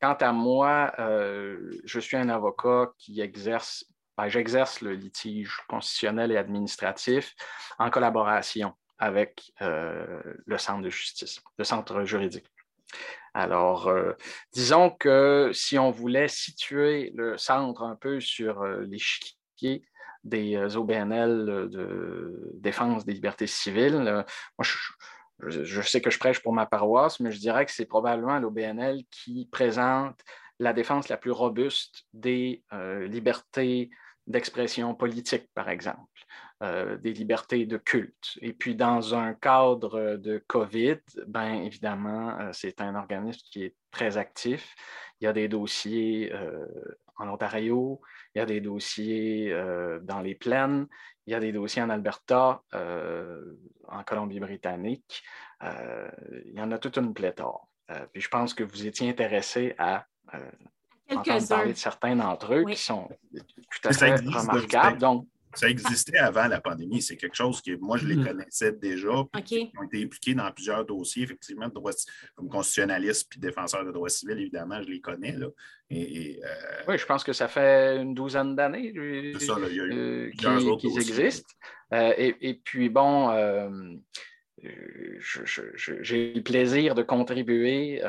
Quant 0.00 0.16
à 0.20 0.32
moi, 0.32 0.92
euh, 0.98 1.70
je 1.84 2.00
suis 2.00 2.16
un 2.16 2.28
avocat 2.28 2.92
qui 2.98 3.20
exerce, 3.20 3.84
ben, 4.18 4.28
j'exerce 4.28 4.82
le 4.82 4.92
litige 4.92 5.56
constitutionnel 5.68 6.32
et 6.32 6.36
administratif 6.36 7.34
en 7.78 7.88
collaboration 7.90 8.74
avec 8.98 9.50
le 9.60 10.58
centre 10.58 10.82
de 10.82 10.90
justice, 10.90 11.40
le 11.56 11.64
centre 11.64 12.04
juridique. 12.04 12.44
Alors, 13.34 13.86
euh, 13.88 14.12
disons 14.52 14.90
que 14.90 15.50
si 15.52 15.78
on 15.78 15.90
voulait 15.90 16.28
situer 16.28 17.12
le 17.14 17.38
centre 17.38 17.82
un 17.82 17.96
peu 17.96 18.20
sur 18.20 18.62
euh, 18.62 18.82
l'échiquier 18.82 19.84
des 20.24 20.56
euh, 20.56 20.76
OBNL 20.76 21.68
de 21.70 22.50
défense 22.54 23.04
des 23.04 23.12
libertés 23.12 23.46
civiles, 23.46 24.24
moi, 24.58 24.66
je, 25.46 25.80
sais 25.82 26.00
que 26.00 26.10
je 26.10 26.18
prêche 26.18 26.42
pour 26.42 26.52
ma 26.52 26.66
paroisse, 26.66 27.20
mais 27.20 27.30
je 27.30 27.38
dirais 27.38 27.64
que 27.66 27.72
c'est 27.72 27.86
probablement 27.86 28.38
l'OBNL 28.38 29.04
qui 29.10 29.48
présente 29.50 30.20
la 30.58 30.72
défense 30.72 31.08
la 31.08 31.16
plus 31.16 31.30
robuste 31.30 32.04
des 32.12 32.62
libertés 33.08 33.90
d'expression 34.26 34.94
politique, 34.94 35.48
par 35.54 35.70
exemple. 35.70 36.26
Euh, 36.62 36.98
des 36.98 37.14
libertés 37.14 37.64
de 37.64 37.78
culte. 37.78 38.38
Et 38.42 38.52
puis, 38.52 38.74
dans 38.74 39.14
un 39.14 39.32
cadre 39.32 40.16
de 40.16 40.44
COVID, 40.46 40.98
bien 41.26 41.54
évidemment, 41.62 42.38
euh, 42.38 42.50
c'est 42.52 42.82
un 42.82 42.96
organisme 42.96 43.40
qui 43.50 43.64
est 43.64 43.74
très 43.90 44.18
actif. 44.18 44.74
Il 45.18 45.24
y 45.24 45.26
a 45.26 45.32
des 45.32 45.48
dossiers 45.48 46.30
euh, 46.34 46.66
en 47.16 47.30
Ontario, 47.30 48.02
il 48.34 48.40
y 48.40 48.42
a 48.42 48.44
des 48.44 48.60
dossiers 48.60 49.54
dans 50.02 50.20
les 50.20 50.34
plaines, 50.34 50.86
il 51.26 51.32
y 51.32 51.34
a 51.34 51.40
des 51.40 51.52
dossiers 51.52 51.80
en 51.80 51.88
Alberta, 51.88 52.62
en 52.72 54.04
Colombie-Britannique. 54.04 55.22
il 55.62 56.52
y 56.54 56.60
en 56.60 56.70
a 56.72 56.78
toute 56.78 56.96
une 56.96 57.12
pléthore. 57.12 57.68
puis 58.12 58.22
je 58.22 58.28
pense 58.28 58.54
que 58.54 58.64
vous 58.64 58.86
étiez 58.86 59.10
intéressé 59.10 59.74
à 59.76 60.06
entendre 61.10 61.48
parler 61.48 61.72
de 61.72 61.78
certains 61.78 62.16
d'entre 62.16 62.54
eux 62.54 62.64
qui 62.64 62.76
sont 62.76 63.08
tout 63.34 63.88
à 63.88 63.92
fait 63.92 64.14
remarquables. 64.14 64.98
Donc, 64.98 65.26
ça 65.54 65.68
existait 65.68 66.18
avant 66.18 66.46
la 66.46 66.60
pandémie. 66.60 67.02
C'est 67.02 67.16
quelque 67.16 67.36
chose 67.36 67.60
que 67.60 67.76
moi, 67.76 67.96
je 67.96 68.06
les 68.06 68.16
hmm. 68.16 68.24
connaissais 68.24 68.72
déjà. 68.72 69.08
Ils 69.50 69.70
ont 69.78 69.84
été 69.84 70.04
impliqués 70.04 70.34
dans 70.34 70.50
plusieurs 70.52 70.84
dossiers, 70.84 71.24
effectivement, 71.24 71.68
comme 71.70 72.48
constitutionnaliste 72.48 73.28
puis 73.30 73.40
défenseur 73.40 73.84
de 73.84 73.90
droits 73.90 74.08
civils, 74.08 74.38
évidemment, 74.38 74.80
je 74.82 74.88
les 74.88 75.00
connais. 75.00 75.32
Là. 75.32 75.48
Et, 75.90 76.40
euh, 76.44 76.82
Oui, 76.88 76.98
je 76.98 77.06
pense 77.06 77.24
que 77.24 77.32
ça 77.32 77.48
fait 77.48 77.96
une 78.00 78.14
douzaine 78.14 78.54
d'années 78.54 78.92
euh, 78.96 79.32
qu'ils 80.78 80.98
existent. 80.98 81.52
Euh, 81.92 82.12
et, 82.16 82.54
puis, 82.62 82.88
bon, 82.88 83.32
j'ai 84.60 86.32
le 86.34 86.42
plaisir 86.42 86.94
de 86.94 87.02
contribuer 87.02 88.02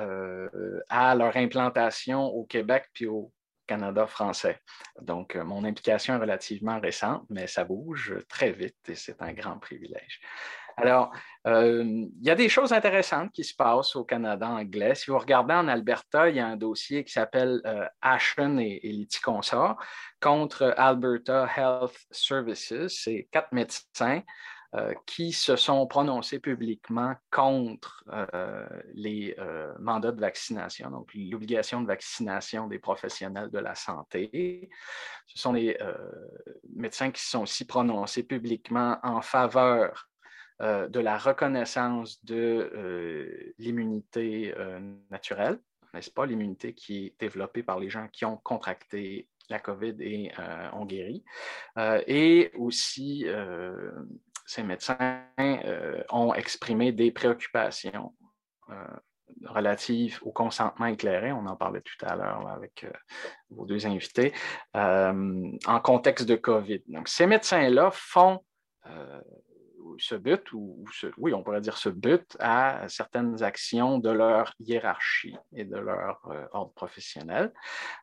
à 0.90 1.16
leur 1.16 1.36
implantation 1.38 2.26
au 2.26 2.46
Québec 2.46 2.86
puis 2.94 3.08
au 3.08 3.32
Canada 3.72 4.06
français. 4.06 4.60
Donc, 5.02 5.38
euh, 5.38 5.46
mon 5.46 5.64
implication 5.64 6.16
est 6.16 6.18
relativement 6.18 6.78
récente, 6.82 7.24
mais 7.30 7.48
ça 7.48 7.64
bouge 7.64 8.16
très 8.28 8.52
vite 8.52 8.76
et 8.90 8.96
c'est 8.96 9.22
un 9.22 9.32
grand 9.32 9.60
privilège. 9.60 10.20
Alors, 10.76 11.14
euh, 11.48 11.84
il 11.86 12.28
y 12.28 12.30
a 12.30 12.36
des 12.36 12.50
choses 12.50 12.74
intéressantes 12.74 13.32
qui 13.32 13.46
se 13.46 13.56
passent 13.56 13.96
au 13.96 14.04
Canada 14.04 14.48
anglais. 14.48 14.94
Si 14.96 15.10
vous 15.10 15.18
regardez 15.18 15.54
en 15.54 15.70
Alberta, 15.70 16.30
il 16.30 16.36
y 16.36 16.42
a 16.42 16.48
un 16.48 16.58
dossier 16.58 17.06
qui 17.06 17.14
s'appelle 17.14 17.62
euh, 17.66 17.88
Ashen 18.02 18.60
et, 18.60 18.80
et 18.84 19.08
contre 20.20 20.74
Alberta 20.78 21.48
Health 21.56 21.98
Services. 22.12 22.88
C'est 22.90 23.30
quatre 23.32 23.54
médecins 23.54 24.22
euh, 24.74 24.94
qui 25.06 25.34
se 25.34 25.58
sont 25.58 25.86
prononcés 25.86 26.40
publiquement 26.40 27.14
contre 27.30 28.06
euh, 28.14 28.66
les 28.94 29.36
euh, 29.38 29.74
mandats 29.80 30.14
de 30.14 30.22
vaccination, 30.22 30.90
donc 30.90 31.12
l'obligation 31.14 31.82
de 31.82 31.88
vaccination 31.88 32.68
des 32.68 32.80
professionnels 32.80 33.50
de 33.50 33.60
la 33.60 33.76
santé. 33.76 34.70
Ce 35.28 35.40
sont 35.40 35.52
les 35.52 35.78
médecins 36.74 37.12
qui 37.12 37.22
se 37.22 37.32
sont 37.32 37.42
aussi 37.42 37.66
prononcés 37.66 38.24
publiquement 38.24 38.98
en 39.04 39.22
faveur 39.22 40.08
de 40.62 41.00
la 41.00 41.18
reconnaissance 41.18 42.24
de 42.24 43.54
l'immunité 43.58 44.54
naturelle, 45.10 45.60
n'est-ce 45.94 46.12
pas, 46.12 46.26
l'immunité 46.26 46.74
qui 46.74 47.08
est 47.08 47.20
développée 47.20 47.64
par 47.64 47.78
les 47.78 47.90
gens 47.90 48.08
qui 48.08 48.24
ont 48.24 48.38
contracté 48.38 49.28
la 49.50 49.60
COVID 49.60 49.96
et 50.00 50.32
ont 50.74 50.86
guéri, 50.86 51.24
et 51.78 52.52
aussi 52.56 53.26
ces 54.52 54.64
médecins 54.64 55.24
euh, 55.40 56.04
ont 56.10 56.34
exprimé 56.34 56.92
des 56.92 57.10
préoccupations 57.12 58.14
euh, 58.70 58.74
relatives 59.46 60.20
au 60.24 60.34
consentement 60.34 60.88
éclairé, 60.88 61.32
on 61.32 61.46
en 61.46 61.56
parlait 61.56 61.80
tout 61.80 62.06
à 62.06 62.18
l'heure 62.18 62.46
avec 62.50 62.84
euh, 62.84 62.92
vos 63.50 63.66
deux 63.66 63.88
invités, 63.88 64.34
en 64.74 65.80
contexte 65.82 66.28
de 66.28 66.36
COVID. 66.36 66.82
Donc, 66.88 67.08
ces 67.08 67.28
médecins-là 67.28 67.92
font 67.94 68.44
ce 69.98 70.16
but, 70.16 70.52
ou, 70.54 70.84
oui, 71.18 71.34
on 71.34 71.44
pourrait 71.44 71.62
dire 71.62 71.78
ce 71.78 71.90
but 71.90 72.38
à 72.40 72.88
certaines 72.88 73.44
actions 73.44 74.00
de 74.00 74.10
leur 74.10 74.54
hiérarchie 74.60 75.36
et 75.56 75.66
de 75.66 75.78
leur 75.78 76.22
euh, 76.30 76.46
ordre 76.52 76.74
professionnel, 76.74 77.54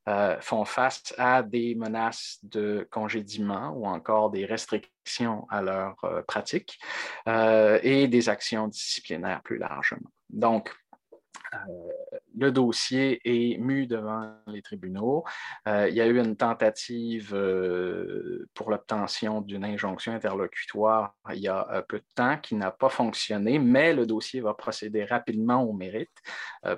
euh, 0.08 0.36
font 0.40 0.64
face 0.64 1.14
à 1.18 1.42
des 1.42 1.74
menaces 1.74 2.38
de 2.42 2.86
congédiement 2.90 3.70
ou 3.70 3.86
encore 3.86 4.30
des 4.30 4.44
restrictions 4.44 5.46
à 5.50 5.62
leur 5.62 5.96
pratique 6.26 6.78
et 7.26 8.08
des 8.08 8.28
actions 8.28 8.68
disciplinaires 8.68 9.42
plus 9.42 9.56
largement. 9.56 10.10
Donc, 10.28 10.74
euh, 11.54 11.58
le 12.38 12.52
dossier 12.52 13.20
est 13.24 13.58
mu 13.58 13.86
devant 13.86 14.34
les 14.46 14.62
tribunaux. 14.62 15.24
Euh, 15.66 15.88
il 15.88 15.94
y 15.94 16.00
a 16.00 16.06
eu 16.06 16.18
une 16.18 16.36
tentative 16.36 17.34
euh, 17.34 18.48
pour 18.54 18.70
l'obtention 18.70 19.40
d'une 19.40 19.64
injonction 19.64 20.12
interlocutoire 20.12 21.14
il 21.34 21.40
y 21.40 21.48
a 21.48 21.84
peu 21.88 21.98
de 21.98 22.04
temps 22.14 22.38
qui 22.38 22.54
n'a 22.54 22.70
pas 22.70 22.88
fonctionné, 22.88 23.58
mais 23.58 23.92
le 23.92 24.06
dossier 24.06 24.40
va 24.40 24.54
procéder 24.54 25.04
rapidement 25.04 25.62
au 25.62 25.72
mérite. 25.72 26.08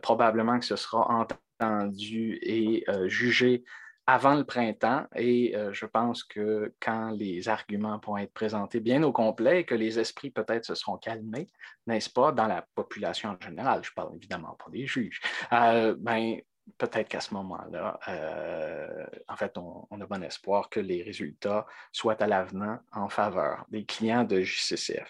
probablement 0.03 0.59
que 0.59 0.65
ce 0.65 0.77
sera 0.77 1.09
entendu 1.09 2.39
et 2.43 2.85
jugé 3.07 3.65
avant 4.11 4.35
le 4.35 4.43
printemps 4.43 5.07
et 5.15 5.55
euh, 5.55 5.73
je 5.73 5.87
pense 5.87 6.25
que 6.25 6.75
quand 6.81 7.11
les 7.11 7.49
arguments 7.49 8.01
vont 8.05 8.17
être 8.17 8.33
présentés 8.33 8.81
bien 8.81 9.05
au 9.05 9.13
complet 9.13 9.61
et 9.61 9.65
que 9.65 9.77
les 9.77 10.01
esprits 10.01 10.31
peut-être 10.31 10.65
se 10.65 10.75
seront 10.75 10.97
calmés, 10.97 11.47
n'est-ce 11.87 12.11
pas, 12.11 12.33
dans 12.33 12.49
la 12.49 12.67
population 12.75 13.31
en 13.31 13.41
général, 13.41 13.85
je 13.85 13.93
parle 13.93 14.17
évidemment 14.17 14.57
pas 14.59 14.69
des 14.73 14.85
juges, 14.85 15.21
euh, 15.53 15.95
ben, 15.97 16.41
peut-être 16.79 17.09
qu'à 17.09 17.21
ce 17.21 17.35
moment-là, 17.35 17.99
euh, 18.09 19.07
en 19.29 19.37
fait, 19.37 19.57
on, 19.59 20.01
a 20.01 20.07
bon 20.07 20.23
espoir 20.23 20.69
que 20.69 20.81
les 20.81 21.03
résultats 21.03 21.67
soient 21.93 22.21
à 22.23 22.27
l'avenant 22.27 22.79
en 22.93 23.09
faveur 23.09 23.65
des 23.71 23.85
clients 23.85 24.25
de 24.25 24.41
JCCF. 24.41 25.09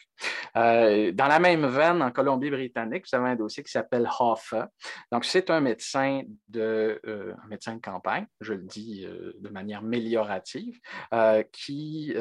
Euh, 0.57 1.13
dans 1.13 1.29
la 1.29 1.39
même 1.39 1.67
veine, 1.67 2.03
en 2.03 2.11
Colombie-Britannique, 2.11 3.07
vous 3.11 3.19
avez 3.19 3.31
un 3.31 3.37
dossier 3.37 3.63
qui 3.63 3.71
s'appelle 3.71 4.09
HOFA. 4.19 4.69
Donc, 5.13 5.25
c'est 5.25 5.51
un 5.51 5.61
médecin 5.61 6.23
de, 6.49 7.01
euh, 7.07 7.35
un 7.45 7.49
médecin 7.49 7.75
de 7.77 7.81
campagne, 7.81 8.27
je 8.41 8.55
le 8.55 8.65
dis 8.65 9.07
de 9.07 9.49
manière 9.49 9.83
méliorative, 9.83 10.79
qui 11.53 12.15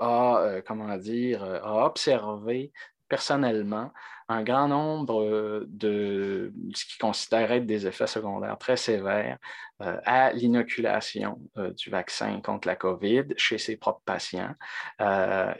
a, 0.00 0.60
comment 0.66 0.96
dire, 0.96 1.42
a 1.42 1.86
observé 1.86 2.72
personnellement 3.08 3.90
un 4.28 4.42
grand 4.42 4.68
nombre 4.68 5.22
euh, 5.22 5.64
de 5.68 6.52
ce 6.74 6.84
qui 6.84 6.98
considérait 6.98 7.58
être 7.58 7.66
des 7.66 7.86
effets 7.86 8.06
secondaires 8.06 8.58
très 8.58 8.76
sévères 8.76 9.38
euh, 9.80 9.96
à 10.04 10.32
l'inoculation 10.32 11.40
euh, 11.56 11.72
du 11.72 11.88
vaccin 11.88 12.40
contre 12.40 12.68
la 12.68 12.76
COVID 12.76 13.24
chez 13.36 13.56
ses 13.56 13.76
propres 13.76 14.02
patients 14.04 14.54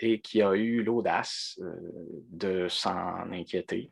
et 0.01 0.21
qui 0.21 0.43
a 0.43 0.55
eu 0.55 0.83
l'audace 0.83 1.59
de 2.31 2.69
s'en 2.69 3.31
inquiéter, 3.33 3.91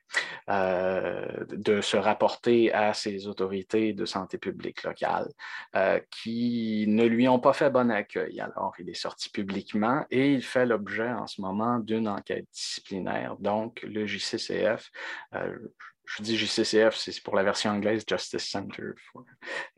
de 0.48 1.80
se 1.80 1.96
rapporter 1.96 2.72
à 2.72 2.92
ses 2.92 3.26
autorités 3.26 3.92
de 3.92 4.04
santé 4.04 4.38
publique 4.38 4.82
locales 4.82 5.30
qui 6.10 6.84
ne 6.88 7.04
lui 7.04 7.28
ont 7.28 7.38
pas 7.38 7.52
fait 7.52 7.70
bon 7.70 7.90
accueil. 7.90 8.40
Alors, 8.40 8.74
il 8.78 8.88
est 8.90 8.94
sorti 8.94 9.30
publiquement 9.30 10.04
et 10.10 10.32
il 10.32 10.42
fait 10.42 10.66
l'objet 10.66 11.10
en 11.10 11.26
ce 11.26 11.40
moment 11.40 11.78
d'une 11.78 12.08
enquête 12.08 12.46
disciplinaire. 12.52 13.36
Donc, 13.38 13.82
le 13.82 14.06
JCCF 14.66 14.90
je 16.06 16.22
dis 16.22 16.36
JCCF, 16.36 16.94
c'est 16.96 17.20
pour 17.22 17.34
la 17.34 17.42
version 17.42 17.70
anglaise 17.70 18.04
Justice 18.08 18.48
Center 18.48 18.92
for 19.12 19.24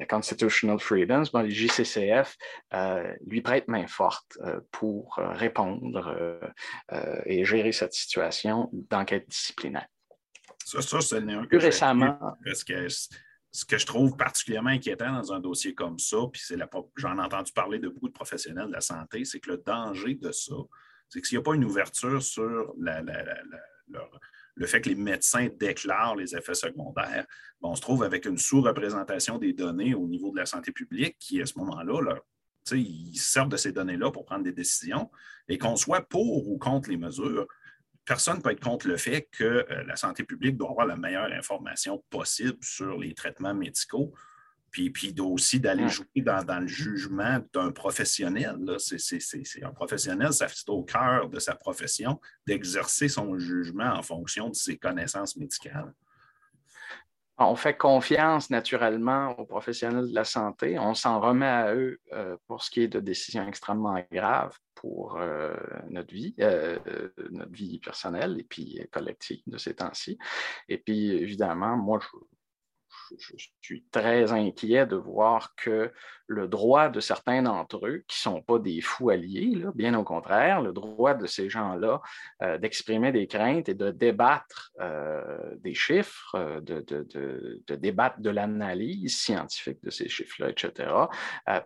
Constitutional 0.09 0.78
Freedoms. 0.78 1.24
Bon, 1.32 1.43
le 1.43 1.49
JCCF 1.49 2.36
euh, 2.74 3.14
lui 3.26 3.41
prête 3.41 3.66
main 3.66 3.86
forte 3.86 4.39
euh, 4.43 4.61
pour 4.70 5.18
euh, 5.18 5.32
répondre 5.32 6.14
et 7.24 7.45
gérer 7.45 7.72
cette 7.72 7.95
situation 7.95 8.68
d'enquête 8.72 9.28
disciplinaire. 9.28 9.86
Ça, 10.64 10.82
ça 10.82 11.01
c'est 11.01 11.16
un 11.16 11.45
Plus 11.45 11.59
récemment. 11.59 12.18
Parce 12.45 12.62
que 12.62 12.89
ce 12.89 13.64
que 13.64 13.78
je 13.78 13.86
trouve 13.86 14.16
particulièrement 14.16 14.70
inquiétant 14.70 15.12
dans 15.12 15.32
un 15.32 15.41
dossier 15.41 15.74
comme 15.74 15.99
ça, 15.99 16.18
puis 16.30 16.43
j'en 16.97 17.18
ai 17.18 17.22
entendu 17.22 17.53
parler 17.53 17.78
de 17.78 17.89
beaucoup 17.89 18.09
de 18.09 18.12
professionnels 18.12 18.66
de 18.66 18.72
la 18.72 18.82
santé, 18.82 19.24
c'est 19.24 19.41
que 19.41 19.51
le 19.51 19.57
danger 19.59 20.14
de 20.14 20.30
ça, 20.30 20.55
c'est 21.09 21.22
que 21.22 21.26
s'il 21.26 21.39
n'y 21.39 21.43
a 21.43 21.45
pas 21.45 21.55
une 21.55 21.64
ouverture 21.64 22.22
sur 22.22 22.74
la, 22.78 23.01
leur 23.01 24.20
le 24.59 24.67
fait 24.67 24.81
que 24.81 24.89
les 24.89 24.97
médecins 24.97 25.49
déclarent 25.59 26.17
les 26.17 26.37
effets 26.37 26.55
secondaires, 26.55 27.27
on 27.63 27.77
se 27.77 27.81
trouve 27.81 28.03
avec 28.03 28.27
une 28.27 28.39
sous-représentation 28.39 29.39
des 29.39 29.53
données 29.53 29.95
au 29.95 30.07
niveau 30.09 30.33
de 30.33 30.37
la 30.37 30.47
santé 30.47 30.73
publique 30.73 31.17
qui, 31.19 31.41
à 31.41 31.47
ce 31.47 31.57
moment-là, 31.59 32.19
ils 32.73 33.19
servent 33.19 33.49
de 33.49 33.57
ces 33.57 33.73
données-là 33.73 34.11
pour 34.11 34.25
prendre 34.25 34.45
des 34.45 34.53
décisions. 34.53 35.11
Et 35.49 35.59
qu'on 35.59 35.77
soit 35.77 36.03
pour 36.03 36.49
ou 36.49 36.59
contre 36.59 36.91
les 36.91 36.97
mesures, 36.97 37.47
personne 38.05 38.39
ne 38.39 38.43
peut 38.43 38.51
être 38.51 38.61
contre 38.61 38.89
le 38.89 38.97
fait 38.97 39.29
que 39.31 39.45
euh, 39.45 39.85
la 39.85 39.97
santé 39.97 40.25
publique 40.25 40.57
doit 40.57 40.71
avoir 40.71 40.87
la 40.87 40.97
meilleure 40.97 41.33
information 41.33 42.05
possible 42.11 42.59
sur 42.61 42.99
les 42.99 43.15
traitements 43.15 43.55
médicaux 43.55 44.13
puis, 44.71 44.91
puis 44.91 45.14
aussi 45.21 45.61
d'aller 45.61 45.89
jouer 45.89 46.07
dans, 46.16 46.61
le 46.61 46.66
jugement 46.66 47.41
d'un 47.53 47.71
professionnel. 47.71 48.57
C'est 48.79 49.64
un 49.64 49.73
professionnel, 49.73 50.33
ça 50.33 50.49
fait 50.49 50.69
au 50.69 50.83
cœur 50.83 51.29
de 51.29 51.39
sa 51.39 51.55
profession 51.55 52.21
d'exercer 52.47 53.09
son 53.09 53.39
jugement 53.39 53.93
en 53.93 54.03
fonction 54.03 54.49
de 54.49 54.55
ses 54.55 54.79
connaissances 54.79 55.37
médicales. 55.37 55.93
On 57.41 57.55
fait 57.55 57.77
confiance 57.77 58.51
naturellement 58.51 59.39
aux 59.39 59.45
professionnels 59.45 60.09
de 60.09 60.14
la 60.14 60.25
santé. 60.25 60.77
On 60.77 60.95
s'en 60.95 61.21
remet 61.21 61.47
à 61.47 61.73
eux 61.73 62.01
euh, 62.12 62.37
pour 62.49 62.64
ce 62.64 62.71
qui 62.71 62.81
est 62.81 62.89
de 62.89 62.99
décisions 62.99 63.47
extrêmement 63.47 64.03
graves 64.11 64.59
pour 64.75 65.19
euh, 65.21 65.55
notre 65.89 66.12
vie, 66.12 66.35
euh, 66.41 66.79
notre 67.31 67.53
vie 67.53 67.79
personnelle 67.79 68.41
et 68.41 68.43
puis 68.43 68.81
collective 68.91 69.41
de 69.47 69.57
ces 69.57 69.75
temps-ci. 69.75 70.19
Et 70.69 70.79
puis, 70.79 71.12
évidemment, 71.12 71.77
moi, 71.77 72.01
je, 72.03 72.09
je, 73.19 73.47
suis 73.63 73.85
très 73.91 74.33
inquiet 74.33 74.87
de 74.87 74.97
voir 74.97 75.55
que 75.55 75.93
le 76.27 76.47
droit 76.47 76.89
de 76.89 77.01
certains 77.01 77.43
d'entre 77.43 77.87
eux, 77.87 78.05
qui 78.07 78.19
ne 78.29 78.33
sont 78.33 78.43
pas 78.43 78.59
des 78.59 78.81
fous 78.81 79.11
alliés, 79.11 79.65
bien 79.75 79.95
au 79.95 80.05
contraire, 80.05 80.61
le 80.61 80.73
droit 80.73 81.15
de 81.15 81.27
ces 81.27 81.49
gens-là 81.49 82.03
euh, 82.43 82.59
d'exprimer 82.59 83.13
des 83.13 83.27
craintes 83.27 83.69
et 83.69 83.75
de 83.75 83.91
débattre 83.91 84.73
euh, 84.81 85.55
des 85.57 85.75
chiffres, 85.75 86.35
euh, 86.35 86.61
de, 86.61 87.77
débattre 87.77 88.21
de 88.21 88.31
l'analyse 88.31 89.19
scientifique 89.19 89.83
de 89.83 89.91
ces 89.91 90.09
chiffres-là, 90.09 90.51
etc., 90.51 90.91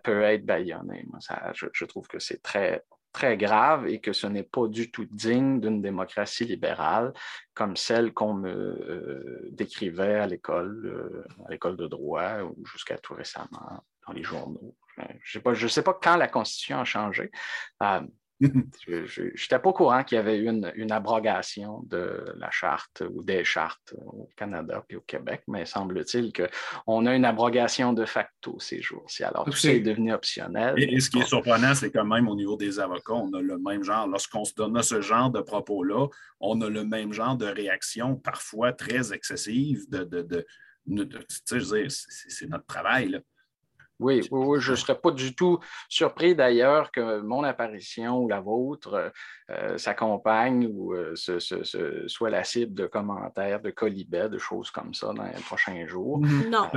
peut 0.03 0.21
être 0.21 0.45
baïonné. 0.45 1.05
je, 1.53 1.85
trouve 1.85 2.07
que 2.07 2.19
c'est 2.19 2.41
très 2.41 2.83
très 3.13 3.37
grave 3.37 3.87
et 3.87 4.01
que 4.01 4.11
ce 4.11 4.27
n'est 4.27 4.43
pas 4.43 4.67
du 4.67 4.91
tout 4.91 5.05
digne 5.05 5.61
d'une 5.61 5.81
démocratie 5.81 6.45
libérale 6.45 7.13
comme 7.53 7.77
celle 7.77 8.13
qu'on 8.13 8.33
me 8.33 8.49
euh, 8.49 9.49
décrivait 9.51 10.19
à 10.19 10.27
l'école, 10.27 10.85
euh, 10.85 11.45
à 11.45 11.51
l'école 11.51 11.77
de 11.77 11.87
droit 11.87 12.41
ou 12.41 12.65
jusqu'à 12.65 12.97
tout 12.97 13.13
récemment 13.13 13.83
dans 14.07 14.13
les 14.13 14.23
journaux. 14.23 14.75
Je 15.23 15.39
ne 15.39 15.67
sais, 15.67 15.81
pas 15.81 15.93
quand 16.01 16.17
la 16.17 16.27
Constitution 16.27 16.79
a 16.79 16.85
changé. 16.85 17.31
Euh, 17.81 18.01
je 18.87 19.23
n'étais 19.23 19.59
pas 19.59 19.69
au 19.69 19.73
courant 19.73 20.03
qu'il 20.03 20.17
y 20.17 20.19
avait 20.19 20.37
eu 20.37 20.49
une, 20.49 20.91
abrogation 20.91 21.83
de 21.83 22.33
la 22.37 22.49
charte 22.51 23.03
ou 23.09 23.23
des 23.23 23.43
chartes 23.43 23.93
au 24.05 24.29
Canada 24.35 24.83
et 24.89 24.95
au 24.95 25.01
Québec, 25.01 25.43
mais 25.47 25.65
semble-t-il 25.65 26.33
qu'on 26.33 27.05
a 27.05 27.15
une 27.15 27.25
abrogation 27.25 27.93
de 27.93 28.05
facto 28.05 28.59
ces 28.59 28.81
jours-ci. 28.81 29.23
Alors, 29.23 29.45
tout 29.45 29.53
ça 29.53 29.71
est 29.71 29.79
devenu 29.79 30.13
optionnel. 30.13 30.75
Et, 30.77 30.99
ce 30.99 31.09
qui 31.09 31.19
est 31.19 31.25
surprenant, 31.27 31.73
c'est 31.75 31.91
quand 31.91 32.05
même 32.05 32.27
au 32.27 32.35
niveau 32.35 32.57
des 32.57 32.79
avocats, 32.79 33.13
on 33.13 33.33
a 33.33 33.41
le 33.41 33.57
même 33.57 33.83
genre, 33.83 34.07
lorsqu'on 34.07 34.43
se 34.43 34.53
donne 34.53 34.81
ce 34.81 35.01
genre 35.01 35.31
de 35.31 35.41
propos-là, 35.41 36.07
on 36.39 36.59
a 36.61 36.69
le 36.69 36.83
même 36.83 37.13
genre 37.13 37.37
de 37.37 37.45
réaction, 37.45 38.15
parfois 38.15 38.73
très 38.73 39.13
excessive, 39.13 39.89
de, 39.89 40.03
de, 40.03 40.21
de, 40.21 40.45
c'est 41.87 42.49
notre 42.49 42.65
travail. 42.65 43.09
Là. 43.09 43.19
Oui, 43.99 44.21
je 44.23 44.71
ne 44.71 44.75
serais 44.75 44.99
pas 44.99 45.11
du 45.11 45.35
tout 45.35 45.59
surpris 45.87 46.35
d'ailleurs 46.35 46.91
que 46.91 47.21
mon 47.21 47.43
apparition 47.43 48.19
ou 48.19 48.27
la 48.27 48.39
vôtre 48.39 49.11
euh, 49.49 49.77
s'accompagne 49.77 50.67
ou 50.67 50.93
euh, 50.93 51.15
soit 51.15 52.29
la 52.29 52.43
cible 52.43 52.73
de 52.73 52.87
commentaires, 52.87 53.61
de 53.61 53.71
colibets, 53.71 54.29
de 54.29 54.37
choses 54.37 54.71
comme 54.71 54.93
ça 54.93 55.13
dans 55.13 55.23
les 55.23 55.41
prochains 55.45 55.85
jours. 55.87 56.19
Mm-hmm. 56.21 56.49
Non, 56.49 56.69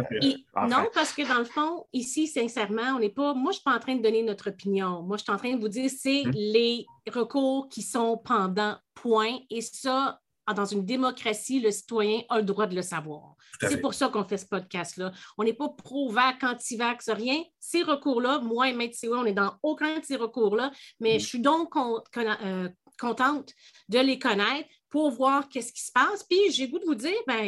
non 0.68 0.88
parce 0.92 1.12
que 1.12 1.26
dans 1.26 1.38
le 1.38 1.44
fond, 1.44 1.86
ici, 1.92 2.26
sincèrement, 2.26 2.96
on 2.96 2.98
n'est 2.98 3.08
pas. 3.08 3.34
Moi, 3.34 3.44
je 3.44 3.48
ne 3.48 3.52
suis 3.54 3.64
pas 3.64 3.76
en 3.76 3.80
train 3.80 3.96
de 3.96 4.02
donner 4.02 4.22
notre 4.22 4.50
opinion. 4.50 5.02
Moi, 5.02 5.16
je 5.16 5.22
suis 5.22 5.32
en 5.32 5.36
train 5.36 5.54
de 5.54 5.60
vous 5.60 5.68
dire 5.68 5.90
c'est 5.90 6.22
mm-hmm. 6.22 6.32
les 6.32 6.86
recours 7.10 7.68
qui 7.68 7.82
sont 7.82 8.18
pendant 8.18 8.76
point. 8.94 9.38
Et 9.50 9.60
ça, 9.60 10.20
dans 10.54 10.64
une 10.64 10.84
démocratie, 10.84 11.60
le 11.60 11.70
citoyen 11.70 12.20
a 12.28 12.38
le 12.38 12.44
droit 12.44 12.66
de 12.66 12.74
le 12.74 12.82
savoir. 12.82 13.34
C'est 13.60 13.80
pour 13.80 13.94
ça 13.94 14.08
qu'on 14.08 14.24
fait 14.24 14.36
ce 14.36 14.46
podcast-là. 14.46 15.12
On 15.38 15.44
n'est 15.44 15.54
pas 15.54 15.68
pro-vax, 15.68 16.44
anti-vax, 16.44 17.10
rien. 17.10 17.42
Ces 17.58 17.82
recours-là, 17.82 18.40
moi 18.40 18.68
et 18.68 18.72
Maître 18.72 18.96
on 19.10 19.24
n'est 19.24 19.32
dans 19.32 19.54
aucun 19.62 19.98
de 19.98 20.04
ces 20.04 20.16
recours-là, 20.16 20.70
mais 21.00 21.16
mm. 21.16 21.20
je 21.20 21.26
suis 21.26 21.40
donc 21.40 21.74
euh, 21.76 22.68
contente 22.98 23.52
de 23.88 23.98
les 23.98 24.18
connaître 24.18 24.68
pour 24.90 25.10
voir 25.10 25.48
qu'est-ce 25.48 25.72
qui 25.72 25.82
se 25.82 25.92
passe. 25.92 26.24
Puis 26.28 26.50
j'ai 26.50 26.68
goût 26.68 26.78
de 26.78 26.84
vous 26.84 26.94
dire, 26.94 27.16
ben, 27.26 27.44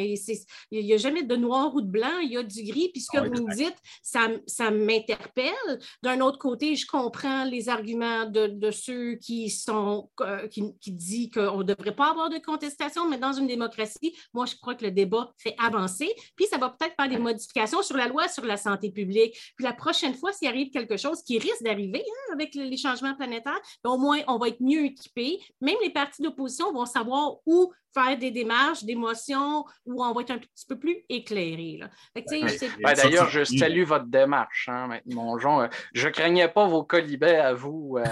il 0.70 0.84
n'y 0.84 0.92
a 0.92 0.96
jamais 0.96 1.22
de 1.22 1.36
noir 1.36 1.74
ou 1.74 1.80
de 1.80 1.86
blanc, 1.86 2.18
il 2.22 2.32
y 2.32 2.36
a 2.36 2.42
du 2.42 2.62
gris. 2.64 2.90
Puis 2.92 3.02
ce 3.02 3.10
que 3.10 3.24
vous 3.24 3.46
me 3.46 3.54
dites, 3.54 3.76
ça, 4.02 4.28
ça 4.46 4.70
m'interpelle. 4.70 5.78
D'un 6.02 6.20
autre 6.20 6.38
côté, 6.38 6.76
je 6.76 6.86
comprends 6.86 7.44
les 7.44 7.68
arguments 7.68 8.26
de, 8.26 8.70
ceux 8.70 9.14
qui 9.14 9.50
sont 9.50 10.10
euh, 10.20 10.46
qui, 10.48 10.62
qui 10.80 10.92
disent 10.92 11.30
qu'on 11.32 11.58
ne 11.58 11.62
devrait 11.62 11.94
pas 11.94 12.10
avoir 12.10 12.28
de 12.28 12.38
contestation, 12.38 13.08
mais 13.08 13.18
dans 13.18 13.32
une 13.32 13.46
démocratie, 13.46 14.14
moi, 14.34 14.46
je 14.46 14.54
crois 14.56 14.74
que 14.74 14.84
le 14.84 14.90
débat 14.90 15.32
fait 15.38 15.54
avancer. 15.58 16.08
Puis 16.36 16.46
ça 16.46 16.58
va 16.58 16.70
peut-être 16.70 16.94
faire 16.96 17.08
des 17.08 17.18
modifications 17.18 17.82
sur 17.82 17.96
la 17.96 18.08
loi 18.08 18.28
sur 18.28 18.44
la 18.44 18.56
santé 18.56 18.90
publique. 18.90 19.36
Puis 19.56 19.64
la 19.64 19.72
prochaine 19.72 20.14
fois, 20.14 20.32
s'il 20.32 20.48
arrive 20.48 20.70
quelque 20.70 20.96
chose 20.96 21.22
qui 21.22 21.38
risque 21.38 21.62
d'arriver 21.62 22.04
hein, 22.06 22.32
avec 22.34 22.54
les 22.54 22.76
changements 22.76 23.14
planétaires, 23.14 23.60
ben, 23.82 23.90
au 23.90 23.98
moins, 23.98 24.18
on 24.26 24.38
va 24.38 24.48
être 24.48 24.60
mieux 24.60 24.84
équipés. 24.84 25.40
Même 25.60 25.76
les 25.82 25.90
partis 25.90 26.22
d'opposition 26.22 26.72
vont 26.72 26.86
savoir 26.86 27.27
où 27.46 27.72
faire 27.94 28.18
des 28.18 28.30
démarches, 28.30 28.84
des 28.84 28.94
motions, 28.94 29.64
où 29.84 30.04
on 30.04 30.12
va 30.12 30.20
être 30.22 30.30
un 30.30 30.38
petit 30.38 30.66
peu 30.68 30.78
plus 30.78 30.98
éclairé. 31.08 31.80
Ben, 32.14 32.94
d'ailleurs, 32.94 33.28
je 33.28 33.44
salue 33.44 33.84
votre 33.84 34.06
démarche, 34.06 34.68
hein, 34.68 35.00
Mongeon. 35.06 35.62
Euh, 35.62 35.68
je 35.94 36.06
ne 36.06 36.12
craignais 36.12 36.48
pas 36.48 36.66
vos 36.66 36.84
colibets 36.84 37.36
à 37.36 37.54
vous. 37.54 37.98
Euh, 37.98 38.04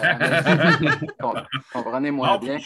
comprenez-moi 1.72 2.38
bien. 2.38 2.58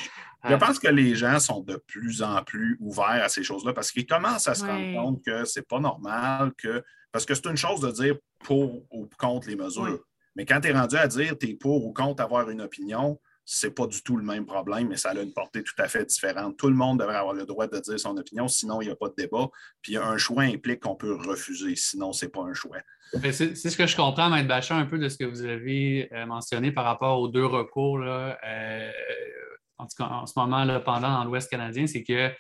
Je 0.49 0.55
pense 0.55 0.79
que 0.79 0.89
les 0.89 1.15
gens 1.15 1.39
sont 1.39 1.61
de 1.61 1.77
plus 1.77 2.23
en 2.23 2.43
plus 2.43 2.79
ouverts 2.81 3.25
à 3.25 3.29
ces 3.29 3.43
choses-là 3.43 3.73
parce 3.75 3.93
qu'ils 3.93 4.07
commencent 4.07 4.49
à 4.49 4.55
se 4.55 4.65
rendre 4.65 5.03
compte 5.03 5.25
que 5.25 5.45
c'est 5.45 5.67
pas 5.67 5.81
normal 5.81 6.53
que. 6.57 6.83
Parce 7.13 7.27
que 7.27 7.35
c'est 7.35 7.47
une 7.47 7.57
chose 7.57 7.81
de 7.81 7.91
dire 7.91 8.17
pour 8.45 8.85
ou 8.91 9.09
contre 9.19 9.49
les 9.49 9.57
mesures. 9.57 10.01
Mais 10.37 10.47
quand 10.47 10.61
tu 10.61 10.69
es 10.69 10.73
rendu 10.73 10.97
à 10.97 11.09
dire 11.09 11.37
tu 11.37 11.51
es 11.51 11.55
pour 11.55 11.85
ou 11.85 11.93
contre 11.93 12.23
avoir 12.23 12.49
une 12.49 12.61
opinion, 12.61 13.19
c'est 13.45 13.75
pas 13.75 13.87
du 13.87 14.03
tout 14.03 14.17
le 14.17 14.23
même 14.23 14.47
problème, 14.47 14.89
mais 14.89 14.97
ça 14.97 15.11
a 15.11 15.21
une 15.21 15.33
portée 15.33 15.63
tout 15.63 15.75
à 15.79 15.89
fait 15.89 16.05
différente. 16.05 16.57
Tout 16.57 16.69
le 16.69 16.75
monde 16.75 17.01
devrait 17.01 17.17
avoir 17.17 17.35
le 17.35 17.47
droit 17.47 17.67
de 17.67 17.79
dire 17.79 17.99
son 17.99 18.17
opinion, 18.17 18.47
sinon 18.49 18.81
il 18.81 18.87
n'y 18.87 18.93
a 18.93 18.97
pas 18.97 19.09
de 19.09 19.15
débat. 19.17 19.49
Puis 19.83 19.97
un 19.97 20.17
choix 20.19 20.45
implique 20.45 20.81
qu'on 20.81 20.95
peut 20.95 21.15
refuser, 21.15 21.75
sinon 21.75 22.13
ce 22.13 22.25
n'est 22.25 22.31
pas 22.31 22.43
un 22.43 22.55
choix. 22.55 22.79
C'est 23.33 23.55
ce 23.57 23.77
que 23.77 23.87
je 23.87 23.97
comprends, 23.97 24.31
Maître 24.31 24.47
Bachar, 24.47 24.79
un 24.79 24.87
peu 24.87 24.99
de 24.99 25.09
ce 25.09 25.17
que 25.17 25.25
vous 25.25 25.45
avez 25.45 26.09
euh, 26.13 26.27
mentionné 26.27 26.71
par 26.71 26.85
rapport 26.85 27.19
aux 27.21 27.29
deux 27.29 27.45
recours, 27.45 27.99
là, 27.99 28.39
euh, 28.47 28.91
en 29.79 30.27
ce 30.27 30.39
moment, 30.39 30.65
là, 30.65 30.81
pendant 30.81 31.11
dans 31.11 31.25
l'Ouest 31.25 31.51
canadien, 31.51 31.87
c'est 31.87 32.03
qu'il 32.03 32.35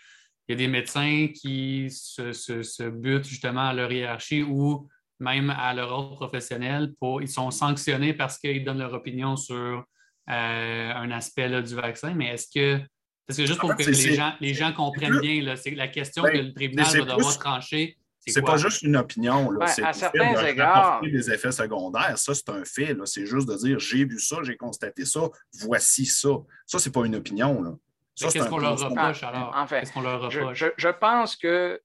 y 0.48 0.52
a 0.52 0.56
des 0.56 0.68
médecins 0.68 1.28
qui 1.34 1.88
se, 1.90 2.88
butent 2.88 3.26
justement 3.26 3.68
à 3.68 3.72
leur 3.72 3.90
hiérarchie 3.90 4.42
ou 4.42 4.88
même 5.18 5.50
à 5.50 5.72
leur 5.74 5.90
ordre 5.90 6.16
professionnel. 6.16 6.92
Ils 7.20 7.28
sont 7.28 7.50
sanctionnés 7.50 8.14
parce 8.14 8.38
qu'ils 8.38 8.64
donnent 8.64 8.78
leur 8.78 8.94
opinion 8.94 9.36
sur 9.36 9.84
un 10.32 11.10
aspect 11.10 11.62
du 11.62 11.74
vaccin, 11.74 12.14
mais 12.14 12.34
est-ce 12.34 12.46
que, 12.54 12.80
parce 13.26 13.38
que 13.38 13.46
juste 13.46 13.60
pour 13.60 13.74
que 13.76 13.82
les 13.82 14.14
gens, 14.14 14.32
les 14.40 14.54
gens 14.54 14.72
comprennent 14.72 15.20
bien, 15.20 15.54
c'est 15.56 15.70
la 15.72 15.88
question 15.88 16.22
ben, 16.22 16.32
que 16.32 16.38
le 16.38 16.54
tribunal 16.54 16.86
va 16.86 17.16
devoir 17.16 17.38
trancher. 17.38 17.96
C'est 18.26 18.42
pas 18.42 18.56
juste 18.56 18.82
une 18.82 18.96
opinion. 18.96 19.50
Là. 19.50 19.66
à 19.84 19.92
certains 19.92 20.46
égards. 20.46 21.00
des 21.00 21.30
effets 21.30 21.52
secondaires, 21.52 22.18
ça, 22.18 22.34
c'est 22.34 22.48
un 22.50 22.64
fait. 22.64 22.96
C'est 23.06 23.26
juste 23.26 23.48
de 23.48 23.56
dire 23.56 23.78
j'ai 23.78 24.04
vu 24.04 24.18
ça, 24.18 24.36
j'ai 24.42 24.56
constaté 24.56 25.04
ça, 25.04 25.28
voici 25.60 26.06
ça. 26.06 26.30
Ça, 26.66 26.78
c'est 26.78 26.92
pas 26.92 27.04
une 27.06 27.16
opinion. 27.16 27.78
Qu'est-ce 28.16 28.48
qu'on 28.48 28.58
leur 28.58 28.78
reproche 28.78 29.22
alors? 29.22 29.54
En 29.56 29.66
fait, 29.66 29.86
je, 29.86 30.88
pense 30.88 31.36
que 31.36 31.80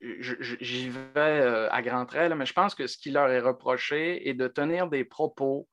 j'y 0.00 0.88
vais 0.88 1.00
euh, 1.16 1.70
à 1.70 1.82
grands 1.82 2.06
traits, 2.06 2.32
mais 2.34 2.46
je 2.46 2.52
pense 2.52 2.74
que 2.74 2.86
ce 2.86 2.96
qui 2.96 3.10
leur 3.10 3.28
est 3.30 3.40
reproché 3.40 4.28
est 4.28 4.34
de 4.34 4.48
tenir 4.48 4.88
des 4.88 5.04
propos 5.04 5.68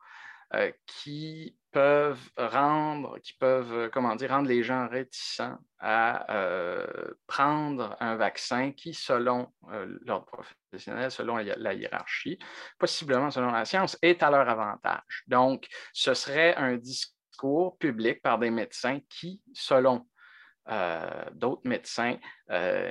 euh, 0.56 0.72
qui 0.86 1.59
peuvent 1.72 2.30
rendre, 2.38 3.20
qui 3.20 3.34
peuvent, 3.34 3.74
euh, 3.74 3.90
comment 3.90 4.16
dire, 4.16 4.30
rendre 4.30 4.48
les 4.48 4.64
gens 4.64 4.88
réticents 4.88 5.58
à 5.80 6.34
euh, 6.36 6.86
prendre 7.28 7.96
un 8.00 8.16
vaccin 8.16 8.72
qui, 8.72 8.94
selon 8.94 9.48
l'ordre 10.02 10.26
professionnel, 10.26 11.10
selon 11.12 11.38
la, 11.38 11.74
hiérarchie, 11.74 12.38
possiblement 12.78 13.32
selon 13.32 13.52
la 13.52 13.66
science, 13.66 13.98
est 14.02 14.22
à 14.24 14.30
leur 14.30 14.50
avantage. 14.50 15.24
Donc, 15.28 15.68
ce 15.94 16.14
serait 16.14 16.56
un 16.56 16.76
discours 16.76 17.78
public 17.78 18.22
par 18.22 18.40
des 18.40 18.50
médecins 18.50 19.00
qui, 19.10 19.42
selon 19.54 20.06
d'autres 21.32 21.68
médecins, 21.68 22.18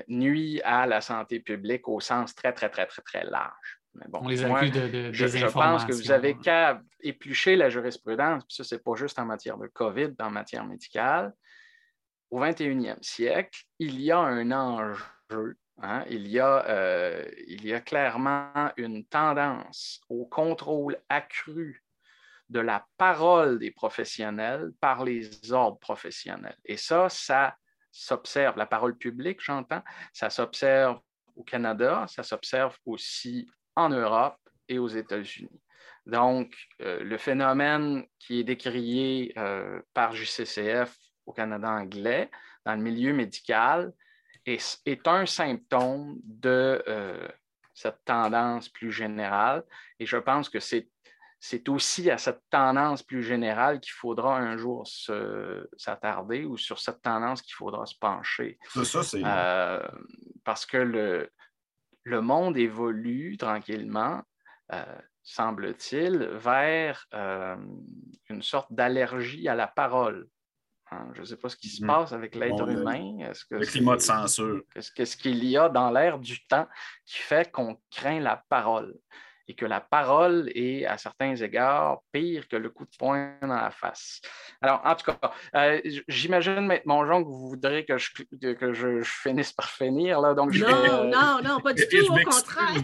nuit 0.08 0.60
à 0.62 0.86
la 0.86 1.00
santé 1.00 1.38
publique 1.38 1.86
au 1.86 2.00
sens 2.00 2.34
très, 2.34 2.52
très, 2.52 2.70
très, 2.70 2.86
très, 2.86 3.02
très 3.02 3.24
large 3.24 3.77
on 4.12 4.28
les 4.28 4.44
accuse 4.44 4.72
de, 4.72 5.12
je, 5.12 5.46
pense 5.46 5.84
que 5.84 5.92
vous 5.92 6.10
avez 6.10 6.36
qu'à 6.36 6.80
éplucher 7.00 7.56
la 7.56 7.70
jurisprudence, 7.70 8.44
puis 8.44 8.56
ça, 8.56 8.64
ce 8.64 8.74
n'est 8.74 8.80
pas 8.80 8.94
juste 8.94 9.18
en 9.18 9.24
matière 9.24 9.58
de 9.58 9.66
COVID, 9.66 10.14
en 10.20 10.30
matière 10.30 10.64
médicale. 10.64 11.32
Au 12.30 12.40
21e 12.40 13.02
siècle, 13.02 13.62
il 13.78 14.00
y 14.00 14.10
a 14.10 14.18
un 14.18 14.50
enjeu, 14.52 15.56
hein. 15.80 16.04
il, 16.10 16.28
y 16.28 16.38
a, 16.38 16.66
euh, 16.68 17.24
il 17.46 17.64
y 17.66 17.72
a 17.72 17.80
clairement 17.80 18.70
une 18.76 19.04
tendance 19.04 20.02
au 20.08 20.26
contrôle 20.26 20.98
accru 21.08 21.82
de 22.48 22.60
la 22.60 22.86
parole 22.96 23.58
des 23.58 23.70
professionnels 23.70 24.72
par 24.80 25.04
les 25.04 25.52
ordres 25.52 25.78
professionnels. 25.78 26.56
Et 26.64 26.76
ça, 26.76 27.08
ça 27.08 27.56
s'observe, 27.90 28.56
la 28.56 28.66
parole 28.66 28.96
publique, 28.96 29.40
j'entends, 29.42 29.82
ça 30.12 30.30
s'observe 30.30 31.00
au 31.36 31.44
Canada, 31.44 32.06
ça 32.08 32.22
s'observe 32.22 32.76
aussi 32.84 33.48
en 33.78 33.88
Europe 33.90 34.38
et 34.68 34.78
aux 34.78 34.88
États-Unis. 34.88 35.60
Donc, 36.04 36.52
euh, 36.80 37.02
le 37.04 37.16
phénomène 37.16 38.04
qui 38.18 38.40
est 38.40 38.44
décrié 38.44 39.32
euh, 39.38 39.80
par 39.94 40.14
JCCF 40.14 40.96
au 41.26 41.32
Canada 41.32 41.70
anglais, 41.70 42.30
dans 42.66 42.74
le 42.74 42.82
milieu 42.82 43.12
médical, 43.12 43.92
est, 44.44 44.80
est 44.84 45.06
un 45.06 45.26
symptôme 45.26 46.16
de 46.24 46.82
euh, 46.88 47.28
cette 47.72 48.04
tendance 48.04 48.68
plus 48.68 48.90
générale. 48.90 49.62
Et 50.00 50.06
je 50.06 50.16
pense 50.16 50.48
que 50.48 50.60
c'est 50.60 50.88
c'est 51.40 51.68
aussi 51.68 52.10
à 52.10 52.18
cette 52.18 52.42
tendance 52.50 53.04
plus 53.04 53.22
générale 53.22 53.78
qu'il 53.78 53.92
faudra 53.92 54.38
un 54.38 54.56
jour 54.56 54.84
s'attarder 55.76 56.44
ou 56.44 56.56
sur 56.56 56.80
cette 56.80 57.00
tendance 57.00 57.42
qu'il 57.42 57.54
faudra 57.54 57.86
se 57.86 57.94
pencher. 57.96 58.58
Ça, 58.74 59.04
c'est... 59.04 59.22
parce 60.42 60.66
que 60.66 60.78
le, 60.78 61.30
le 62.08 62.20
monde 62.20 62.56
évolue 62.56 63.36
tranquillement, 63.36 64.22
euh, 64.72 64.98
semble-t-il, 65.22 66.24
vers 66.34 67.06
euh, 67.14 67.56
une 68.28 68.42
sorte 68.42 68.72
d'allergie 68.72 69.48
à 69.48 69.54
la 69.54 69.66
parole. 69.66 70.28
Hein, 70.90 71.08
je 71.12 71.20
ne 71.20 71.26
sais 71.26 71.36
pas 71.36 71.48
ce 71.48 71.56
qui 71.56 71.68
se 71.68 71.84
mm. 71.84 71.86
passe 71.86 72.12
avec 72.12 72.34
l'être 72.34 72.68
humain. 72.68 73.18
Est-ce 73.20 73.44
que 73.44 73.56
le 73.56 73.66
climat 73.66 73.96
de 73.96 74.00
censure. 74.00 74.62
Qu'est-ce 74.94 75.16
qu'il 75.16 75.44
y 75.44 75.56
a 75.56 75.68
dans 75.68 75.90
l'air 75.90 76.18
du 76.18 76.46
temps 76.46 76.66
qui 77.04 77.18
fait 77.18 77.50
qu'on 77.50 77.78
craint 77.90 78.20
la 78.20 78.42
parole? 78.48 78.94
Et 79.48 79.54
que 79.54 79.64
la 79.64 79.80
parole 79.80 80.50
est, 80.54 80.84
à 80.84 80.98
certains 80.98 81.34
égards, 81.34 82.02
pire 82.12 82.46
que 82.48 82.56
le 82.56 82.68
coup 82.68 82.84
de 82.84 82.94
poing 82.98 83.32
dans 83.40 83.48
la 83.48 83.70
face. 83.70 84.20
Alors, 84.60 84.82
en 84.84 84.94
tout 84.94 85.10
cas, 85.10 85.18
euh, 85.54 85.80
j'imagine, 86.06 86.66
Maître 86.66 86.86
Mongeon, 86.86 87.24
que 87.24 87.28
vous 87.28 87.48
voudrez 87.48 87.86
que 87.86 87.96
je, 87.96 88.10
que 88.54 88.74
je, 88.74 89.02
finisse 89.02 89.52
par 89.52 89.70
finir. 89.70 90.20
Là, 90.20 90.34
donc 90.34 90.54
non, 90.54 90.68
euh, 90.68 91.04
non, 91.04 91.40
non, 91.42 91.60
pas 91.60 91.72
du 91.72 91.88
tout, 91.88 92.12
au 92.12 92.30
contraire. 92.30 92.82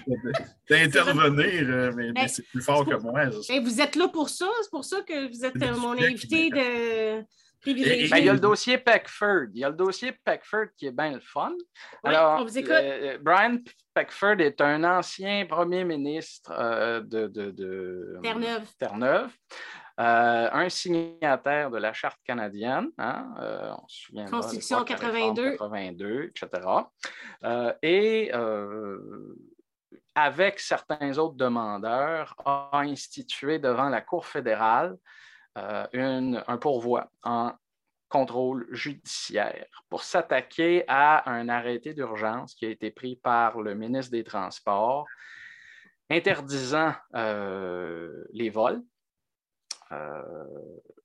D'intervenir, 0.70 1.68
euh, 1.68 1.92
mais, 1.94 2.12
mais 2.12 2.28
c'est 2.28 2.46
plus 2.48 2.62
fort 2.62 2.86
que 2.86 2.94
moi. 2.94 3.26
vous 3.26 3.80
êtes 3.80 3.96
là 3.96 4.08
pour 4.08 4.30
ça, 4.30 4.48
c'est 4.62 4.70
pour 4.70 4.84
ça 4.84 5.02
que 5.06 5.28
vous 5.28 5.44
êtes 5.44 5.78
mon 5.78 5.92
invité 5.92 6.48
de 6.48 7.22
ben, 7.72 8.18
il 8.18 8.24
y 8.24 8.28
a 8.28 8.32
le 8.32 8.40
dossier 8.40 8.78
Peckford. 8.78 9.48
Il 9.54 9.60
y 9.60 9.64
a 9.64 9.68
le 9.68 9.76
dossier 9.76 10.12
Peckford 10.24 10.66
qui 10.76 10.86
est 10.86 10.92
bien 10.92 11.12
le 11.12 11.20
fun. 11.20 11.52
Alors, 12.02 12.40
on 12.40 12.44
vous 12.44 12.58
écoute. 12.58 12.72
Euh, 12.72 13.18
Brian 13.20 13.58
Peckford 13.94 14.40
est 14.40 14.60
un 14.60 14.84
ancien 14.84 15.46
premier 15.46 15.84
ministre 15.84 16.52
euh, 16.52 17.00
de, 17.00 17.26
de, 17.28 18.18
Terre-Neuve. 18.22 18.68
Terre-Neuve. 18.78 19.30
Euh, 20.00 20.48
un 20.52 20.68
signataire 20.68 21.70
de 21.70 21.78
la 21.78 21.92
Charte 21.92 22.18
canadienne, 22.24 22.88
hein, 22.98 23.28
on 23.80 23.86
se 23.86 24.06
souvient 24.06 24.26
Constitution 24.26 24.82
82. 24.82 25.52
82, 25.52 26.32
etc. 26.34 26.68
et 27.80 28.32
avec 30.16 30.60
certains 30.60 31.16
autres 31.18 31.36
demandeurs, 31.36 32.34
a 32.44 32.80
institué 32.80 33.58
devant 33.58 33.88
la 33.88 34.00
Cour 34.00 34.26
fédérale 34.26 34.96
euh, 35.56 36.42
un 36.48 36.56
pourvoi 36.56 37.10
en 37.22 37.52
contrôle 38.08 38.66
judiciaire 38.70 39.66
pour 39.88 40.02
s'attaquer 40.02 40.84
à 40.88 41.30
un 41.30 41.48
arrêté 41.48 41.94
d'urgence 41.94 42.54
qui 42.54 42.66
a 42.66 42.70
été 42.70 42.90
pris 42.90 43.16
par 43.16 43.60
le 43.60 43.74
ministre 43.74 44.10
des 44.10 44.24
Transports 44.24 45.06
interdisant 46.10 46.92
euh, 47.14 48.24
les 48.32 48.50
vols 48.50 48.82
euh, 49.92 50.22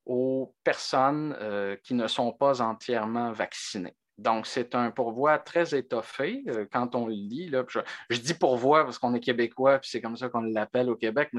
aux 0.05 0.55
personnes 0.63 1.37
qui 1.83 1.93
ne 1.93 2.07
sont 2.07 2.31
pas 2.31 2.61
entièrement 2.61 3.31
vaccinées. 3.31 3.95
Donc, 4.17 4.47
c'est 4.47 4.75
un 4.75 4.91
pourvoi 4.91 5.37
très 5.37 5.75
étoffé 5.75 6.43
quand 6.73 6.95
on 6.95 7.07
le 7.07 7.13
lit. 7.13 7.49
Là, 7.49 7.63
je, 8.09 8.19
dis 8.19 8.33
pourvoi 8.33 8.83
parce 8.83 8.97
qu'on 8.97 9.13
est 9.13 9.21
québécois, 9.21 9.79
puis 9.79 9.89
c'est 9.89 10.01
comme 10.01 10.17
ça 10.17 10.27
qu'on 10.27 10.41
l'appelle 10.41 10.89
au 10.89 10.95
Québec, 10.95 11.29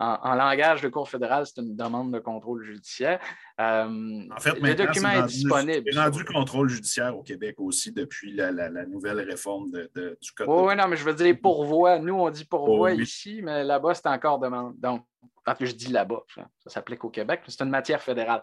en, 0.00 0.34
langage 0.34 0.80
de 0.80 0.88
Cour 0.88 1.08
fédérale, 1.08 1.44
c'est 1.46 1.60
une 1.60 1.76
demande 1.76 2.12
de 2.12 2.18
contrôle 2.18 2.64
judiciaire. 2.64 3.20
Euh, 3.60 4.24
en 4.34 4.40
fait, 4.40 4.58
le 4.58 4.74
document 4.74 5.10
est, 5.10 5.26
disponible. 5.26 5.90
C'est 5.92 6.00
rendu 6.00 6.24
contrôle 6.24 6.68
judiciaire 6.70 7.16
au 7.16 7.22
Québec 7.22 7.56
aussi 7.58 7.92
depuis 7.92 8.32
la, 8.32 8.50
nouvelle 8.86 9.20
réforme 9.20 9.70
du 9.70 10.32
Code. 10.34 10.48
Oui, 10.48 10.74
non, 10.74 10.88
mais 10.88 10.96
je 10.96 11.04
veux 11.04 11.14
dire 11.14 11.36
pourvoi. 11.40 11.98
Nous, 11.98 12.14
on 12.14 12.30
dit 12.30 12.46
pourvoi 12.46 12.92
oh, 12.94 13.00
ici, 13.00 13.42
mais 13.42 13.62
là-bas, 13.62 13.94
c'est 13.94 14.06
encore 14.06 14.38
demande. 14.38 14.74
Donc, 14.78 15.04
quand 15.44 15.54
je 15.60 15.72
dis 15.72 15.92
là-bas, 15.92 16.22
ça, 16.34 16.48
s'applique 16.66 17.04
au 17.04 17.10
Québec, 17.10 17.42
c'est 17.46 17.62
une 17.62 17.70
matière 17.70 18.02
fédérale. 18.02 18.42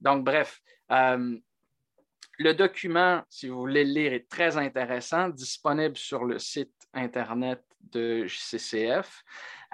Donc, 0.00 0.24
bref. 0.24 0.60
Euh, 0.90 1.36
le 2.38 2.52
document, 2.52 3.22
si 3.28 3.48
vous 3.48 3.58
voulez 3.58 3.84
le 3.84 3.92
lire, 3.92 4.12
est 4.12 4.28
très 4.28 4.56
intéressant, 4.56 5.28
disponible 5.28 5.96
sur 5.96 6.24
le 6.24 6.40
site 6.40 6.72
Internet 6.92 7.62
de 7.92 8.26
JCCF. 8.26 9.24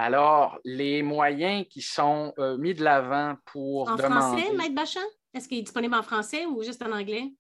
Alors, 0.03 0.59
les 0.65 1.03
moyens 1.03 1.67
qui 1.69 1.83
sont 1.83 2.33
euh, 2.39 2.57
mis 2.57 2.73
de 2.73 2.83
l'avant 2.83 3.37
pour 3.45 3.87
en 3.87 3.97
demander... 3.97 4.15
En 4.15 4.21
français, 4.21 4.53
Maître 4.55 4.75
Bachan? 4.75 5.01
Est-ce 5.35 5.47
qu'il 5.47 5.59
est 5.59 5.63
disponible 5.63 5.95
en 5.95 6.03
français 6.03 6.47
ou 6.47 6.63
juste 6.63 6.81
en 6.81 6.91
anglais? 6.91 7.31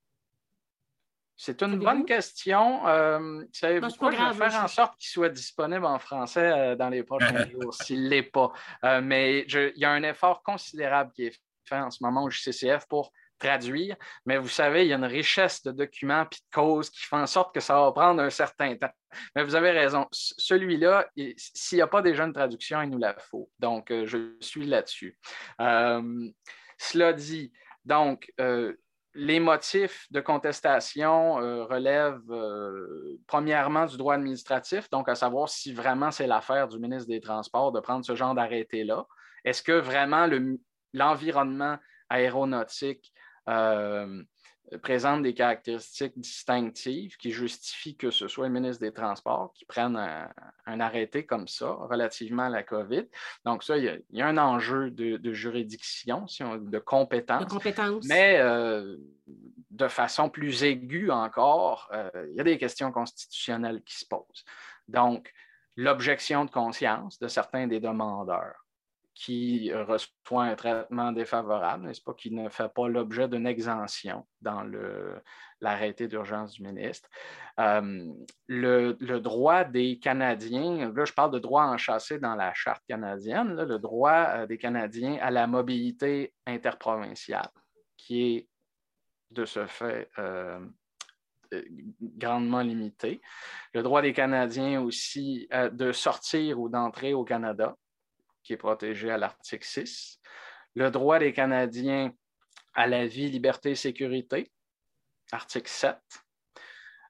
C'est 1.42 1.62
une 1.62 1.78
bonne 1.78 2.04
question. 2.04 2.86
Euh, 2.86 3.42
savez-vous 3.50 3.88
je 3.88 4.38
vais 4.38 4.50
faire 4.50 4.62
en 4.62 4.68
sorte 4.68 4.98
qu'il 4.98 5.08
soit 5.08 5.30
disponible 5.30 5.86
en 5.86 5.98
français 5.98 6.52
euh, 6.52 6.76
dans 6.76 6.90
les 6.90 7.02
prochains 7.02 7.48
jours, 7.50 7.72
s'il 7.72 8.04
ne 8.04 8.08
l'est 8.10 8.24
pas. 8.24 8.52
Euh, 8.84 9.00
mais 9.02 9.46
il 9.48 9.72
y 9.76 9.86
a 9.86 9.90
un 9.90 10.02
effort 10.02 10.42
considérable 10.42 11.12
qui 11.14 11.24
est 11.24 11.40
fait 11.64 11.78
en 11.78 11.90
ce 11.90 12.04
moment 12.04 12.24
au 12.24 12.28
JCCF 12.28 12.86
pour 12.88 13.10
traduire, 13.40 13.96
mais 14.26 14.38
vous 14.38 14.48
savez, 14.48 14.84
il 14.84 14.88
y 14.88 14.92
a 14.92 14.96
une 14.96 15.04
richesse 15.04 15.62
de 15.62 15.72
documents 15.72 16.22
et 16.22 16.26
de 16.26 16.54
causes 16.54 16.90
qui 16.90 17.04
font 17.04 17.18
en 17.18 17.26
sorte 17.26 17.52
que 17.54 17.60
ça 17.60 17.74
va 17.74 17.90
prendre 17.90 18.22
un 18.22 18.30
certain 18.30 18.76
temps. 18.76 18.92
Mais 19.34 19.42
vous 19.42 19.54
avez 19.56 19.70
raison. 19.70 20.06
Celui-là, 20.12 21.08
s'il 21.36 21.76
n'y 21.76 21.82
a 21.82 21.86
pas 21.86 22.02
déjà 22.02 22.24
une 22.24 22.32
traduction, 22.32 22.80
il 22.82 22.90
nous 22.90 22.98
la 22.98 23.16
faut. 23.18 23.50
Donc, 23.58 23.90
euh, 23.90 24.06
je 24.06 24.36
suis 24.40 24.66
là-dessus. 24.66 25.18
Euh, 25.60 26.28
cela 26.78 27.12
dit, 27.12 27.52
donc, 27.84 28.32
euh, 28.40 28.74
les 29.14 29.40
motifs 29.40 30.06
de 30.12 30.20
contestation 30.20 31.34
relèvent 31.66 32.20
premièrement 33.26 33.84
du 33.86 33.96
droit 33.96 34.14
administratif, 34.14 34.88
donc 34.90 35.08
à 35.08 35.16
savoir 35.16 35.48
si 35.48 35.72
vraiment 35.72 36.12
c'est 36.12 36.28
l'affaire 36.28 36.68
du 36.68 36.78
ministre 36.78 37.08
des 37.08 37.20
Transports 37.20 37.72
de 37.72 37.80
prendre 37.80 38.04
ce 38.04 38.14
genre 38.14 38.36
d'arrêté-là. 38.36 39.04
Est-ce 39.44 39.64
que 39.64 39.72
vraiment 39.72 40.28
l'environnement 40.92 41.76
aéronautique 42.08 43.12
euh, 43.48 44.22
présente 44.78 45.22
des 45.22 45.34
caractéristiques 45.34 46.16
distinctives 46.16 47.16
qui 47.16 47.32
justifient 47.32 47.96
que 47.96 48.10
ce 48.10 48.28
soit 48.28 48.46
le 48.46 48.52
ministre 48.52 48.80
des 48.80 48.92
Transports 48.92 49.52
qui 49.54 49.64
prenne 49.64 49.96
un, 49.96 50.80
arrêté 50.80 51.26
comme 51.26 51.48
ça 51.48 51.72
relativement 51.72 52.44
à 52.44 52.48
la 52.48 52.62
COVID. 52.62 53.06
Donc, 53.44 53.64
ça, 53.64 53.76
il 53.76 54.02
y 54.12 54.22
a, 54.22 54.26
un 54.26 54.38
enjeu 54.38 54.90
de, 54.90 55.32
juridiction, 55.32 56.26
de 56.38 56.78
compétence. 56.78 57.42
Mais 58.06 58.38
euh, 58.38 58.96
de 59.70 59.88
façon 59.88 60.30
plus 60.30 60.62
aiguë 60.62 61.10
encore, 61.10 61.90
euh, 61.92 62.10
il 62.30 62.36
y 62.36 62.40
a 62.40 62.44
des 62.44 62.58
questions 62.58 62.92
constitutionnelles 62.92 63.82
qui 63.82 63.98
se 63.98 64.06
posent. 64.06 64.44
Donc, 64.88 65.32
l'objection 65.76 66.44
de 66.44 66.50
conscience 66.50 67.18
de 67.18 67.28
certains 67.28 67.66
des 67.66 67.80
demandeurs 67.80 68.66
qui 69.20 69.70
reçoit 69.74 70.44
un 70.44 70.54
traitement 70.54 71.12
défavorable, 71.12 71.84
n'est-ce 71.84 72.00
pas, 72.00 72.14
qui 72.14 72.30
ne 72.30 72.48
fait 72.48 72.72
pas 72.72 72.88
l'objet 72.88 73.28
d'une 73.28 73.46
exemption 73.46 74.26
dans 74.40 74.64
l'arrêté 75.60 76.08
d'urgence 76.08 76.54
du 76.54 76.62
ministre. 76.62 77.06
Euh, 77.58 78.10
le, 78.46 79.18
droit 79.18 79.64
des 79.64 79.98
Canadiens, 79.98 80.90
là 80.90 81.04
je 81.04 81.12
parle 81.12 81.32
de 81.32 81.38
droit 81.38 81.64
enchâssé 81.64 82.18
dans 82.18 82.34
la 82.34 82.54
charte 82.54 82.82
canadienne, 82.88 83.62
le 83.62 83.78
droit 83.78 84.24
euh, 84.28 84.46
des 84.46 84.56
Canadiens 84.56 85.18
à 85.20 85.30
la 85.30 85.46
mobilité 85.46 86.32
interprovinciale, 86.46 87.50
qui 87.98 88.22
est 88.22 88.48
de 89.32 89.44
ce 89.44 89.66
fait 89.66 90.08
euh, 90.18 90.64
grandement 92.00 92.62
limité. 92.62 93.20
Le 93.74 93.82
droit 93.82 94.00
des 94.00 94.14
Canadiens 94.14 94.80
aussi 94.80 95.46
de 95.72 95.92
sortir 95.92 96.58
ou 96.58 96.70
d'entrer 96.70 97.12
au 97.12 97.24
Canada, 97.24 97.76
qui 98.42 98.52
est 98.52 98.58
protégé 98.58 99.10
à 99.10 99.18
l'article 99.18 99.66
6, 99.66 100.20
le 100.74 100.90
droit 100.90 101.18
des 101.18 101.32
Canadiens 101.32 102.12
à 102.74 102.86
la 102.86 103.06
vie, 103.06 103.30
liberté 103.30 103.72
et 103.72 103.74
sécurité, 103.74 104.50
article 105.32 105.68
7, 105.68 105.96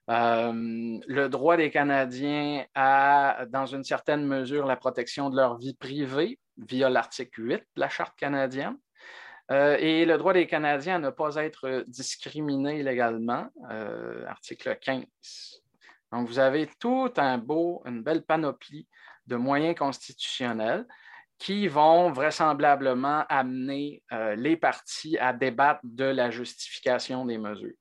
euh, 0.09 0.99
le 1.07 1.27
droit 1.27 1.57
des 1.57 1.69
Canadiens 1.69 2.65
à, 2.73 3.45
dans 3.49 3.65
une 3.65 3.83
certaine 3.83 4.25
mesure, 4.25 4.65
la 4.65 4.75
protection 4.75 5.29
de 5.29 5.35
leur 5.35 5.57
vie 5.57 5.75
privée 5.75 6.39
via 6.57 6.89
l'article 6.89 7.41
8 7.43 7.53
de 7.75 7.81
la 7.81 7.89
Charte 7.89 8.17
canadienne, 8.17 8.77
euh, 9.51 9.77
et 9.79 10.05
le 10.05 10.17
droit 10.17 10.33
des 10.33 10.47
Canadiens 10.47 10.95
à 10.95 10.99
ne 10.99 11.09
pas 11.09 11.35
être 11.35 11.83
discriminés 11.87 12.83
légalement, 12.83 13.47
euh, 13.69 14.25
article 14.25 14.77
15. 14.81 15.05
Donc, 16.11 16.27
vous 16.27 16.39
avez 16.39 16.67
tout 16.79 17.11
un 17.17 17.37
beau, 17.37 17.81
une 17.85 18.01
belle 18.03 18.23
panoplie 18.23 18.87
de 19.27 19.35
moyens 19.35 19.75
constitutionnels 19.77 20.85
qui 21.41 21.67
vont 21.67 22.11
vraisemblablement 22.11 23.25
amener 23.27 24.03
euh, 24.11 24.35
les 24.35 24.55
partis 24.55 25.17
à 25.17 25.33
débattre 25.33 25.81
de 25.83 26.03
la 26.03 26.29
justification 26.29 27.25
des 27.25 27.39
mesures, 27.39 27.73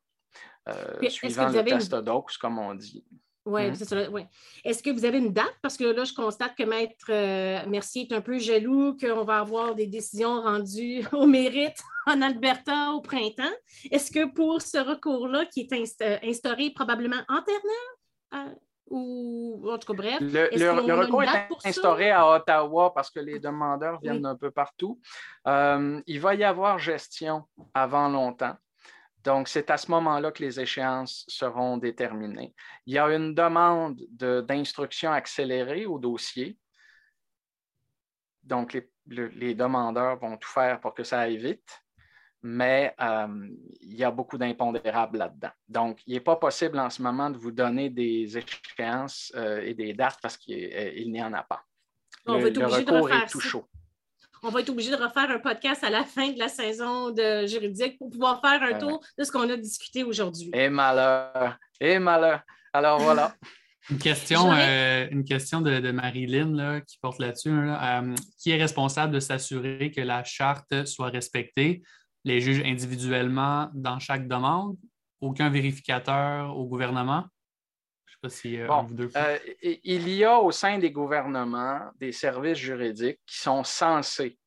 euh, 0.66 1.08
suivant 1.10 1.50
le 1.50 1.62
test 1.62 1.94
d'Oaks, 1.94 2.38
comme 2.40 2.58
on 2.58 2.74
dit. 2.74 3.04
Oui, 3.44 3.68
mhm. 3.68 3.74
c'est 3.74 3.84
ça. 3.84 3.96
Est-ce 4.64 4.82
que 4.82 4.88
vous 4.88 5.04
avez 5.04 5.18
une 5.18 5.34
date? 5.34 5.54
Parce 5.60 5.76
que 5.76 5.84
là, 5.84 6.04
je 6.04 6.14
constate 6.14 6.56
que 6.56 6.62
Maître 6.62 7.10
euh, 7.10 7.66
Mercier 7.66 8.06
est 8.10 8.14
un 8.14 8.22
peu 8.22 8.38
jaloux 8.38 8.96
qu'on 8.96 9.24
va 9.24 9.40
avoir 9.40 9.74
des 9.74 9.86
décisions 9.86 10.40
rendues 10.40 11.04
au 11.12 11.26
mérite 11.26 11.82
en 12.06 12.22
Alberta 12.22 12.92
au 12.92 13.02
printemps. 13.02 13.56
Est-ce 13.90 14.10
que 14.10 14.24
pour 14.24 14.62
ce 14.62 14.78
recours-là, 14.78 15.44
qui 15.44 15.68
est 15.70 16.22
instauré 16.22 16.70
probablement 16.70 17.22
en 17.28 17.42
Terre-Neuve, 17.42 18.54
ou 18.90 19.70
en 19.70 19.78
tout 19.78 19.92
cas, 19.92 19.96
bref. 19.96 20.18
Le, 20.20 20.92
recours 20.94 21.22
est 21.22 21.48
instauré 21.64 22.10
à 22.10 22.28
Ottawa 22.28 22.92
parce 22.92 23.10
que 23.10 23.20
les 23.20 23.38
demandeurs 23.38 24.00
viennent 24.00 24.26
un 24.26 24.36
peu 24.36 24.50
partout. 24.50 25.00
Euh, 25.46 26.00
il 26.06 26.20
va 26.20 26.34
y 26.34 26.44
avoir 26.44 26.78
gestion 26.78 27.44
avant 27.72 28.08
longtemps. 28.08 28.56
Donc, 29.22 29.48
c'est 29.48 29.70
à 29.70 29.76
ce 29.76 29.90
moment-là 29.90 30.32
que 30.32 30.42
les 30.42 30.58
échéances 30.60 31.24
seront 31.28 31.76
déterminées. 31.76 32.54
Il 32.86 32.94
y 32.94 32.98
a 32.98 33.06
une 33.08 33.34
demande 33.34 34.00
d'instruction 34.10 35.12
accélérée 35.12 35.86
au 35.86 35.98
dossier. 35.98 36.58
Donc, 38.42 38.76
les 39.06 39.54
demandeurs 39.54 40.18
vont 40.18 40.36
tout 40.36 40.48
faire 40.48 40.80
pour 40.80 40.94
que 40.94 41.04
ça 41.04 41.20
aille 41.20 41.36
vite 41.36 41.82
mais 42.42 42.94
euh, 43.00 43.48
il 43.82 43.96
y 43.96 44.04
a 44.04 44.10
beaucoup 44.10 44.38
d'impondérables 44.38 45.18
là-dedans. 45.18 45.50
Donc, 45.68 46.00
il 46.06 46.14
n'est 46.14 46.20
pas 46.20 46.36
possible 46.36 46.78
en 46.78 46.88
ce 46.88 47.02
moment 47.02 47.30
de 47.30 47.36
vous 47.36 47.50
donner 47.50 47.90
des 47.90 48.36
échéances 48.36 49.32
euh, 49.36 49.60
et 49.62 49.74
des 49.74 49.92
dates 49.92 50.18
parce 50.22 50.36
qu'il 50.36 50.70
euh, 50.72 51.04
n'y 51.06 51.22
en 51.22 51.32
a 51.32 51.42
pas. 51.42 51.62
On 52.26 52.38
va 52.38 52.48
être 52.48 52.62
obligé 52.62 52.84
de 52.84 52.92
refaire 52.92 53.26
tout 53.30 53.40
chaud. 53.40 53.64
On 54.42 54.48
va 54.48 54.60
être 54.60 54.70
obligé 54.70 54.90
de 54.90 54.96
refaire 54.96 55.30
un 55.30 55.38
podcast 55.38 55.84
à 55.84 55.90
la 55.90 56.04
fin 56.04 56.30
de 56.30 56.38
la 56.38 56.48
saison 56.48 57.10
de 57.10 57.46
juridique 57.46 57.98
pour 57.98 58.08
pouvoir 58.08 58.40
faire 58.40 58.62
un 58.62 58.78
tour 58.78 59.04
de 59.18 59.24
ce 59.24 59.30
qu'on 59.30 59.48
a 59.50 59.56
discuté 59.56 60.02
aujourd'hui. 60.02 60.50
Et 60.54 60.70
malheur, 60.70 61.58
et 61.78 61.98
malheur. 61.98 62.40
Alors 62.72 63.00
voilà. 63.00 63.34
Une 63.90 63.98
question, 63.98 64.52
une 64.52 65.24
question 65.24 65.62
de, 65.62 65.90
Marilyn 65.90 66.80
qui 66.82 66.96
porte 66.98 67.18
là-dessus. 67.18 67.50
qui 68.38 68.52
est 68.52 68.56
responsable 68.56 69.12
de 69.12 69.18
s'assurer 69.18 69.90
que 69.90 70.00
la 70.00 70.22
charte 70.22 70.84
soit 70.84 71.08
respectée? 71.08 71.82
Les 72.24 72.40
juges 72.40 72.62
individuellement 72.64 73.70
dans 73.74 73.98
chaque 73.98 74.26
demande? 74.28 74.76
Aucun 75.20 75.50
vérificateur 75.50 76.56
au 76.56 76.66
gouvernement? 76.66 77.24
Je 78.06 78.14
ne 78.14 78.14
sais 78.14 78.18
pas 78.22 78.28
si 78.28 78.60
euh, 78.60 78.66
vous 78.66 78.94
deux. 78.94 79.10
Euh, 79.16 79.38
il 79.62 80.08
y 80.08 80.24
a 80.24 80.38
au 80.38 80.50
sein 80.50 80.78
des 80.78 80.90
gouvernements 80.90 81.90
des 81.96 82.12
services 82.12 82.58
juridiques 82.58 83.20
qui 83.26 83.38
sont 83.38 83.64
censés 83.64 84.38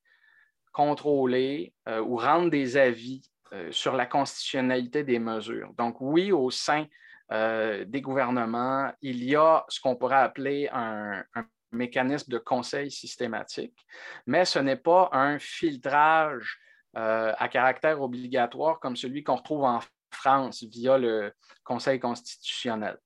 contrôler 0.71 1.74
euh, 1.88 2.01
ou 2.01 2.17
rendre 2.17 2.49
des 2.49 2.78
avis 2.78 3.21
sur 3.69 3.93
la 3.95 4.07
constitutionnalité 4.07 5.03
des 5.03 5.19
mesures. 5.19 5.71
Donc, 5.78 6.01
oui, 6.01 6.32
au 6.32 6.49
sein 6.49 6.88
des 7.30 8.01
gouvernements, 8.01 8.91
il 8.99 9.24
y 9.24 9.36
a 9.36 9.63
ce 9.69 9.80
qu'on 9.80 9.95
pourrait 9.95 10.15
appeler 10.15 10.69
un, 10.74 11.24
un 11.36 11.45
mécanisme 11.71 12.32
de 12.32 12.39
conseil 12.39 12.89
systématique, 12.89 13.78
mais 14.26 14.45
ce 14.45 14.57
n'est 14.57 14.76
pas 14.76 15.09
un 15.11 15.38
filtrage 15.38 16.59
euh, 16.95 17.33
à 17.37 17.47
caractère 17.47 18.01
obligatoire 18.01 18.79
comme 18.79 18.95
celui 18.95 19.23
qu'on 19.23 19.35
retrouve 19.35 19.63
en 19.63 19.79
France 20.11 20.63
via 20.63 20.97
le 20.97 21.33
Conseil 21.63 21.99
constitutionnel. 21.99 22.97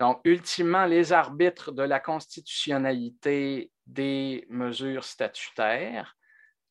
Donc, 0.00 0.20
ultimement, 0.24 0.86
les 0.86 1.12
arbitres 1.12 1.70
de 1.70 1.82
la 1.82 2.00
constitutionnalité 2.00 3.70
des 3.86 4.44
mesures 4.48 5.04
statutaires, 5.04 6.16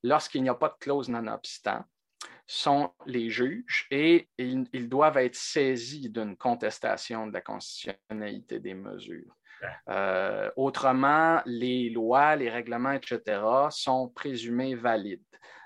lorsqu'il 0.04 0.44
n'y 0.44 0.50
a 0.50 0.56
pas 0.56 0.70
de 0.70 0.78
clause 0.80 1.08
non-obstant, 1.08 1.84
sont 2.46 2.92
les 3.06 3.30
juges 3.30 3.88
et 3.90 4.28
ils, 4.38 4.90
doivent 4.90 5.18
être 5.18 5.36
saisis 5.36 6.10
d'une 6.10 6.36
contestation 6.36 7.28
de 7.28 7.34
la 7.34 7.42
constitutionnalité 7.42 8.60
des 8.60 8.74
mesures. 8.74 9.34
Euh, 9.90 10.52
autrement, 10.58 11.42
les 11.46 11.90
lois, 11.90 12.36
les 12.36 12.50
règlements, 12.50 12.92
etc., 12.92 13.42
sont 13.70 14.10
présumés 14.10 14.76
valides. 14.76 15.24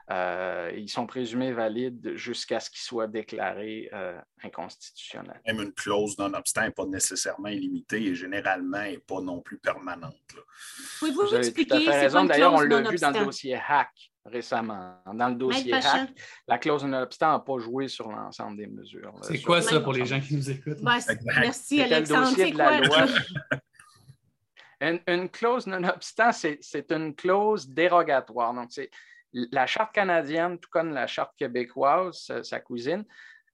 Euh, 0.10 0.72
ils 0.76 0.88
sont 0.90 1.06
présumés 1.06 1.52
valides 1.52 2.14
jusqu'à 2.16 2.62
ce 2.62 2.70
qu'ils 2.70 2.80
soient 2.80 3.08
déclarés 3.08 3.90
euh, 3.92 4.18
inconstitutionnels. 4.42 5.42
Même 5.46 5.62
une 5.62 5.74
clause 5.74 6.18
non-obstant 6.18 6.62
n'est 6.62 6.72
pas 6.72 6.86
nécessairement 6.86 7.50
illimitée 7.50 8.02
et 8.02 8.16
généralement 8.16 8.84
n'est 8.84 9.00
pas 9.00 9.20
non 9.20 9.42
plus 9.42 9.58
permanente. 9.58 10.16
Pouvez-vous 11.00 11.28
Vous 11.28 11.36
expliquer 11.36 11.84
tout 11.84 11.90
à 11.90 11.92
fait 11.92 12.00
raison. 12.00 12.24
D'ailleurs, 12.24 12.54
on 12.54 12.62
l'a 12.62 12.90
vu 12.90 12.98
dans 12.98 13.12
le 13.12 13.26
dossier 13.26 13.56
hack 13.56 13.92
récemment. 14.24 14.96
Dans 15.14 15.28
le 15.28 15.36
dossier 15.36 15.74
hack, 15.74 16.10
la 16.48 16.58
clause 16.58 16.86
non-obstant 16.86 17.34
n'a 17.34 17.40
pas 17.40 17.60
joué 17.60 17.90
sur 17.90 18.10
l'ensemble 18.10 18.58
des 18.58 18.68
mesures. 18.68 19.14
C'est 19.24 19.42
quoi 19.42 19.62
ça 19.62 19.82
pour 19.82 19.92
les 19.92 20.06
gens 20.06 20.22
qui 20.22 20.36
nous 20.36 20.50
écoutent? 20.50 20.82
Ben, 20.82 21.00
merci, 21.26 21.82
Alexandre. 21.82 22.32
C'est 22.34 22.52
quoi? 22.52 22.80
loi. 22.80 23.06
Une, 24.80 25.00
une 25.08 25.28
clause 25.28 25.66
non-obstant, 25.66 26.32
c'est 26.32 26.60
c'est 26.62 26.92
une 26.92 27.16
clause 27.16 27.68
dérogatoire. 27.68 28.54
Donc, 28.54 28.68
c'est 28.70 28.92
la 29.34 29.68
charte 29.68 29.94
canadienne, 29.94 30.60
tout 30.60 30.70
comme 30.70 30.94
la 30.94 31.08
charte 31.08 31.36
québécoise, 31.38 32.18
sa, 32.18 32.44
sa 32.44 32.60
cousine, 32.60 33.06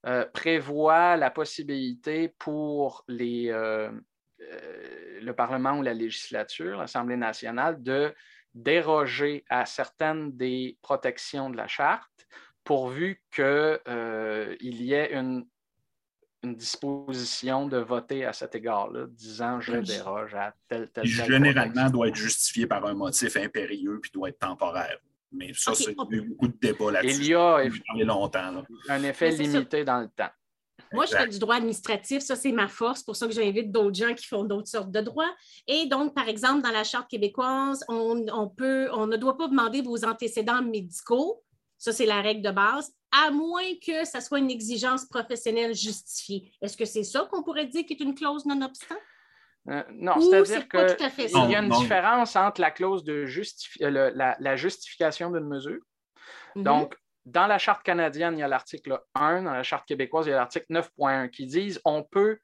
euh, 0.05 0.25
prévoit 0.33 1.15
la 1.15 1.31
possibilité 1.31 2.27
pour 2.37 3.05
les, 3.07 3.49
euh, 3.49 3.89
euh, 4.41 5.19
le 5.21 5.33
Parlement 5.33 5.77
ou 5.77 5.81
la 5.81 5.93
législature, 5.93 6.77
l'Assemblée 6.77 7.15
nationale, 7.15 7.81
de 7.81 8.13
déroger 8.53 9.45
à 9.49 9.65
certaines 9.65 10.35
des 10.35 10.77
protections 10.81 11.49
de 11.49 11.55
la 11.55 11.67
charte 11.67 12.27
pourvu 12.65 13.21
qu'il 13.33 13.79
y 14.61 14.93
ait 14.93 15.13
une, 15.13 15.47
une 16.43 16.55
disposition 16.55 17.67
de 17.67 17.77
voter 17.77 18.25
à 18.25 18.33
cet 18.33 18.55
égard-là, 18.55 19.05
disant 19.07 19.61
je 19.61 19.77
déroge 19.77 20.35
à 20.35 20.53
tel, 20.67 20.89
tel, 20.93 21.05
tel 21.05 21.05
généralement, 21.05 21.89
doit 21.89 22.09
être 22.09 22.15
justifié 22.15 22.67
par 22.67 22.85
un 22.85 22.93
motif 22.93 23.37
impérieux 23.37 23.99
puis 24.01 24.11
doit 24.11 24.29
être 24.29 24.39
temporaire. 24.39 24.99
Mais 25.33 25.51
ça, 25.53 25.73
c'est 25.73 25.95
on- 25.97 26.07
il 26.11 26.17
y 26.17 26.19
a 26.19 26.23
eu 26.23 26.27
beaucoup 26.29 26.47
de 26.47 26.57
débats 26.61 26.91
là-dessus. 26.91 27.21
Il 27.21 27.27
y 27.27 27.33
a 27.35 28.05
longtemps. 28.05 28.51
là. 28.51 28.63
un 28.89 29.03
effet 29.03 29.31
c'est 29.31 29.45
ça. 29.45 29.51
limité 29.51 29.83
dans 29.83 29.99
le 30.01 30.07
temps. 30.09 30.29
Moi, 30.91 31.05
je 31.05 31.15
fais 31.15 31.27
du 31.27 31.39
droit 31.39 31.55
administratif, 31.55 32.21
ça 32.21 32.35
c'est 32.35 32.51
ma 32.51 32.67
force, 32.67 33.01
pour 33.01 33.15
ça 33.15 33.25
que 33.25 33.33
j'invite 33.33 33.71
d'autres 33.71 33.95
gens 33.95 34.13
qui 34.13 34.27
font 34.27 34.43
d'autres 34.43 34.67
sortes 34.67 34.91
de 34.91 35.01
droits. 35.01 35.31
Et 35.67 35.87
donc, 35.87 36.13
par 36.13 36.27
exemple, 36.29 36.61
dans 36.61 36.69
la 36.69 36.83
Charte 36.83 37.09
québécoise, 37.09 37.83
on, 37.87 38.23
on 38.31 38.47
peut, 38.47 38.89
on 38.93 39.07
ne 39.07 39.17
doit 39.17 39.35
pas 39.35 39.47
demander 39.47 39.81
vos 39.81 40.05
antécédents 40.05 40.61
médicaux, 40.61 41.41
ça 41.79 41.91
c'est 41.93 42.05
la 42.05 42.21
règle 42.21 42.43
de 42.43 42.51
base, 42.51 42.91
à 43.11 43.31
moins 43.31 43.63
que 43.85 44.05
ça 44.05 44.21
soit 44.21 44.37
une 44.39 44.51
exigence 44.51 45.05
professionnelle 45.05 45.73
justifiée. 45.73 46.51
Est-ce 46.61 46.77
que 46.77 46.85
c'est 46.85 47.03
ça 47.03 47.27
qu'on 47.31 47.41
pourrait 47.41 47.65
dire 47.67 47.85
qui 47.85 47.93
est 47.93 47.99
une 47.99 48.13
clause 48.13 48.45
non-obstant? 48.45 48.95
Euh, 49.69 49.81
non, 49.93 50.19
c'est-à-dire 50.19 50.45
c'est 50.61 50.67
pas 50.67 50.85
que 50.85 50.93
tout 50.97 51.03
à 51.03 51.09
fait 51.09 51.23
il 51.23 51.29
ça? 51.29 51.45
y 51.49 51.55
a 51.55 51.59
une 51.61 51.69
Non, 51.69 51.79
différence 51.79 52.35
entre 52.35 52.59
la 52.59 52.71
clause 52.71 53.03
de 53.05 53.25
justifi- 53.25 53.81
euh, 53.83 53.89
le- 53.89 54.09
la, 54.13 54.35
la 54.39 54.55
justification 54.57 55.31
d'une 55.31 55.47
mesure. 55.47 55.79
Mhm. 56.55 56.63
Donc, 56.63 56.97
dans 57.25 57.47
la 57.47 57.57
Charte 57.57 57.81
canadienne, 57.83 58.33
il 58.37 58.41
y 58.41 58.43
a 58.43 58.47
l'article 58.49 58.99
1, 59.15 59.43
dans 59.43 59.53
la 59.53 59.63
Charte 59.63 59.87
québécoise, 59.87 60.25
il 60.27 60.31
y 60.31 60.33
a 60.33 60.35
l'article 60.35 60.65
9.1 60.69 61.29
qui 61.29 61.45
disent 61.45 61.79
on 61.85 62.03
peut 62.03 62.39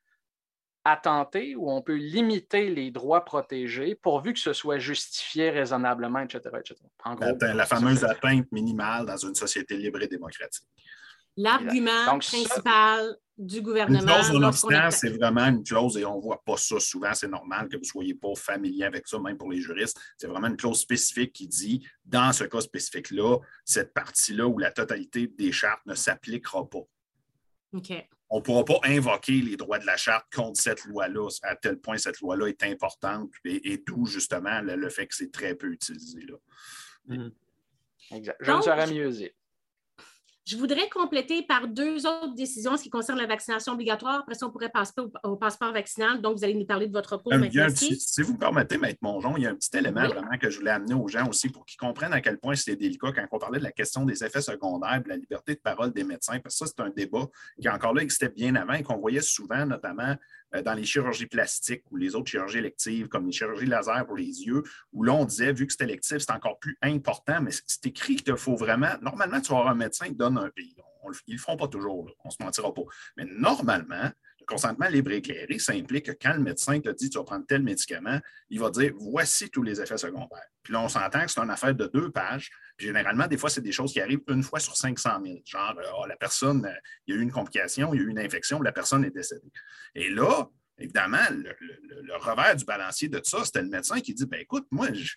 attenter 0.86 1.56
ou 1.58 1.70
on 1.70 1.82
peut 1.82 1.98
limiter 1.98 2.70
les 2.70 2.90
droits 2.90 3.26
protégés 3.26 3.96
pourvu 3.96 4.32
que 4.34 4.40
ce 4.40 4.54
soit 4.54 4.80
justifié 4.80 5.50
raisonnablement, 5.50 6.20
etc. 6.20 6.40
etc. 6.58 6.76
En 7.04 7.16
gros, 7.16 7.36
La, 7.42 7.66
fameuse 7.66 8.06
atteinte 8.06 8.50
minimale 8.54 9.06
dans 9.06 9.18
une 9.18 9.36
société 9.36 9.76
libre 9.76 10.02
et 10.02 10.08
démocratique. 10.08 10.66
L'argument 11.38 12.06
ça- 12.06 12.18
principal 12.18 13.18
du 13.38 13.58
Une 13.60 13.64
gouvernement. 13.64 14.00
clause 14.02 14.32
lorsqu'on 14.34 14.70
non-obstant, 14.72 14.92
c'est 14.92 15.10
vraiment 15.18 15.46
une 15.46 15.64
clause, 15.64 15.96
et 15.98 16.04
on 16.06 16.18
ne 16.18 16.22
voit 16.22 16.42
pas 16.46 16.58
ça 16.58 16.78
souvent, 16.80 17.14
c'est 17.14 17.30
normal 17.30 17.70
que 17.70 17.78
vous 17.78 17.84
ne 17.84 17.88
soyez 17.88 18.14
pas 18.14 18.36
familier 18.36 18.84
avec 18.84 19.08
ça, 19.08 19.18
même 19.20 19.38
pour 19.38 19.50
les 19.50 19.62
juristes. 19.62 19.98
C'est 20.18 20.28
vraiment 20.28 20.48
une 20.48 20.58
clause 20.58 20.80
spécifique 20.80 21.32
qui 21.32 21.48
dit, 21.48 21.88
dans 22.04 22.34
ce 22.34 22.44
cas 22.44 22.60
spécifique-là, 22.60 23.38
cette 23.64 23.94
partie-là 23.94 24.46
où 24.46 24.58
la 24.58 24.72
totalité 24.72 25.28
des 25.28 25.54
chartes 25.54 25.86
ne 25.86 25.96
s'appliquera 25.96 26.70
pas. 26.70 26.84
OK. 27.72 27.94
On 28.32 28.40
ne 28.40 28.44
pourra 28.44 28.66
pas 28.66 28.80
invoquer 28.84 29.42
les 29.42 29.56
droits 29.56 29.80
de 29.80 29.86
la 29.86 29.96
charte 29.98 30.26
contre 30.36 30.60
cette 30.60 30.84
loi-là, 30.84 31.30
à 31.44 31.56
tel 31.56 31.80
point 31.80 31.98
cette 31.98 32.20
loi-là 32.20 32.48
est 32.48 32.62
importante, 32.64 33.32
et, 33.46 33.72
et 33.72 33.78
d'où 33.88 34.06
justement 34.06 34.60
le, 34.62 34.76
le 34.76 34.90
fait 34.90 35.08
que 35.08 35.16
c'est 35.16 35.32
très 35.32 35.56
peu 35.56 35.68
utilisé. 35.72 36.26
Là. 36.28 37.16
Exact. 38.12 38.38
Je 38.42 38.46
Donc, 38.48 38.58
ne 38.58 38.62
saurais 38.64 38.92
mieux 38.92 39.10
dire. 39.12 39.30
Je 40.50 40.58
voudrais 40.58 40.90
compléter 40.90 41.44
par 41.44 41.68
deux 41.68 42.08
autres 42.08 42.34
décisions 42.34 42.72
en 42.72 42.78
ce 42.78 42.82
qui 42.82 42.90
concerne 42.90 43.20
la 43.20 43.28
vaccination 43.28 43.74
obligatoire. 43.74 44.22
Après 44.22 44.34
ça, 44.34 44.48
on 44.48 44.50
pourrait 44.50 44.70
passer 44.70 44.94
au, 44.98 45.12
au 45.30 45.36
passeport 45.36 45.72
vaccinal. 45.72 46.22
Donc, 46.22 46.38
vous 46.38 46.44
allez 46.44 46.56
nous 46.56 46.66
parler 46.66 46.88
de 46.88 46.92
votre 46.92 47.22
un 47.32 47.38
maintenant. 47.38 47.68
petit- 47.68 47.96
si 48.00 48.24
vous 48.24 48.34
me 48.34 48.40
permettez, 48.40 48.80
Maître 48.80 48.98
Mongeon, 49.04 49.36
il 49.38 49.44
y 49.44 49.46
a 49.46 49.52
un 49.52 49.56
petit 49.56 49.78
élément 49.78 50.02
Oui. 50.02 50.08
vraiment 50.08 50.38
que 50.42 50.50
je 50.50 50.58
voulais 50.58 50.72
amener 50.72 50.96
aux 50.96 51.08
gens 51.08 51.28
aussi 51.30 51.50
pour 51.50 51.66
qu'ils 51.66 51.78
comprennent 51.78 52.14
à 52.14 52.22
quel 52.22 52.40
point 52.40 52.56
c'était 52.56 52.76
délicat 52.78 53.12
quand 53.12 53.26
on 53.32 53.38
parlait 53.38 53.60
de 53.60 53.64
la 53.64 53.72
question 53.72 54.06
des 54.06 54.24
effets 54.24 54.42
secondaires 54.42 55.04
de 55.04 55.10
la 55.10 55.18
liberté 55.18 55.54
de 55.54 55.60
parole 55.60 55.92
des 55.94 56.04
médecins, 56.04 56.40
parce 56.40 56.58
que 56.58 56.66
ça, 56.66 56.74
c'est 56.76 56.82
un 56.84 56.90
débat 56.90 57.28
qui 57.62 57.70
encore 57.70 57.94
là 57.94 58.02
existait 58.02 58.30
bien 58.30 58.56
avant 58.56 58.74
et 58.74 58.82
qu'on 58.82 58.98
voyait 58.98 59.22
souvent, 59.22 59.68
notamment 59.68 60.16
dans 60.64 60.74
les 60.74 60.86
chirurgies 60.86 61.28
plastiques 61.28 61.84
ou 61.92 61.98
les 61.98 62.16
autres 62.16 62.30
chirurgies 62.30 62.58
électives, 62.60 63.08
comme 63.08 63.26
les 63.26 63.32
chirurgies 63.32 63.66
laser 63.66 64.06
pour 64.06 64.18
les 64.18 64.46
yeux, 64.46 64.64
où 64.94 65.04
là, 65.04 65.14
on 65.14 65.26
disait, 65.26 65.54
vu 65.54 65.68
que 65.68 65.74
c'est 65.74 65.84
électif, 65.84 66.18
c'est 66.20 66.32
encore 66.32 66.60
plus 66.60 66.78
important, 66.82 67.42
mais 67.42 67.52
c'est- 67.52 67.86
écrit 67.86 68.16
qu'il 68.18 68.36
faut 68.38 68.56
vraiment. 68.56 68.92
Normalement, 69.02 69.42
tu 69.42 69.52
vas 69.52 69.60
avoir 69.60 69.72
un 69.74 69.76
médecin 69.76 70.08
qui 70.08 70.16
donne 70.16 70.38
un. 70.38 70.50
Ils 70.58 70.76
ne 71.08 71.34
le 71.34 71.40
feront 71.40 71.58
pas 71.58 71.68
toujours, 71.68 72.14
on 72.24 72.28
ne 72.28 72.32
se 72.32 72.44
mentira 72.44 72.74
pas. 72.74 72.82
Mais 73.18 73.26
normalement, 73.26 74.04
le 74.04 74.12
consentement 74.50 74.88
libre 74.90 75.12
et 75.12 75.18
éclairé, 75.18 75.60
ça 75.60 75.74
implique 75.74 76.08
que 76.08 76.12
quand 76.12 76.34
le 76.34 76.40
médecin 76.42 76.80
te 76.82 76.90
dit 76.90 77.10
tu 77.10 77.18
vas 77.18 77.24
prendre 77.24 77.46
tel 77.46 77.64
médicament, 77.64 78.20
il 78.50 78.60
va 78.60 78.70
dire 78.70 78.94
voici 78.98 79.50
tous 79.50 79.64
les 79.64 79.80
effets 79.80 79.98
secondaires. 79.98 80.48
Puis 80.64 80.74
là, 80.74 80.82
on 80.82 80.90
s'entend 80.90 81.24
que 81.26 81.32
c'est 81.32 81.40
une 81.40 81.50
affaire 81.50 81.74
de 81.76 81.88
deux 81.94 82.12
pages. 82.12 82.50
Puis 82.76 82.88
généralement, 82.88 83.28
des 83.28 83.38
fois, 83.38 83.50
c'est 83.50 83.62
des 83.62 83.72
choses 83.72 83.94
qui 83.94 84.02
arrivent 84.02 84.24
une 84.30 84.44
fois 84.44 84.60
sur 84.60 84.76
500 84.76 85.10
000. 85.24 85.38
Genre, 85.46 85.76
euh, 85.78 85.84
Ah, 86.04 86.08
la 86.08 86.16
personne, 86.18 86.66
euh, 86.66 86.74
il 87.08 87.14
y 87.16 87.18
a 87.18 87.20
eu 87.20 87.24
une 87.24 87.32
complication, 87.32 87.94
il 87.94 87.98
y 87.98 88.04
a 88.04 88.06
eu 88.06 88.10
une 88.10 88.20
infection, 88.20 88.62
la 88.62 88.72
personne 88.72 89.06
est 89.06 89.12
décédée. 89.12 89.52
Et 89.96 90.10
là, 90.10 90.50
évidemment, 90.78 91.18
le, 91.32 91.54
le- 91.60 92.02
le 92.02 92.16
revers 92.18 92.56
du 92.56 92.66
balancier 92.66 93.08
de 93.10 93.22
ça, 93.24 93.44
c'était 93.46 93.62
le 93.62 93.70
médecin 93.70 94.00
qui 94.02 94.14
dit 94.14 94.26
ben 94.26 94.40
écoute, 94.40 94.66
moi, 94.72 94.88
je, 94.94 95.16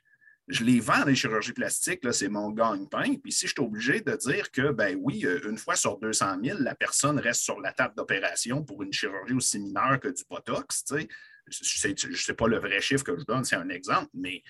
je 0.48 0.64
les 0.64 0.80
vends, 0.80 1.04
les 1.04 1.14
chirurgies 1.14 1.52
plastiques, 1.52 2.00
c'est 2.12 2.28
mon 2.28 2.50
gagne-pain. 2.50 3.14
Puis 3.22 3.32
si 3.32 3.46
je 3.46 3.52
suis 3.52 3.60
obligé 3.60 4.00
de 4.00 4.14
dire 4.16 4.50
que, 4.50 4.72
ben 4.72 4.98
oui, 5.00 5.24
euh, 5.24 5.40
une 5.48 5.56
fois 5.56 5.76
sur 5.76 5.98
200 5.98 6.38
000, 6.42 6.58
la 6.60 6.74
personne 6.74 7.18
reste 7.18 7.42
sur 7.42 7.60
la 7.60 7.72
table 7.72 7.94
d'opération 7.96 8.64
pour 8.64 8.82
une 8.82 8.92
chirurgie 8.92 9.34
aussi 9.34 9.60
mineure 9.60 10.00
que 10.00 10.08
du 10.08 10.22
Botox, 10.28 10.84
tu 10.84 10.94
sais, 10.96 11.08
je 11.48 12.08
ne 12.08 12.14
sais 12.14 12.34
pas 12.34 12.48
le 12.48 12.58
vrai 12.58 12.80
chiffre 12.80 13.04
que 13.04 13.18
je 13.18 13.24
donne, 13.24 13.44
c'est 13.44 13.56
un 13.56 13.68
exemple, 13.68 14.10
mais 14.14 14.42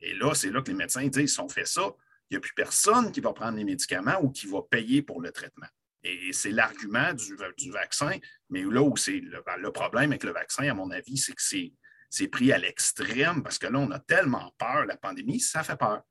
et 0.00 0.14
là, 0.14 0.34
c'est 0.34 0.50
là 0.50 0.62
que 0.62 0.68
les 0.68 0.76
médecins 0.76 1.06
disent, 1.06 1.34
si 1.34 1.40
on 1.40 1.48
fait 1.48 1.66
ça, 1.66 1.92
il 2.30 2.34
n'y 2.34 2.36
a 2.38 2.40
plus 2.40 2.54
personne 2.54 3.12
qui 3.12 3.20
va 3.20 3.32
prendre 3.32 3.56
les 3.58 3.64
médicaments 3.64 4.18
ou 4.22 4.30
qui 4.30 4.46
va 4.46 4.62
payer 4.62 5.02
pour 5.02 5.20
le 5.20 5.30
traitement. 5.30 5.66
Et 6.02 6.32
c'est 6.32 6.50
l'argument 6.50 7.12
du, 7.14 7.36
du 7.56 7.70
vaccin, 7.70 8.18
mais 8.50 8.62
là 8.62 8.82
où 8.82 8.96
c'est 8.96 9.20
le, 9.20 9.42
le 9.58 9.72
problème 9.72 10.10
avec 10.10 10.24
le 10.24 10.32
vaccin, 10.32 10.68
à 10.68 10.74
mon 10.74 10.90
avis, 10.90 11.16
c'est 11.16 11.32
que 11.32 11.42
c'est 11.42 11.72
c'est 12.14 12.28
pris 12.28 12.52
à 12.52 12.58
l'extrême 12.58 13.42
parce 13.42 13.58
que 13.58 13.66
là, 13.66 13.78
on 13.78 13.90
a 13.90 13.98
tellement 13.98 14.52
peur, 14.56 14.86
la 14.86 14.96
pandémie, 14.96 15.40
ça 15.40 15.62
fait 15.64 15.76
peur. 15.76 16.02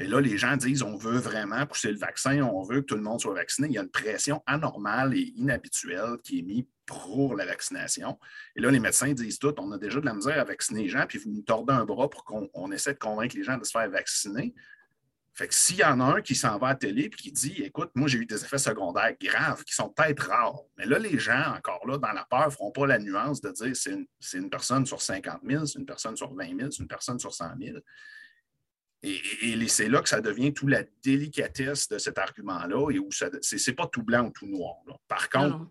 Et 0.00 0.06
là, 0.06 0.20
les 0.20 0.38
gens 0.38 0.56
disent 0.56 0.82
on 0.82 0.96
veut 0.96 1.18
vraiment 1.18 1.66
pousser 1.66 1.90
le 1.90 1.98
vaccin, 1.98 2.40
on 2.42 2.62
veut 2.62 2.82
que 2.82 2.86
tout 2.86 2.94
le 2.94 3.02
monde 3.02 3.20
soit 3.20 3.34
vacciné. 3.34 3.66
Il 3.66 3.74
y 3.74 3.78
a 3.78 3.82
une 3.82 3.90
pression 3.90 4.40
anormale 4.46 5.14
et 5.14 5.32
inhabituelle 5.34 6.18
qui 6.22 6.38
est 6.38 6.42
mise 6.42 6.64
pour 6.86 7.34
la 7.34 7.44
vaccination. 7.44 8.18
Et 8.54 8.60
là, 8.60 8.70
les 8.70 8.78
médecins 8.78 9.12
disent 9.12 9.40
tout 9.40 9.52
on 9.58 9.72
a 9.72 9.78
déjà 9.78 10.00
de 10.00 10.06
la 10.06 10.14
misère 10.14 10.38
à 10.38 10.44
vacciner 10.44 10.84
les 10.84 10.88
gens, 10.88 11.04
puis 11.08 11.18
vous 11.18 11.30
nous 11.30 11.42
tordez 11.42 11.72
un 11.72 11.84
bras 11.84 12.08
pour 12.08 12.24
qu'on 12.24 12.48
on 12.54 12.70
essaie 12.70 12.94
de 12.94 12.98
convaincre 12.98 13.36
les 13.36 13.42
gens 13.42 13.58
de 13.58 13.64
se 13.64 13.72
faire 13.72 13.90
vacciner. 13.90 14.54
Fait 15.38 15.46
que 15.46 15.54
s'il 15.54 15.76
y 15.76 15.84
en 15.84 16.00
a 16.00 16.16
un 16.16 16.20
qui 16.20 16.34
s'en 16.34 16.58
va 16.58 16.66
à 16.66 16.70
la 16.70 16.74
télé 16.76 17.02
et 17.04 17.10
qui 17.10 17.30
dit 17.30 17.62
Écoute, 17.62 17.90
moi, 17.94 18.08
j'ai 18.08 18.18
eu 18.18 18.26
des 18.26 18.42
effets 18.44 18.58
secondaires 18.58 19.14
graves 19.20 19.62
qui 19.62 19.72
sont 19.72 19.88
peut-être 19.88 20.26
rares, 20.26 20.62
mais 20.76 20.84
là, 20.84 20.98
les 20.98 21.16
gens, 21.16 21.54
encore 21.56 21.86
là, 21.86 21.96
dans 21.96 22.10
la 22.10 22.24
peur, 22.24 22.46
ne 22.46 22.50
feront 22.50 22.72
pas 22.72 22.88
la 22.88 22.98
nuance 22.98 23.40
de 23.40 23.50
dire 23.52 23.76
c'est 23.76 23.92
une, 23.92 24.06
une 24.34 24.50
personne 24.50 24.84
sur 24.84 25.00
50 25.00 25.42
000, 25.48 25.64
c'est 25.66 25.78
une 25.78 25.86
personne 25.86 26.16
sur 26.16 26.34
20 26.34 26.58
000, 26.58 26.70
c'est 26.72 26.82
une 26.82 26.88
personne 26.88 27.20
sur 27.20 27.32
100 27.32 27.50
000. 27.62 27.78
Et, 29.04 29.12
et- 29.42 29.52
et 29.52 29.68
c'est 29.68 29.88
là 29.88 30.02
que 30.02 30.08
ça 30.08 30.20
devient 30.20 30.52
toute 30.52 30.70
la 30.70 30.82
délicatesse 31.04 31.88
de 31.88 31.98
cet 31.98 32.18
argument-là 32.18 32.90
et 32.90 32.98
où 32.98 33.08
c'est 33.12 33.72
pas 33.74 33.86
tout 33.86 34.02
blanc 34.02 34.26
ou 34.26 34.30
tout 34.30 34.46
noir. 34.46 34.74
là. 34.88 34.94
Par 35.06 35.30
contre, 35.30 35.56
Non, 35.58 35.70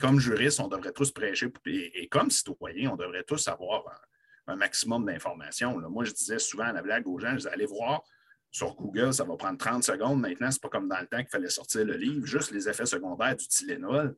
comme 0.00 0.18
juriste, 0.18 0.58
on 0.58 0.66
devrait 0.66 0.90
tous 0.92 1.12
prêcher 1.12 1.52
et, 1.66 2.02
et 2.02 2.08
comme 2.08 2.30
citoyen, 2.30 2.90
on 2.90 2.96
devrait 2.96 3.22
tous 3.22 3.46
avoir 3.46 3.84
un, 4.48 4.54
un 4.54 4.56
maximum 4.56 5.04
d'informations. 5.06 5.78
Moi, 5.88 6.04
je 6.04 6.10
disais 6.12 6.40
souvent 6.40 6.64
à 6.64 6.72
la 6.72 6.82
blague 6.82 7.06
aux 7.06 7.18
gens, 7.20 7.30
je 7.30 7.36
disais, 7.36 7.50
allez 7.50 7.66
voir 7.66 8.02
sur 8.54 8.76
Google, 8.76 9.12
ça 9.12 9.24
va 9.24 9.36
prendre 9.36 9.58
30 9.58 9.82
secondes. 9.82 10.20
Maintenant, 10.20 10.48
ce 10.48 10.56
n'est 10.56 10.60
pas 10.60 10.68
comme 10.68 10.88
dans 10.88 11.00
le 11.00 11.08
temps 11.08 11.18
qu'il 11.18 11.28
fallait 11.28 11.50
sortir 11.50 11.84
le 11.84 11.96
livre, 11.96 12.24
juste 12.24 12.52
les 12.52 12.68
effets 12.68 12.86
secondaires 12.86 13.34
du 13.34 13.48
Tylenol. 13.48 14.16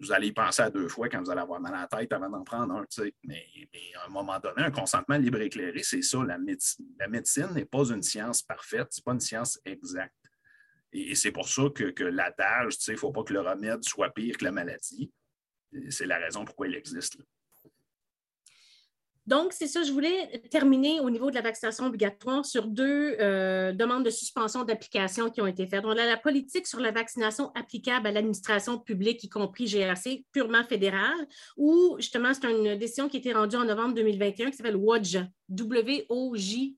Vous 0.00 0.10
allez 0.10 0.28
y 0.28 0.32
penser 0.32 0.62
à 0.62 0.70
deux 0.70 0.88
fois 0.88 1.08
quand 1.08 1.22
vous 1.22 1.30
allez 1.30 1.40
avoir 1.40 1.60
mal 1.60 1.72
à 1.72 1.82
la 1.82 1.86
tête 1.86 2.12
avant 2.12 2.28
d'en 2.28 2.42
prendre 2.42 2.74
un. 2.74 2.84
Mais, 3.22 3.46
mais 3.72 3.94
à 4.02 4.06
un 4.06 4.08
moment 4.08 4.40
donné, 4.40 4.62
un 4.62 4.72
consentement 4.72 5.16
libre 5.16 5.40
éclairé, 5.40 5.84
c'est 5.84 6.02
ça. 6.02 6.18
La 6.24 6.36
médecine, 6.36 7.54
n'est 7.54 7.64
pas 7.64 7.84
une 7.90 8.02
science 8.02 8.42
parfaite, 8.42 8.88
ce 8.90 8.98
n'est 8.98 9.04
pas 9.04 9.12
une 9.12 9.20
science 9.20 9.60
exacte. 9.64 10.16
Et, 10.92 11.14
c'est 11.14 11.32
pour 11.32 11.48
ça 11.48 11.62
que, 11.72 11.90
que 11.90 12.04
l'adage, 12.04 12.74
il 12.88 12.92
ne 12.92 12.96
faut 12.96 13.12
pas 13.12 13.22
que 13.22 13.32
le 13.32 13.40
remède 13.40 13.84
soit 13.84 14.10
pire 14.10 14.36
que 14.36 14.44
la 14.44 14.52
maladie. 14.52 15.12
C'est 15.90 16.06
la 16.06 16.18
raison 16.18 16.44
pourquoi 16.44 16.66
il 16.66 16.74
existe. 16.74 17.18
Donc, 19.28 19.52
c'est 19.52 19.66
ça, 19.66 19.82
je 19.82 19.92
voulais 19.92 20.40
terminer 20.50 21.00
au 21.00 21.10
niveau 21.10 21.28
de 21.28 21.34
la 21.34 21.42
vaccination 21.42 21.84
obligatoire 21.84 22.46
sur 22.46 22.66
deux 22.66 23.14
euh, 23.20 23.72
demandes 23.72 24.02
de 24.02 24.08
suspension 24.08 24.64
d'application 24.64 25.28
qui 25.28 25.42
ont 25.42 25.46
été 25.46 25.66
faites. 25.66 25.84
On 25.84 25.90
a 25.90 26.06
la 26.06 26.16
politique 26.16 26.66
sur 26.66 26.80
la 26.80 26.92
vaccination 26.92 27.52
applicable 27.54 28.06
à 28.06 28.12
l'administration 28.12 28.78
publique, 28.78 29.22
y 29.22 29.28
compris 29.28 29.66
GRC, 29.66 30.24
purement 30.32 30.64
fédérale, 30.64 31.28
où 31.58 31.96
justement, 31.98 32.32
c'est 32.32 32.50
une 32.50 32.78
décision 32.78 33.10
qui 33.10 33.18
a 33.18 33.20
été 33.20 33.34
rendue 33.34 33.56
en 33.56 33.66
novembre 33.66 33.92
2021 33.96 34.50
qui 34.50 34.56
s'appelle 34.56 34.76
WOJDAN, 34.76 35.26
W-O-J-D-A-N, 35.48 36.76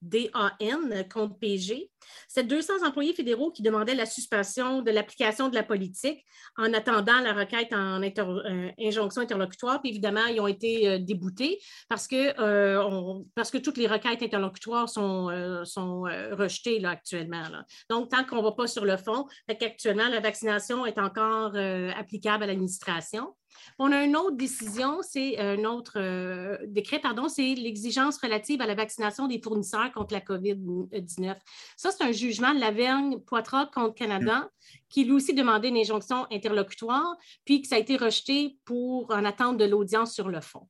contre 1.13 1.39
PG. 1.39 1.91
C'est 2.29 2.47
200 2.47 2.87
employés 2.87 3.13
fédéraux 3.15 3.51
qui 3.51 3.63
demandaient 3.63 3.95
la 3.95 4.07
suspension 4.07 4.83
de 4.83 4.91
l'application 4.91 5.49
de 5.49 5.55
la 5.55 5.63
politique 5.63 6.25
en 6.57 6.73
attendant 6.73 7.21
la 7.21 7.33
requête 7.33 7.73
en 7.73 8.03
euh, 8.03 8.71
injonction 8.79 9.23
interlocutoire. 9.23 9.81
Puis 9.81 9.91
évidemment, 9.91 10.27
ils 10.27 10.41
ont 10.41 10.47
été 10.47 10.89
euh, 10.89 10.99
déboutés 10.99 11.59
parce 11.89 12.07
que, 12.07 12.41
euh, 12.41 13.21
parce 13.35 13.51
que 13.51 13.59
toutes 13.59 13.77
les 13.77 13.87
requêtes 13.87 14.23
interlocutoires 14.23 14.89
sont, 14.89 15.29
sont 15.65 16.03
rejetées 16.33 16.85
actuellement. 16.85 17.43
Donc, 17.89 18.11
tant 18.11 18.25
qu'on 18.25 18.37
ne 18.37 18.43
va 18.43 18.53
pas 18.53 18.67
sur 18.67 18.85
le 18.85 18.97
fond, 18.97 19.27
actuellement, 19.49 20.09
la 20.09 20.21
vaccination 20.21 20.87
est 20.87 20.99
encore 20.99 21.55
applicable 21.97 22.45
à 22.45 22.47
l'administration. 22.47 23.35
On 23.79 23.93
a 23.93 24.05
une 24.05 24.17
autre 24.17 24.37
décision, 24.37 25.01
c'est 25.03 25.39
un 25.39 25.65
autre 25.65 25.95
euh, 25.97 26.59
décret, 26.67 26.99
pardon, 26.99 27.29
c'est 27.29 27.55
l'exigence 27.55 28.19
relative 28.19 28.61
à 28.61 28.67
la 28.67 28.75
vaccination 28.75 29.27
des 29.27 29.41
fournisseurs 29.41 29.93
contre 29.93 30.13
la 30.13 30.21
COVID-19. 30.21 31.37
Ça, 31.77 31.91
c'est 31.91 32.05
un 32.05 32.13
jugement 32.13 32.55
de 32.55 32.61
la 32.61 32.71
Vergne 32.71 33.19
Poitras 33.21 33.67
contre 33.67 33.95
Canada 33.95 34.51
qui 34.89 35.05
lui 35.05 35.13
aussi 35.13 35.35
demandait 35.35 35.69
une 35.69 35.77
injonction 35.77 36.27
interlocutoire, 36.31 37.17
puis 37.45 37.63
que 37.63 37.69
ça 37.69 37.77
a 37.77 37.79
été 37.79 37.97
rejeté 37.97 38.59
pour 38.65 39.11
en 39.11 39.25
attente 39.25 39.57
de 39.57 39.65
l'audience 39.65 40.13
sur 40.13 40.29
le 40.29 40.41
fond. 40.41 40.67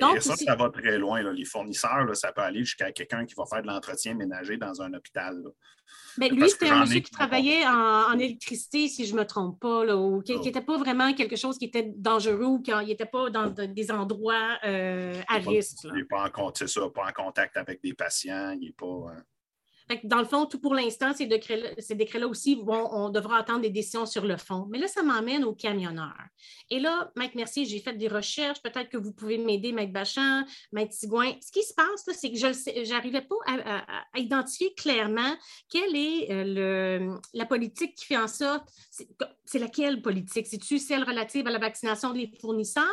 Donc, 0.00 0.20
ça, 0.20 0.36
ça 0.36 0.56
va 0.56 0.70
très 0.70 0.98
loin. 0.98 1.22
Les 1.32 1.44
fournisseurs, 1.44 2.14
ça 2.16 2.32
peut 2.32 2.42
aller 2.42 2.60
jusqu'à 2.60 2.92
quelqu'un 2.92 3.24
qui 3.24 3.34
va 3.34 3.44
faire 3.46 3.62
de 3.62 3.66
l'entretien 3.66 4.14
ménager 4.14 4.56
dans 4.56 4.82
un 4.82 4.92
hôpital. 4.94 5.42
Mais 6.18 6.28
lui, 6.28 6.48
c'était 6.48 6.68
un 6.68 6.80
monsieur 6.80 7.00
qui 7.00 7.10
travaillait 7.10 7.66
en, 7.66 8.18
électricité, 8.18 8.88
si 8.88 9.06
je 9.06 9.14
ne 9.14 9.20
me 9.20 9.26
trompe 9.26 9.60
pas, 9.60 9.84
ou 9.94 10.22
qui 10.22 10.38
n'était 10.38 10.60
pas 10.60 10.76
vraiment 10.76 11.12
quelque 11.14 11.36
chose 11.36 11.58
qui 11.58 11.66
était 11.66 11.92
dangereux 11.96 12.44
ou 12.44 12.60
qui 12.60 12.72
n'était 12.72 13.06
pas 13.06 13.30
dans 13.30 13.48
des 13.48 13.90
endroits 13.90 14.58
euh, 14.64 15.20
à 15.28 15.38
risque. 15.38 15.78
Il 15.84 15.94
n'est 15.94 16.04
pas, 16.04 16.24
en 16.24 17.12
contact 17.12 17.56
avec 17.56 17.82
des 17.82 17.94
patients, 17.94 18.50
il 18.52 18.66
n'est 18.66 18.72
pas. 18.72 18.86
Euh, 18.86 19.20
dans 20.04 20.18
le 20.18 20.24
fond, 20.24 20.46
tout 20.46 20.60
pour 20.60 20.74
l'instant, 20.74 21.12
ces 21.14 21.26
décrets-là 21.26 22.26
aussi, 22.26 22.58
on 22.66 23.10
devra 23.10 23.38
attendre 23.38 23.60
des 23.60 23.70
décisions 23.70 24.06
sur 24.06 24.24
le 24.24 24.36
fond. 24.36 24.66
Mais 24.70 24.78
là, 24.78 24.88
ça 24.88 25.02
m'emmène 25.02 25.44
aux 25.44 25.54
camionneurs. 25.54 26.26
Et 26.70 26.80
là, 26.80 27.10
Maître 27.16 27.36
Mercier, 27.36 27.64
j'ai 27.64 27.80
fait 27.80 27.94
des 27.94 28.08
recherches. 28.08 28.62
Peut-être 28.62 28.88
que 28.88 28.96
vous 28.96 29.12
pouvez 29.12 29.38
m'aider, 29.38 29.72
Maître 29.72 29.92
Bachan, 29.92 30.44
Maître 30.72 30.92
Sigouin. 30.92 31.32
Ce 31.40 31.52
qui 31.52 31.62
se 31.62 31.74
passe, 31.74 32.04
c'est 32.18 32.30
que 32.30 32.36
je 32.36 32.90
n'arrivais 32.90 33.22
pas 33.22 33.36
à, 33.46 34.18
identifier 34.18 34.72
clairement 34.74 35.36
quelle 35.68 35.96
est 35.96 36.30
euh, 36.30 37.14
la 37.34 37.46
politique 37.46 37.94
qui 37.94 38.06
fait 38.06 38.16
en 38.16 38.28
sorte. 38.28 38.68
C'est 39.44 39.58
laquelle 39.58 40.00
politique? 40.00 40.46
C'est-tu 40.46 40.78
celle 40.78 41.04
relative 41.04 41.46
à 41.46 41.50
la 41.50 41.58
vaccination 41.58 42.12
des 42.12 42.32
fournisseurs 42.40 42.84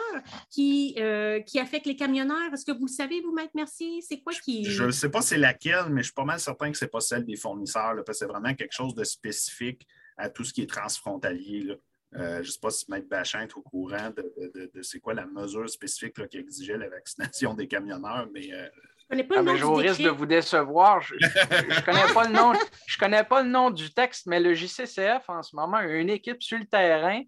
qui, 0.50 0.96
euh, 0.98 1.40
qui 1.42 1.60
affecte 1.60 1.86
les 1.86 1.96
camionneurs? 1.96 2.54
Est-ce 2.54 2.66
que 2.66 2.72
vous 2.72 2.86
le 2.86 2.92
savez, 2.92 3.22
vous, 3.22 3.32
Maître 3.32 3.52
Mercier? 3.56 4.02
C'est 4.02 4.20
quoi 4.20 4.34
qui. 4.34 4.66
Je 4.66 4.86
ne 4.86 4.92
sais 4.92 5.10
pas 5.10 5.22
c'est 5.22 5.38
laquelle, 5.38 5.86
mais 5.90 6.02
je 6.02 6.08
suis 6.08 6.14
pas 6.14 6.26
mal 6.26 6.40
certain 6.40 6.72
que 6.72 6.78
ce 6.80 6.86
n'est 6.86 6.90
pas 6.90 7.02
celle 7.02 7.26
des 7.26 7.36
fournisseurs, 7.36 7.96
parce 8.06 8.20
que 8.20 8.26
c'est 8.26 8.32
vraiment 8.32 8.54
quelque 8.54 8.74
chose 8.74 8.96
de 8.96 9.04
spécifique 9.04 9.86
à 10.18 10.30
tout 10.30 10.44
ce 10.44 10.54
qui 10.54 10.62
est 10.62 10.70
transfrontalier. 10.70 11.78
Euh, 12.16 12.36
je 12.36 12.40
ne 12.40 12.44
sais 12.44 12.60
pas 12.60 12.72
si 12.72 12.86
Maître 12.90 13.08
Bachin 13.08 13.42
est 13.42 13.56
au 13.56 13.62
courant 13.62 14.12
de, 14.16 14.82
c'est 14.82 15.00
quoi 15.00 15.14
la 15.14 15.28
mesure 15.28 15.70
spécifique 15.70 16.28
qui 16.28 16.38
exigeait 16.38 16.78
la 16.78 16.90
vaccination 16.90 17.54
des 17.54 17.68
camionneurs, 17.68 18.28
mais. 18.34 18.52
Euh, 18.54 18.68
je 19.12 19.24
connais 19.24 19.50
ah, 19.50 19.78
risque 19.78 20.04
de 20.04 20.10
vous 20.10 20.28
décevoir. 20.28 21.02
Je 21.02 21.16
ne 21.16 21.82
connais, 21.84 22.14
pas 22.14 22.28
le 22.28 22.34
nom, 22.34 22.54
connais 23.00 23.24
pas 23.24 23.42
le 23.42 23.50
nom 23.50 23.72
du 23.72 23.92
texte, 23.92 24.28
mais 24.28 24.40
le 24.40 24.54
JCCF, 24.54 25.28
en 25.30 25.42
ce 25.42 25.56
moment, 25.56 25.78
a 25.78 25.86
une 25.88 26.12
équipe 26.12 26.44
sur 26.44 26.60
le 26.60 26.66
terrain 26.66 27.24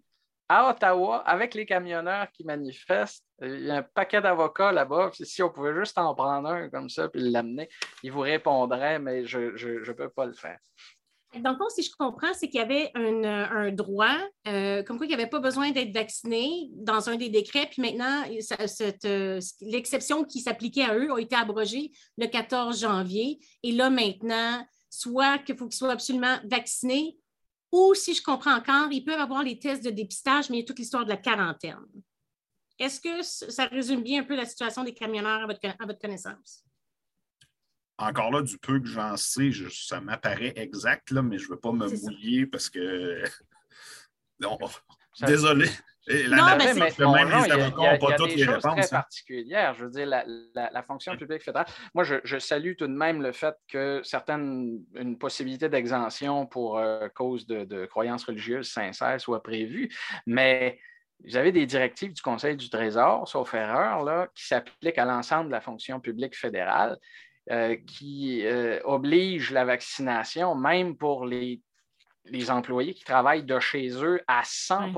à 0.52 0.70
Ottawa 0.70 1.22
avec 1.26 1.54
les 1.54 1.64
camionneurs 1.64 2.30
qui 2.30 2.44
manifestent. 2.44 3.24
Il 3.40 3.66
y 3.66 3.70
a 3.70 3.76
un 3.76 3.82
paquet 3.82 4.20
d'avocats 4.20 4.70
là-bas. 4.70 5.10
Si 5.14 5.42
on 5.42 5.48
pouvait 5.48 5.74
juste 5.74 5.96
en 5.96 6.14
prendre 6.14 6.48
un 6.50 6.68
comme 6.68 6.90
ça 6.90 7.08
puis 7.08 7.22
l'amener, 7.30 7.70
ils 8.02 8.12
vous 8.12 8.20
répondraient, 8.20 8.98
mais 8.98 9.24
je 9.24 9.38
ne 9.38 9.92
peux 9.92 10.10
pas 10.10 10.26
le 10.26 10.34
faire. 10.34 10.58
Dans 11.40 11.52
le 11.52 11.56
fond, 11.56 11.70
si 11.70 11.82
je 11.82 11.90
comprends, 11.98 12.34
c'est 12.34 12.48
qu'il 12.50 12.60
y 12.60 12.62
avait 12.62 12.90
un, 12.94 13.72
droit, 13.72 14.18
euh, 14.46 14.82
comme 14.82 14.98
quoi 14.98 15.06
il 15.06 15.08
n'y 15.08 15.14
avait 15.14 15.30
pas 15.30 15.40
besoin 15.40 15.70
d'être 15.70 15.94
vacciné 15.94 16.68
dans 16.74 17.08
un 17.08 17.16
des 17.16 17.30
décrets, 17.30 17.66
puis 17.70 17.80
maintenant, 17.80 18.22
euh, 19.06 19.40
l'exception 19.62 20.24
qui 20.24 20.40
s'appliquait 20.40 20.84
à 20.84 20.94
eux 20.94 21.10
a 21.10 21.18
été 21.18 21.34
abrogée 21.34 21.92
le 22.18 22.26
14 22.26 22.78
janvier. 22.78 23.40
Et 23.62 23.72
là, 23.72 23.88
maintenant, 23.88 24.62
soit 24.90 25.38
qu'il 25.38 25.56
faut 25.56 25.68
qu'ils 25.68 25.78
soient 25.78 25.92
absolument 25.92 26.36
vaccinés, 26.44 27.16
ou 27.72 27.94
si 27.94 28.14
je 28.14 28.22
comprends 28.22 28.54
encore, 28.54 28.92
ils 28.92 29.02
peuvent 29.02 29.18
avoir 29.18 29.42
les 29.42 29.58
tests 29.58 29.84
de 29.84 29.90
dépistage, 29.90 30.50
mais 30.50 30.58
il 30.58 30.60
y 30.60 30.62
a 30.62 30.66
toute 30.66 30.78
l'histoire 30.78 31.04
de 31.04 31.10
la 31.10 31.16
quarantaine. 31.16 31.86
Est-ce 32.78 33.00
que 33.00 33.22
ça 33.22 33.66
résume 33.66 34.02
bien 34.02 34.20
un 34.20 34.24
peu 34.24 34.36
la 34.36 34.44
situation 34.44 34.84
des 34.84 34.92
camionneurs 34.92 35.42
à 35.42 35.86
votre, 35.86 35.98
connaissance? 35.98 36.64
Encore 37.98 38.30
là, 38.30 38.42
du 38.42 38.58
peu 38.58 38.78
que 38.80 38.86
j'en 38.86 39.16
sais, 39.16 39.50
ça 39.70 40.00
m'apparaît 40.00 40.52
exact, 40.56 41.10
là, 41.10 41.22
mais 41.22 41.38
je 41.38 41.44
ne 41.44 41.50
veux 41.50 41.60
pas 41.60 41.72
me 41.72 41.88
mouiller 41.88 42.46
parce 42.46 42.68
que. 42.68 43.22
désolé. 45.20 45.68
Non, 46.08 46.56
mais 46.58 46.74
c'est 46.74 46.98
même 46.98 47.28
les 47.28 47.52
avocats 47.52 47.92
n'ont 47.92 47.98
pas 47.98 48.14
toutes 48.14 48.34
les 48.34 48.44
réponses. 48.44 48.62
très 48.62 48.84
hein. 48.84 48.88
particulières. 48.90 49.74
Je 49.74 49.84
veux 49.84 49.90
dire, 49.90 50.06
la, 50.06 50.82
fonction 50.82 51.16
publique 51.16 51.42
fédérale. 51.42 51.66
Moi, 51.94 52.04
je, 52.04 52.38
salue 52.38 52.72
tout 52.76 52.86
de 52.86 52.92
même 52.92 53.22
le 53.22 53.32
fait 53.32 53.54
que 53.68 54.00
certaines, 54.02 54.80
une 54.94 55.16
possibilité 55.16 55.68
d'exemption 55.68 56.46
pour 56.46 56.78
euh, 56.78 57.08
cause 57.14 57.46
de, 57.46 57.86
croyances 57.86 58.24
religieuses 58.24 58.70
sincères 58.70 59.20
soit 59.20 59.42
prévue, 59.42 59.94
mais 60.26 60.78
vous 61.24 61.36
avez 61.36 61.52
des 61.52 61.66
directives 61.66 62.12
du 62.12 62.22
Conseil 62.22 62.56
du 62.56 62.68
Trésor, 62.68 63.28
sauf 63.28 63.54
erreur, 63.54 64.02
là, 64.02 64.28
qui 64.34 64.46
s'appliquent 64.46 64.98
à 64.98 65.04
l'ensemble 65.04 65.46
de 65.46 65.52
la 65.52 65.60
fonction 65.60 66.00
publique 66.00 66.36
fédérale, 66.36 66.98
euh, 67.50 67.76
qui 67.86 68.44
euh, 68.44 68.80
obligent 68.84 69.52
la 69.52 69.64
vaccination, 69.64 70.56
même 70.56 70.96
pour 70.96 71.26
les, 71.26 71.60
les 72.24 72.50
employés 72.50 72.94
qui 72.94 73.04
travaillent 73.04 73.44
de 73.44 73.58
chez 73.60 73.90
eux 74.02 74.20
à 74.26 74.42
100 74.44 74.92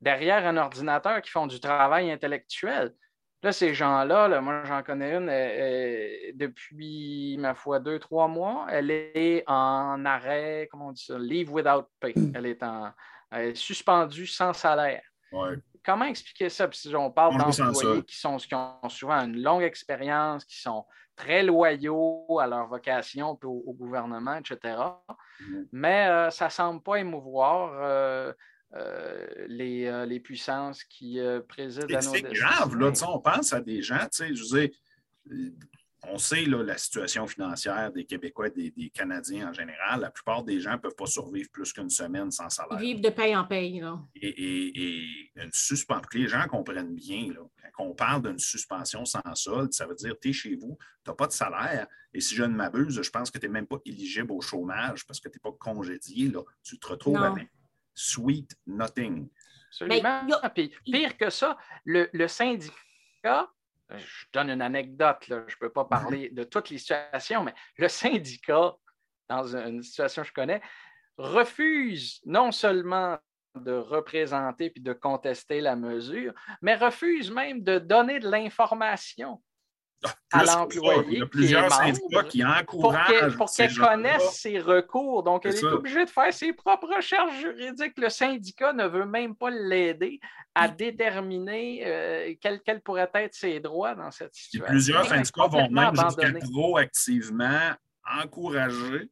derrière 0.00 0.46
un 0.46 0.56
ordinateur 0.56 1.20
qui 1.22 1.30
font 1.30 1.46
du 1.46 1.60
travail 1.60 2.10
intellectuel. 2.10 2.94
Là, 3.42 3.52
ces 3.52 3.72
gens-là, 3.72 4.40
moi, 4.40 4.64
j'en 4.64 4.82
connais 4.82 5.14
une 5.14 5.28
euh, 5.30 6.32
depuis, 6.34 7.36
ma 7.38 7.54
foi, 7.54 7.78
deux, 7.78 8.00
trois 8.00 8.26
mois. 8.26 8.66
Elle 8.68 8.90
est 8.90 9.44
en 9.46 10.04
arrêt, 10.04 10.68
comment 10.70 10.88
on 10.88 10.92
dit 10.92 11.04
ça, 11.04 11.18
leave 11.18 11.52
without 11.52 11.86
pay. 12.00 12.14
Elle 12.34 12.46
est, 12.46 12.62
en, 12.64 12.92
suspendue 13.54 14.26
sans 14.26 14.52
salaire. 14.52 15.02
Comment 15.84 16.06
expliquer 16.06 16.48
ça? 16.48 16.68
si 16.72 16.94
on 16.96 17.12
parle 17.12 17.38
d'employés 17.38 18.02
qui, 18.02 18.16
sont, 18.16 18.38
qui 18.38 18.54
ont 18.54 18.88
souvent 18.88 19.20
une 19.24 19.40
longue 19.40 19.62
expérience, 19.62 20.44
qui 20.44 20.60
sont 20.60 20.84
très 21.14 21.42
loyaux 21.42 22.38
à 22.40 22.46
leur 22.46 22.66
vocation, 22.66 23.38
au, 23.42 23.72
gouvernement, 23.72 24.34
etc. 24.34 24.58
Mm-hmm. 25.40 25.66
Mais 25.72 26.08
euh, 26.08 26.30
ça 26.30 26.46
ne 26.46 26.50
semble 26.50 26.82
pas 26.82 26.96
émouvoir. 26.96 27.72
Euh, 27.80 28.32
les, 29.48 29.86
euh, 29.86 30.06
les, 30.06 30.20
puissances 30.20 30.84
qui 30.84 31.18
euh, 31.18 31.40
président 31.40 31.86
à 31.86 32.02
nos 32.02 32.14
C'est 32.14 32.22
grave, 32.22 32.76
là, 32.76 32.92
on 33.08 33.18
pense 33.20 33.52
à 33.52 33.60
des 33.60 33.82
gens, 33.82 34.06
je 34.10 34.68
on 36.04 36.16
sait 36.16 36.44
là, 36.44 36.62
la 36.62 36.78
situation 36.78 37.26
financière 37.26 37.92
des 37.92 38.04
Québécois 38.04 38.48
et 38.48 38.70
des, 38.70 38.90
Canadiens 38.90 39.48
en 39.48 39.52
général. 39.52 40.00
La 40.00 40.10
plupart 40.10 40.44
des 40.44 40.60
gens 40.60 40.72
ne 40.72 40.76
peuvent 40.76 40.94
pas 40.94 41.06
survivre 41.06 41.50
plus 41.50 41.72
qu'une 41.72 41.90
semaine 41.90 42.30
sans 42.30 42.48
salaire. 42.48 42.78
Ils 42.80 42.94
vivent 42.94 43.00
de 43.00 43.10
paye 43.10 43.36
en 43.36 43.44
paye. 43.44 43.80
Là. 43.80 44.00
Et, 44.14 44.28
et, 44.28 45.32
une 45.36 45.52
suspension, 45.52 46.06
que 46.08 46.18
les 46.18 46.28
gens 46.28 46.46
comprennent 46.46 46.94
bien, 46.94 47.32
là, 47.32 47.40
quand 47.72 47.84
on 47.84 47.94
parle 47.94 48.22
d'une 48.22 48.38
suspension 48.38 49.04
sans 49.04 49.20
solde, 49.34 49.72
ça 49.72 49.86
veut 49.86 49.94
dire 49.94 50.14
que 50.14 50.20
tu 50.20 50.28
es 50.30 50.32
chez 50.32 50.54
vous, 50.54 50.78
tu 51.04 51.10
n'as 51.10 51.14
pas 51.14 51.26
de 51.26 51.32
salaire. 51.32 51.86
Et 52.14 52.20
si 52.20 52.34
je 52.34 52.44
ne 52.44 52.54
m'abuse, 52.54 53.02
je 53.02 53.10
pense 53.10 53.30
que 53.30 53.38
tu 53.38 53.46
n'es 53.46 53.52
même 53.52 53.66
pas 53.66 53.78
éligible 53.84 54.32
au 54.32 54.40
chômage 54.40 55.04
parce 55.04 55.20
que 55.20 55.28
tu 55.28 55.36
n'es 55.36 55.50
pas 55.50 55.56
congédié. 55.58 56.28
Là. 56.28 56.42
Tu 56.62 56.78
te 56.78 56.86
retrouves 56.86 57.16
avec 57.16 57.48
sweet 57.98 58.56
nothing. 58.66 59.28
Absolument. 59.68 60.26
Puis, 60.54 60.72
pire 60.84 61.16
que 61.16 61.30
ça, 61.30 61.58
le, 61.84 62.28
syndicat, 62.28 63.50
je 63.90 64.26
donne 64.32 64.50
une 64.50 64.62
anecdote, 64.62 65.18
je 65.28 65.34
ne 65.34 65.58
peux 65.60 65.70
pas 65.70 65.84
mhm. 65.84 65.88
parler 65.88 66.30
de 66.30 66.44
toutes 66.44 66.70
les 66.70 66.78
situations, 66.78 67.44
mais 67.44 67.54
le 67.76 67.88
syndicat, 67.88 68.74
dans 69.28 69.56
une 69.56 69.82
situation 69.82 70.22
que 70.22 70.28
je 70.28 70.32
connais, 70.32 70.62
refuse 71.16 72.20
non 72.24 72.52
seulement 72.52 73.18
de 73.54 73.72
représenter 73.72 74.70
puis 74.70 74.82
de 74.82 74.92
contester 74.92 75.60
la 75.60 75.74
mesure, 75.74 76.32
mais 76.62 76.76
refuse 76.76 77.30
même 77.30 77.62
de 77.62 77.78
donner 77.78 78.20
de 78.20 78.30
l'information 78.30 79.42
à 80.32 80.44
l'employé. 80.44 81.04
Il 81.08 81.18
y 81.18 81.22
a 81.22 81.26
plusieurs 81.26 81.72
syndicats 81.72 82.24
qui 82.24 82.44
encouragent. 82.44 83.36
Pour 83.36 83.52
qu'elle 83.52 83.74
connaisse 83.74 84.30
ses 84.32 84.58
recours. 84.58 85.22
Donc, 85.22 85.46
elle 85.46 85.54
est 85.54 85.64
obligée 85.64 86.04
de 86.04 86.10
faire 86.10 86.32
ses 86.32 86.52
propres 86.52 86.94
recherches 86.96 87.38
juridiques. 87.40 87.98
Le 87.98 88.08
syndicat 88.08 88.72
ne 88.72 88.86
veut 88.86 89.06
même 89.06 89.34
pas 89.34 89.50
l'aider 89.50 90.20
à 90.54 90.68
déterminer 90.68 91.82
euh, 91.86 92.34
quels, 92.40 92.80
pourraient 92.82 93.10
être 93.14 93.34
ses 93.34 93.60
droits 93.60 93.94
dans 93.94 94.10
cette 94.10 94.34
situation. 94.34 94.66
plusieurs 94.66 95.06
syndicats 95.06 95.46
vont 95.46 95.70
même 95.70 95.94
jusqu'à 95.94 96.32
proactivement 96.40 97.72
encourager 98.22 99.08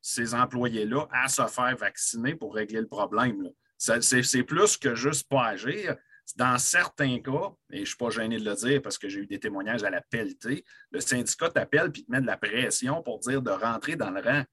ces 0.00 0.34
employés-là 0.34 1.06
à 1.12 1.28
se 1.28 1.46
faire 1.46 1.76
vacciner 1.76 2.34
pour 2.34 2.54
régler 2.54 2.80
le 2.80 2.86
problème. 2.86 3.50
C'est 3.76 4.42
plus 4.42 4.76
que 4.76 4.94
juste 4.94 5.28
pas 5.28 5.48
agir 5.48 5.96
dans 6.36 6.58
certains 6.58 7.20
cas, 7.20 7.52
et 7.70 7.76
je 7.76 7.80
ne 7.80 7.84
suis 7.86 7.96
pas 7.96 8.10
gêné 8.10 8.38
de 8.38 8.44
le 8.44 8.54
dire 8.54 8.82
parce 8.82 8.98
que 8.98 9.08
j'ai 9.08 9.20
eu 9.20 9.26
des 9.26 9.40
témoignages 9.40 9.82
à 9.84 9.90
la 9.90 10.00
pelletée, 10.00 10.64
le 10.90 11.00
syndicat 11.00 11.50
t'appelle 11.50 11.90
et 11.94 12.04
te 12.04 12.10
met 12.10 12.20
de 12.20 12.26
la 12.26 12.36
pression 12.36 13.02
pour 13.02 13.18
dire 13.20 13.42
de 13.42 13.50
rentrer 13.50 13.96
dans 13.96 14.10
le 14.10 14.20
rang. 14.20 14.44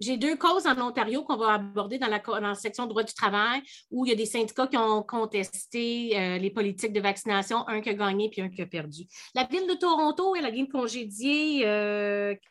J'ai 0.00 0.16
deux 0.16 0.36
causes 0.36 0.66
en 0.66 0.78
Ontario 0.80 1.22
qu'on 1.24 1.36
va 1.36 1.54
aborder 1.54 1.98
dans 1.98 2.08
la, 2.08 2.54
section 2.54 2.86
droit 2.86 3.02
du 3.02 3.14
travail 3.14 3.62
où 3.90 4.04
il 4.04 4.10
y 4.10 4.12
a 4.12 4.16
des 4.16 4.26
syndicats 4.26 4.66
qui 4.66 4.76
ont 4.76 5.02
contesté 5.02 6.18
euh, 6.18 6.38
les 6.38 6.50
politiques 6.50 6.92
de 6.92 7.00
vaccination, 7.00 7.66
un 7.68 7.80
qui 7.80 7.90
a 7.90 7.94
gagné 7.94 8.28
puis 8.30 8.42
un 8.42 8.48
qui 8.48 8.62
a 8.62 8.66
perdu. 8.66 9.06
La 9.34 9.44
ville 9.44 9.66
de 9.66 9.74
Toronto, 9.74 10.34
elle 10.34 10.46
a 10.46 10.50
bien 10.50 10.66
congédié 10.66 11.62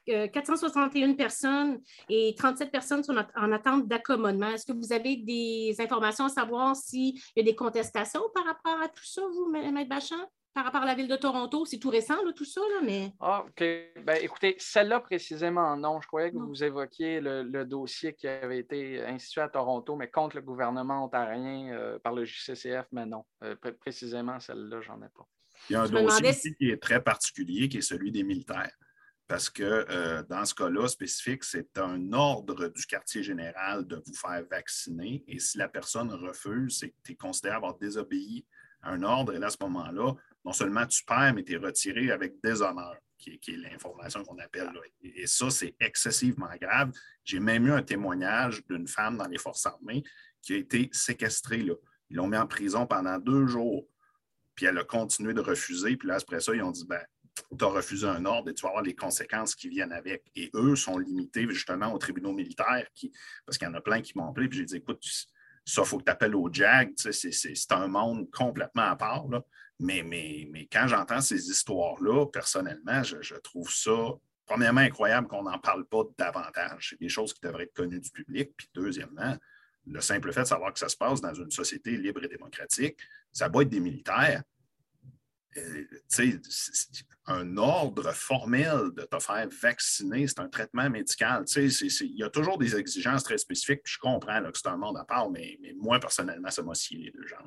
461 0.06 1.14
personnes 1.14 1.80
et 2.10 2.34
37 2.38 2.72
personnes 2.72 3.04
sont 3.04 3.16
en 3.36 3.52
attente 3.52 3.88
d'accommodement. 3.88 4.50
Est-ce 4.50 4.66
que 4.66 4.74
vous 4.74 4.94
avez 4.94 5.18
des 5.18 5.76
informations 5.80 6.26
à 6.26 6.30
savoir 6.30 6.76
s'il 6.76 7.16
y 7.36 7.40
a 7.40 7.44
des 7.44 7.56
contestations 7.56 8.24
par 8.34 8.46
rapport 8.46 8.82
à 8.82 8.88
tout 8.88 9.06
ça, 9.06 9.22
vous, 9.22 9.54
M. 9.54 9.88
Bachand? 9.88 10.16
Par 10.56 10.64
rapport 10.64 10.84
à 10.84 10.86
la 10.86 10.96
ville 10.96 11.10
de 11.10 11.18
Toronto? 11.18 11.66
C'est 11.66 11.80
tout 11.80 11.90
récent, 11.90 12.16
tout 12.34 12.46
ça, 12.46 12.62
là, 12.62 12.82
mais. 12.84 13.12
Ah, 13.20 13.44
OK. 13.46 13.60
Ben, 13.60 14.18
écoutez, 14.22 14.56
celle-là 14.58 15.02
précisément, 15.02 15.76
non. 15.76 16.00
Je 16.00 16.08
croyais 16.08 16.32
que 16.32 16.38
vous 16.38 16.64
évoquiez 16.64 17.20
le, 17.22 17.66
dossier 17.66 18.14
qui 18.14 18.28
avait 18.28 18.60
été 18.60 19.04
institué 19.04 19.42
à 19.42 19.50
Toronto, 19.50 19.96
mais 19.98 20.10
contre 20.10 20.38
le 20.38 20.42
gouvernement 20.42 21.04
ontarien 21.04 21.74
euh, 21.74 22.00
par 22.00 22.14
le 22.14 22.24
JCCF, 22.24 22.88
mais 22.94 23.06
non. 23.06 23.26
Euh, 23.44 23.56
précisément, 23.82 24.40
celle-là, 24.40 24.80
j'en 24.82 24.98
ai 25.02 25.10
pas. 25.10 25.28
Il 25.70 25.74
y 25.74 25.76
a 25.76 25.82
un 25.82 25.90
dossier 25.90 26.56
qui 26.56 26.70
est 26.70 26.82
très 26.82 27.04
particulier, 27.04 27.68
qui 27.68 27.80
est 27.80 27.82
celui 27.82 28.12
des 28.12 28.24
militaires. 28.24 28.72
Parce 29.28 29.50
que 29.50 29.64
euh, 29.64 30.24
dans 30.30 30.46
ce 30.46 30.54
cas-là 30.54 30.88
spécifique, 30.88 31.44
c'est 31.44 31.78
un 31.80 32.14
ordre 32.14 32.68
du 32.68 32.86
quartier 32.86 33.24
général 33.24 33.86
de 33.88 34.02
vous 34.06 34.14
faire 34.14 34.44
vacciner. 34.50 35.24
Et 35.28 35.40
si 35.40 35.58
la 35.58 35.68
personne 35.68 36.12
refuse, 36.14 36.78
c'est 36.80 36.90
que 36.92 36.96
tu 37.04 37.12
es 37.14 37.16
considéré 37.16 37.56
avoir 37.56 37.76
désobéi 37.76 38.46
à 38.84 38.92
un 38.92 39.02
ordre. 39.02 39.34
Et 39.34 39.40
là, 39.40 39.48
à 39.48 39.50
ce 39.50 39.58
moment-là, 39.62 40.14
non 40.46 40.54
seulement 40.54 40.86
tu 40.86 41.04
perds, 41.04 41.34
mais 41.34 41.44
tu 41.44 41.54
es 41.54 41.58
retiré 41.58 42.12
avec 42.12 42.36
déshonneur, 42.44 42.98
qui, 43.18 43.32
est 43.32 43.58
l'information 43.58 44.24
qu'on 44.24 44.38
appelle. 44.38 44.72
Et, 45.02 45.26
ça, 45.26 45.50
c'est 45.50 45.76
excessivement 45.80 46.52
grave. 46.62 46.92
J'ai 47.24 47.40
même 47.40 47.66
eu 47.66 47.72
un 47.72 47.82
témoignage 47.82 48.64
d'une 48.68 48.88
femme 48.88 49.18
dans 49.18 49.28
les 49.28 49.40
forces 49.40 49.66
armées 49.66 50.04
qui 50.42 50.54
a 50.54 50.58
été 50.58 50.90
séquestrée. 50.92 51.64
Là. 51.64 51.74
Ils 52.10 52.18
l'ont 52.18 52.28
mis 52.28 52.38
en 52.38 52.46
prison 52.46 52.86
pendant 52.86 53.18
deux 53.18 53.48
jours. 53.48 53.88
Puis 54.54 54.68
elle 54.68 54.78
a 54.78 54.84
continué 54.84 55.34
de 55.34 55.42
refuser. 55.42 55.98
Puis 55.98 56.08
là, 56.08 56.18
après 56.22 56.40
ça, 56.40 56.54
ils 56.54 56.62
ont 56.62 56.72
dit 56.72 56.86
ben, 56.88 57.02
tu 57.58 57.66
as 57.66 57.68
refusé 57.68 58.08
un 58.08 58.24
ordre 58.26 58.50
et 58.50 58.54
tu 58.54 58.62
vas 58.62 58.70
avoir 58.70 58.84
les 58.84 58.96
conséquences 58.96 59.56
qui 59.56 59.68
viennent 59.68 59.92
avec. 59.92 60.24
Et 60.36 60.52
eux 60.54 60.76
sont 60.76 61.00
limités 61.00 61.48
justement 61.50 61.92
aux 61.92 61.98
tribunaux 61.98 62.34
militaires 62.34 62.88
qui, 62.94 63.12
parce 63.46 63.58
qu'il 63.58 63.68
y 63.68 63.72
en 63.72 63.74
a 63.74 63.82
plein 63.82 64.02
qui 64.02 64.16
m'ont 64.16 64.30
appelé. 64.30 64.48
Puis 64.48 64.60
j'ai 64.60 64.66
dit 64.66 64.76
écoute, 64.78 65.04
ça, 65.66 65.82
il 65.82 65.88
faut 65.88 65.98
que 65.98 66.04
tu 66.04 66.12
appelles 66.12 66.36
au 66.36 66.48
JAG. 66.52 66.94
C'est 66.96 67.72
un 67.72 67.88
monde 67.88 68.30
complètement 68.30 68.84
à 68.84 68.96
part. 68.96 69.28
Là. 69.28 69.44
Mais, 69.80 70.04
mais, 70.04 70.48
mais 70.52 70.68
quand 70.72 70.88
j'entends 70.88 71.22
ces 71.22 71.50
histoires-là, 71.50 72.28
personnellement, 72.28 73.04
je, 73.04 73.36
trouve 73.36 73.70
ça, 73.70 74.14
premièrement, 74.46 74.82
incroyable 74.82 75.28
qu'on 75.28 75.44
n'en 75.44 75.60
parle 75.60 75.86
pas 75.86 76.04
davantage. 76.18 76.90
C'est 76.90 77.00
des 77.00 77.10
choses 77.10 77.34
qui 77.34 77.42
devraient 77.42 77.64
être 77.64 77.74
connues 77.74 78.00
du 78.00 78.10
public. 78.10 78.52
Puis, 78.56 78.70
deuxièmement, 78.74 79.38
le 79.86 80.02
simple 80.02 80.32
fait 80.32 80.42
de 80.42 80.48
savoir 80.48 80.74
que 80.74 80.80
ça 80.80 80.90
se 80.90 80.98
passe 80.98 81.22
dans 81.22 81.34
une 81.34 81.52
société 81.52 81.98
libre 81.98 82.24
et 82.24 82.28
démocratique, 82.28 82.98
ça 83.32 83.50
doit 83.50 83.64
être 83.64 83.70
des 83.70 83.80
militaires. 83.80 84.44
Euh, 85.58 85.86
un 87.28 87.58
ordre 87.58 88.12
formel 88.14 88.92
de 88.96 89.04
te 89.04 89.20
faire 89.20 89.48
vacciner, 89.50 90.28
c'est 90.28 90.40
un 90.40 90.50
traitement 90.50 90.90
médical. 90.90 91.46
Il 91.56 92.16
y 92.16 92.24
a 92.24 92.30
toujours 92.30 92.58
des 92.58 92.76
exigences 92.76 93.24
très 93.24 93.38
spécifiques, 93.38 93.82
je 93.86 93.98
comprends 93.98 94.42
que 94.44 94.58
c'est 94.58 94.68
un 94.68 94.78
monde 94.78 94.98
à 94.98 95.06
part, 95.06 95.30
mais, 95.30 95.58
moi, 95.78 96.00
personnellement, 96.00 96.52
ça 96.52 96.62
m'a 96.62 96.76
scié 96.76 96.98
les 97.06 97.12
deux 97.12 97.26
gens. 97.26 97.38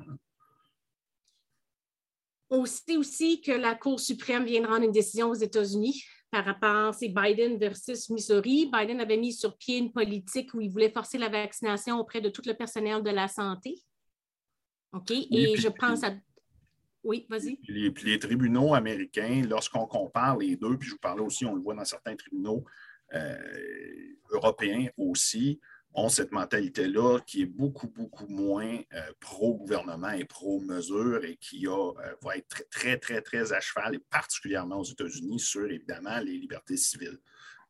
On 2.49 2.65
sait 2.65 2.97
aussi 2.97 3.41
que 3.41 3.51
la 3.51 3.75
Cour 3.75 3.99
suprême 3.99 4.45
vient 4.45 4.61
de 4.61 4.67
rendre 4.67 4.85
une 4.85 4.91
décision 4.91 5.29
aux 5.29 5.35
États-Unis 5.35 6.03
par 6.31 6.45
rapport, 6.45 6.93
c'est 6.93 7.09
Biden 7.09 7.57
versus 7.57 8.09
Missouri. 8.09 8.69
Biden 8.71 9.01
avait 9.01 9.17
mis 9.17 9.33
sur 9.33 9.57
pied 9.57 9.79
une 9.79 9.91
politique 9.91 10.53
où 10.53 10.61
il 10.61 10.69
voulait 10.69 10.91
forcer 10.91 11.17
la 11.17 11.29
vaccination 11.29 11.99
auprès 11.99 12.21
de 12.21 12.29
tout 12.29 12.43
le 12.45 12.53
personnel 12.53 13.01
de 13.01 13.09
la 13.09 13.27
santé. 13.27 13.75
OK? 14.93 15.11
Et 15.11 15.57
je 15.57 15.69
pense 15.69 16.03
à. 16.03 16.13
Oui, 17.03 17.25
vas-y. 17.29 17.57
Les, 17.67 17.91
les, 18.03 18.19
tribunaux 18.19 18.75
américains, 18.75 19.41
lorsqu'on 19.47 19.87
compare 19.87 20.37
les 20.37 20.55
deux, 20.55 20.77
puis 20.77 20.89
je 20.89 20.93
vous 20.93 20.99
parlais 20.99 21.23
aussi, 21.23 21.45
on 21.45 21.55
le 21.55 21.61
voit 21.61 21.73
dans 21.73 21.85
certains 21.85 22.15
tribunaux 22.15 22.63
euh, 23.13 23.37
européens 24.31 24.87
aussi, 24.97 25.59
ont 25.93 26.09
cette 26.09 26.31
mentalité-là 26.31 27.19
qui 27.25 27.41
est 27.41 27.47
beaucoup, 27.47 27.87
beaucoup 27.87 28.27
moins 28.27 28.77
euh, 28.93 29.11
pro-gouvernement 29.19 30.11
et 30.11 30.25
pro-mesure 30.25 31.23
et 31.25 31.35
qui 31.37 31.67
euh, 31.67 31.91
va 32.21 32.37
être 32.37 32.47
très, 32.47 32.65
très, 32.69 32.97
très, 32.97 33.21
très 33.21 33.53
à 33.53 33.59
cheval, 33.59 33.95
et 33.95 33.99
particulièrement 33.99 34.79
aux 34.79 34.83
États-Unis, 34.83 35.39
sur 35.39 35.69
évidemment 35.69 36.19
les 36.19 36.37
libertés 36.37 36.77
civiles. 36.77 37.19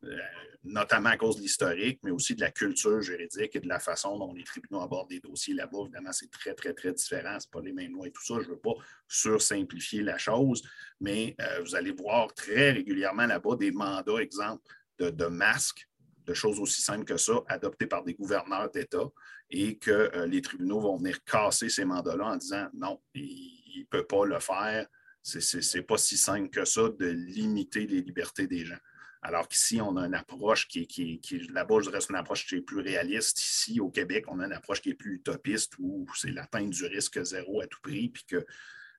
Euh, 0.04 0.16
notamment 0.64 1.10
à 1.10 1.16
cause 1.18 1.36
de 1.36 1.42
l'historique, 1.42 2.00
mais 2.02 2.10
aussi 2.10 2.34
de 2.34 2.40
la 2.40 2.50
culture 2.50 3.02
juridique 3.02 3.54
et 3.54 3.60
de 3.60 3.68
la 3.68 3.78
façon 3.78 4.18
dont 4.18 4.32
les 4.32 4.44
tribunaux 4.44 4.80
abordent 4.80 5.10
des 5.10 5.20
dossiers 5.20 5.52
là-bas. 5.52 5.78
Évidemment, 5.82 6.12
c'est 6.12 6.30
très, 6.30 6.54
très, 6.54 6.72
très 6.72 6.92
différent. 6.92 7.38
Ce 7.38 7.46
pas 7.46 7.60
les 7.60 7.72
mêmes 7.72 7.92
lois 7.92 8.06
et 8.06 8.10
tout 8.10 8.24
ça. 8.24 8.34
Je 8.40 8.46
ne 8.48 8.54
veux 8.54 8.58
pas 8.58 8.74
sursimplifier 9.06 10.02
la 10.02 10.16
chose, 10.16 10.62
mais 11.00 11.36
vous 11.62 11.74
allez 11.74 11.92
voir 11.92 12.32
très 12.32 12.72
régulièrement 12.72 13.26
là-bas 13.26 13.56
des 13.56 13.72
mandats, 13.72 14.20
exemple, 14.20 14.62
de 14.98 15.26
masques 15.26 15.89
de 16.30 16.34
choses 16.34 16.60
aussi 16.60 16.80
simples 16.80 17.04
que 17.04 17.16
ça, 17.16 17.42
adoptées 17.48 17.86
par 17.86 18.04
des 18.04 18.14
gouverneurs 18.14 18.70
d'État, 18.70 19.10
et 19.50 19.76
que 19.78 19.90
euh, 19.90 20.26
les 20.26 20.40
tribunaux 20.42 20.80
vont 20.80 20.96
venir 20.96 21.22
casser 21.24 21.68
ces 21.68 21.84
mandats-là 21.84 22.26
en 22.26 22.36
disant 22.36 22.68
non, 22.72 23.00
il 23.14 23.80
ne 23.80 23.84
peut 23.86 24.06
pas 24.06 24.24
le 24.24 24.38
faire. 24.38 24.86
Ce 25.22 25.76
n'est 25.76 25.82
pas 25.82 25.98
si 25.98 26.16
simple 26.16 26.48
que 26.48 26.64
ça 26.64 26.88
de 26.88 27.06
limiter 27.06 27.86
les 27.86 28.00
libertés 28.00 28.46
des 28.46 28.64
gens. 28.64 28.78
Alors 29.22 29.48
qu'ici, 29.48 29.80
on 29.82 29.96
a 29.96 30.06
une 30.06 30.14
approche 30.14 30.66
qui 30.66 30.86
qui, 30.86 31.20
qui 31.20 31.40
là-bas, 31.48 31.80
je 31.80 31.90
une 31.90 32.16
approche 32.16 32.46
qui 32.46 32.54
est 32.54 32.62
plus 32.62 32.80
réaliste. 32.80 33.38
Ici, 33.42 33.80
au 33.80 33.90
Québec, 33.90 34.24
on 34.28 34.40
a 34.40 34.46
une 34.46 34.52
approche 34.52 34.80
qui 34.80 34.90
est 34.90 34.94
plus 34.94 35.16
utopiste 35.16 35.74
où 35.78 36.06
c'est 36.14 36.30
l'atteinte 36.30 36.70
du 36.70 36.86
risque 36.86 37.22
zéro 37.22 37.60
à 37.60 37.66
tout 37.66 37.80
prix, 37.82 38.08
puis 38.08 38.24
que 38.24 38.46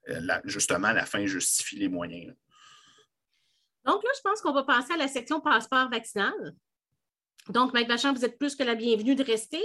euh, 0.10 0.40
justement, 0.45 0.91
la 0.91 1.06
fin 1.06 1.26
justifie 1.26 1.78
les 1.78 1.90
moyens. 1.90 2.36
Donc 3.86 4.03
là, 4.03 4.10
je 4.16 4.22
pense 4.22 4.41
qu'on 4.41 4.53
va 4.53 4.64
passer 4.64 4.94
à 4.94 4.98
la 4.98 5.08
section 5.08 5.41
passeport 5.41 5.90
vaccinal. 5.90 6.56
Donc, 7.49 7.73
Mike 7.73 7.88
Vachon, 7.88 8.13
vous 8.13 8.23
êtes 8.23 8.38
plus 8.38 8.55
que 8.55 8.63
la 8.63 8.76
bienvenue 8.76 9.15
de 9.15 9.23
rester 9.23 9.61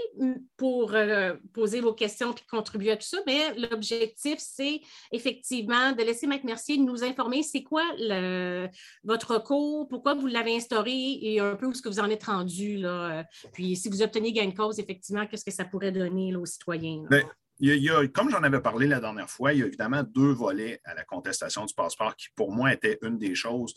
pour 0.57 0.95
euh, 0.95 1.35
poser 1.53 1.81
vos 1.81 1.93
questions 1.93 2.33
et 2.33 2.41
contribuer 2.51 2.93
à 2.93 2.97
tout 2.97 3.07
ça. 3.07 3.19
Mais 3.27 3.55
l'objectif, 3.71 4.39
c'est 4.39 4.81
effectivement 5.13 5.93
de 5.93 6.03
laisser 6.03 6.27
Mike 6.27 6.45
Mercier 6.45 6.79
nous 6.79 7.05
informer 7.05 7.43
c'est 7.43 7.63
quoi 7.63 7.83
votre 9.05 9.35
recours, 9.35 9.89
pourquoi 9.89 10.15
vous 10.15 10.27
l'avez 10.27 10.57
instauré 10.57 11.19
et 11.21 11.41
un 11.41 11.55
peu 11.55 11.67
où 11.67 11.75
ce 11.75 11.83
que 11.83 11.89
vous 11.89 12.01
en 12.01 12.09
êtes 12.09 12.25
rendu. 12.25 12.79
Là. 12.79 13.25
Puis, 13.53 13.77
si 13.77 13.91
vous 13.91 14.03
obtenez 14.03 14.33
gain 14.33 14.47
de 14.47 14.55
cause, 14.55 14.79
effectivement, 14.79 15.27
qu'est-ce 15.27 15.45
que 15.45 15.51
ça 15.51 15.67
pourrait 15.67 15.93
donner 15.93 16.35
aux 16.35 16.47
citoyens? 16.47 17.05
Ben, 17.11 17.25
comme 18.15 18.31
j'en 18.31 18.43
avais 18.43 18.61
parlé 18.61 18.87
la 18.87 19.01
dernière 19.01 19.29
fois, 19.29 19.53
il 19.53 19.61
y 19.61 19.63
a 19.63 19.67
évidemment 19.67 20.03
deux 20.03 20.33
volets 20.33 20.81
à 20.85 20.95
la 20.95 21.05
contestation 21.05 21.67
du 21.67 21.75
passeport 21.75 22.17
qui, 22.17 22.29
pour 22.35 22.53
moi, 22.53 22.73
étaient 22.73 22.99
une 23.03 23.19
des 23.19 23.35
choses 23.35 23.75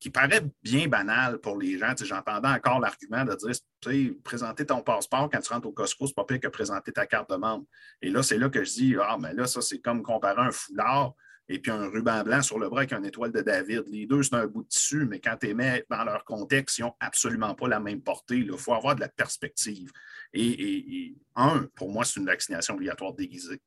qui 0.00 0.08
paraît 0.08 0.42
bien 0.62 0.88
banal 0.88 1.38
pour 1.38 1.58
les 1.58 1.78
gens. 1.78 1.94
J'entendais 2.00 2.48
encore 2.48 2.80
l'argument 2.80 3.24
de 3.24 3.36
dire 3.36 4.14
présenter 4.24 4.64
ton 4.64 4.80
passeport 4.80 5.28
quand 5.30 5.40
tu 5.40 5.52
rentres 5.52 5.68
au 5.68 5.72
Costco, 5.72 6.06
c'est 6.06 6.14
pas 6.14 6.24
pire 6.24 6.40
que 6.40 6.48
présenter 6.48 6.90
ta 6.90 7.06
carte 7.06 7.30
de 7.30 7.36
membre. 7.36 7.66
Et 8.00 8.10
là, 8.10 8.22
c'est 8.22 8.38
là 8.38 8.48
que 8.48 8.64
je 8.64 8.72
dis 8.72 8.96
Ah, 9.00 9.18
mais 9.20 9.34
là, 9.34 9.46
ça, 9.46 9.60
c'est 9.60 9.80
comme 9.80 10.02
comparer 10.02 10.40
un 10.40 10.50
foulard 10.50 11.14
et 11.50 11.58
puis 11.58 11.70
un 11.70 11.88
ruban 11.88 12.22
blanc 12.22 12.42
sur 12.42 12.58
le 12.58 12.68
bras 12.68 12.80
avec 12.80 12.92
une 12.92 13.04
étoile 13.04 13.32
de 13.32 13.42
David. 13.42 13.82
Les 13.88 14.06
deux, 14.06 14.22
c'est 14.22 14.36
un 14.36 14.46
bout 14.46 14.62
de 14.62 14.68
tissu, 14.68 15.04
mais 15.04 15.20
quand 15.20 15.36
tu 15.38 15.48
les 15.48 15.54
mets 15.54 15.84
dans 15.90 16.04
leur 16.04 16.24
contexte, 16.24 16.78
ils 16.78 16.82
n'ont 16.82 16.94
absolument 17.00 17.54
pas 17.54 17.68
la 17.68 17.80
même 17.80 18.00
portée. 18.00 18.38
Il 18.38 18.56
faut 18.56 18.72
avoir 18.72 18.94
de 18.94 19.00
la 19.00 19.08
perspective. 19.08 19.90
Et, 20.32 21.16
un, 21.34 21.66
pour 21.74 21.90
moi, 21.90 22.04
c'est 22.04 22.20
une 22.20 22.26
vaccination 22.26 22.74
obligatoire 22.74 23.12
déguisée. 23.14 23.60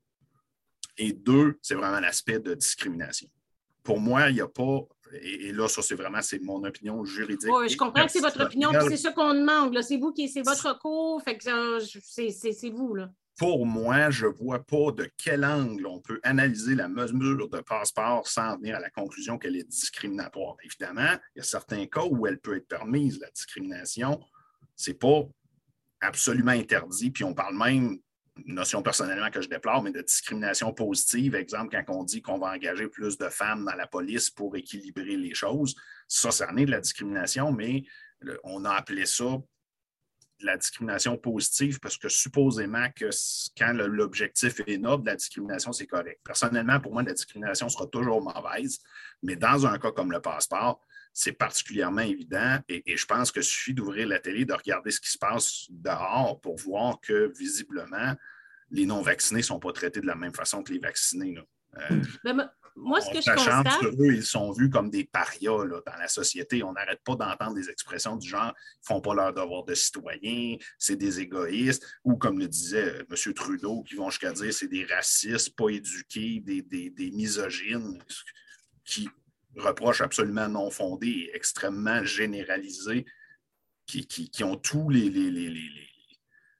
Et 0.96 1.12
deux, 1.12 1.58
c'est 1.60 1.74
vraiment 1.74 2.00
l'aspect 2.00 2.38
de 2.38 2.54
discrimination. 2.54 3.28
Pour 3.82 4.00
moi, 4.00 4.30
il 4.30 4.36
n'y 4.36 4.40
a 4.40 4.48
pas 4.48 4.80
et, 5.22 5.52
là, 5.52 5.68
ça, 5.68 5.82
c'est 5.82 5.94
vraiment 5.94 6.22
c'est 6.22 6.42
mon 6.42 6.62
opinion 6.64 7.04
juridique. 7.04 7.50
Oui, 7.50 7.68
je 7.68 7.76
comprends 7.76 8.04
que 8.06 8.12
c'est 8.12 8.20
votre 8.20 8.42
opinion, 8.44 8.70
c'est 8.88 8.96
ça 8.96 9.12
qu'on 9.12 9.34
demande. 9.34 9.80
C'est 9.82 9.96
vous 9.96 10.12
qui 10.12 10.28
c'est 10.28 10.42
votre 10.42 10.68
recours, 10.68 11.22
fait 11.22 11.36
que 11.36 11.44
c'est 11.80 12.70
vous. 12.70 12.94
Là. 12.94 13.10
pour 13.38 13.66
moi, 13.66 14.10
je 14.10 14.26
ne 14.26 14.32
vois 14.32 14.60
pas 14.60 14.92
de 14.92 15.08
quel 15.16 15.44
angle 15.44 15.86
on 15.86 16.00
peut 16.00 16.20
analyser 16.22 16.74
la 16.74 16.88
mesure 16.88 17.48
de 17.48 17.60
passeport 17.60 18.26
sans 18.28 18.56
venir 18.56 18.76
à 18.76 18.80
la 18.80 18.90
conclusion 18.90 19.38
qu'elle 19.38 19.56
est 19.56 19.68
discriminatoire. 19.68 20.56
Évidemment, 20.64 21.18
il 21.34 21.38
y 21.38 21.40
a 21.40 21.44
certains 21.44 21.86
cas 21.86 22.04
où 22.04 22.26
elle 22.26 22.38
peut 22.38 22.56
être 22.56 22.68
permise, 22.68 23.18
la 23.20 23.30
discrimination. 23.30 24.20
Ce 24.76 24.90
n'est 24.90 24.96
pas 24.96 25.22
absolument 26.00 26.52
interdit. 26.52 27.10
Puis 27.10 27.24
on 27.24 27.34
parle 27.34 27.56
même, 27.56 27.98
notion 28.46 28.82
personnellement 28.82 29.30
que 29.30 29.40
je 29.40 29.48
déplore, 29.48 29.82
mais 29.82 29.92
de 29.92 30.00
discrimination 30.00 30.72
positive. 30.72 31.34
Exemple, 31.34 31.76
quand 31.86 31.94
on 31.94 32.04
dit 32.04 32.20
qu'on 32.20 32.38
va 32.38 32.52
engager 32.52 32.88
plus 32.88 33.16
de 33.16 33.28
femmes 33.28 33.64
dans 33.64 33.76
la 33.76 33.86
police 33.86 34.30
pour 34.30 34.56
équilibrer 34.56 35.16
les 35.16 35.34
choses, 35.34 35.74
ça, 36.08 36.30
ça 36.30 36.50
en 36.50 36.54
de 36.54 36.70
la 36.70 36.80
discrimination, 36.80 37.52
mais 37.52 37.84
on 38.42 38.64
a 38.64 38.72
appelé 38.72 39.06
ça 39.06 39.38
la 40.40 40.56
discrimination 40.56 41.16
positive 41.16 41.78
parce 41.78 41.96
que 41.96 42.08
supposément 42.08 42.88
que 42.94 43.08
quand 43.56 43.72
l'objectif 43.72 44.60
est 44.66 44.78
noble, 44.78 45.06
la 45.06 45.16
discrimination, 45.16 45.72
c'est 45.72 45.86
correct. 45.86 46.20
Personnellement, 46.24 46.80
pour 46.80 46.92
moi, 46.92 47.02
la 47.02 47.12
discrimination 47.12 47.68
sera 47.68 47.86
toujours 47.86 48.20
mauvaise, 48.20 48.80
mais 49.22 49.36
dans 49.36 49.64
un 49.64 49.78
cas 49.78 49.92
comme 49.92 50.10
le 50.10 50.20
passeport, 50.20 50.84
c'est 51.14 51.32
particulièrement 51.32 52.02
évident 52.02 52.58
et, 52.68 52.96
je 52.96 53.06
pense 53.06 53.30
qu'il 53.30 53.44
suffit 53.44 53.72
d'ouvrir 53.72 54.08
la 54.08 54.18
télé, 54.18 54.44
de 54.44 54.52
regarder 54.52 54.90
ce 54.90 55.00
qui 55.00 55.10
se 55.10 55.18
passe 55.18 55.66
dehors 55.70 56.40
pour 56.40 56.56
voir 56.56 57.00
que 57.00 57.32
visiblement, 57.38 58.14
les 58.70 58.84
non-vaccinés 58.84 59.40
ne 59.40 59.44
sont 59.44 59.60
pas 59.60 59.72
traités 59.72 60.00
de 60.00 60.06
la 60.06 60.16
même 60.16 60.34
façon 60.34 60.62
que 60.62 60.72
les 60.72 60.80
vaccinés. 60.80 61.38
Euh, 61.78 62.02
moi, 62.76 63.00
ce 63.00 63.10
que 63.10 63.20
je 63.20 63.30
constate. 63.30 63.84
eux, 63.84 64.14
ils 64.14 64.24
sont 64.24 64.50
vus 64.50 64.68
comme 64.68 64.90
des 64.90 65.04
parias 65.04 65.64
dans 65.86 65.96
la 65.96 66.08
société. 66.08 66.64
On 66.64 66.72
n'arrête 66.72 67.00
pas 67.04 67.14
d'entendre 67.14 67.54
des 67.54 67.70
expressions 67.70 68.16
du 68.16 68.28
genre 68.28 68.52
ils 68.52 68.90
ne 68.90 68.94
font 68.94 69.00
pas 69.00 69.14
leur 69.14 69.32
devoir 69.32 69.64
de 69.64 69.74
citoyen, 69.74 70.56
c'est 70.78 70.96
des 70.96 71.20
égoïstes, 71.20 71.86
ou 72.02 72.16
comme 72.16 72.40
le 72.40 72.48
disait 72.48 73.04
M. 73.08 73.34
Trudeau, 73.34 73.84
qui 73.84 73.94
vont 73.94 74.10
jusqu'à 74.10 74.32
dire 74.32 74.52
c'est 74.52 74.66
des 74.66 74.84
racistes, 74.84 75.54
pas 75.56 75.68
éduqués, 75.68 76.40
des, 76.40 76.62
des, 76.62 77.10
misogynes, 77.12 78.02
qui 78.84 79.08
reprochent 79.56 80.00
absolument 80.00 80.48
non 80.48 80.70
fondés 80.70 81.08
et 81.08 81.36
extrêmement 81.36 82.04
généralisés, 82.04 83.04
qui, 83.86 84.06
qui, 84.06 84.44
ont 84.44 84.56
tous 84.56 84.88
les, 84.88 85.10
les 85.10 85.30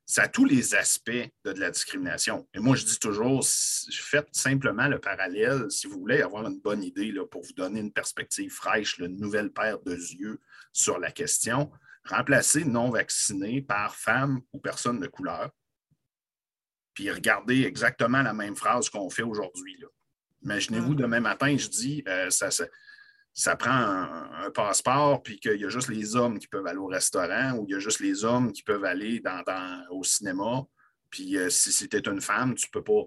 ça 0.07 0.25
a 0.25 0.29
tous 0.29 0.45
les 0.45 0.75
aspects 0.75 1.11
de, 1.45 1.51
la 1.53 1.71
discrimination. 1.71 2.47
Et 2.55 2.59
moi, 2.59 2.77
je 2.77 2.85
dis 2.85 2.99
toujours, 2.99 3.45
faites 3.91 4.29
simplement 4.33 4.87
le 4.87 4.99
parallèle, 4.99 5.71
si 5.71 5.87
vous 5.87 5.99
voulez 5.99 6.21
avoir 6.21 6.47
une 6.47 6.61
bonne 6.61 6.83
idée 6.83 7.11
là, 7.11 7.27
pour 7.27 7.43
vous 7.43 7.55
donner 7.55 7.81
une 7.81 7.93
perspective 7.93 8.53
fraîche, 8.53 8.99
une 8.99 9.17
nouvelle 9.17 9.51
paire 9.51 9.81
de 9.81 9.95
yeux 9.95 10.41
sur 10.73 10.99
la 10.99 11.11
question. 11.11 11.71
Remplacez 12.05 12.65
non 12.65 12.91
vacciné 12.91 13.63
par 13.63 13.97
femme 13.97 14.43
ou 14.53 14.61
personne 14.61 15.01
de 15.01 15.07
couleur. 15.07 15.51
Puis 16.93 17.11
regardez 17.11 17.63
exactement 17.63 18.23
la 18.23 18.35
même 18.35 18.57
phrase 18.57 18.91
qu'on 18.91 19.11
fait 19.11 19.23
aujourd'hui. 19.23 19.83
Imaginez-vous 20.45 20.93
mm. 20.93 20.97
demain 20.97 21.21
matin, 21.21 21.57
je 21.57 21.69
dis, 21.69 22.03
euh, 22.07 22.31
ça, 22.31 22.51
ça, 22.51 22.65
ça 23.33 23.57
prend 23.57 23.73
un, 23.73 24.51
passeport, 24.55 25.23
puis 25.23 25.41
qu'il 25.41 25.61
y 25.61 25.65
a 25.65 25.69
juste 25.69 25.89
les 25.89 26.15
hommes 26.15 26.39
qui 26.39 26.47
peuvent 26.47 26.67
aller 26.67 26.79
au 26.79 26.87
restaurant 26.87 27.55
ou 27.57 27.65
il 27.67 27.73
y 27.73 27.75
a 27.75 27.81
juste 27.81 27.99
les 28.01 28.25
hommes 28.25 28.53
qui 28.53 28.63
peuvent 28.63 28.85
aller 28.85 29.21
dans, 29.21 29.43
au 29.91 30.05
cinéma. 30.05 30.63
Puis 31.11 31.37
euh, 31.37 31.51
si 31.51 31.73
c'était 31.73 32.09
une 32.09 32.21
femme, 32.21 32.55
tu 32.55 32.69
ne 32.69 32.71
peux 32.71 32.85
pas. 32.85 33.03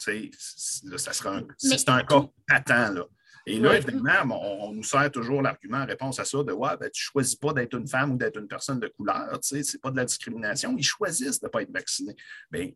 Tu 0.00 0.30
sais, 0.32 0.96
ça 0.96 1.12
sera 1.12 1.36
un, 1.36 1.46
c'est 1.56 1.88
un 1.88 2.02
cas 2.02 2.22
patent. 2.46 2.94
Là. 2.94 3.04
Et 3.46 3.58
là, 3.58 3.76
évidemment, 3.76 4.38
on, 4.42 4.72
nous 4.72 4.82
sert 4.82 5.10
toujours 5.10 5.42
l'argument 5.42 5.78
en 5.78 5.86
réponse 5.86 6.18
à 6.18 6.24
ça 6.24 6.42
de 6.42 6.52
Ouais, 6.52 6.76
ben, 6.78 6.90
tu 6.90 7.00
ne 7.00 7.10
choisis 7.12 7.34
pas 7.36 7.52
d'être 7.52 7.74
une 7.74 7.88
femme 7.88 8.12
ou 8.12 8.16
d'être 8.16 8.38
une 8.38 8.48
personne 8.48 8.78
de 8.78 8.88
couleur. 8.88 9.38
Tu 9.40 9.48
sais, 9.48 9.62
ce 9.62 9.76
n'est 9.76 9.80
pas 9.80 9.90
de 9.90 9.96
la 9.96 10.04
discrimination. 10.04 10.74
Ils 10.76 10.84
choisissent 10.84 11.40
de 11.40 11.46
ne 11.46 11.50
pas 11.50 11.62
être 11.62 11.72
vaccinés. 11.72 12.16
Bien, 12.50 12.70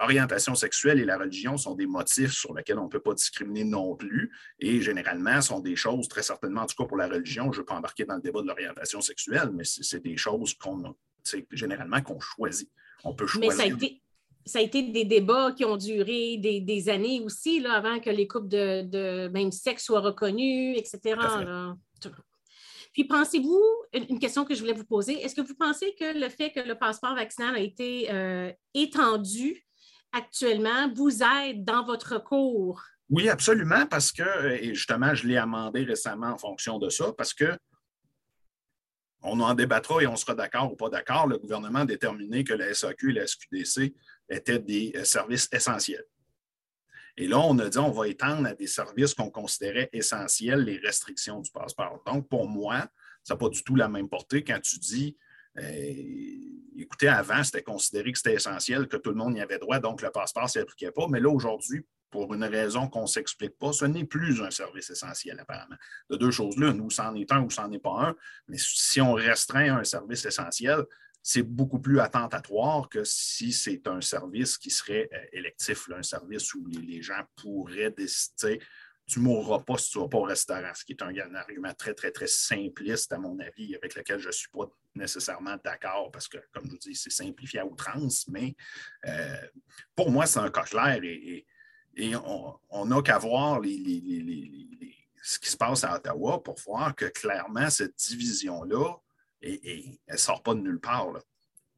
l'orientation 0.00 0.54
sexuelle 0.54 1.00
et 1.00 1.04
la 1.04 1.18
religion 1.18 1.56
sont 1.56 1.74
des 1.74 1.86
motifs 1.86 2.32
sur 2.32 2.54
lesquels 2.54 2.78
on 2.78 2.84
ne 2.84 2.88
peut 2.88 3.00
pas 3.00 3.14
discriminer 3.14 3.64
non 3.64 3.94
plus 3.94 4.32
et 4.58 4.80
généralement 4.80 5.40
sont 5.40 5.60
des 5.60 5.76
choses, 5.76 6.08
très 6.08 6.22
certainement, 6.22 6.62
en 6.62 6.66
tout 6.66 6.76
cas 6.76 6.86
pour 6.86 6.96
la 6.96 7.08
religion, 7.08 7.52
je 7.52 7.58
ne 7.58 7.62
veux 7.62 7.66
pas 7.66 7.74
embarquer 7.74 8.04
dans 8.04 8.16
le 8.16 8.22
débat 8.22 8.42
de 8.42 8.48
l'orientation 8.48 9.00
sexuelle, 9.00 9.50
mais 9.52 9.64
c'est 9.64 10.02
des 10.02 10.16
choses 10.16 10.54
qu'on 10.54 10.94
généralement 11.52 12.02
qu'on 12.02 12.20
choisit. 12.20 12.70
On 13.04 13.14
peut 13.14 13.26
choisir. 13.26 13.50
Mais 13.50 13.56
ça 13.56 13.62
a 13.62 13.66
été, 13.66 14.02
ça 14.44 14.58
a 14.58 14.62
été 14.62 14.82
des 14.82 15.04
débats 15.04 15.52
qui 15.52 15.64
ont 15.64 15.76
duré 15.76 16.36
des, 16.36 16.88
années 16.88 17.20
aussi, 17.20 17.60
là, 17.60 17.74
avant 17.74 17.98
que 18.00 18.10
les 18.10 18.26
couples 18.26 18.48
de, 18.48 19.28
même 19.28 19.52
sexe 19.52 19.84
soient 19.84 20.00
reconnus, 20.00 20.76
etc. 20.78 21.16
Puis 22.94 23.04
pensez-vous, 23.04 23.60
une 23.92 24.20
question 24.20 24.44
que 24.44 24.54
je 24.54 24.60
voulais 24.60 24.72
vous 24.72 24.84
poser, 24.84 25.20
est-ce 25.20 25.34
que 25.34 25.40
vous 25.40 25.56
pensez 25.56 25.94
que 25.98 26.16
le 26.16 26.28
fait 26.28 26.52
que 26.52 26.60
le 26.60 26.78
passeport 26.78 27.16
vaccinal 27.16 27.56
a 27.56 27.58
été 27.58 28.10
euh, 28.10 28.52
étendu 28.72 29.66
actuellement 30.12 30.92
vous 30.94 31.22
aide 31.22 31.64
dans 31.64 31.84
votre 31.84 32.22
cours? 32.22 32.80
Oui, 33.10 33.28
absolument, 33.28 33.84
parce 33.86 34.12
que, 34.12 34.48
et 34.62 34.74
justement, 34.74 35.12
je 35.12 35.26
l'ai 35.26 35.36
amendé 35.36 35.82
récemment 35.82 36.28
en 36.28 36.38
fonction 36.38 36.78
de 36.78 36.88
ça, 36.88 37.12
parce 37.12 37.34
que 37.34 37.58
on 39.22 39.40
en 39.40 39.54
débattra 39.54 40.00
et 40.02 40.06
on 40.06 40.16
sera 40.16 40.34
d'accord 40.34 40.70
ou 40.70 40.76
pas 40.76 40.88
d'accord. 40.88 41.26
Le 41.26 41.38
gouvernement 41.38 41.80
a 41.80 41.86
déterminé 41.86 42.44
que 42.44 42.54
la 42.54 42.72
SAQ 42.72 43.10
et 43.10 43.14
la 43.14 43.26
SQDC 43.26 43.92
étaient 44.28 44.58
des 44.60 44.92
euh, 44.94 45.04
services 45.04 45.48
essentiels. 45.50 46.04
Et 47.16 47.28
là, 47.28 47.38
on 47.38 47.58
a 47.58 47.68
dit 47.68 47.78
on 47.78 47.90
va 47.90 48.08
étendre 48.08 48.46
à 48.48 48.54
des 48.54 48.66
services 48.66 49.14
qu'on 49.14 49.30
considérait 49.30 49.88
essentiels 49.92 50.64
les 50.64 50.78
restrictions 50.78 51.40
du 51.40 51.50
passeport. 51.50 52.02
Donc, 52.06 52.28
pour 52.28 52.48
moi, 52.48 52.88
ça 53.22 53.34
n'a 53.34 53.38
pas 53.38 53.48
du 53.48 53.62
tout 53.62 53.76
la 53.76 53.88
même 53.88 54.08
portée 54.08 54.42
quand 54.42 54.60
tu 54.60 54.78
dis 54.78 55.16
euh, 55.58 55.92
écoutez, 56.76 57.08
avant, 57.08 57.42
c'était 57.44 57.62
considéré 57.62 58.12
que 58.12 58.18
c'était 58.18 58.34
essentiel, 58.34 58.88
que 58.88 58.96
tout 58.96 59.10
le 59.10 59.16
monde 59.16 59.36
y 59.36 59.40
avait 59.40 59.58
droit, 59.58 59.78
donc 59.78 60.02
le 60.02 60.10
passeport 60.10 60.44
ne 60.44 60.48
s'appliquait 60.48 60.90
pas. 60.90 61.06
Mais 61.08 61.20
là, 61.20 61.28
aujourd'hui, 61.28 61.86
pour 62.10 62.32
une 62.34 62.44
raison 62.44 62.88
qu'on 62.88 63.02
ne 63.02 63.06
s'explique 63.06 63.58
pas, 63.58 63.72
ce 63.72 63.84
n'est 63.84 64.04
plus 64.04 64.42
un 64.42 64.50
service 64.50 64.90
essentiel, 64.90 65.38
apparemment. 65.38 65.76
De 66.10 66.16
deux 66.16 66.30
choses 66.30 66.56
là, 66.58 66.72
nous, 66.72 66.90
c'en 66.90 67.14
est 67.14 67.30
un 67.32 67.42
ou 67.42 67.50
c'en 67.50 67.70
est 67.72 67.78
pas 67.78 68.08
un. 68.08 68.16
Mais 68.48 68.56
si 68.58 69.00
on 69.00 69.14
restreint 69.14 69.78
un 69.78 69.84
service 69.84 70.24
essentiel, 70.24 70.84
c'est 71.26 71.42
beaucoup 71.42 71.80
plus 71.80 72.00
attentatoire 72.00 72.86
que 72.90 73.02
si 73.02 73.50
c'est 73.50 73.88
un 73.88 74.02
service 74.02 74.58
qui 74.58 74.70
serait 74.70 75.08
euh, 75.10 75.24
électif, 75.32 75.88
un 75.96 76.02
service 76.02 76.52
où 76.52 76.66
les, 76.66 77.00
gens 77.00 77.22
pourraient 77.34 77.90
décider 77.90 78.60
tu 79.06 79.18
ne 79.18 79.24
mourras 79.24 79.60
pas 79.60 79.76
si 79.76 79.90
tu 79.90 79.98
vas 79.98 80.08
pas 80.08 80.18
au 80.18 80.22
restaurant, 80.22 80.72
ce 80.74 80.84
qui 80.84 80.92
est 80.92 81.02
un, 81.02 81.34
argument 81.34 81.74
très, 81.74 81.92
très, 81.92 82.10
très 82.10 82.26
simpliste, 82.26 83.12
à 83.12 83.18
mon 83.18 83.38
avis, 83.38 83.76
avec 83.76 83.94
lequel 83.94 84.18
je 84.18 84.28
ne 84.28 84.32
suis 84.32 84.48
pas 84.48 84.64
nécessairement 84.94 85.56
d'accord, 85.62 86.10
parce 86.10 86.26
que, 86.26 86.38
comme 86.52 86.64
je 86.64 86.70
vous 86.70 86.78
dis, 86.78 86.94
c'est 86.94 87.10
simplifié 87.12 87.60
à 87.60 87.66
outrance, 87.66 88.26
mais 88.28 88.56
euh, 89.06 89.46
pour 89.94 90.10
moi, 90.10 90.24
c'est 90.24 90.38
un 90.38 90.50
cas 90.50 90.62
clair 90.62 91.00
et, 91.02 91.46
on 92.16 92.86
n'a 92.86 93.02
qu'à 93.02 93.18
voir 93.18 93.60
ce 93.62 95.38
qui 95.38 95.50
se 95.50 95.56
passe 95.56 95.84
à 95.84 95.94
Ottawa 95.94 96.42
pour 96.42 96.56
voir 96.66 96.94
que 96.94 97.04
clairement, 97.04 97.68
cette 97.68 97.94
division-là, 97.94 98.96
et, 99.44 100.00
elle 100.06 100.14
ne 100.14 100.18
sort 100.18 100.42
pas 100.42 100.54
de 100.54 100.60
nulle 100.60 100.80
part. 100.80 101.12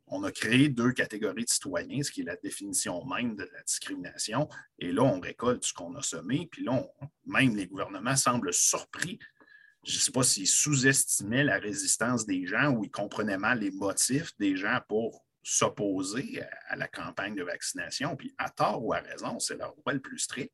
On 0.09 0.22
a 0.22 0.30
créé 0.30 0.68
deux 0.68 0.93
catégories 0.93 1.44
de 1.44 1.51
citoyens, 1.51 2.02
ce 2.02 2.12
qui 2.12 2.20
est 2.20 2.24
la 2.24 2.36
définition 2.36 3.05
même 3.06 3.34
de 3.34 3.43
la 3.43 3.62
discrimination. 3.62 4.48
Et 4.78 4.93
là, 4.93 5.02
on 5.02 5.18
récolte 5.18 5.64
ce 5.64 5.72
qu'on 5.72 5.94
a 5.97 6.02
semé. 6.02 6.48
Puis 6.51 6.64
là, 6.64 6.86
même 7.24 7.56
les 7.56 7.66
gouvernements 7.66 8.14
semblent 8.14 8.55
surpris. 8.55 9.18
Je 9.84 9.94
ne 9.94 9.98
sais 9.98 10.12
pas 10.12 10.22
s'ils 10.22 10.47
sous-estimaient 10.47 11.44
la 11.44 11.59
résistance 11.59 12.24
des 12.24 12.47
gens 12.47 12.70
ou 12.70 12.84
ils 12.84 12.90
comprenaient 12.90 13.38
mal 13.38 13.60
les 13.60 13.72
motifs 13.72 14.32
des 14.38 14.56
gens 14.56 14.80
pour 14.88 15.24
s'opposer 15.43 16.43
à, 16.68 16.76
la 16.76 16.88
campagne 16.88 17.34
de 17.34 17.43
vaccination. 17.43 18.16
Puis 18.16 18.34
à 18.38 18.51
tort 18.51 18.84
ou 18.84 18.93
à 18.93 18.98
raison, 18.98 19.38
c'est 19.38 19.56
leur 19.56 19.74
droit 19.76 19.93
le 19.93 20.01
plus 20.01 20.18
strict. 20.18 20.52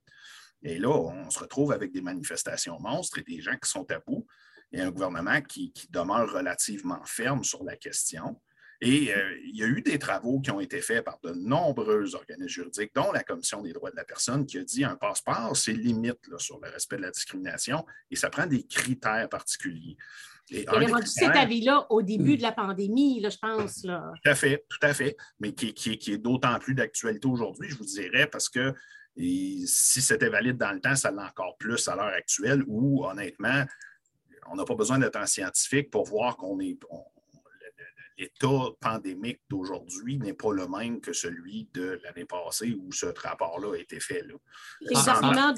Et 0.62 0.78
là, 0.78 0.90
on 0.90 1.28
se 1.30 1.38
retrouve 1.38 1.72
avec 1.72 1.92
des 1.92 2.02
manifestations 2.02 2.78
monstres 2.78 3.18
et 3.18 3.22
des 3.22 3.40
gens 3.40 3.56
qui 3.56 3.68
sont 3.68 3.90
à 3.90 3.98
bout 3.98 4.26
et 4.72 4.80
un 4.80 4.90
gouvernement 4.90 5.40
qui, 5.42 5.72
demeure 5.90 6.32
relativement 6.32 7.00
ferme 7.04 7.44
sur 7.44 7.62
la 7.64 7.76
question. 7.76 8.40
Et 8.80 9.14
euh, 9.14 9.38
il 9.44 9.56
y 9.56 9.62
a 9.62 9.66
eu 9.66 9.80
des 9.80 9.98
travaux 9.98 10.40
qui 10.40 10.50
ont 10.50 10.58
été 10.58 10.80
faits 10.80 11.04
par 11.04 11.18
de 11.22 11.30
nombreux 11.30 12.16
organismes 12.16 12.48
juridiques, 12.48 12.90
dont 12.94 13.12
la 13.12 13.22
Commission 13.22 13.62
des 13.62 13.72
droits 13.72 13.92
de 13.92 13.96
la 13.96 14.04
personne, 14.04 14.44
qui 14.44 14.58
a 14.58 14.64
dit 14.64 14.82
un 14.82 14.96
passeport, 14.96 15.56
c'est 15.56 15.72
limite 15.72 16.18
sur 16.38 16.58
le 16.60 16.68
respect 16.68 16.96
de 16.96 17.02
la 17.02 17.10
discrimination 17.12 17.86
et 18.10 18.16
ça 18.16 18.28
prend 18.28 18.46
des 18.46 18.64
critères 18.64 19.28
particuliers. 19.28 19.96
Et 20.50 20.62
il 20.62 20.68
avait 20.68 20.86
rendu 20.86 21.06
cet 21.06 21.36
avis-là 21.36 21.86
au 21.90 22.02
début 22.02 22.36
de 22.36 22.42
la 22.42 22.50
pandémie, 22.50 23.20
là, 23.20 23.30
je 23.30 23.38
pense. 23.38 23.84
Là. 23.84 24.12
Tout 24.22 24.30
à 24.30 24.34
fait, 24.34 24.64
tout 24.68 24.84
à 24.84 24.92
fait, 24.92 25.16
mais 25.38 25.52
qui, 25.52 25.72
qui 25.72 26.12
est 26.12 26.18
d'autant 26.18 26.58
plus 26.58 26.74
d'actualité 26.74 27.28
aujourd'hui, 27.28 27.70
je 27.70 27.76
vous 27.76 27.84
dirais, 27.84 28.26
parce 28.26 28.48
que 28.48 28.74
si 29.16 30.02
c'était 30.02 30.28
valide 30.28 30.56
dans 30.56 30.72
le 30.72 30.80
temps, 30.80 30.96
ça 30.96 31.10
l'est 31.10 31.22
encore 31.22 31.56
plus 31.58 31.86
à 31.88 31.94
l'heure 31.94 32.06
actuelle, 32.06 32.64
où 32.66 33.04
honnêtement, 33.04 33.64
on 34.50 34.56
n'a 34.56 34.64
pas 34.64 34.74
besoin 34.74 34.98
d'être 34.98 35.16
un 35.16 35.26
scientifique 35.26 35.90
pour 35.90 36.04
voir 36.04 36.36
qu'on 36.36 36.60
est. 36.60 36.78
L'état 38.18 38.68
pandémique 38.78 39.40
d'aujourd'hui 39.48 40.18
n'est 40.18 40.34
pas 40.34 40.52
le 40.52 40.68
même 40.68 41.00
que 41.00 41.12
celui 41.12 41.68
de 41.72 41.98
l'année 42.04 42.26
passée 42.26 42.76
où 42.78 42.92
ce 42.92 43.06
rapport-là 43.06 43.74
a 43.74 43.78
été 43.78 43.98
fait. 44.00 44.22
Là. 44.22 44.34
Exactement. 44.90 45.54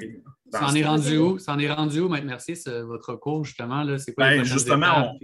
Ça 0.51 0.67
en 0.67 0.75
est 0.75 0.85
rendu 0.85 1.19
où? 1.19 1.39
Ça 1.39 1.53
en 1.53 1.59
est 1.59 1.71
rendu 1.71 2.01
où, 2.01 2.09
Maître 2.09 2.27
Mercier, 2.27 2.55
votre 2.85 3.17
cours, 3.17 3.45
justement? 3.45 3.85
C'est 3.99 4.15
quoi 4.15 4.31
ben, 4.31 4.45
justement, 4.45 5.13
On 5.13 5.19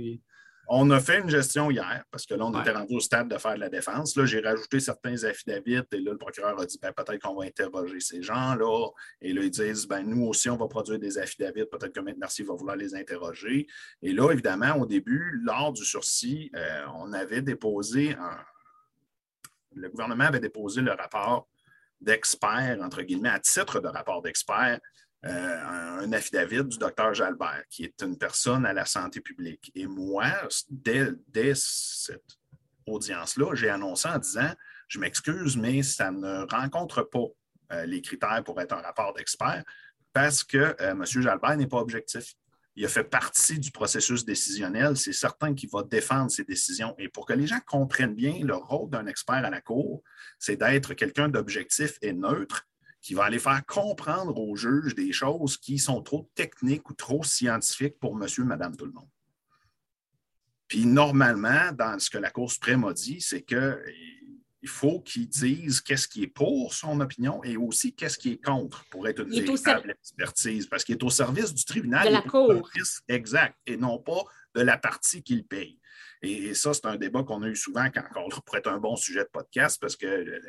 a 0.90 1.01
fait 1.01 1.18
une 1.18 1.28
gestion 1.28 1.68
hier 1.68 2.05
parce 2.12 2.26
que 2.26 2.34
là, 2.34 2.47
on 2.47 2.60
était 2.60 2.70
rendu 2.70 2.94
au 2.94 3.01
stade 3.01 3.28
de 3.28 3.36
faire 3.38 3.55
de 3.55 3.60
la 3.60 3.68
défense. 3.68 4.14
Là, 4.16 4.24
j'ai 4.24 4.38
rajouté 4.38 4.78
certains 4.78 5.24
affidavits 5.24 5.82
et 5.92 5.98
là, 5.98 6.12
le 6.12 6.16
procureur 6.16 6.60
a 6.60 6.64
dit 6.64 6.78
ben, 6.80 6.92
peut-être 6.92 7.20
qu'on 7.20 7.34
va 7.34 7.44
interroger 7.44 7.98
ces 7.98 8.22
gens-là. 8.22 8.88
Et 9.20 9.32
là, 9.32 9.42
ils 9.42 9.51
disent 9.51 9.88
ben, 9.88 10.05
nous 10.05 10.26
aussi, 10.26 10.48
on 10.48 10.56
va 10.56 10.68
produire 10.68 11.01
des 11.01 11.18
affidavits. 11.18 11.64
Peut-être 11.66 11.92
que 11.92 11.98
M. 11.98 12.14
Mercier 12.16 12.44
va 12.44 12.55
vouloir 12.55 12.76
les 12.76 12.94
interroger. 12.94 13.66
Et 14.01 14.12
là, 14.12 14.30
évidemment, 14.30 14.76
au 14.76 14.86
début, 14.86 15.40
lors 15.42 15.72
du 15.72 15.84
sursis, 15.84 16.52
euh, 16.55 16.84
on 16.94 17.12
avait 17.12 17.42
déposé 17.42 18.14
un. 18.14 18.38
Le 19.74 19.88
gouvernement 19.88 20.24
avait 20.24 20.40
déposé 20.40 20.82
le 20.82 20.92
rapport 20.92 21.48
d'expert, 22.01 22.78
entre 22.80 23.02
guillemets, 23.02 23.28
à 23.28 23.40
titre 23.40 23.80
de 23.80 23.88
rapport 23.88 24.22
d'expert, 24.22 24.78
euh, 24.78 25.10
un 25.22 26.12
affidavit 26.12 26.64
du 26.64 26.78
docteur 26.78 27.12
Jalbert, 27.12 27.64
qui 27.68 27.84
est 27.84 28.02
une 28.02 28.16
personne 28.16 28.64
à 28.64 28.72
la 28.72 28.86
santé 28.86 29.20
publique. 29.20 29.70
Et 29.74 29.86
moi, 29.86 30.24
dès, 30.70 31.12
cette 31.55 32.38
audience-là, 32.86 33.55
j'ai 33.55 33.68
annoncé 33.68 34.09
en 34.09 34.18
disant 34.18 34.52
Je 34.88 34.98
m'excuse, 34.98 35.56
mais 35.56 35.82
ça 35.82 36.10
ne 36.10 36.51
rencontre 36.51 37.02
pas 37.02 37.26
euh, 37.72 37.86
les 37.86 38.02
critères 38.02 38.42
pour 38.44 38.60
être 38.60 38.72
un 38.72 38.80
rapport 38.80 39.14
d'expert 39.14 39.62
parce 40.12 40.42
que 40.42 40.59
euh, 40.59 40.90
M. 40.90 41.05
Jalbert 41.05 41.56
n'est 41.56 41.66
pas 41.66 41.78
objectif. 41.78 42.34
Il 42.76 42.84
a 42.84 42.88
fait 42.88 43.05
partie 43.05 43.59
du 43.59 43.70
processus 43.70 44.24
décisionnel. 44.24 44.97
C'est 44.97 45.12
certain 45.12 45.55
qu'il 45.55 45.68
va 45.70 45.82
défendre 45.82 46.30
ses 46.30 46.44
décisions. 46.44 46.94
Et 46.98 47.09
pour 47.09 47.26
que 47.26 47.32
les 47.32 47.47
gens 47.47 47.60
comprennent 47.66 48.14
bien 48.14 48.40
le 48.42 48.55
rôle 48.55 48.90
d'un 48.90 49.06
expert 49.06 49.44
à 49.44 49.51
la 49.51 49.60
Cour, 49.60 50.02
c'est 50.38 50.56
d'être 50.56 50.94
quelqu'un 50.94 51.28
d'objectif 51.28 51.98
et 52.01 52.12
neutre 52.12 52.66
qui 53.01 53.14
va 53.14 53.24
aller 53.24 53.39
faire 53.39 53.64
comprendre 53.66 54.39
aux 54.39 54.56
juges 54.56 54.94
des 54.94 55.12
choses 55.12 55.56
qui 55.56 55.78
sont 55.78 56.02
trop 56.02 56.31
techniques 56.35 56.89
ou 56.90 56.94
trop 56.94 57.24
scientifiques 57.24 57.98
pour 57.98 58.14
monsieur, 58.14 58.44
madame, 58.44 58.77
tout 58.77 58.86
le 58.86 58.93
monde. 58.93 59.09
Puis 60.68 60.86
normalement, 60.86 61.72
dans 61.72 61.98
ce 61.98 62.10
que 62.10 62.18
la 62.18 62.31
Cour 62.31 62.51
suprême 62.51 62.85
a 62.85 62.93
dit, 62.93 63.20
c'est 63.20 63.43
qu'il 63.43 63.81
faut 64.66 65.01
qu'il 65.01 65.28
dise 65.28 65.81
qu'est-ce 65.81 66.06
qui 66.06 66.22
est 66.22 66.28
pour 66.28 66.74
son 66.74 67.01
opinion 67.01 67.43
et 67.43 67.56
aussi 67.56 67.93
qu'est-ce 67.93 68.18
qui 68.18 68.32
est 68.32 68.44
contre 68.44 68.85
pour 68.90 69.09
être 69.09 69.22
une 69.22 69.31
véritable 69.31 69.90
expertise, 69.90 70.66
parce 70.66 70.85
qu'il 70.85 70.94
est 70.94 71.02
au 71.02 71.10
service 71.10 71.52
du 71.55 71.64
tribunal. 71.64 72.06
De 72.06 72.12
la 72.12 72.22
Cour. 72.22 72.70
Exact, 73.09 73.56
et 73.66 73.77
non 73.77 73.98
pas 73.98 74.22
de 74.55 74.60
la 74.60 74.78
partie 74.78 75.22
qu'il 75.22 75.44
paye. 75.44 75.81
Et, 76.22 76.55
ça, 76.55 76.74
c'est 76.74 76.86
un 76.86 76.97
débat 76.97 77.22
qu'on 77.22 77.43
a 77.43 77.48
eu 77.48 77.56
souvent 77.56 77.89
quand, 77.90 78.05
on 78.16 78.28
pourrait 78.40 78.59
être 78.59 78.70
un 78.70 78.78
bon 78.78 78.94
sujet 78.94 79.24
de 79.24 79.31
podcast, 79.32 79.78
parce 79.81 79.97
que 79.97 80.40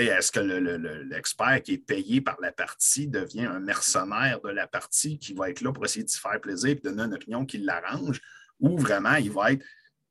est-ce 0.00 0.32
que 0.32 0.40
l'expert 0.40 1.62
qui 1.62 1.74
est 1.74 1.78
payé 1.78 2.20
par 2.20 2.40
la 2.40 2.52
partie 2.52 3.08
devient 3.08 3.44
un 3.44 3.60
mercenaire 3.60 4.40
de 4.40 4.50
la 4.50 4.66
partie 4.66 5.18
qui 5.18 5.34
va 5.34 5.50
être 5.50 5.60
là 5.60 5.72
pour 5.72 5.84
essayer 5.84 6.04
de 6.04 6.10
faire 6.10 6.40
plaisir 6.40 6.70
et 6.70 6.74
donner 6.76 7.02
une 7.02 7.14
opinion 7.14 7.44
qui 7.44 7.58
l'arrange, 7.58 8.20
ou 8.60 8.78
vraiment 8.78 9.16
il 9.16 9.30
va 9.30 9.52
être 9.52 9.64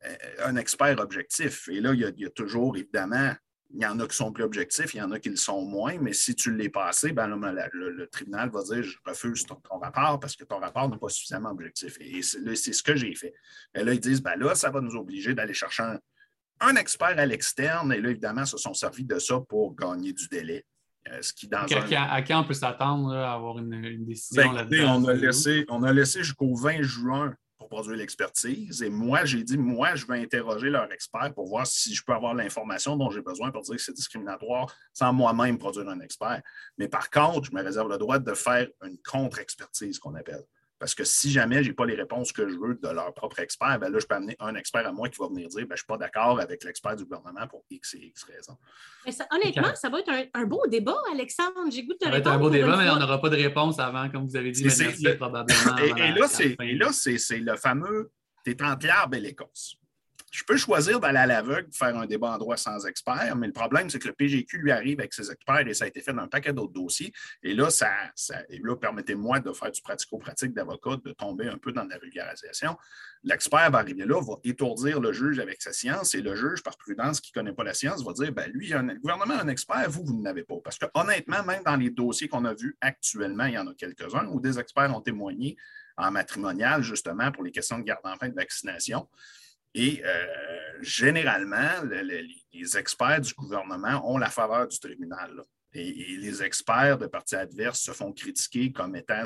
euh, 0.05 0.15
un 0.45 0.55
expert 0.55 0.99
objectif? 0.99 1.67
Et 1.69 1.81
là, 1.81 1.93
il 1.93 2.19
y, 2.19 2.25
a, 2.25 2.29
toujours, 2.29 2.77
évidemment, 2.77 3.33
il 3.73 3.81
y 3.81 3.85
en 3.85 3.99
a 3.99 4.07
qui 4.07 4.15
sont 4.15 4.31
plus 4.31 4.43
objectifs, 4.43 4.93
il 4.93 4.97
y 4.97 5.01
en 5.01 5.11
a 5.11 5.19
qui 5.19 5.29
le 5.29 5.35
sont 5.37 5.63
moins, 5.63 5.97
mais 5.99 6.13
si 6.13 6.35
tu 6.35 6.53
l'es 6.55 6.69
passé, 6.69 7.11
ben, 7.13 7.27
le, 7.27 8.07
tribunal 8.07 8.49
va 8.51 8.63
dire 8.63 8.83
je 8.83 8.97
refuse 9.05 9.45
ton, 9.45 9.57
rapport 9.79 10.19
parce 10.19 10.35
que 10.35 10.43
ton 10.43 10.59
rapport 10.59 10.89
n'est 10.89 10.97
pas 10.97 11.09
suffisamment 11.09 11.51
objectif. 11.51 11.97
Et 12.01 12.21
c'est 12.21 12.73
ce 12.73 12.83
que 12.83 12.95
j'ai 12.95 13.15
fait. 13.15 13.33
Et 13.73 13.83
là, 13.83 13.93
ils 13.93 13.99
disent 13.99 14.21
ben 14.21 14.35
là, 14.35 14.53
ça 14.53 14.69
va 14.69 14.81
nous 14.81 14.95
obliger 14.95 15.33
d'aller 15.33 15.53
chercher 15.53 15.83
un, 15.83 15.99
un 16.61 16.75
expert 16.75 17.17
à 17.17 17.25
l'externe, 17.25 17.91
et 17.91 17.99
là, 17.99 18.09
évidemment, 18.09 18.45
se 18.45 18.57
sont 18.57 18.73
servis 18.73 19.03
de 19.03 19.19
ça 19.19 19.39
pour 19.49 19.75
gagner 19.75 20.13
du 20.13 20.27
délai. 20.27 20.65
Euh, 21.11 21.17
ce 21.21 21.33
qui, 21.33 21.47
dans 21.47 21.63
à, 21.63 22.21
quand 22.21 22.41
on 22.41 22.43
peut 22.43 22.53
s'attendre 22.53 23.13
à 23.15 23.33
avoir 23.33 23.57
une, 23.57 24.05
décision 24.05 24.43
ben, 24.43 24.53
là-dedans? 24.53 25.01
On 25.01 25.07
a 25.07 25.13
laissé, 25.13 25.65
on 25.67 25.81
a 25.81 25.91
laissé 25.91 26.23
jusqu'au 26.23 26.55
20 26.55 26.83
juin 26.83 27.33
pour 27.57 27.69
produire 27.69 27.97
l'expertise. 27.97 28.83
Et 28.83 28.89
moi, 28.89 29.25
j'ai 29.25 29.43
dit, 29.43 29.57
moi, 29.57 29.95
je 29.95 30.05
vais 30.05 30.19
interroger 30.19 30.69
leur 30.69 30.91
expert 30.91 31.33
pour 31.33 31.47
voir 31.47 31.65
si 31.65 31.95
je 31.95 32.03
peux 32.03 32.13
avoir 32.13 32.35
l'information 32.35 32.95
dont 32.97 33.09
j'ai 33.09 33.21
besoin 33.21 33.49
pour 33.49 33.63
dire 33.63 33.75
que 33.75 33.81
c'est 33.81 33.95
discriminatoire 33.95 34.71
sans 34.93 35.11
moi-même 35.11 35.57
produire 35.57 35.89
un 35.89 35.99
expert. 36.01 36.41
Mais 36.77 36.87
par 36.87 37.09
contre, 37.09 37.49
je 37.49 37.55
me 37.55 37.63
réserve 37.63 37.89
le 37.89 37.97
droit 37.97 38.19
de 38.19 38.33
faire 38.35 38.67
une 38.83 38.97
contre-expertise 39.03 39.97
qu'on 39.97 40.13
appelle. 40.13 40.43
Parce 40.81 40.95
que 40.95 41.03
si 41.03 41.29
jamais 41.29 41.63
je 41.63 41.69
n'ai 41.69 41.75
pas 41.75 41.85
les 41.85 41.93
réponses 41.93 42.31
que 42.31 42.49
je 42.49 42.57
veux 42.57 42.73
de 42.73 42.87
leur 42.87 43.13
propre 43.13 43.37
expert, 43.37 43.77
ben 43.77 43.89
là, 43.89 43.99
je 43.99 44.07
peux 44.07 44.15
amener 44.15 44.35
un 44.39 44.55
expert 44.55 44.87
à 44.87 44.91
moi 44.91 45.09
qui 45.09 45.19
va 45.19 45.27
venir 45.27 45.47
dire 45.47 45.59
ben, 45.59 45.67
je 45.69 45.73
ne 45.73 45.77
suis 45.77 45.85
pas 45.85 45.97
d'accord 45.97 46.39
avec 46.39 46.63
l'expert 46.63 46.95
du 46.95 47.03
gouvernement 47.03 47.45
pour 47.47 47.63
X 47.69 47.93
et 47.93 48.07
X 48.07 48.23
raisons. 48.23 48.57
honnêtement, 49.29 49.75
ça 49.75 49.89
va 49.89 49.99
être 49.99 50.11
un, 50.33 50.45
beau 50.45 50.65
débat, 50.65 50.97
Alexandre. 51.13 51.69
J'ai 51.69 51.83
goût 51.83 51.93
de 51.93 51.99
Ça 52.01 52.09
va 52.09 52.17
être 52.17 52.25
un 52.25 52.39
beau 52.39 52.49
débat, 52.49 52.77
mais 52.77 52.89
on 52.89 52.97
n'aura 52.97 53.21
pas 53.21 53.29
de 53.29 53.35
réponse 53.35 53.77
avant, 53.77 54.09
comme 54.09 54.25
vous 54.25 54.35
avez 54.35 54.49
dit, 54.49 54.63
merci, 54.63 55.07
probablement. 55.19 55.77
Et, 55.77 56.75
là, 56.75 56.89
c'est 56.91 57.37
le 57.37 57.55
fameux 57.57 58.11
t'es 58.43 58.59
entre 58.63 58.87
l'arbre 58.87 59.15
et 59.17 59.19
l'écorce 59.19 59.75
je 60.31 60.45
peux 60.45 60.55
choisir 60.55 61.01
d'aller 61.01 61.17
à 61.17 61.25
l'aveugle, 61.25 61.67
faire 61.73 61.97
un 61.97 62.05
débat 62.05 62.29
en 62.29 62.37
droit 62.37 62.55
sans 62.55 62.85
expert, 62.85 63.35
mais 63.35 63.47
le 63.47 63.53
problème, 63.53 63.89
c'est 63.89 63.99
que 63.99 64.07
le 64.07 64.13
PGQ 64.13 64.59
lui 64.59 64.71
arrive 64.71 64.99
avec 65.01 65.13
ses 65.13 65.29
experts 65.29 65.67
et 65.67 65.73
ça 65.73 65.83
a 65.83 65.87
été 65.89 66.01
fait 66.01 66.13
dans 66.13 66.21
un 66.21 66.27
paquet 66.27 66.53
d'autres 66.53 66.71
dossiers. 66.71 67.11
Et 67.43 67.53
là, 67.53 67.69
ça, 67.69 67.91
là 68.29 68.75
permettez-moi 68.77 69.41
de 69.41 69.51
faire 69.51 69.71
du 69.71 69.81
pratico-pratique 69.81 70.53
d'avocat, 70.53 70.91
de 71.03 71.11
tomber 71.11 71.47
un 71.47 71.57
peu 71.57 71.73
dans 71.73 71.83
la 71.83 71.97
vulgarisation. 71.97 72.77
L'expert 73.23 73.69
va 73.71 73.79
arriver 73.79 74.05
là, 74.05 74.21
va 74.21 74.35
étourdir 74.45 75.01
le 75.01 75.11
juge 75.11 75.37
avec 75.39 75.61
sa 75.61 75.73
science 75.73 76.15
et 76.15 76.21
le 76.21 76.33
juge, 76.33 76.63
par 76.63 76.77
prudence, 76.77 77.19
qui 77.19 77.31
ne 77.35 77.41
connaît 77.41 77.53
pas 77.53 77.65
la 77.65 77.73
science, 77.73 78.01
va 78.01 78.13
dire 78.13 78.31
ben, 78.31 78.49
lui, 78.51 78.69
le 78.69 78.99
gouvernement 78.99 79.35
a 79.35 79.43
un 79.43 79.49
expert, 79.49 79.89
vous, 79.89 80.05
vous 80.05 80.21
n'avez 80.21 80.43
pas. 80.43 80.55
Parce 80.63 80.79
que 80.79 80.85
honnêtement, 80.93 81.43
même 81.43 81.61
dans 81.63 81.75
les 81.75 81.89
dossiers 81.89 82.29
qu'on 82.29 82.45
a 82.45 82.53
vus 82.53 82.77
actuellement, 82.79 83.45
il 83.45 83.53
y 83.55 83.57
en 83.57 83.67
a 83.67 83.73
quelques-uns 83.73 84.27
où 84.27 84.39
des 84.39 84.57
experts 84.57 84.95
ont 84.95 85.01
témoigné 85.01 85.57
en 85.97 86.09
matrimonial, 86.09 86.81
justement, 86.81 87.31
pour 87.33 87.43
les 87.43 87.51
questions 87.51 87.77
de 87.77 87.83
garde 87.83 88.01
d'enfants 88.03 88.27
et 88.27 88.29
de 88.29 88.35
vaccination. 88.35 89.07
Et 89.73 90.01
euh, 90.03 90.25
généralement, 90.81 91.83
les 91.83 92.77
experts 92.77 93.21
du 93.21 93.33
gouvernement 93.33 94.09
ont 94.11 94.17
la 94.17 94.29
faveur 94.29 94.67
du 94.67 94.79
tribunal. 94.79 95.43
Et, 95.73 96.17
les 96.17 96.43
experts 96.43 96.97
de 96.97 97.07
partis 97.07 97.35
adverses 97.35 97.81
se 97.81 97.91
font 97.91 98.11
critiquer 98.11 98.71
comme 98.71 98.95
étant, 98.95 99.23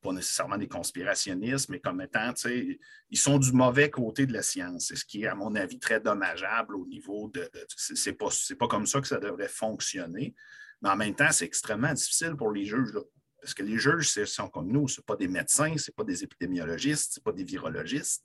pas 0.00 0.12
nécessairement 0.12 0.58
des 0.58 0.68
conspirationnistes, 0.68 1.68
mais 1.68 1.80
comme 1.80 2.00
étant, 2.00 2.32
ils 2.44 3.18
sont 3.18 3.38
du 3.38 3.52
mauvais 3.52 3.90
côté 3.90 4.26
de 4.26 4.32
la 4.32 4.42
science. 4.42 4.86
C'est 4.88 4.96
ce 4.96 5.04
qui 5.04 5.22
est, 5.22 5.28
à 5.28 5.34
mon 5.34 5.54
avis, 5.54 5.78
très 5.78 6.00
dommageable 6.00 6.76
au 6.76 6.86
niveau 6.86 7.28
de. 7.28 7.48
c'est 7.76 8.12
pas, 8.12 8.28
pas 8.58 8.68
comme 8.68 8.86
ça 8.86 9.00
que 9.00 9.08
ça 9.08 9.18
devrait 9.18 9.48
fonctionner. 9.48 10.34
Mais 10.82 10.88
en 10.88 10.96
même 10.96 11.14
temps, 11.14 11.30
c'est 11.30 11.44
extrêmement 11.44 11.92
difficile 11.92 12.34
pour 12.36 12.50
les 12.50 12.64
juges. 12.64 12.92
parce 13.40 13.54
que 13.54 13.62
les 13.62 13.78
juges 13.78 14.24
sont 14.24 14.48
comme 14.48 14.70
nous, 14.70 14.88
ce 14.88 15.00
pas 15.00 15.16
des 15.16 15.28
médecins, 15.28 15.76
ce 15.76 15.90
pas 15.92 16.04
des 16.04 16.22
épidémiologistes, 16.24 17.14
ce 17.14 17.20
pas 17.20 17.32
des 17.32 17.44
virologistes. 17.44 18.24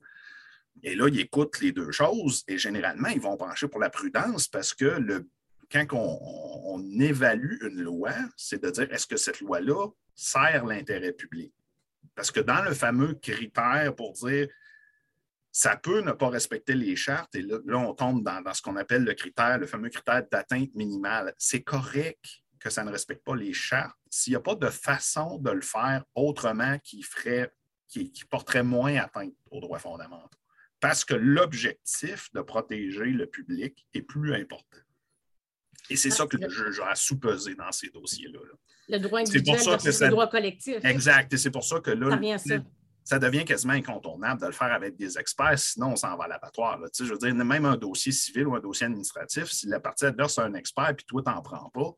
Et 0.84 0.95
là, 0.95 1.08
ils 1.08 1.20
écoutent 1.20 1.60
les 1.60 1.72
deux 1.72 1.91
choses 1.91 2.44
et 2.48 2.58
généralement, 2.58 3.10
ils 3.10 3.20
vont 3.20 3.38
pencher 3.38 3.68
pour 3.68 3.80
la 3.80 3.90
prudence 3.90 4.48
parce 4.48 4.74
que 4.74 5.26
quand 5.72 5.86
on, 5.91 6.84
évalue 6.99 7.58
une 7.62 7.82
loi, 7.82 8.14
c'est 8.36 8.62
de 8.62 8.70
dire 8.70 8.91
est-ce 8.91 9.06
que 9.06 9.18
cette 9.18 9.40
loi-là 9.40 9.88
sert 10.16 10.66
l'intérêt 10.66 11.12
public? 11.12 11.54
Parce 12.16 12.32
que 12.32 12.40
dans 12.40 12.64
le 12.64 12.74
fameux 12.74 13.14
critère 13.16 13.94
pour 13.95 14.14
dire 14.14 14.48
ça 15.52 15.76
peut 15.76 16.02
ne 16.02 16.12
pas 16.12 16.30
respecter 16.30 16.76
les 16.76 16.95
chartes, 16.95 17.34
et 17.36 17.41
là, 17.41 17.60
on 17.78 17.94
tombe 17.94 18.24
dans, 18.24 18.54
ce 18.54 18.62
qu'on 18.62 18.76
appelle 18.76 19.04
le 19.04 19.14
critère, 19.14 19.58
le 19.58 19.66
fameux 19.66 19.90
critère 19.90 20.24
d'atteinte 20.32 20.74
minimale. 20.76 21.34
C'est 21.38 21.64
correct 21.64 22.24
que 22.60 22.70
ça 22.70 22.84
ne 22.84 22.91
respecte 22.91 23.24
pas 23.24 23.36
les 23.36 23.54
chartes 23.54 23.98
s'il 24.10 24.34
n'y 24.34 24.38
a 24.38 24.41
pas 24.41 24.56
de 24.56 24.70
façon 24.70 25.40
de 25.40 25.52
le 25.52 25.62
faire 25.62 26.04
autrement 26.16 26.78
qui 26.80 27.02
ferait 27.02 27.52
qui 27.88 28.12
porterait 28.30 28.64
moins 28.64 28.98
atteinte 28.98 29.34
aux 29.49 29.62
droits 29.62 29.80
fondamentaux 29.80 30.36
parce 30.80 31.04
que 31.04 31.14
l'objectif 31.14 32.32
de 32.34 32.41
protéger 32.41 33.06
le 33.06 33.26
public 33.26 33.88
est 33.94 34.02
plus 34.02 34.34
important. 34.34 34.78
Et 35.90 35.95
c'est 35.95 36.10
ça 36.10 36.28
que 36.28 36.38
le 36.38 36.49
juge 36.49 36.82
a 36.82 36.95
sous-pesé 36.95 37.56
dans 37.56 37.72
ces 37.72 37.90
dossiers-là. 37.90 38.40
Le 38.90 38.99
droit 38.99 39.20
individuel 39.20 39.58
versus 39.58 40.02
le 40.02 40.10
droit 40.10 40.28
collectif. 40.28 40.84
Exact. 40.84 41.32
Et 41.34 41.38
c'est 41.38 41.52
pour 41.52 41.64
ça 41.64 41.80
que 41.80 41.91
là, 41.91 42.20
ça, 43.04 43.20
devient 43.20 43.45
quasiment 43.45 43.74
incontournable 43.74 44.41
de 44.41 44.48
le 44.48 44.52
faire 44.52 44.74
avec 44.74 44.98
des 44.98 45.18
experts, 45.18 45.58
sinon 45.58 45.91
on 45.91 45.95
s'en 45.95 46.18
va 46.18 46.26
à 46.26 46.28
l'abattoir. 46.28 46.78
Tu 46.78 46.90
sais, 46.91 47.06
je 47.06 47.14
veux 47.14 47.18
dire, 47.18 47.34
même 47.34 47.66
un 47.66 47.78
dossier 47.78 48.12
civil 48.12 48.48
ou 48.48 48.56
un 48.56 48.60
dossier 48.60 48.86
administratif, 48.86 49.45
si 49.45 49.68
la 49.68 49.80
partie 49.80 50.06
adverse 50.06 50.38
a 50.40 50.44
un 50.44 50.54
expert 50.56 50.94
puis 50.95 51.06
toi, 51.06 51.24
tu 51.26 51.32
n'en 51.32 51.41
prends 51.41 51.70
pas, 51.70 51.95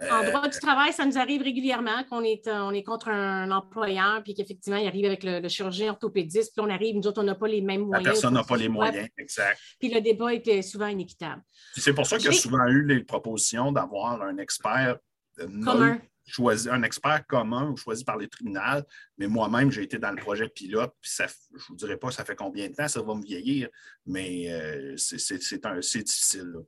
en 0.00 0.24
euh, 0.24 0.30
droit 0.30 0.48
du 0.48 0.58
travail, 0.58 0.92
ça 0.92 1.04
nous 1.04 1.18
arrive 1.18 1.42
régulièrement 1.42 2.04
qu'on 2.04 2.22
est, 2.22 2.46
euh, 2.46 2.60
on 2.60 2.72
est 2.72 2.82
contre 2.82 3.08
un 3.08 3.50
employeur, 3.50 4.22
puis 4.22 4.34
qu'effectivement, 4.34 4.78
il 4.78 4.86
arrive 4.86 5.06
avec 5.06 5.24
le, 5.24 5.48
chirurgien 5.48 5.92
orthopédiste, 5.92 6.52
puis 6.54 6.64
on 6.64 6.70
arrive, 6.70 6.96
nous 6.96 7.06
autres, 7.06 7.20
on 7.20 7.24
n'a 7.24 7.34
pas 7.34 7.48
les 7.48 7.60
mêmes 7.60 7.82
moyens. 7.82 8.06
La 8.06 8.12
personne 8.12 8.34
n'a 8.34 8.44
pas 8.44 8.56
les 8.56 8.68
moyens, 8.68 9.08
exact. 9.18 9.58
Puis 9.78 9.92
le 9.92 10.00
débat 10.00 10.34
était 10.34 10.62
souvent 10.62 10.86
inéquitable. 10.86 11.42
C'est 11.74 11.92
pour 11.92 12.06
ça 12.06 12.16
qu'il 12.18 12.26
y 12.26 12.28
a 12.28 12.32
souvent 12.32 12.66
eu 12.66 12.86
les 12.86 13.02
propositions 13.04 13.72
d'avoir 13.72 14.22
un 14.22 14.38
expert 14.38 14.96
commun. 15.36 16.00
Choisi, 16.30 16.68
un 16.68 16.82
expert 16.82 17.26
commun 17.26 17.74
choisi 17.74 18.04
par 18.04 18.18
les 18.18 18.28
tribunaux, 18.28 18.82
mais 19.16 19.28
moi-même, 19.28 19.70
j'ai 19.70 19.84
été 19.84 19.98
dans 19.98 20.10
le 20.10 20.18
projet 20.18 20.46
pilote, 20.46 20.92
puis 21.00 21.10
ça, 21.10 21.26
je 21.26 21.56
ne 21.56 21.60
vous 21.70 21.74
dirai 21.76 21.96
pas 21.96 22.10
ça 22.10 22.22
fait 22.22 22.36
combien 22.36 22.68
de 22.68 22.74
temps, 22.74 22.86
ça 22.86 23.00
va 23.00 23.14
me 23.14 23.22
vieillir, 23.22 23.70
mais 24.04 24.52
euh, 24.52 24.94
c'est 24.98 26.02
difficile. 26.02 26.52
Là. 26.52 26.60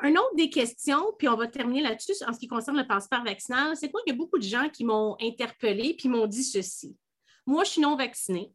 Un 0.00 0.12
autre 0.12 0.36
des 0.36 0.48
questions, 0.48 1.12
puis 1.18 1.28
on 1.28 1.36
va 1.36 1.48
terminer 1.48 1.82
là-dessus 1.82 2.12
en 2.26 2.32
ce 2.32 2.38
qui 2.38 2.46
concerne 2.46 2.76
le 2.76 2.86
passeport 2.86 3.24
vaccinal, 3.24 3.76
c'est 3.76 3.90
quoi? 3.90 4.00
Il 4.06 4.10
y 4.10 4.12
a 4.12 4.16
beaucoup 4.16 4.38
de 4.38 4.44
gens 4.44 4.68
qui 4.68 4.84
m'ont 4.84 5.16
interpellé 5.20 5.94
puis 5.98 6.08
m'ont 6.08 6.26
dit 6.26 6.44
ceci. 6.44 6.96
Moi, 7.46 7.64
je 7.64 7.70
suis 7.70 7.80
non 7.80 7.96
vaccinée. 7.96 8.52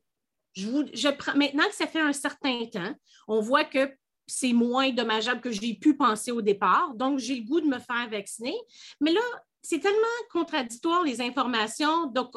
Je 0.54 0.70
vous, 0.70 0.86
je 0.94 1.10
prends, 1.10 1.36
maintenant 1.36 1.68
que 1.68 1.76
ça 1.76 1.88
fait 1.88 2.00
un 2.00 2.14
certain 2.14 2.66
temps, 2.72 2.94
on 3.28 3.42
voit 3.42 3.66
que 3.66 3.92
c'est 4.28 4.54
moins 4.54 4.92
dommageable 4.92 5.42
que 5.42 5.52
j'ai 5.52 5.74
pu 5.74 5.98
penser 5.98 6.32
au 6.32 6.42
départ. 6.42 6.94
Donc, 6.96 7.20
j'ai 7.20 7.36
le 7.36 7.44
goût 7.44 7.60
de 7.60 7.68
me 7.68 7.80
faire 7.80 8.10
vacciner. 8.10 8.56
Mais 9.02 9.12
là, 9.12 9.22
c'est 9.64 9.80
tellement 9.80 9.98
contradictoire 10.30 11.04
les 11.04 11.22
informations 11.22 12.08
donc, 12.08 12.32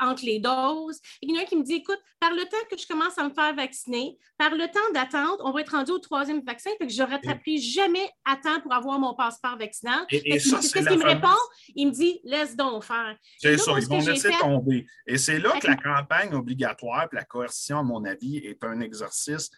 entre 0.00 0.24
les 0.24 0.40
doses. 0.40 0.98
Il 1.20 1.30
y 1.30 1.34
en 1.34 1.38
a 1.38 1.42
un 1.42 1.44
qui 1.44 1.56
me 1.56 1.62
dit 1.62 1.74
écoute, 1.74 2.00
par 2.18 2.32
le 2.32 2.42
temps 2.44 2.56
que 2.70 2.78
je 2.78 2.86
commence 2.86 3.18
à 3.18 3.28
me 3.28 3.34
faire 3.34 3.54
vacciner, 3.54 4.18
par 4.38 4.54
le 4.54 4.66
temps 4.66 4.92
d'attente, 4.94 5.40
on 5.40 5.52
va 5.52 5.60
être 5.60 5.76
rendu 5.76 5.92
au 5.92 5.98
troisième 5.98 6.42
vaccin, 6.42 6.70
fait 6.78 6.86
que 6.86 6.92
je 6.92 7.02
ne 7.02 7.08
rattraperai 7.08 7.58
jamais 7.58 8.10
à 8.24 8.36
temps 8.36 8.60
pour 8.62 8.72
avoir 8.72 8.98
mon 8.98 9.14
passeport 9.14 9.58
vaccinal. 9.58 10.06
Et, 10.10 10.38
ça, 10.38 10.56
Qu'est-ce 10.56 10.88
qu'il 10.88 10.98
me 10.98 11.04
répond 11.04 11.28
Il 11.74 11.88
me 11.88 11.92
dit 11.92 12.18
laisse 12.24 12.56
donc 12.56 12.82
faire. 12.82 13.14
C'est 13.38 13.58
ça, 13.58 13.72
ils 13.78 13.86
vont 13.86 14.00
laisser 14.00 14.30
tomber. 14.40 14.86
Et 15.06 15.18
c'est 15.18 15.38
là 15.38 15.60
que 15.60 15.66
la 15.66 15.76
campagne 15.76 16.34
obligatoire 16.34 17.08
et 17.12 17.14
la 17.14 17.24
coercition, 17.24 17.78
à 17.78 17.82
mon 17.82 18.04
avis, 18.06 18.38
est 18.38 18.64
un 18.64 18.80
exercice 18.80 19.50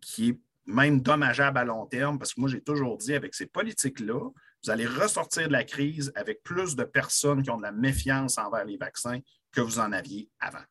qui 0.00 0.30
est 0.30 0.38
même 0.66 1.00
dommageable 1.00 1.58
à 1.58 1.64
long 1.64 1.86
terme, 1.86 2.18
parce 2.18 2.34
que 2.34 2.40
moi, 2.40 2.50
j'ai 2.50 2.62
toujours 2.62 2.96
dit, 2.96 3.14
avec 3.14 3.34
ces 3.34 3.46
politiques-là, 3.46 4.30
vous 4.64 4.70
allez 4.70 4.86
ressortir 4.86 5.46
de 5.48 5.52
la 5.52 5.64
crise 5.64 6.10
avec 6.14 6.42
plus 6.42 6.74
de 6.74 6.84
personnes 6.84 7.42
qui 7.42 7.50
ont 7.50 7.58
de 7.58 7.62
la 7.62 7.72
méfiance 7.72 8.38
envers 8.38 8.64
les 8.64 8.76
vaccins 8.76 9.20
que 9.52 9.60
vous 9.60 9.78
en 9.78 9.92
aviez 9.92 10.30
avant. 10.40 10.64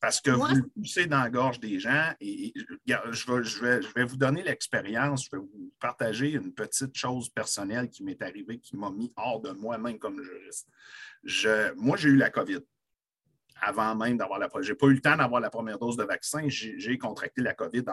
Parce 0.00 0.20
que 0.20 0.30
vous 0.30 0.46
le 0.46 0.68
poussez 0.68 1.06
dans 1.06 1.20
la 1.20 1.30
gorge 1.30 1.60
des 1.60 1.80
gens 1.80 2.12
et 2.20 2.52
je 2.86 3.60
vais, 3.62 3.82
je 3.82 3.94
vais 3.94 4.04
vous 4.04 4.18
donner 4.18 4.42
l'expérience, 4.42 5.24
je 5.24 5.30
vais 5.36 5.42
vous 5.42 5.72
partager 5.80 6.32
une 6.32 6.52
petite 6.52 6.94
chose 6.94 7.30
personnelle 7.30 7.88
qui 7.88 8.04
m'est 8.04 8.20
arrivée, 8.20 8.58
qui 8.58 8.76
m'a 8.76 8.90
mis 8.90 9.12
hors 9.16 9.40
de 9.40 9.50
moi-même 9.52 9.98
comme 9.98 10.22
juriste. 10.22 10.68
Je, 11.22 11.72
moi, 11.76 11.96
j'ai 11.96 12.10
eu 12.10 12.16
la 12.16 12.28
COVID 12.28 12.60
avant 13.60 13.94
même 13.94 14.16
d'avoir 14.16 14.38
la 14.38 14.48
Je 14.60 14.72
n'ai 14.72 14.76
pas 14.76 14.86
eu 14.86 14.94
le 14.94 15.00
temps 15.00 15.16
d'avoir 15.16 15.40
la 15.40 15.50
première 15.50 15.78
dose 15.78 15.96
de 15.96 16.04
vaccin. 16.04 16.48
J'ai 16.48 16.98
contracté 16.98 17.42
la 17.42 17.54
COVID 17.54 17.84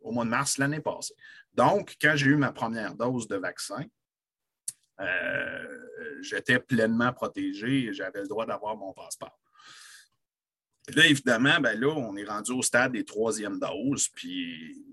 au 0.00 0.12
mois 0.12 0.24
de 0.24 0.30
mars 0.30 0.58
l'année 0.58 0.80
passée. 0.80 1.14
Donc, 1.52 1.96
quand 2.00 2.12
j'ai 2.14 2.26
eu 2.26 2.36
ma 2.36 2.52
première 2.52 2.94
dose 2.94 3.28
de 3.28 3.36
vaccin, 3.36 3.84
euh, 5.00 6.20
j'étais 6.20 6.58
pleinement 6.58 7.12
protégé 7.12 7.86
et 7.86 7.92
j'avais 7.92 8.22
le 8.22 8.28
droit 8.28 8.46
d'avoir 8.46 8.76
mon 8.76 8.92
passeport. 8.92 9.38
Là, 10.94 11.06
évidemment, 11.06 11.60
ben 11.60 11.78
là, 11.78 11.88
on 11.88 12.14
est 12.16 12.24
rendu 12.24 12.52
au 12.52 12.62
stade 12.62 12.92
des 12.92 13.04
troisièmes 13.04 13.58
doses, 13.58 14.08
puis 14.08 14.84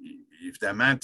évidemment, 0.41 0.95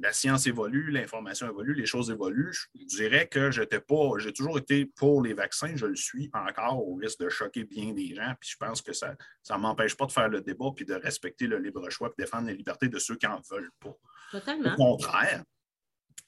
la 0.00 0.12
science 0.12 0.46
évolue, 0.46 0.90
l'information 0.90 1.48
évolue, 1.48 1.74
les 1.74 1.86
choses 1.86 2.10
évoluent. 2.10 2.54
Je 2.74 2.84
dirais 2.84 3.28
que 3.28 3.50
j'étais 3.50 3.80
pas, 3.80 4.10
j'ai 4.18 4.32
toujours 4.32 4.58
été 4.58 4.86
pour 4.86 5.22
les 5.22 5.32
vaccins, 5.32 5.74
je 5.76 5.86
le 5.86 5.96
suis 5.96 6.30
encore 6.34 6.86
au 6.86 6.94
risque 6.94 7.20
de 7.20 7.28
choquer 7.28 7.64
bien 7.64 7.92
des 7.92 8.14
gens, 8.14 8.34
puis 8.40 8.50
je 8.50 8.56
pense 8.56 8.82
que 8.82 8.92
ça 8.92 9.16
ne 9.50 9.56
m'empêche 9.56 9.96
pas 9.96 10.06
de 10.06 10.12
faire 10.12 10.28
le 10.28 10.40
débat, 10.40 10.70
puis 10.74 10.84
de 10.84 10.94
respecter 10.94 11.46
le 11.46 11.58
libre 11.58 11.88
choix, 11.90 12.12
puis 12.12 12.24
défendre 12.24 12.48
les 12.48 12.54
libertés 12.54 12.88
de 12.88 12.98
ceux 12.98 13.16
qui 13.16 13.26
n'en 13.26 13.40
veulent 13.50 13.72
pas. 13.80 13.96
Totalement. 14.32 14.72
Au 14.72 14.76
contraire. 14.76 15.44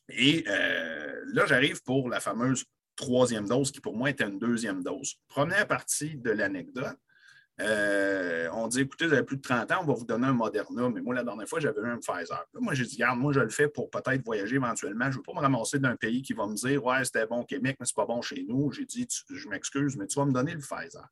Et 0.08 0.44
euh, 0.48 1.22
là, 1.32 1.46
j'arrive 1.46 1.82
pour 1.82 2.08
la 2.08 2.20
fameuse 2.20 2.64
troisième 2.96 3.48
dose, 3.48 3.70
qui 3.72 3.80
pour 3.80 3.96
moi 3.96 4.10
était 4.10 4.24
une 4.24 4.38
deuxième 4.38 4.82
dose. 4.82 5.14
Première 5.28 5.66
partie 5.66 6.16
de 6.16 6.30
l'anecdote, 6.30 6.98
euh, 7.62 8.48
on 8.52 8.66
dit 8.66 8.80
écoutez, 8.80 9.06
vous 9.06 9.12
avez 9.12 9.22
plus 9.22 9.36
de 9.36 9.42
30 9.42 9.70
ans, 9.70 9.78
on 9.82 9.86
va 9.86 9.94
vous 9.94 10.04
donner 10.04 10.26
un 10.26 10.32
Moderna. 10.32 10.88
Mais 10.88 11.00
moi, 11.00 11.14
la 11.14 11.22
dernière 11.22 11.48
fois, 11.48 11.60
j'avais 11.60 11.80
eu 11.80 11.86
un 11.86 11.98
Pfizer. 11.98 12.44
moi, 12.54 12.74
j'ai 12.74 12.84
dit 12.84 12.96
regarde, 12.96 13.18
moi, 13.18 13.32
je 13.32 13.40
le 13.40 13.48
fais 13.48 13.68
pour 13.68 13.90
peut-être 13.90 14.24
voyager 14.24 14.56
éventuellement. 14.56 15.04
Je 15.06 15.10
ne 15.10 15.14
veux 15.16 15.22
pas 15.22 15.32
me 15.32 15.40
ramasser 15.40 15.78
d'un 15.78 15.96
pays 15.96 16.22
qui 16.22 16.32
va 16.32 16.46
me 16.46 16.54
dire 16.54 16.84
ouais, 16.84 17.04
c'était 17.04 17.26
bon 17.26 17.40
au 17.40 17.44
Québec, 17.44 17.76
mais 17.78 17.86
c'est 17.86 17.96
pas 17.96 18.06
bon 18.06 18.20
chez 18.20 18.44
nous. 18.48 18.72
J'ai 18.72 18.84
dit 18.84 19.06
je 19.30 19.48
m'excuse, 19.48 19.96
mais 19.96 20.06
tu 20.06 20.18
vas 20.18 20.24
me 20.24 20.32
donner 20.32 20.54
le 20.54 20.60
Pfizer. 20.60 21.06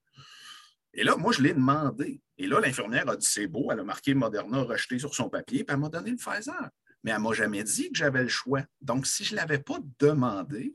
Et 0.93 1.05
là, 1.05 1.17
moi, 1.17 1.33
je 1.33 1.43
l'ai 1.43 1.55
demandé. 1.55 2.21
Et 2.37 2.47
là, 2.47 2.61
l'infirmière 2.61 3.09
a 3.09 3.17
dit 3.17 3.27
c'est 3.27 3.47
beau, 3.47 3.71
elle 3.71 3.81
a 3.81 3.85
marqué 3.85 4.15
Moderna 4.15 4.63
rejeté 4.63 4.99
sur 4.99 5.15
son 5.15 5.29
papier, 5.29 5.65
puis 5.65 5.75
elle 5.75 5.81
m'a 5.81 5.89
donné 5.89 6.11
le 6.11 6.17
Pfizer. 6.17 6.71
Mais 7.05 7.13
elle 7.13 7.19
ne 7.19 7.23
m'a 7.23 7.33
jamais 7.33 7.63
dit 7.63 7.91
que 7.91 7.99
j'avais 7.99 8.23
le 8.23 8.29
choix. 8.29 8.63
Donc, 8.81 9.07
si 9.07 9.25
je 9.25 9.33
ne 9.35 9.37
l'avais 9.37 9.59
pas 9.59 9.79
demandé, 9.99 10.75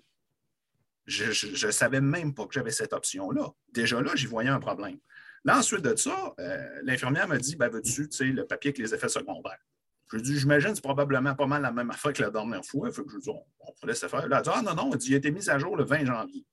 je 1.05 1.65
ne 1.65 1.71
savais 1.71 2.01
même 2.01 2.33
pas 2.33 2.47
que 2.47 2.53
j'avais 2.53 2.71
cette 2.71 2.93
option-là. 2.93 3.51
Déjà 3.71 4.01
là, 4.01 4.15
j'y 4.15 4.25
voyais 4.25 4.49
un 4.49 4.59
problème. 4.59 4.97
Là, 5.45 5.59
ensuite 5.59 5.81
de 5.81 5.95
ça, 5.95 6.33
euh, 6.39 6.81
l'infirmière 6.83 7.27
m'a 7.27 7.37
dit 7.37 7.55
ben, 7.55 7.69
Veux-tu 7.69 8.09
le 8.33 8.45
papier 8.45 8.69
avec 8.69 8.79
les 8.79 8.93
effets 8.93 9.09
secondaires? 9.09 9.59
Je 10.11 10.17
lui 10.17 10.23
dit 10.23 10.37
J'imagine 10.37 10.75
c'est 10.75 10.83
probablement 10.83 11.35
pas 11.35 11.47
mal 11.47 11.61
la 11.61 11.71
même 11.71 11.91
affaire 11.91 12.13
que 12.13 12.21
la 12.21 12.31
dernière 12.31 12.65
fois. 12.65 12.91
Fait 12.91 13.03
que 13.03 13.11
je 13.11 13.19
dit 13.19 13.29
On, 13.29 13.43
on 13.59 13.87
laisser 13.87 14.09
faire. 14.09 14.19
Là, 14.21 14.25
elle 14.25 14.33
a 14.33 14.41
dit 14.41 14.49
Ah 14.51 14.61
non, 14.61 14.73
non, 14.73 14.89
elle 14.91 14.97
dit, 14.97 15.09
il 15.11 15.13
a 15.13 15.17
été 15.17 15.31
mis 15.31 15.49
à 15.49 15.57
jour 15.59 15.77
le 15.77 15.85
20 15.85 16.05
janvier. 16.05 16.45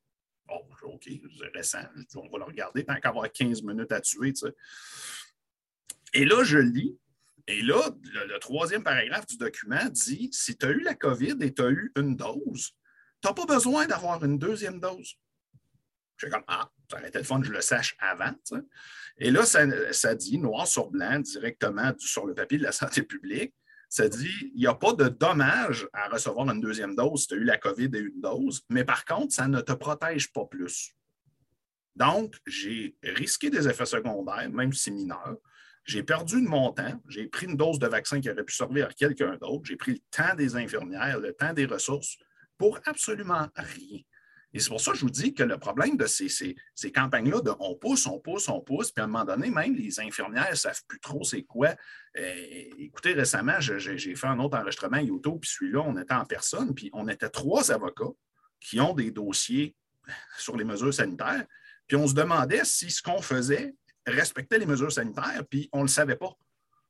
Bon, 0.47 0.61
OK, 0.83 1.09
c'est 1.09 1.57
récent. 1.57 1.83
Je 1.97 2.03
dis, 2.03 2.17
on 2.17 2.29
va 2.29 2.39
le 2.39 2.45
regarder 2.45 2.85
tant 2.85 2.97
qu'avoir 2.97 3.31
15 3.31 3.63
minutes 3.63 3.93
à 3.93 4.01
tuer. 4.01 4.33
Et 6.13 6.25
là, 6.25 6.45
je 6.45 6.59
lis. 6.59 6.99
Et 7.49 7.63
là, 7.63 7.91
le, 8.05 8.39
troisième 8.39 8.85
paragraphe 8.85 9.27
du 9.27 9.37
document 9.37 9.85
dit 9.91 10.29
si 10.33 10.57
tu 10.57 10.67
as 10.67 10.71
eu 10.71 10.81
la 10.81 10.95
COVID 10.95 11.37
et 11.41 11.53
tu 11.53 11.63
as 11.63 11.71
eu 11.71 11.93
une 11.97 12.15
dose, 12.15 12.71
tu 13.21 13.29
n'as 13.29 13.33
pas 13.33 13.47
besoin 13.47 13.87
d'avoir 13.87 14.23
une 14.25 14.39
deuxième 14.39 14.79
dose. 14.79 15.17
Je 16.23 16.29
suis 16.29 16.33
comme 16.33 16.45
Ah, 16.47 16.71
ça 16.89 16.99
aurait 16.99 17.09
été 17.09 17.19
le 17.19 17.25
fun 17.25 17.41
que 17.41 17.47
je 17.49 17.53
le 17.53 17.61
sache 17.61 17.97
avant. 17.99 18.33
Et 19.19 19.33
là, 19.33 19.45
ça, 19.45 20.15
dit, 20.15 20.39
noir 20.39 20.69
sur 20.69 20.89
blanc, 20.89 21.19
directement 21.19 21.93
sur 21.99 22.27
le 22.27 22.35
papier 22.35 22.59
de 22.59 22.63
la 22.63 22.71
santé 22.71 23.03
publique, 23.03 23.53
ça 23.89 24.09
dit 24.09 24.53
il 24.55 24.61
n'y 24.61 24.67
a 24.69 24.75
pas 24.75 24.93
de 24.93 25.09
dommage 25.09 25.89
à 25.93 26.09
recevoir 26.09 26.49
une 26.49 26.61
deuxième 26.61 26.95
dose 26.95 27.23
si 27.23 27.27
tu 27.27 27.35
as 27.35 27.37
eu 27.39 27.45
la 27.45 27.59
COVID 27.59 27.91
et 27.93 27.99
une 27.99 28.21
dose, 28.21 28.63
mais 28.71 28.85
par 28.85 29.05
contre, 29.05 29.35
ça 29.35 29.49
ne 29.49 29.61
te 29.61 29.73
protège 29.73 30.33
pas 30.33 30.47
plus. 30.47 30.95
Donc, 31.97 32.37
j'ai 32.47 32.97
risqué 33.03 33.51
des 33.51 33.69
effets 33.69 33.85
secondaires, 33.85 34.49
même 34.49 34.73
si 34.73 34.93
mineurs. 34.93 35.37
J'ai 35.85 36.05
perdu 36.05 36.41
de 36.41 36.49
mon 36.49 36.73
temps. 36.73 37.03
J'ai 37.09 37.27
pris 37.27 37.47
une 37.47 37.57
dose 37.57 37.81
de 37.81 37.89
vaccin 37.89 38.21
qui 38.21 38.31
aurait 38.31 38.45
pu 38.45 38.55
servir 38.55 38.87
à 38.87 38.93
quelqu'un 38.93 39.37
d'autre. 39.37 39.65
J'ai 39.65 39.77
pris 39.77 39.95
le 39.95 39.99
temps 40.11 40.35
des 40.37 40.55
infirmières, 40.55 41.19
le 41.19 41.33
temps 41.33 41.53
des 41.53 41.67
ressources 41.67 42.17
pour 42.57 42.79
absolument 42.87 43.49
rien. 43.57 43.99
Et 44.55 44.61
c'est 44.61 44.69
pour 44.69 44.81
ça 44.81 44.93
que 44.93 44.99
je 44.99 45.03
vous 45.03 45.11
dis 45.11 45.33
que 45.33 45.43
le 45.43 45.57
problème 45.59 45.97
de 45.97 46.07
ces, 46.07 46.55
campagnes-là 46.95 47.41
de 47.41 47.53
on 47.59 47.75
pousse, 47.75 48.07
on 48.07 48.19
pousse, 48.19 48.49
on 48.49 48.61
pousse, 48.61 48.93
puis 48.93 49.01
à 49.01 49.05
un 49.05 49.09
moment 49.09 49.25
donné, 49.25 49.51
même 49.51 49.75
les 49.75 49.99
infirmières 50.01 50.51
ne 50.51 50.57
savent 50.57 50.83
plus 50.87 51.01
trop 51.01 51.25
c'est 51.25 51.43
quoi. 51.43 51.75
Euh, 52.19 52.35
écoutez, 52.79 53.15
récemment, 53.15 53.61
j'ai 53.61 54.15
fait 54.15 54.27
un 54.27 54.39
autre 54.39 54.59
enregistrement 54.59 54.99
YouTube, 54.99 55.39
puis 55.41 55.51
celui-là, 55.51 55.81
on 55.81 55.97
était 55.97 56.15
en 56.15 56.27
personne, 56.27 56.75
puis 56.75 56.91
on 56.93 57.09
était 57.09 57.31
trois 57.31 57.73
avocats 57.73 58.13
qui 58.61 58.79
ont 58.81 58.95
des 58.95 59.11
dossiers 59.11 59.75
sur 60.37 60.57
les 60.57 60.65
mesures 60.65 60.93
sanitaires, 60.93 61.47
puis 61.87 61.97
on 61.97 62.07
se 62.07 62.15
demandait 62.15 62.65
si 62.65 62.91
ce 62.91 63.03
qu'on 63.03 63.23
faisait 63.23 63.75
respectait 64.07 64.59
les 64.59 64.67
mesures 64.67 64.93
sanitaires, 64.93 65.45
puis 65.49 65.69
on 65.73 65.79
ne 65.79 65.85
le 65.85 65.89
savait 65.89 66.17
pas. 66.17 66.37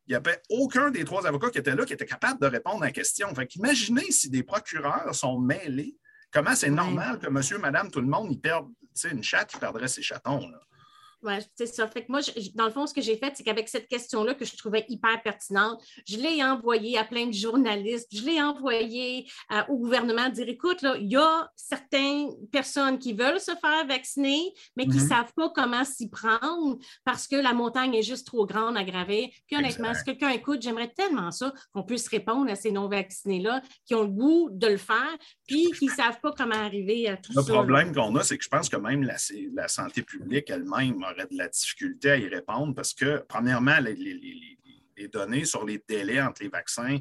Il 0.07 0.11
n'y 0.11 0.17
avait 0.17 0.41
aucun 0.51 0.91
des 0.91 1.05
trois 1.05 1.27
avocats 1.27 1.51
qui 1.51 1.59
étaient 1.59 1.77
là 1.77 1.85
qui 1.85 1.93
était 1.93 2.07
capable 2.07 2.41
de 2.41 2.47
répondre 2.47 2.83
à 2.83 2.87
la 2.87 2.93
question. 2.93 3.33
Fait 3.35 3.55
imaginez 3.55 4.11
si 4.11 4.31
des 4.31 4.43
procureurs 4.43 5.15
sont 5.15 5.39
mêlés 5.39 5.97
Comment 6.33 6.55
c'est 6.55 6.71
normal 6.71 7.19
que 7.19 7.29
monsieur, 7.29 7.59
madame, 7.59 7.91
tout 7.91 8.01
le 8.01 8.07
monde, 8.07 8.29
ils 8.31 8.41
perdent 8.41 8.73
une 9.05 9.23
chatte, 9.23 9.51
qui 9.51 9.59
perdrait 9.59 9.89
ses 9.89 10.03
chatons? 10.03 10.49
Là? 10.49 10.61
Oui, 11.23 11.35
c'est 11.55 11.67
ça. 11.67 11.87
Fait 11.87 12.05
que 12.05 12.11
moi, 12.11 12.21
dans 12.55 12.65
le 12.67 12.73
fond, 12.73 12.87
ce 12.87 12.95
que 12.95 13.01
j'ai 13.01 13.17
fait, 13.17 13.33
c'est 13.37 13.45
qu'avec 13.45 13.69
cette 13.69 13.89
question-là 13.89 14.35
que 14.35 14.45
je 14.45 14.57
trouvais 14.57 14.85
hyper 14.89 15.23
pertinente, 15.23 15.81
je 16.07 16.17
l'ai 16.17 16.43
envoyée 16.43 16.99
à 16.99 17.05
plein 17.05 17.27
de 17.27 17.33
journalistes, 17.33 18.09
je 18.13 18.23
l'ai 18.25 18.43
envoyée 18.43 19.31
euh, 19.53 19.63
au 19.69 19.79
gouvernement, 19.79 20.29
dire 20.31 20.49
écoute, 20.49 20.85
il 21.01 21.13
y 21.13 21.17
a 21.17 21.49
certaines 21.55 22.31
personnes 22.51 22.99
qui 22.99 23.13
veulent 23.13 23.41
se 23.41 23.53
faire 23.61 23.87
vacciner, 23.87 24.53
mais 24.77 24.85
qui 24.85 24.97
ne 24.97 25.03
mhm. 25.03 25.09
savent 25.09 25.33
pas 25.37 25.51
comment 25.55 25.85
s'y 25.85 26.11
prendre 26.11 26.79
parce 27.05 27.29
que 27.29 27.37
la 27.37 27.53
montagne 27.53 27.95
est 27.95 28.03
juste 28.03 28.27
trop 28.27 28.45
grande 28.45 28.77
à 28.77 28.83
graver. 28.83 29.33
Puis 29.47 29.57
honnêtement, 29.57 29.95
si 29.95 30.03
quelqu'un 30.05 30.31
écoute, 30.31 30.61
j'aimerais 30.63 30.89
tellement 30.89 31.31
ça 31.31 31.53
qu'on 31.73 31.85
puisse 31.85 32.09
répondre 32.09 32.51
à 32.51 32.57
ces 32.57 32.73
non-vaccinés-là 32.73 33.63
qui 33.87 33.95
ont 33.95 34.03
le 34.03 34.09
goût 34.09 34.49
de 34.51 34.67
le 34.67 34.77
faire, 34.77 35.17
puis 35.47 35.71
qui 35.79 35.87
ne 35.87 35.93
savent 35.93 36.19
pas 36.21 36.33
comment 36.37 36.55
arriver 36.55 37.09
à 37.09 37.17
tout 37.17 37.33
ça. 37.33 37.41
Le 37.41 37.47
problème 37.47 37.95
qu'on 37.95 38.15
a, 38.17 38.25
c'est 38.25 38.37
que 38.37 38.45
je 38.45 38.49
pense 38.49 38.69
que 38.69 38.77
même 38.77 39.05
la, 39.05 39.17
la 39.55 39.69
santé 39.69 40.03
publique 40.03 40.51
elle-même 40.51 41.05
aurait 41.13 41.27
de 41.31 41.37
la 41.37 41.49
difficulté 41.49 42.11
à 42.11 42.17
y 42.17 42.29
répondre 42.29 42.75
parce 42.75 42.93
que, 42.95 43.25
premièrement, 43.29 43.79
les, 43.81 45.09
données 45.13 45.45
sur 45.45 45.65
les 45.65 45.83
délais 45.89 46.23
entre 46.23 46.43
les 46.43 46.49
vaccins 46.49 46.99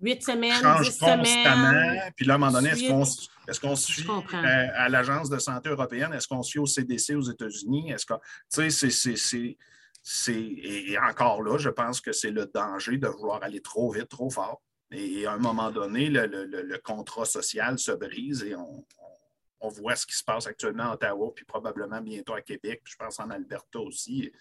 Huit 0.00 0.22
semaines, 0.22 0.52
changent 0.62 0.98
constamment. 0.98 2.00
Puis 2.16 2.24
là, 2.24 2.34
à 2.34 2.36
un 2.36 2.38
moment 2.38 2.52
donné, 2.52 2.70
est-ce 2.70 3.60
qu'on 3.60 3.76
se 3.76 3.92
fie 3.92 4.06
à, 4.32 4.88
l'Agence 4.88 5.28
de 5.28 5.38
santé 5.38 5.68
européenne? 5.68 6.12
Est-ce 6.14 6.26
qu'on 6.26 6.42
se 6.42 6.52
fie 6.52 6.58
au 6.58 6.66
CDC 6.66 7.14
aux 7.16 7.30
États-Unis? 7.30 7.90
Est-ce 7.90 8.06
que, 8.06 8.14
tu 8.50 8.70
sais, 8.70 9.56
c'est, 10.02 10.32
et 10.32 10.98
encore 10.98 11.42
là, 11.42 11.58
je 11.58 11.68
pense 11.68 12.00
que 12.00 12.12
c'est 12.12 12.30
le 12.30 12.46
danger 12.46 12.96
de 12.96 13.08
vouloir 13.08 13.42
aller 13.42 13.60
trop 13.60 13.90
vite, 13.90 14.08
trop 14.08 14.30
fort. 14.30 14.62
Et, 14.90 15.26
à 15.26 15.32
un 15.32 15.38
moment 15.38 15.70
donné, 15.70 16.08
le, 16.08 16.78
contrat 16.78 17.24
social 17.26 17.78
se 17.78 17.92
brise 17.92 18.42
et 18.42 18.54
on, 18.56 18.84
on 19.60 19.68
voit 19.68 19.96
ce 19.96 20.06
qui 20.06 20.16
se 20.16 20.24
passe 20.24 20.46
actuellement 20.46 20.84
à 20.84 20.94
Ottawa, 20.94 21.32
puis 21.34 21.44
probablement 21.44 22.00
bientôt 22.00 22.34
à 22.34 22.40
Québec, 22.40 22.80
puis 22.82 22.92
je 22.92 22.96
pense 22.96 23.20
en 23.20 23.30
Alberta 23.30 23.78
aussi. 23.80 24.32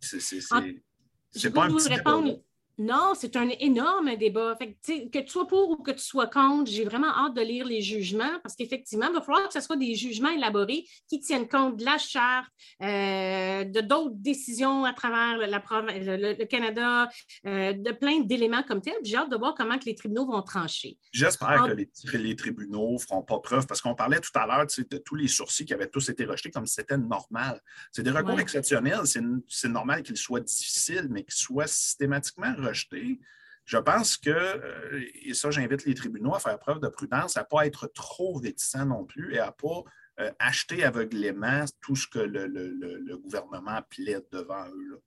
C'est 0.00 1.50
pas 1.52 1.64
un 1.64 1.74
petit 1.74 1.88
répondre. 1.88 2.40
Non, 2.78 3.12
c'est 3.14 3.36
un 3.36 3.48
énorme 3.60 4.16
débat. 4.16 4.56
Fait 4.56 4.72
que, 4.72 5.08
que, 5.08 5.18
tu 5.20 5.28
sois 5.28 5.46
pour 5.46 5.70
ou 5.70 5.76
que 5.76 5.92
tu 5.92 6.02
sois 6.02 6.26
contre, 6.26 6.70
j'ai 6.70 6.84
vraiment 6.84 7.08
hâte 7.08 7.34
de 7.34 7.40
lire 7.40 7.64
les 7.66 7.80
jugements 7.80 8.40
parce 8.42 8.56
qu'effectivement, 8.56 9.06
il 9.08 9.14
va 9.14 9.20
falloir 9.20 9.46
que 9.46 9.52
ce 9.52 9.60
soit 9.60 9.76
des 9.76 9.94
jugements 9.94 10.30
élaborés 10.30 10.84
qui 11.08 11.20
tiennent 11.20 11.48
compte 11.48 11.76
de 11.76 11.84
la 11.84 11.98
charte, 11.98 12.50
euh, 12.82 13.64
de 13.64 13.80
d'autres 13.80 14.16
décisions 14.16 14.84
à 14.84 14.92
travers 14.92 15.38
la, 15.38 15.62
le, 15.68 16.44
Canada, 16.46 17.08
euh, 17.46 17.72
de 17.74 17.92
plein 17.92 18.20
d'éléments 18.20 18.64
comme 18.64 18.80
tels. 18.80 18.94
J'ai 19.04 19.16
hâte 19.16 19.30
de 19.30 19.36
voir 19.36 19.54
comment 19.54 19.78
que 19.78 19.84
les 19.84 19.94
tribunaux 19.94 20.26
vont 20.26 20.42
trancher. 20.42 20.98
J'espère 21.12 21.68
que 22.10 22.16
les, 22.16 22.36
tribunaux 22.36 22.94
ne 22.94 22.98
feront 22.98 23.22
pas 23.22 23.38
preuve 23.38 23.66
parce 23.68 23.80
qu'on 23.80 23.94
parlait 23.94 24.20
tout 24.20 24.36
à 24.36 24.46
l'heure 24.46 24.66
de 24.66 24.98
tous 24.98 25.14
les 25.14 25.28
sourcils 25.28 25.64
qui 25.64 25.74
avaient 25.74 25.88
tous 25.88 26.08
été 26.08 26.24
rejetés 26.24 26.50
comme 26.50 26.66
si 26.66 26.74
c'était 26.74 26.98
normal. 26.98 27.60
C'est 27.92 28.02
des 28.02 28.10
recours 28.10 28.40
exceptionnels. 28.40 29.02
C'est 29.48 29.68
normal 29.68 30.02
qu'ils 30.02 30.16
soient 30.16 30.40
difficiles, 30.40 31.06
mais 31.08 31.22
qu'ils 31.22 31.34
soient 31.34 31.68
systématiquement 31.68 32.52
je 33.64 33.78
pense 33.78 34.16
que, 34.16 34.30
euh, 34.30 35.04
et 35.22 35.34
ça, 35.34 35.50
j'invite 35.50 35.84
les 35.86 35.94
tribunaux 35.94 36.34
à 36.34 36.38
faire 36.38 36.58
preuve 36.58 36.80
de 36.80 36.88
prudence, 36.88 37.36
à 37.36 37.40
ne 37.40 37.46
pas 37.46 37.66
être 37.66 37.86
trop 37.86 38.34
réticents 38.34 38.86
non 38.86 39.04
plus 39.04 39.34
et 39.34 39.38
à 39.38 39.46
ne 39.46 39.50
pas 39.50 39.84
euh, 40.20 40.30
acheter 40.38 40.84
aveuglément 40.84 41.64
tout 41.80 41.96
ce 41.96 42.06
que 42.06 42.18
le, 42.18 43.16
gouvernement 43.16 43.80
plaide 43.88 44.26
devant 44.30 44.66
eux. 44.68 45.02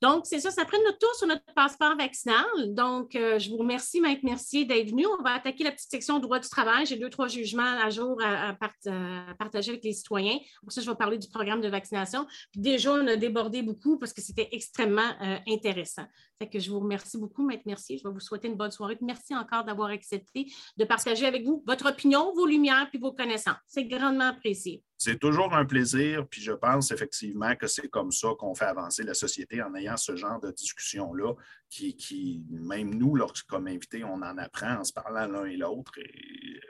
Donc, 0.00 0.26
c'est 0.26 0.38
ça, 0.38 0.50
ça 0.50 0.64
prend 0.64 0.78
notre 0.84 0.98
tour 0.98 1.12
sur 1.16 1.26
notre 1.26 1.44
passeport 1.54 1.96
vaccinal. 1.96 2.46
Donc, 2.68 3.16
euh, 3.16 3.38
je 3.38 3.50
vous 3.50 3.56
remercie, 3.56 4.00
Maître 4.00 4.24
Mercier, 4.24 4.64
d'être 4.64 4.90
venu. 4.90 5.06
On 5.06 5.22
va 5.22 5.34
attaquer 5.34 5.64
la 5.64 5.72
petite 5.72 5.90
section 5.90 6.20
droit 6.20 6.38
du 6.38 6.48
travail. 6.48 6.86
J'ai 6.86 6.96
deux, 6.96 7.10
trois 7.10 7.26
jugements 7.26 7.62
à 7.82 7.90
jour 7.90 8.16
à, 8.22 8.54
partager 8.54 9.70
avec 9.70 9.84
les 9.84 9.92
citoyens. 9.92 10.38
Pour 10.62 10.72
ça, 10.72 10.80
je 10.80 10.88
vais 10.88 10.96
parler 10.96 11.18
du 11.18 11.28
programme 11.28 11.60
de 11.60 11.68
vaccination. 11.68 12.26
Puis 12.52 12.60
déjà, 12.60 12.92
on 12.92 13.06
a 13.08 13.16
débordé 13.16 13.62
beaucoup 13.62 13.98
parce 13.98 14.12
que 14.12 14.20
c'était 14.20 14.48
extrêmement 14.52 15.10
euh, 15.20 15.38
intéressant. 15.48 16.06
Fait 16.38 16.48
que 16.48 16.60
je 16.60 16.70
vous 16.70 16.78
remercie 16.78 17.18
beaucoup, 17.18 17.44
Maître 17.44 17.64
Mercier. 17.66 17.98
Je 17.98 18.06
vais 18.06 18.14
vous 18.14 18.20
souhaiter 18.20 18.46
une 18.46 18.56
bonne 18.56 18.70
soirée. 18.70 18.96
Merci 19.00 19.34
encore 19.34 19.64
d'avoir 19.64 19.90
accepté 19.90 20.46
de 20.76 20.84
partager 20.84 21.26
avec 21.26 21.44
vous 21.44 21.64
votre 21.66 21.88
opinion, 21.90 22.32
vos 22.34 22.46
lumières 22.46 22.88
puis 22.90 23.00
vos 23.00 23.12
connaissances. 23.12 23.56
C'est 23.66 23.84
grandement 23.84 24.28
apprécié 24.28 24.82
c'est 24.98 25.20
toujours 25.20 25.54
un 25.54 25.64
plaisir, 25.64 26.26
puis 26.28 26.42
je 26.42 26.50
pense 26.50 26.90
effectivement 26.90 27.54
que 27.54 27.68
c'est 27.68 27.88
comme 27.88 28.10
ça 28.10 28.30
qu'on 28.36 28.56
fait 28.56 28.64
avancer 28.64 29.04
la 29.04 29.14
société 29.14 29.62
en 29.62 29.72
ayant 29.76 29.96
ce 29.96 30.16
genre 30.16 30.40
de 30.40 30.50
discussion-là, 30.50 31.34
qui, 31.70 31.94
qui, 31.94 32.44
même 32.50 32.92
nous, 32.94 33.14
lorsque 33.14 33.46
comme 33.46 33.68
invités, 33.68 34.02
on 34.02 34.14
en 34.14 34.36
apprend 34.38 34.80
en 34.80 34.84
se 34.84 34.92
parlant 34.92 35.28
l'un 35.28 35.44
et 35.44 35.56
l'autre. 35.56 35.92
Et 35.98 36.60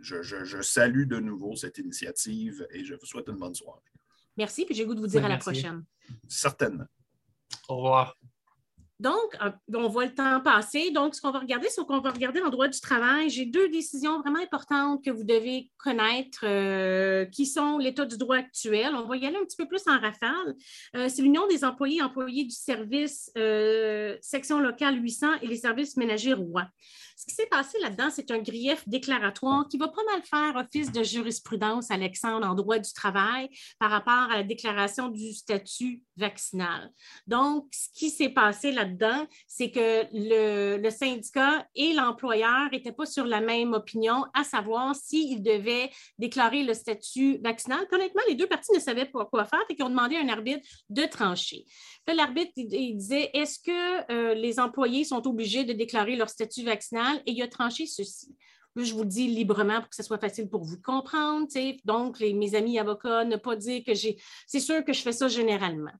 je, 0.00 0.62
salue 0.62 1.08
de 1.08 1.18
nouveau 1.18 1.56
cette 1.56 1.78
initiative 1.78 2.64
et 2.70 2.84
je 2.84 2.94
vous 2.94 3.04
souhaite 3.06 3.28
une 3.28 3.38
bonne 3.38 3.54
soirée. 3.54 3.80
Merci, 4.36 4.64
puis 4.64 4.76
j'ai 4.76 4.86
goût 4.86 4.94
de 4.94 5.00
vous 5.00 5.08
dire 5.08 5.24
à 5.24 5.28
la 5.28 5.38
prochaine. 5.38 5.84
Certainement. 6.28 6.86
Au 7.68 7.76
revoir. 7.78 8.16
Donc, 9.02 9.36
euh, 9.42 9.50
on 9.74 9.88
voit 9.88 10.04
le 10.04 10.14
temps 10.14 10.40
passer. 10.40 10.92
Donc, 10.92 11.16
ce 11.16 11.20
qu'on 11.20 11.32
va 11.32 11.40
regarder, 11.40 11.66
c'est 11.68 11.84
qu'on 11.84 12.00
va 12.00 12.10
regarder 12.12 12.40
en 12.40 12.50
droit 12.50 12.68
du 12.68 12.80
travail. 12.80 13.30
J'ai 13.30 13.46
deux 13.46 13.68
décisions 13.68 14.20
vraiment 14.20 14.38
importantes 14.38 15.04
que 15.04 15.10
vous 15.10 15.24
devez 15.24 15.72
connaître, 15.76 16.44
euh, 16.44 17.24
qui 17.24 17.46
sont 17.46 17.78
l'état 17.78 18.04
du 18.04 18.16
droit 18.16 18.36
actuel. 18.36 18.94
On 18.94 19.06
va 19.06 19.16
y 19.16 19.26
aller 19.26 19.36
un 19.36 19.44
petit 19.44 19.56
peu 19.56 19.66
plus 19.66 19.82
en 19.88 19.98
rafale. 19.98 20.54
Euh, 20.94 21.08
c'est 21.08 21.20
l'Union 21.20 21.48
des 21.48 21.64
employés 21.64 22.00
employés 22.00 22.44
du 22.44 22.54
service 22.54 23.30
section 24.20 24.60
locale 24.60 25.02
800 25.02 25.26
et 25.42 25.48
les 25.48 25.56
services 25.56 25.96
ménagers 25.96 26.34
rois. 26.34 26.68
Ce 27.22 27.26
qui 27.28 27.34
s'est 27.36 27.46
passé 27.46 27.78
là-dedans, 27.78 28.08
c'est 28.10 28.32
un 28.32 28.40
grief 28.40 28.82
déclaratoire 28.88 29.68
qui 29.68 29.78
va 29.78 29.86
pas 29.86 30.02
mal 30.10 30.22
faire 30.24 30.56
office 30.56 30.90
de 30.90 31.04
jurisprudence, 31.04 31.92
Alexandre, 31.92 32.44
en 32.44 32.56
droit 32.56 32.80
du 32.80 32.92
travail 32.92 33.48
par 33.78 33.92
rapport 33.92 34.32
à 34.32 34.38
la 34.38 34.42
déclaration 34.42 35.06
du 35.06 35.32
statut 35.32 36.02
vaccinal. 36.16 36.90
Donc, 37.28 37.68
ce 37.70 37.96
qui 37.96 38.10
s'est 38.10 38.30
passé 38.30 38.72
là-dedans, 38.72 39.24
c'est 39.46 39.70
que 39.70 40.04
le, 40.12 40.90
syndicat 40.90 41.64
et 41.76 41.92
l'employeur 41.92 42.68
n'étaient 42.72 42.90
pas 42.90 43.06
sur 43.06 43.24
la 43.24 43.40
même 43.40 43.72
opinion, 43.72 44.24
à 44.34 44.42
savoir 44.42 44.96
s'ils 44.96 45.44
devaient 45.44 45.92
déclarer 46.18 46.64
le 46.64 46.74
statut 46.74 47.38
vaccinal. 47.40 47.86
honnêtement, 47.92 48.22
les 48.26 48.34
deux 48.34 48.48
parties 48.48 48.72
ne 48.74 48.80
savaient 48.80 49.06
pas 49.06 49.26
quoi 49.26 49.44
faire 49.44 49.62
et 49.68 49.76
qu'ils 49.76 49.84
ont 49.84 49.90
demandé 49.90 50.16
à 50.16 50.22
un 50.22 50.28
arbitre 50.28 50.66
de 50.90 51.04
trancher. 51.04 51.66
L'arbitre 52.08 52.50
disait, 52.56 53.30
est-ce 53.32 53.60
que 53.60 54.12
euh, 54.12 54.34
les 54.34 54.58
employés 54.58 55.04
sont 55.04 55.24
obligés 55.28 55.62
de 55.62 55.72
déclarer 55.72 56.16
leur 56.16 56.28
statut 56.28 56.64
vaccinal? 56.64 57.11
Et 57.26 57.32
il 57.32 57.42
a 57.42 57.48
tranché 57.48 57.86
ceci. 57.86 58.34
je 58.76 58.92
vous 58.92 59.02
le 59.02 59.08
dis 59.08 59.28
librement 59.28 59.80
pour 59.80 59.90
que 59.90 59.96
ce 59.96 60.02
soit 60.02 60.18
facile 60.18 60.48
pour 60.48 60.64
vous 60.64 60.80
comprendre. 60.80 61.46
Donc, 61.84 62.20
mes 62.20 62.54
amis 62.54 62.78
avocats, 62.78 63.24
ne 63.24 63.36
pas 63.36 63.56
dire 63.56 63.82
que 63.84 63.94
j'ai. 63.94 64.20
C'est 64.46 64.60
sûr 64.60 64.84
que 64.84 64.92
je 64.92 65.02
fais 65.02 65.12
ça 65.12 65.28
généralement. 65.28 65.92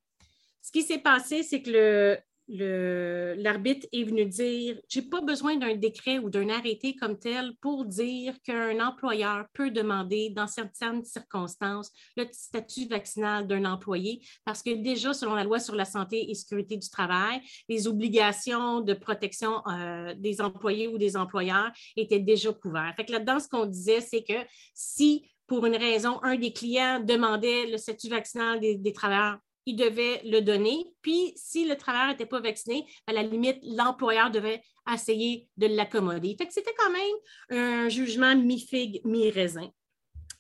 Ce 0.63 0.71
qui 0.71 0.83
s'est 0.83 1.01
passé, 1.01 1.43
c'est 1.43 1.63
que 1.63 1.71
le, 1.71 2.19
l'arbitre 2.49 3.87
est 3.93 4.05
venu 4.05 4.27
dire 4.27 4.79
Je 4.89 5.01
n'ai 5.01 5.07
pas 5.07 5.21
besoin 5.21 5.57
d'un 5.57 5.75
décret 5.75 6.19
ou 6.19 6.29
d'un 6.29 6.49
arrêté 6.49 6.97
comme 6.97 7.19
tel 7.19 7.55
pour 7.61 7.85
dire 7.85 8.35
qu'un 8.43 8.85
employeur 8.85 9.47
peut 9.53 9.71
demander, 9.71 10.31
dans 10.31 10.47
certaines 10.47 11.05
circonstances, 11.05 11.91
le 12.17 12.27
statut 12.33 12.87
vaccinal 12.87 13.47
d'un 13.47 13.65
employé, 13.65 14.21
parce 14.45 14.63
que 14.63 14.71
déjà, 14.71 15.15
selon 15.15 15.35
la 15.35 15.45
loi 15.45 15.61
sur 15.61 15.75
la 15.75 15.85
santé 15.85 16.31
et 16.31 16.35
sécurité 16.35 16.77
du 16.77 16.89
travail, 16.89 17.41
les 17.69 17.87
obligations 17.87 18.81
de 18.81 18.95
protection 18.95 19.63
euh, 19.69 20.15
des 20.17 20.41
employés 20.41 20.89
ou 20.89 20.99
des 20.99 21.17
employeurs 21.17 21.71
étaient 21.97 22.21
déjà 22.21 22.53
couvertes. 22.53 22.97
Fait 22.97 23.05
que 23.05 23.13
là-dedans, 23.13 23.39
ce 23.41 23.49
qu'on 23.49 23.67
disait, 23.67 24.01
c'est 24.01 24.23
que 24.23 24.47
si 24.75 25.29
pour 25.47 25.67
une 25.67 25.77
raison, 25.77 26.23
un 26.23 26.37
des 26.37 26.53
clients 26.53 27.01
demandait 27.01 27.67
le 27.67 27.77
statut 27.77 28.09
vaccinal 28.09 28.59
des 28.61 28.93
travailleurs 28.93 29.39
il 29.67 29.77
devait 29.77 30.21
le 30.25 30.41
donner. 30.41 30.93
Puis, 31.03 31.33
si 31.37 31.67
le 31.67 31.77
travailleur 31.77 32.09
n'était 32.09 32.27
pas 32.27 32.41
vacciné, 32.41 32.87
à 33.07 33.13
la 33.13 33.23
limite, 33.23 33.59
l'employeur 33.63 34.31
devait 34.31 34.63
essayer 34.93 35.49
de 35.57 35.67
l'accommoder. 35.67 36.37
C'était 36.51 36.75
quand 36.77 36.91
même 36.91 37.17
un 37.51 37.89
jugement 37.89 38.35
mi-figue, 38.37 39.01
mi-raisin. 39.05 39.71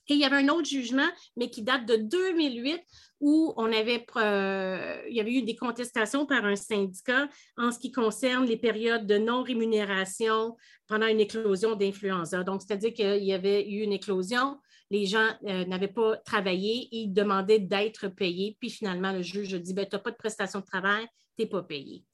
Et 0.09 0.15
il 0.15 0.21
y 0.21 0.25
avait 0.25 0.37
un 0.37 0.49
autre 0.49 0.69
jugement, 0.69 1.09
mais 1.37 1.49
qui 1.49 1.63
date 1.63 1.87
de 1.87 1.97
2008, 1.97 2.81
où 3.21 3.55
on 3.57 3.73
avait, 3.73 4.05
euh, 4.17 5.01
il 5.09 5.15
y 5.15 5.21
avait 5.21 5.33
eu 5.33 5.43
des 5.43 5.55
contestations 5.55 6.27
par 6.27 6.45
un 6.45 6.57
syndicat 6.57 7.29
en 7.57 7.71
ce 7.71 7.79
qui 7.79 7.93
concerne 7.93 8.45
les 8.45 8.57
périodes 8.57 9.07
de 9.07 9.17
non-rémunération 9.17 10.57
pendant 10.89 11.07
une 11.07 11.21
éclosion 11.21 11.77
d'influenza. 11.77 12.43
Donc, 12.43 12.63
c'est-à-dire 12.63 12.93
qu'il 12.93 13.25
y 13.25 13.33
avait 13.33 13.65
eu 13.69 13.83
une 13.83 13.93
éclosion, 13.93 14.59
les 14.93 15.07
gens 15.07 15.31
euh, 15.47 15.65
n'avaient 15.65 15.89
pas 15.89 16.19
travaillé 16.19 16.89
ils 16.93 17.09
demandaient 17.09 17.59
d'être 17.59 18.09
payés. 18.09 18.59
Puis 18.61 18.69
finalement, 18.69 19.11
le 19.11 19.23
juge 19.23 19.55
dit 19.55 19.73
ben, 19.73 19.87
Tu 19.87 19.97
n'as 19.97 20.03
pas 20.03 20.11
de 20.11 20.17
prestation 20.17 20.61
de 20.61 20.67
travail, 20.67 21.07
tu 21.37 21.43
n'es 21.43 21.49
pas 21.49 21.63
payé. 21.63 22.05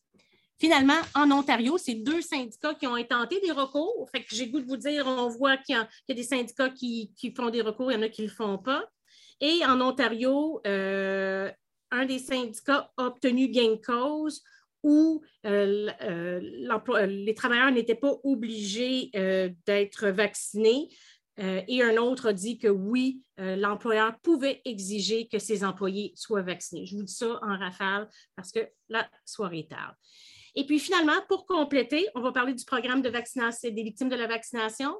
Finalement, 0.60 1.00
en 1.14 1.30
Ontario, 1.32 1.76
c'est 1.76 1.94
deux 1.94 2.20
syndicats 2.20 2.74
qui 2.74 2.86
ont 2.86 2.94
intenté 2.94 3.40
des 3.40 3.50
recours. 3.50 4.08
Fait 4.10 4.22
que 4.22 4.34
j'ai 4.34 4.48
goût 4.48 4.60
de 4.60 4.66
vous 4.66 4.76
dire, 4.76 5.06
on 5.06 5.28
voit 5.28 5.56
qu'il 5.56 5.76
y, 5.76 5.78
a 6.12 6.14
des 6.14 6.22
syndicats 6.22 6.70
qui, 6.70 7.12
font 7.36 7.50
des 7.50 7.62
recours, 7.62 7.90
il 7.90 7.94
y 7.94 7.98
en 7.98 8.02
a 8.02 8.08
qui 8.08 8.22
ne 8.22 8.26
le 8.26 8.32
font 8.32 8.58
pas. 8.58 8.84
Et 9.40 9.64
en 9.64 9.80
Ontario, 9.80 10.60
euh, 10.66 11.50
un 11.92 12.06
des 12.06 12.18
syndicats 12.18 12.92
a 12.96 13.06
obtenu 13.06 13.48
gain 13.48 13.72
de 13.72 13.80
cause 13.84 14.42
où 14.82 15.22
euh, 15.46 15.90
les 17.06 17.34
travailleurs 17.34 17.70
n'étaient 17.70 17.94
pas 17.94 18.16
obligés 18.24 19.10
d'être 19.64 20.08
vaccinés. 20.08 20.88
Euh, 21.38 21.62
et 21.68 21.82
un 21.82 21.96
autre 21.96 22.28
a 22.28 22.32
dit 22.32 22.58
que 22.58 22.68
oui, 22.68 23.22
euh, 23.38 23.54
l'employeur 23.56 24.18
pouvait 24.20 24.60
exiger 24.64 25.28
que 25.28 25.38
ses 25.38 25.64
employés 25.64 26.12
soient 26.16 26.42
vaccinés. 26.42 26.84
Je 26.86 26.96
vous 26.96 27.02
dis 27.02 27.14
ça 27.14 27.38
en 27.42 27.56
rafale 27.58 28.08
parce 28.34 28.50
que 28.50 28.68
la 28.88 29.08
soirée 29.24 29.60
est 29.60 29.70
tard. 29.70 29.94
Et 30.54 30.66
puis 30.66 30.80
finalement, 30.80 31.20
pour 31.28 31.46
compléter, 31.46 32.08
on 32.14 32.20
va 32.20 32.32
parler 32.32 32.54
du 32.54 32.64
programme 32.64 33.02
de 33.02 33.08
vaccination 33.08 33.70
des 33.70 33.82
victimes 33.82 34.08
de 34.08 34.16
la 34.16 34.26
vaccination. 34.26 34.96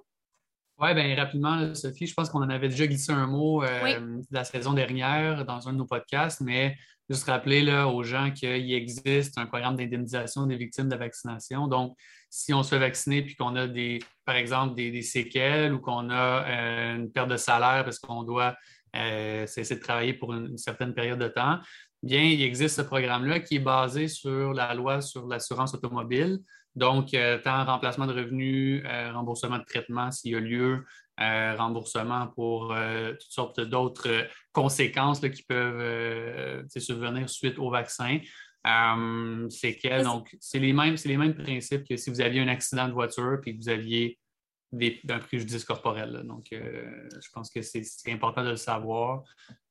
Oui, 0.80 0.94
bien 0.94 1.16
rapidement, 1.16 1.74
Sophie, 1.74 2.06
je 2.06 2.14
pense 2.14 2.30
qu'on 2.30 2.38
en 2.38 2.50
avait 2.50 2.68
déjà 2.68 2.86
glissé 2.86 3.10
un 3.10 3.26
mot 3.26 3.64
euh, 3.64 4.20
la 4.30 4.44
saison 4.44 4.74
dernière 4.74 5.44
dans 5.44 5.68
un 5.68 5.72
de 5.72 5.78
nos 5.78 5.86
podcasts, 5.86 6.40
mais 6.40 6.76
juste 7.10 7.24
rappeler 7.24 7.62
là, 7.62 7.88
aux 7.88 8.04
gens 8.04 8.30
qu'il 8.30 8.72
existe 8.72 9.38
un 9.38 9.46
programme 9.46 9.74
d'indemnisation 9.74 10.46
des 10.46 10.56
victimes 10.56 10.86
de 10.86 10.92
la 10.92 10.98
vaccination. 10.98 11.66
Donc, 11.66 11.96
si 12.30 12.54
on 12.54 12.62
se 12.62 12.70
fait 12.70 12.78
vacciner 12.78 13.22
puis 13.22 13.34
qu'on 13.34 13.56
a 13.56 13.66
des, 13.66 13.98
par 14.24 14.36
exemple, 14.36 14.76
des, 14.76 15.02
séquelles 15.02 15.74
ou 15.74 15.80
qu'on 15.80 16.10
a 16.10 16.46
euh, 16.46 16.96
une 16.96 17.10
perte 17.10 17.28
de 17.28 17.36
salaire 17.36 17.82
parce 17.82 17.98
qu'on 17.98 18.22
doit 18.22 18.54
euh, 18.94 19.46
cesser 19.46 19.74
de 19.74 19.80
travailler 19.80 20.14
pour 20.14 20.32
une, 20.32 20.56
certaine 20.58 20.94
période 20.94 21.18
de 21.18 21.28
temps, 21.28 21.58
bien, 22.04 22.22
il 22.22 22.40
existe 22.42 22.76
ce 22.76 22.82
programme-là 22.82 23.40
qui 23.40 23.56
est 23.56 23.60
basé 23.60 24.06
sur 24.06 24.52
la 24.52 24.74
loi 24.74 25.00
sur 25.00 25.26
l'assurance 25.26 25.74
automobile. 25.74 26.38
Donc, 26.78 27.12
euh, 27.14 27.38
tant 27.38 27.64
remplacement 27.64 28.06
de 28.06 28.14
revenus, 28.14 28.82
remboursement 29.12 29.58
de 29.58 29.64
traitement 29.64 30.10
s'il 30.10 30.32
y 30.32 30.36
a 30.36 30.40
lieu, 30.40 30.84
remboursement 31.18 32.28
pour 32.28 32.74
toutes 33.18 33.32
sortes 33.32 33.60
d'autres 33.60 34.28
conséquences 34.52 35.20
qui 35.20 35.42
peuvent 35.42 36.64
survenir 36.76 37.28
suite 37.28 37.58
au 37.58 37.70
vaccin. 37.70 38.20
Euh, 38.66 39.48
c'est 39.50 39.76
que, 39.76 40.02
donc, 40.02 40.36
c'est 40.40 40.58
les, 40.58 40.72
mêmes, 40.72 40.96
les 41.04 41.16
mêmes 41.16 41.34
principes 41.34 41.86
que 41.88 41.96
si 41.96 42.10
vous 42.10 42.20
aviez 42.20 42.40
un 42.40 42.48
accident 42.48 42.88
de 42.88 42.92
voiture 42.92 43.40
et 43.46 43.56
que 43.56 43.62
vous 43.62 43.68
aviez 43.68 44.18
d'un 44.70 45.18
préjudice 45.18 45.64
corporel. 45.64 46.22
Donc, 46.26 46.52
euh, 46.52 47.08
je 47.10 47.28
pense 47.32 47.50
que 47.50 47.62
c'est 47.62 47.82
important 48.08 48.44
de 48.44 48.50
le 48.50 48.56
savoir. 48.56 49.24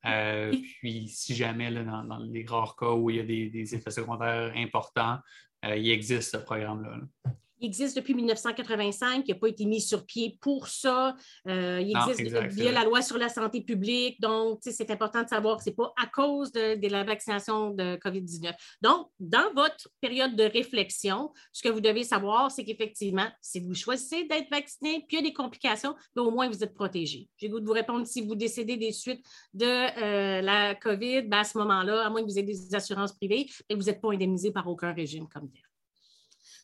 Euh, 0.06 0.52
puis, 0.80 1.08
si 1.08 1.36
jamais, 1.36 1.72
dans, 1.72 2.18
les 2.18 2.44
rares 2.48 2.76
cas 2.76 2.94
où 2.94 3.12
il 3.12 3.18
y 3.18 3.20
a 3.20 3.24
des, 3.24 3.76
effets 3.76 3.92
secondaires 3.92 4.52
importants, 4.56 5.20
euh, 5.20 5.47
il 5.64 5.90
existe 5.90 6.32
ce 6.32 6.38
programme-là. 6.38 6.98
là 6.98 7.32
il 7.60 7.68
existe 7.68 7.96
depuis 7.96 8.14
1985, 8.14 9.24
il 9.28 9.32
n'a 9.32 9.40
pas 9.40 9.48
été 9.48 9.66
mis 9.66 9.82
sur 9.82 10.06
pied 10.06 10.38
pour 10.42 10.68
ça. 10.68 11.16
Euh, 11.48 11.82
il 11.82 11.96
existe 11.96 12.38
via 12.54 12.72
la 12.72 12.84
loi 12.84 13.02
sur 13.02 13.18
la 13.18 13.30
santé 13.30 13.62
publique. 13.62 14.20
Donc, 14.22 14.60
c'est 14.62 14.92
important 14.92 15.24
de 15.24 15.28
savoir 15.28 15.58
que 15.58 15.64
ce 15.64 15.70
n'est 15.70 15.76
pas 15.76 15.94
à 16.02 16.08
cause 16.08 16.52
de, 16.52 16.88
la 16.88 17.04
vaccination 17.04 17.72
de 17.72 17.98
COVID-19. 17.98 18.54
Donc, 18.82 19.08
dans 19.20 19.54
votre 19.54 19.90
période 20.00 20.36
de 20.36 20.44
réflexion, 20.44 21.32
ce 21.52 21.62
que 21.64 21.70
vous 21.70 21.82
devez 21.82 22.04
savoir, 22.04 22.52
c'est 22.52 22.64
qu'effectivement, 22.64 23.28
si 23.42 23.60
vous 23.60 23.74
choisissez 23.74 24.26
d'être 24.26 24.50
vacciné, 24.50 25.04
puis 25.08 25.18
il 25.18 25.24
y 25.24 25.26
a 25.26 25.30
des 25.30 25.34
complications, 25.34 25.96
mais 26.16 26.22
au 26.22 26.32
moins 26.32 26.48
vous 26.48 26.64
êtes 26.64 26.74
protégé. 26.74 27.28
J'ai 27.38 27.50
goût 27.50 27.60
de 27.60 27.66
vous 27.66 27.74
répondre 27.74 28.06
si 28.06 28.22
vous 28.22 28.36
décédez 28.36 28.78
des 28.78 28.92
suites 28.92 29.26
de 29.54 29.66
euh, 29.66 30.42
la 30.42 30.76
COVID, 30.76 31.24
ben, 31.24 31.40
à 31.40 31.44
ce 31.44 31.58
moment-là, 31.58 32.06
à 32.06 32.10
moins 32.10 32.22
que 32.22 32.28
vous 32.28 32.38
ayez 32.38 32.44
des 32.44 32.76
assurances 32.76 33.14
privées, 33.14 33.48
vous 33.70 33.84
n'êtes 33.84 34.02
pas 34.02 34.12
indemnisé 34.12 34.52
par 34.52 34.68
aucun 34.68 34.94
régime 34.94 35.28
comme 35.28 35.50
tel. 35.50 35.67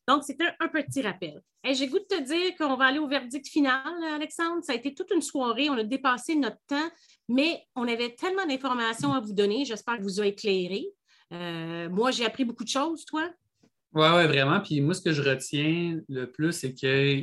Donc, 0.07 0.23
c'était 0.23 0.49
un, 0.59 0.67
petit 0.67 1.01
rappel. 1.01 1.41
J'ai 1.63 1.87
goût 1.87 1.99
de 1.99 2.15
te 2.15 2.21
dire 2.21 2.55
qu'on 2.57 2.75
va 2.75 2.85
aller 2.85 2.99
au 2.99 3.07
verdict 3.07 3.47
final, 3.47 3.81
Alexandre. 4.13 4.61
Ça 4.63 4.73
a 4.73 4.75
été 4.75 4.93
toute 4.93 5.11
une 5.11 5.21
soirée. 5.21 5.69
On 5.69 5.77
a 5.77 5.83
dépassé 5.83 6.35
notre 6.35 6.59
temps, 6.67 6.89
mais 7.29 7.63
on 7.75 7.87
avait 7.87 8.13
tellement 8.15 8.45
d'informations 8.45 9.13
à 9.13 9.21
vous 9.21 9.33
donner. 9.33 9.63
J'espère 9.63 9.97
que 9.97 10.03
vous 10.03 10.19
a 10.19 10.25
éclairé. 10.25 10.87
Euh, 11.31 11.89
moi, 11.89 12.11
j'ai 12.11 12.25
appris 12.25 12.43
beaucoup 12.43 12.65
de 12.65 12.69
choses, 12.69 13.05
toi. 13.05 13.29
Oui, 13.93 14.07
ouais, 14.07 14.27
vraiment. 14.27 14.59
Puis 14.59 14.81
moi, 14.81 14.93
ce 14.93 15.01
que 15.01 15.13
je 15.13 15.21
retiens 15.21 16.01
le 16.09 16.25
plus, 16.31 16.51
c'est 16.51 16.73
que 16.73 17.21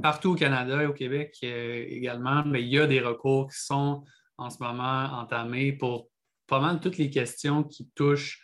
partout 0.00 0.30
au 0.30 0.34
Canada 0.34 0.82
et 0.82 0.86
au 0.86 0.92
Québec 0.92 1.34
euh, 1.42 1.84
également, 1.88 2.44
mais 2.44 2.62
il 2.62 2.68
y 2.68 2.78
a 2.78 2.86
des 2.86 3.00
recours 3.00 3.50
qui 3.50 3.58
sont 3.58 4.04
en 4.36 4.50
ce 4.50 4.62
moment 4.62 5.04
entamés 5.18 5.72
pour 5.72 6.08
pas 6.46 6.60
mal 6.60 6.80
toutes 6.80 6.98
les 6.98 7.10
questions 7.10 7.64
qui 7.64 7.88
touchent 7.94 8.42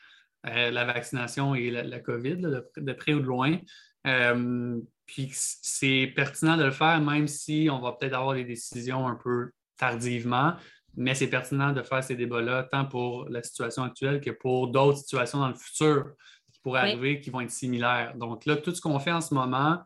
euh, 0.49 0.71
la 0.71 0.85
vaccination 0.85 1.55
et 1.55 1.71
la, 1.71 2.01
COVID, 2.01 2.37
de, 2.37 2.93
près 2.93 3.15
ou 3.15 3.21
de 3.21 3.27
loin. 3.27 3.59
Euh, 4.07 4.79
puis 5.07 5.31
c'est 5.33 6.13
pertinent 6.15 6.57
de 6.57 6.65
le 6.65 6.71
faire, 6.71 7.01
même 7.01 7.27
si 7.27 7.69
on 7.71 7.81
va 7.81 7.93
peut-être 7.93 8.15
avoir 8.15 8.35
des 8.35 8.45
décisions 8.45 9.07
un 9.07 9.17
peu 9.17 9.51
tardivement, 9.77 10.55
mais 10.97 11.15
c'est 11.15 11.29
pertinent 11.29 11.73
de 11.73 11.83
faire 11.83 12.03
ces 12.03 12.17
débats-là, 12.17 12.65
tant 12.65 12.87
pour 12.87 13.29
la 13.29 13.43
situation 13.43 13.83
actuelle 13.83 14.21
que 14.21 14.31
pour 14.31 14.69
d'autres 14.69 14.99
situations 14.99 15.39
dans 15.41 15.49
le 15.49 15.55
futur 15.55 16.13
qui 16.53 16.61
pourraient 16.61 16.81
arriver, 16.81 17.21
qui 17.21 17.31
vont 17.31 17.41
être 17.41 17.51
similaires. 17.51 18.17
Donc 18.17 18.47
là, 18.47 18.57
tout 18.57 18.75
ce 18.75 18.81
qu'on 18.81 18.99
fait 18.99 19.13
en 19.13 19.21
ce 19.21 19.35
moment, 19.35 19.79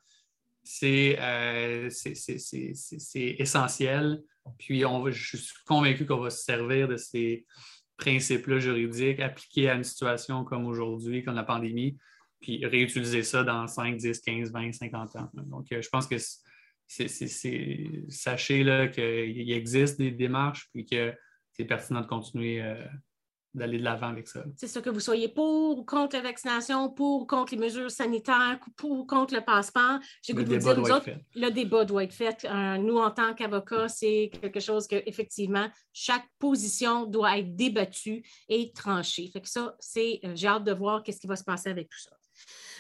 c'est 0.63 1.17
euh, 1.21 1.89
essentiel. 3.15 4.23
Puis 4.59 4.85
on 4.85 5.11
je 5.11 5.37
suis 5.37 5.65
convaincu 5.67 6.07
qu'on 6.07 6.19
va 6.19 6.31
se 6.31 6.45
servir 6.45 6.89
de 6.89 6.97
ces, 6.97 7.47
principes-là 8.01 8.59
juridiques 8.59 9.21
appliqués 9.21 9.71
à 9.71 9.75
une 9.75 9.85
situation 9.85 10.45
comme 10.45 10.67
aujourd'hui, 10.67 11.23
comme 11.23 11.37
la 11.37 11.45
pandémie, 11.45 11.97
puis 12.41 12.65
réutiliser 12.67 13.23
ça 13.23 13.45
dans 13.45 13.67
5, 13.67 13.97
10, 13.97 14.21
15, 14.21 14.53
20, 14.53 14.73
50 14.73 15.17
ans. 15.17 15.31
Donc, 15.35 15.67
euh, 15.73 15.83
je 15.83 15.89
pense 15.89 16.07
que 16.07 16.17
c'est, 16.87 17.09
sachez 18.09 18.65
qu'il 18.93 19.53
existe 19.53 19.99
des 19.99 20.11
démarches, 20.11 20.69
puis 20.73 20.85
que 20.85 21.15
c'est 21.53 21.65
pertinent 21.65 22.01
de 22.01 22.07
continuer 22.07 22.61
euh, 22.61 22.83
d'aller 23.55 23.79
de 23.79 23.85
l'avant 23.85 24.09
avec 24.09 24.29
ça. 24.29 24.45
C'est 24.57 24.67
ça, 24.69 24.81
que 24.81 24.91
vous 24.91 25.01
soyez 25.01 25.29
pour 25.29 25.79
ou 25.79 25.85
contre 25.85 26.17
la 26.17 26.23
vaccination, 26.23 26.91
pour 26.91 27.23
ou 27.23 27.27
contre 27.27 27.55
les 27.55 27.61
mesures 27.61 27.91
sanitaires, 27.91 28.59
pour 28.77 28.91
ou 28.91 29.07
contre 29.07 29.35
le 29.35 29.41
passeport. 29.41 29.99
J'ai 30.23 30.33
le, 30.33 30.45
débat 30.45 30.75
doit 30.75 30.97
être 30.97 31.05
fait. 31.05 31.25
le 31.35 31.51
débat 31.51 31.85
doit 31.85 32.05
être 32.05 32.13
fait. 32.13 32.45
Euh, 32.45 32.77
nous, 32.79 32.99
en 32.99 33.11
tant 33.11 33.35
qu'avocats, 33.35 33.89
c'est 33.89 34.31
quelque 34.41 34.61
chose 34.61 34.87
que, 34.87 35.03
effectivement, 35.07 35.69
chaque 35.93 36.27
position 36.39 37.07
doit 37.07 37.39
être 37.39 37.55
débattue 37.57 38.25
et 38.49 38.73
tranchée. 38.73 39.29
Fait 39.33 39.41
que 39.41 39.49
ça, 39.49 39.75
c'est, 39.81 40.21
euh, 40.25 40.33
j'ai 40.35 40.47
hâte 40.47 40.65
de 40.65 40.73
voir 40.73 41.03
qu'est-ce 41.03 41.21
qui 41.21 41.27
va 41.27 41.37
se 41.37 41.45
passer 41.45 41.71
avec 41.71 41.89
tout 41.89 41.99
ça. 41.99 42.11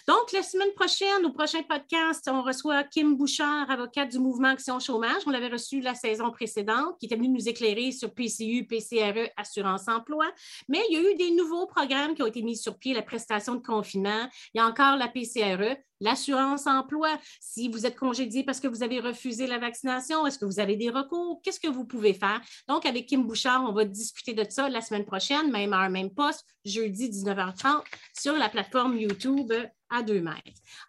Donc, 0.06 0.32
la 0.32 0.42
semaine 0.42 0.72
prochaine, 0.74 1.24
au 1.24 1.30
prochain 1.30 1.62
podcast, 1.62 2.28
on 2.32 2.42
reçoit 2.42 2.84
Kim 2.84 3.16
Bouchard, 3.16 3.70
avocate 3.70 4.10
du 4.10 4.18
mouvement 4.18 4.48
Action 4.48 4.78
Chômage. 4.78 5.22
On 5.26 5.30
l'avait 5.30 5.48
reçu 5.48 5.80
la 5.80 5.94
saison 5.94 6.30
précédente, 6.30 6.98
qui 6.98 7.06
était 7.06 7.16
venue 7.16 7.28
nous 7.28 7.48
éclairer 7.48 7.92
sur 7.92 8.12
PCU, 8.12 8.66
PCRE, 8.66 9.30
Assurance 9.36 9.88
Emploi. 9.88 10.26
Mais 10.68 10.80
il 10.90 10.94
y 10.94 10.98
a 10.98 11.10
eu 11.10 11.14
des 11.16 11.30
nouveaux 11.32 11.66
programmes 11.66 12.14
qui 12.14 12.22
ont 12.22 12.26
été 12.26 12.42
mis 12.42 12.56
sur 12.56 12.78
pied, 12.78 12.94
la 12.94 13.02
prestation 13.02 13.54
de 13.54 13.62
confinement. 13.62 14.28
Il 14.54 14.58
y 14.58 14.60
a 14.60 14.66
encore 14.66 14.96
la 14.96 15.08
PCRE, 15.08 15.76
l'assurance 16.00 16.66
emploi. 16.66 17.18
Si 17.40 17.68
vous 17.68 17.86
êtes 17.86 17.96
congédié 17.96 18.44
parce 18.44 18.60
que 18.60 18.68
vous 18.68 18.82
avez 18.82 19.00
refusé 19.00 19.46
la 19.46 19.58
vaccination, 19.58 20.26
est-ce 20.26 20.38
que 20.38 20.44
vous 20.44 20.60
avez 20.60 20.76
des 20.76 20.90
recours? 20.90 21.40
Qu'est-ce 21.42 21.60
que 21.60 21.68
vous 21.68 21.84
pouvez 21.84 22.14
faire? 22.14 22.40
Donc, 22.68 22.86
avec 22.86 23.06
Kim 23.06 23.26
Bouchard, 23.26 23.64
on 23.68 23.72
va 23.72 23.84
discuter 23.84 24.32
de 24.32 24.44
ça 24.48 24.68
la 24.68 24.80
semaine 24.80 25.04
prochaine, 25.04 25.50
même 25.50 25.72
heure, 25.72 25.90
même 25.90 26.10
poste, 26.10 26.46
jeudi 26.64 27.10
19h30 27.10 27.82
sur 28.18 28.34
la 28.34 28.48
plateforme 28.48 28.98
YouTube 28.98 29.52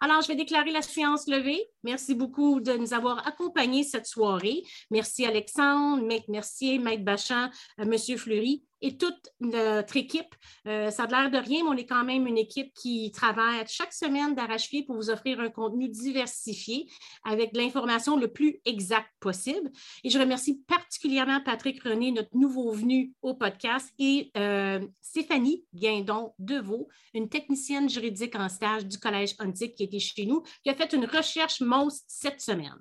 Alors, 0.00 0.22
je 0.22 0.28
vais 0.28 0.36
déclarer 0.36 0.70
la 0.70 0.82
séance 0.82 1.26
levée. 1.26 1.60
Merci 1.82 2.14
beaucoup 2.14 2.60
de 2.60 2.72
nous 2.74 2.94
avoir 2.94 3.26
accompagnés 3.26 3.82
cette 3.82 4.06
soirée. 4.06 4.62
Merci 4.90 5.26
Alexandre, 5.26 6.04
Maître 6.04 6.30
Mercier, 6.30 6.78
Maître 6.78 7.04
Bachand, 7.04 7.50
euh, 7.80 7.84
Monsieur 7.84 8.16
Fleury 8.16 8.64
et 8.82 8.96
toute 8.96 9.30
notre 9.40 9.96
équipe. 9.96 10.34
Euh, 10.66 10.90
ça 10.90 11.04
a 11.04 11.06
l'air 11.06 11.30
de 11.30 11.38
rien, 11.38 11.62
mais 11.64 11.70
on 11.70 11.76
est 11.76 11.86
quand 11.86 12.04
même 12.04 12.26
une 12.26 12.36
équipe 12.36 12.74
qui 12.74 13.10
travaille 13.12 13.64
chaque 13.68 13.92
semaine 13.92 14.34
d'arrache-pied 14.34 14.82
pour 14.82 14.96
vous 14.96 15.08
offrir 15.08 15.40
un 15.40 15.50
contenu 15.50 15.88
diversifié 15.88 16.88
avec 17.24 17.56
l'information 17.56 18.16
le 18.16 18.28
plus 18.28 18.60
exacte 18.64 19.10
possible. 19.20 19.70
Et 20.04 20.10
je 20.10 20.18
remercie 20.18 20.62
particulièrement 20.66 21.40
Patrick 21.44 21.82
René, 21.82 22.10
notre 22.10 22.36
nouveau 22.36 22.72
venu 22.72 23.12
au 23.22 23.34
podcast, 23.34 23.88
et 23.98 24.30
euh, 24.36 24.80
Stéphanie 25.00 25.64
Guindon 25.72 26.34
Deveau, 26.38 26.88
une 27.14 27.28
technicienne 27.28 27.88
juridique 27.88 28.34
en 28.34 28.48
stage 28.48 28.86
du 28.86 28.98
Collège 28.98 29.36
Antique 29.38 29.76
qui 29.76 29.84
était 29.84 30.00
chez 30.00 30.26
nous, 30.26 30.42
qui 30.64 30.70
a 30.70 30.74
fait 30.74 30.92
une 30.92 31.06
recherche 31.06 31.60
monstre 31.60 32.04
cette 32.08 32.40
semaine. 32.40 32.74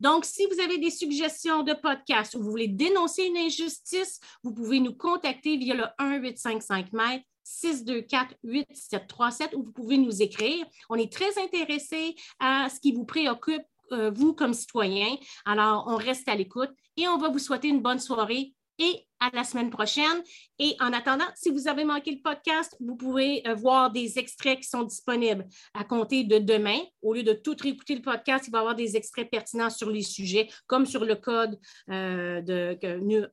Donc, 0.00 0.24
si 0.24 0.46
vous 0.46 0.60
avez 0.60 0.78
des 0.78 0.90
suggestions 0.90 1.62
de 1.62 1.74
podcast 1.74 2.34
ou 2.34 2.42
vous 2.42 2.50
voulez 2.50 2.68
dénoncer 2.68 3.24
une 3.24 3.36
injustice, 3.36 4.18
vous 4.42 4.52
pouvez 4.52 4.80
nous 4.80 4.94
contacter 4.94 5.43
via 5.44 5.74
le 5.74 5.84
1-855 5.98 6.88
mètres 6.92 7.24
624-8737 7.44 9.54
où 9.54 9.64
vous 9.64 9.72
pouvez 9.72 9.98
nous 9.98 10.22
écrire. 10.22 10.64
On 10.88 10.94
est 10.96 11.12
très 11.12 11.38
intéressé 11.42 12.14
à 12.40 12.68
ce 12.70 12.80
qui 12.80 12.92
vous 12.92 13.04
préoccupe, 13.04 13.64
euh, 13.92 14.10
vous 14.10 14.32
comme 14.34 14.54
citoyen. 14.54 15.16
Alors, 15.44 15.84
on 15.88 15.96
reste 15.96 16.26
à 16.28 16.34
l'écoute 16.34 16.70
et 16.96 17.06
on 17.08 17.18
va 17.18 17.28
vous 17.28 17.38
souhaiter 17.38 17.68
une 17.68 17.82
bonne 17.82 17.98
soirée 17.98 18.54
et 18.78 19.06
à 19.32 19.36
la 19.36 19.44
semaine 19.44 19.70
prochaine. 19.70 20.22
Et 20.58 20.76
en 20.80 20.92
attendant, 20.92 21.24
si 21.34 21.50
vous 21.50 21.66
avez 21.66 21.84
manqué 21.84 22.12
le 22.12 22.20
podcast, 22.20 22.76
vous 22.80 22.96
pouvez 22.96 23.42
euh, 23.46 23.54
voir 23.54 23.90
des 23.90 24.18
extraits 24.18 24.60
qui 24.60 24.68
sont 24.68 24.84
disponibles 24.84 25.46
à 25.72 25.84
compter 25.84 26.24
de 26.24 26.38
demain. 26.38 26.78
Au 27.02 27.14
lieu 27.14 27.22
de 27.22 27.32
tout 27.32 27.56
réécouter 27.60 27.96
le 27.96 28.02
podcast, 28.02 28.46
il 28.46 28.50
va 28.50 28.58
y 28.58 28.60
avoir 28.60 28.74
des 28.74 28.96
extraits 28.96 29.28
pertinents 29.30 29.70
sur 29.70 29.90
les 29.90 30.02
sujets, 30.02 30.48
comme 30.66 30.86
sur 30.86 31.04
le 31.04 31.16
code 31.16 31.58
euh, 31.90 32.40
de 32.42 32.78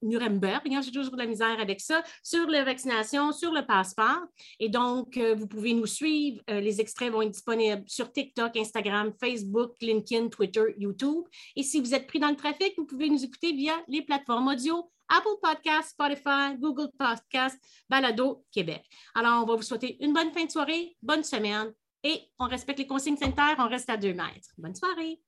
Nuremberg. 0.02 0.62
Hein, 0.72 0.82
j'ai 0.84 0.92
toujours 0.92 1.14
de 1.14 1.18
la 1.18 1.28
misère 1.28 1.60
avec 1.60 1.80
ça, 1.80 2.04
sur 2.24 2.48
la 2.48 2.64
vaccination, 2.64 3.32
sur 3.32 3.52
le 3.52 3.66
passeport. 3.66 4.22
Et 4.60 4.70
donc, 4.70 5.18
euh, 5.18 5.36
vous 5.36 5.48
pouvez 5.48 5.74
nous 5.74 5.86
suivre. 5.86 6.42
les 6.48 6.82
extraits 6.82 7.12
vont 7.12 7.22
être 7.22 7.32
disponibles 7.32 7.84
sur 7.88 8.12
TikTok, 8.12 8.56
Instagram, 8.58 9.14
Facebook, 9.20 9.74
LinkedIn, 9.82 10.30
Twitter, 10.30 10.74
YouTube. 10.78 11.24
Et 11.56 11.64
si 11.64 11.80
vous 11.80 11.94
êtes 11.94 12.08
pris 12.08 12.20
dans 12.20 12.30
le 12.30 12.36
trafic, 12.36 12.74
vous 12.78 12.86
pouvez 12.86 13.10
nous 13.10 13.24
écouter 13.24 13.54
via 13.54 13.74
les 13.88 14.02
plateformes 14.02 14.48
audio 14.48 14.90
Apple 15.12 15.40
Spotify, 15.82 16.58
Google 16.58 16.90
Podcast, 16.98 17.58
Balado 17.90 18.46
Québec. 18.52 18.84
Alors, 19.16 19.44
on 19.44 19.46
va 19.46 19.56
vous 19.56 19.62
souhaiter 19.62 20.04
une 20.04 20.14
bonne 20.14 20.32
fin 20.32 20.46
de 20.46 20.52
soirée, 20.52 20.96
bonne 21.02 21.24
semaine 21.24 21.74
et 22.04 22.22
on 22.40 22.48
respecte 22.48 22.80
les 22.80 22.88
consignes 22.88 23.18
sanitaires, 23.18 23.56
on 23.60 23.68
reste 23.68 23.90
à 23.90 23.98
deux 23.98 24.14
mètres. 24.14 24.50
Bonne 24.58 24.76
soirée. 24.76 25.22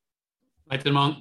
Bye 0.68 0.80
tout 0.80 0.88
le 0.88 0.94
monde. 0.94 1.16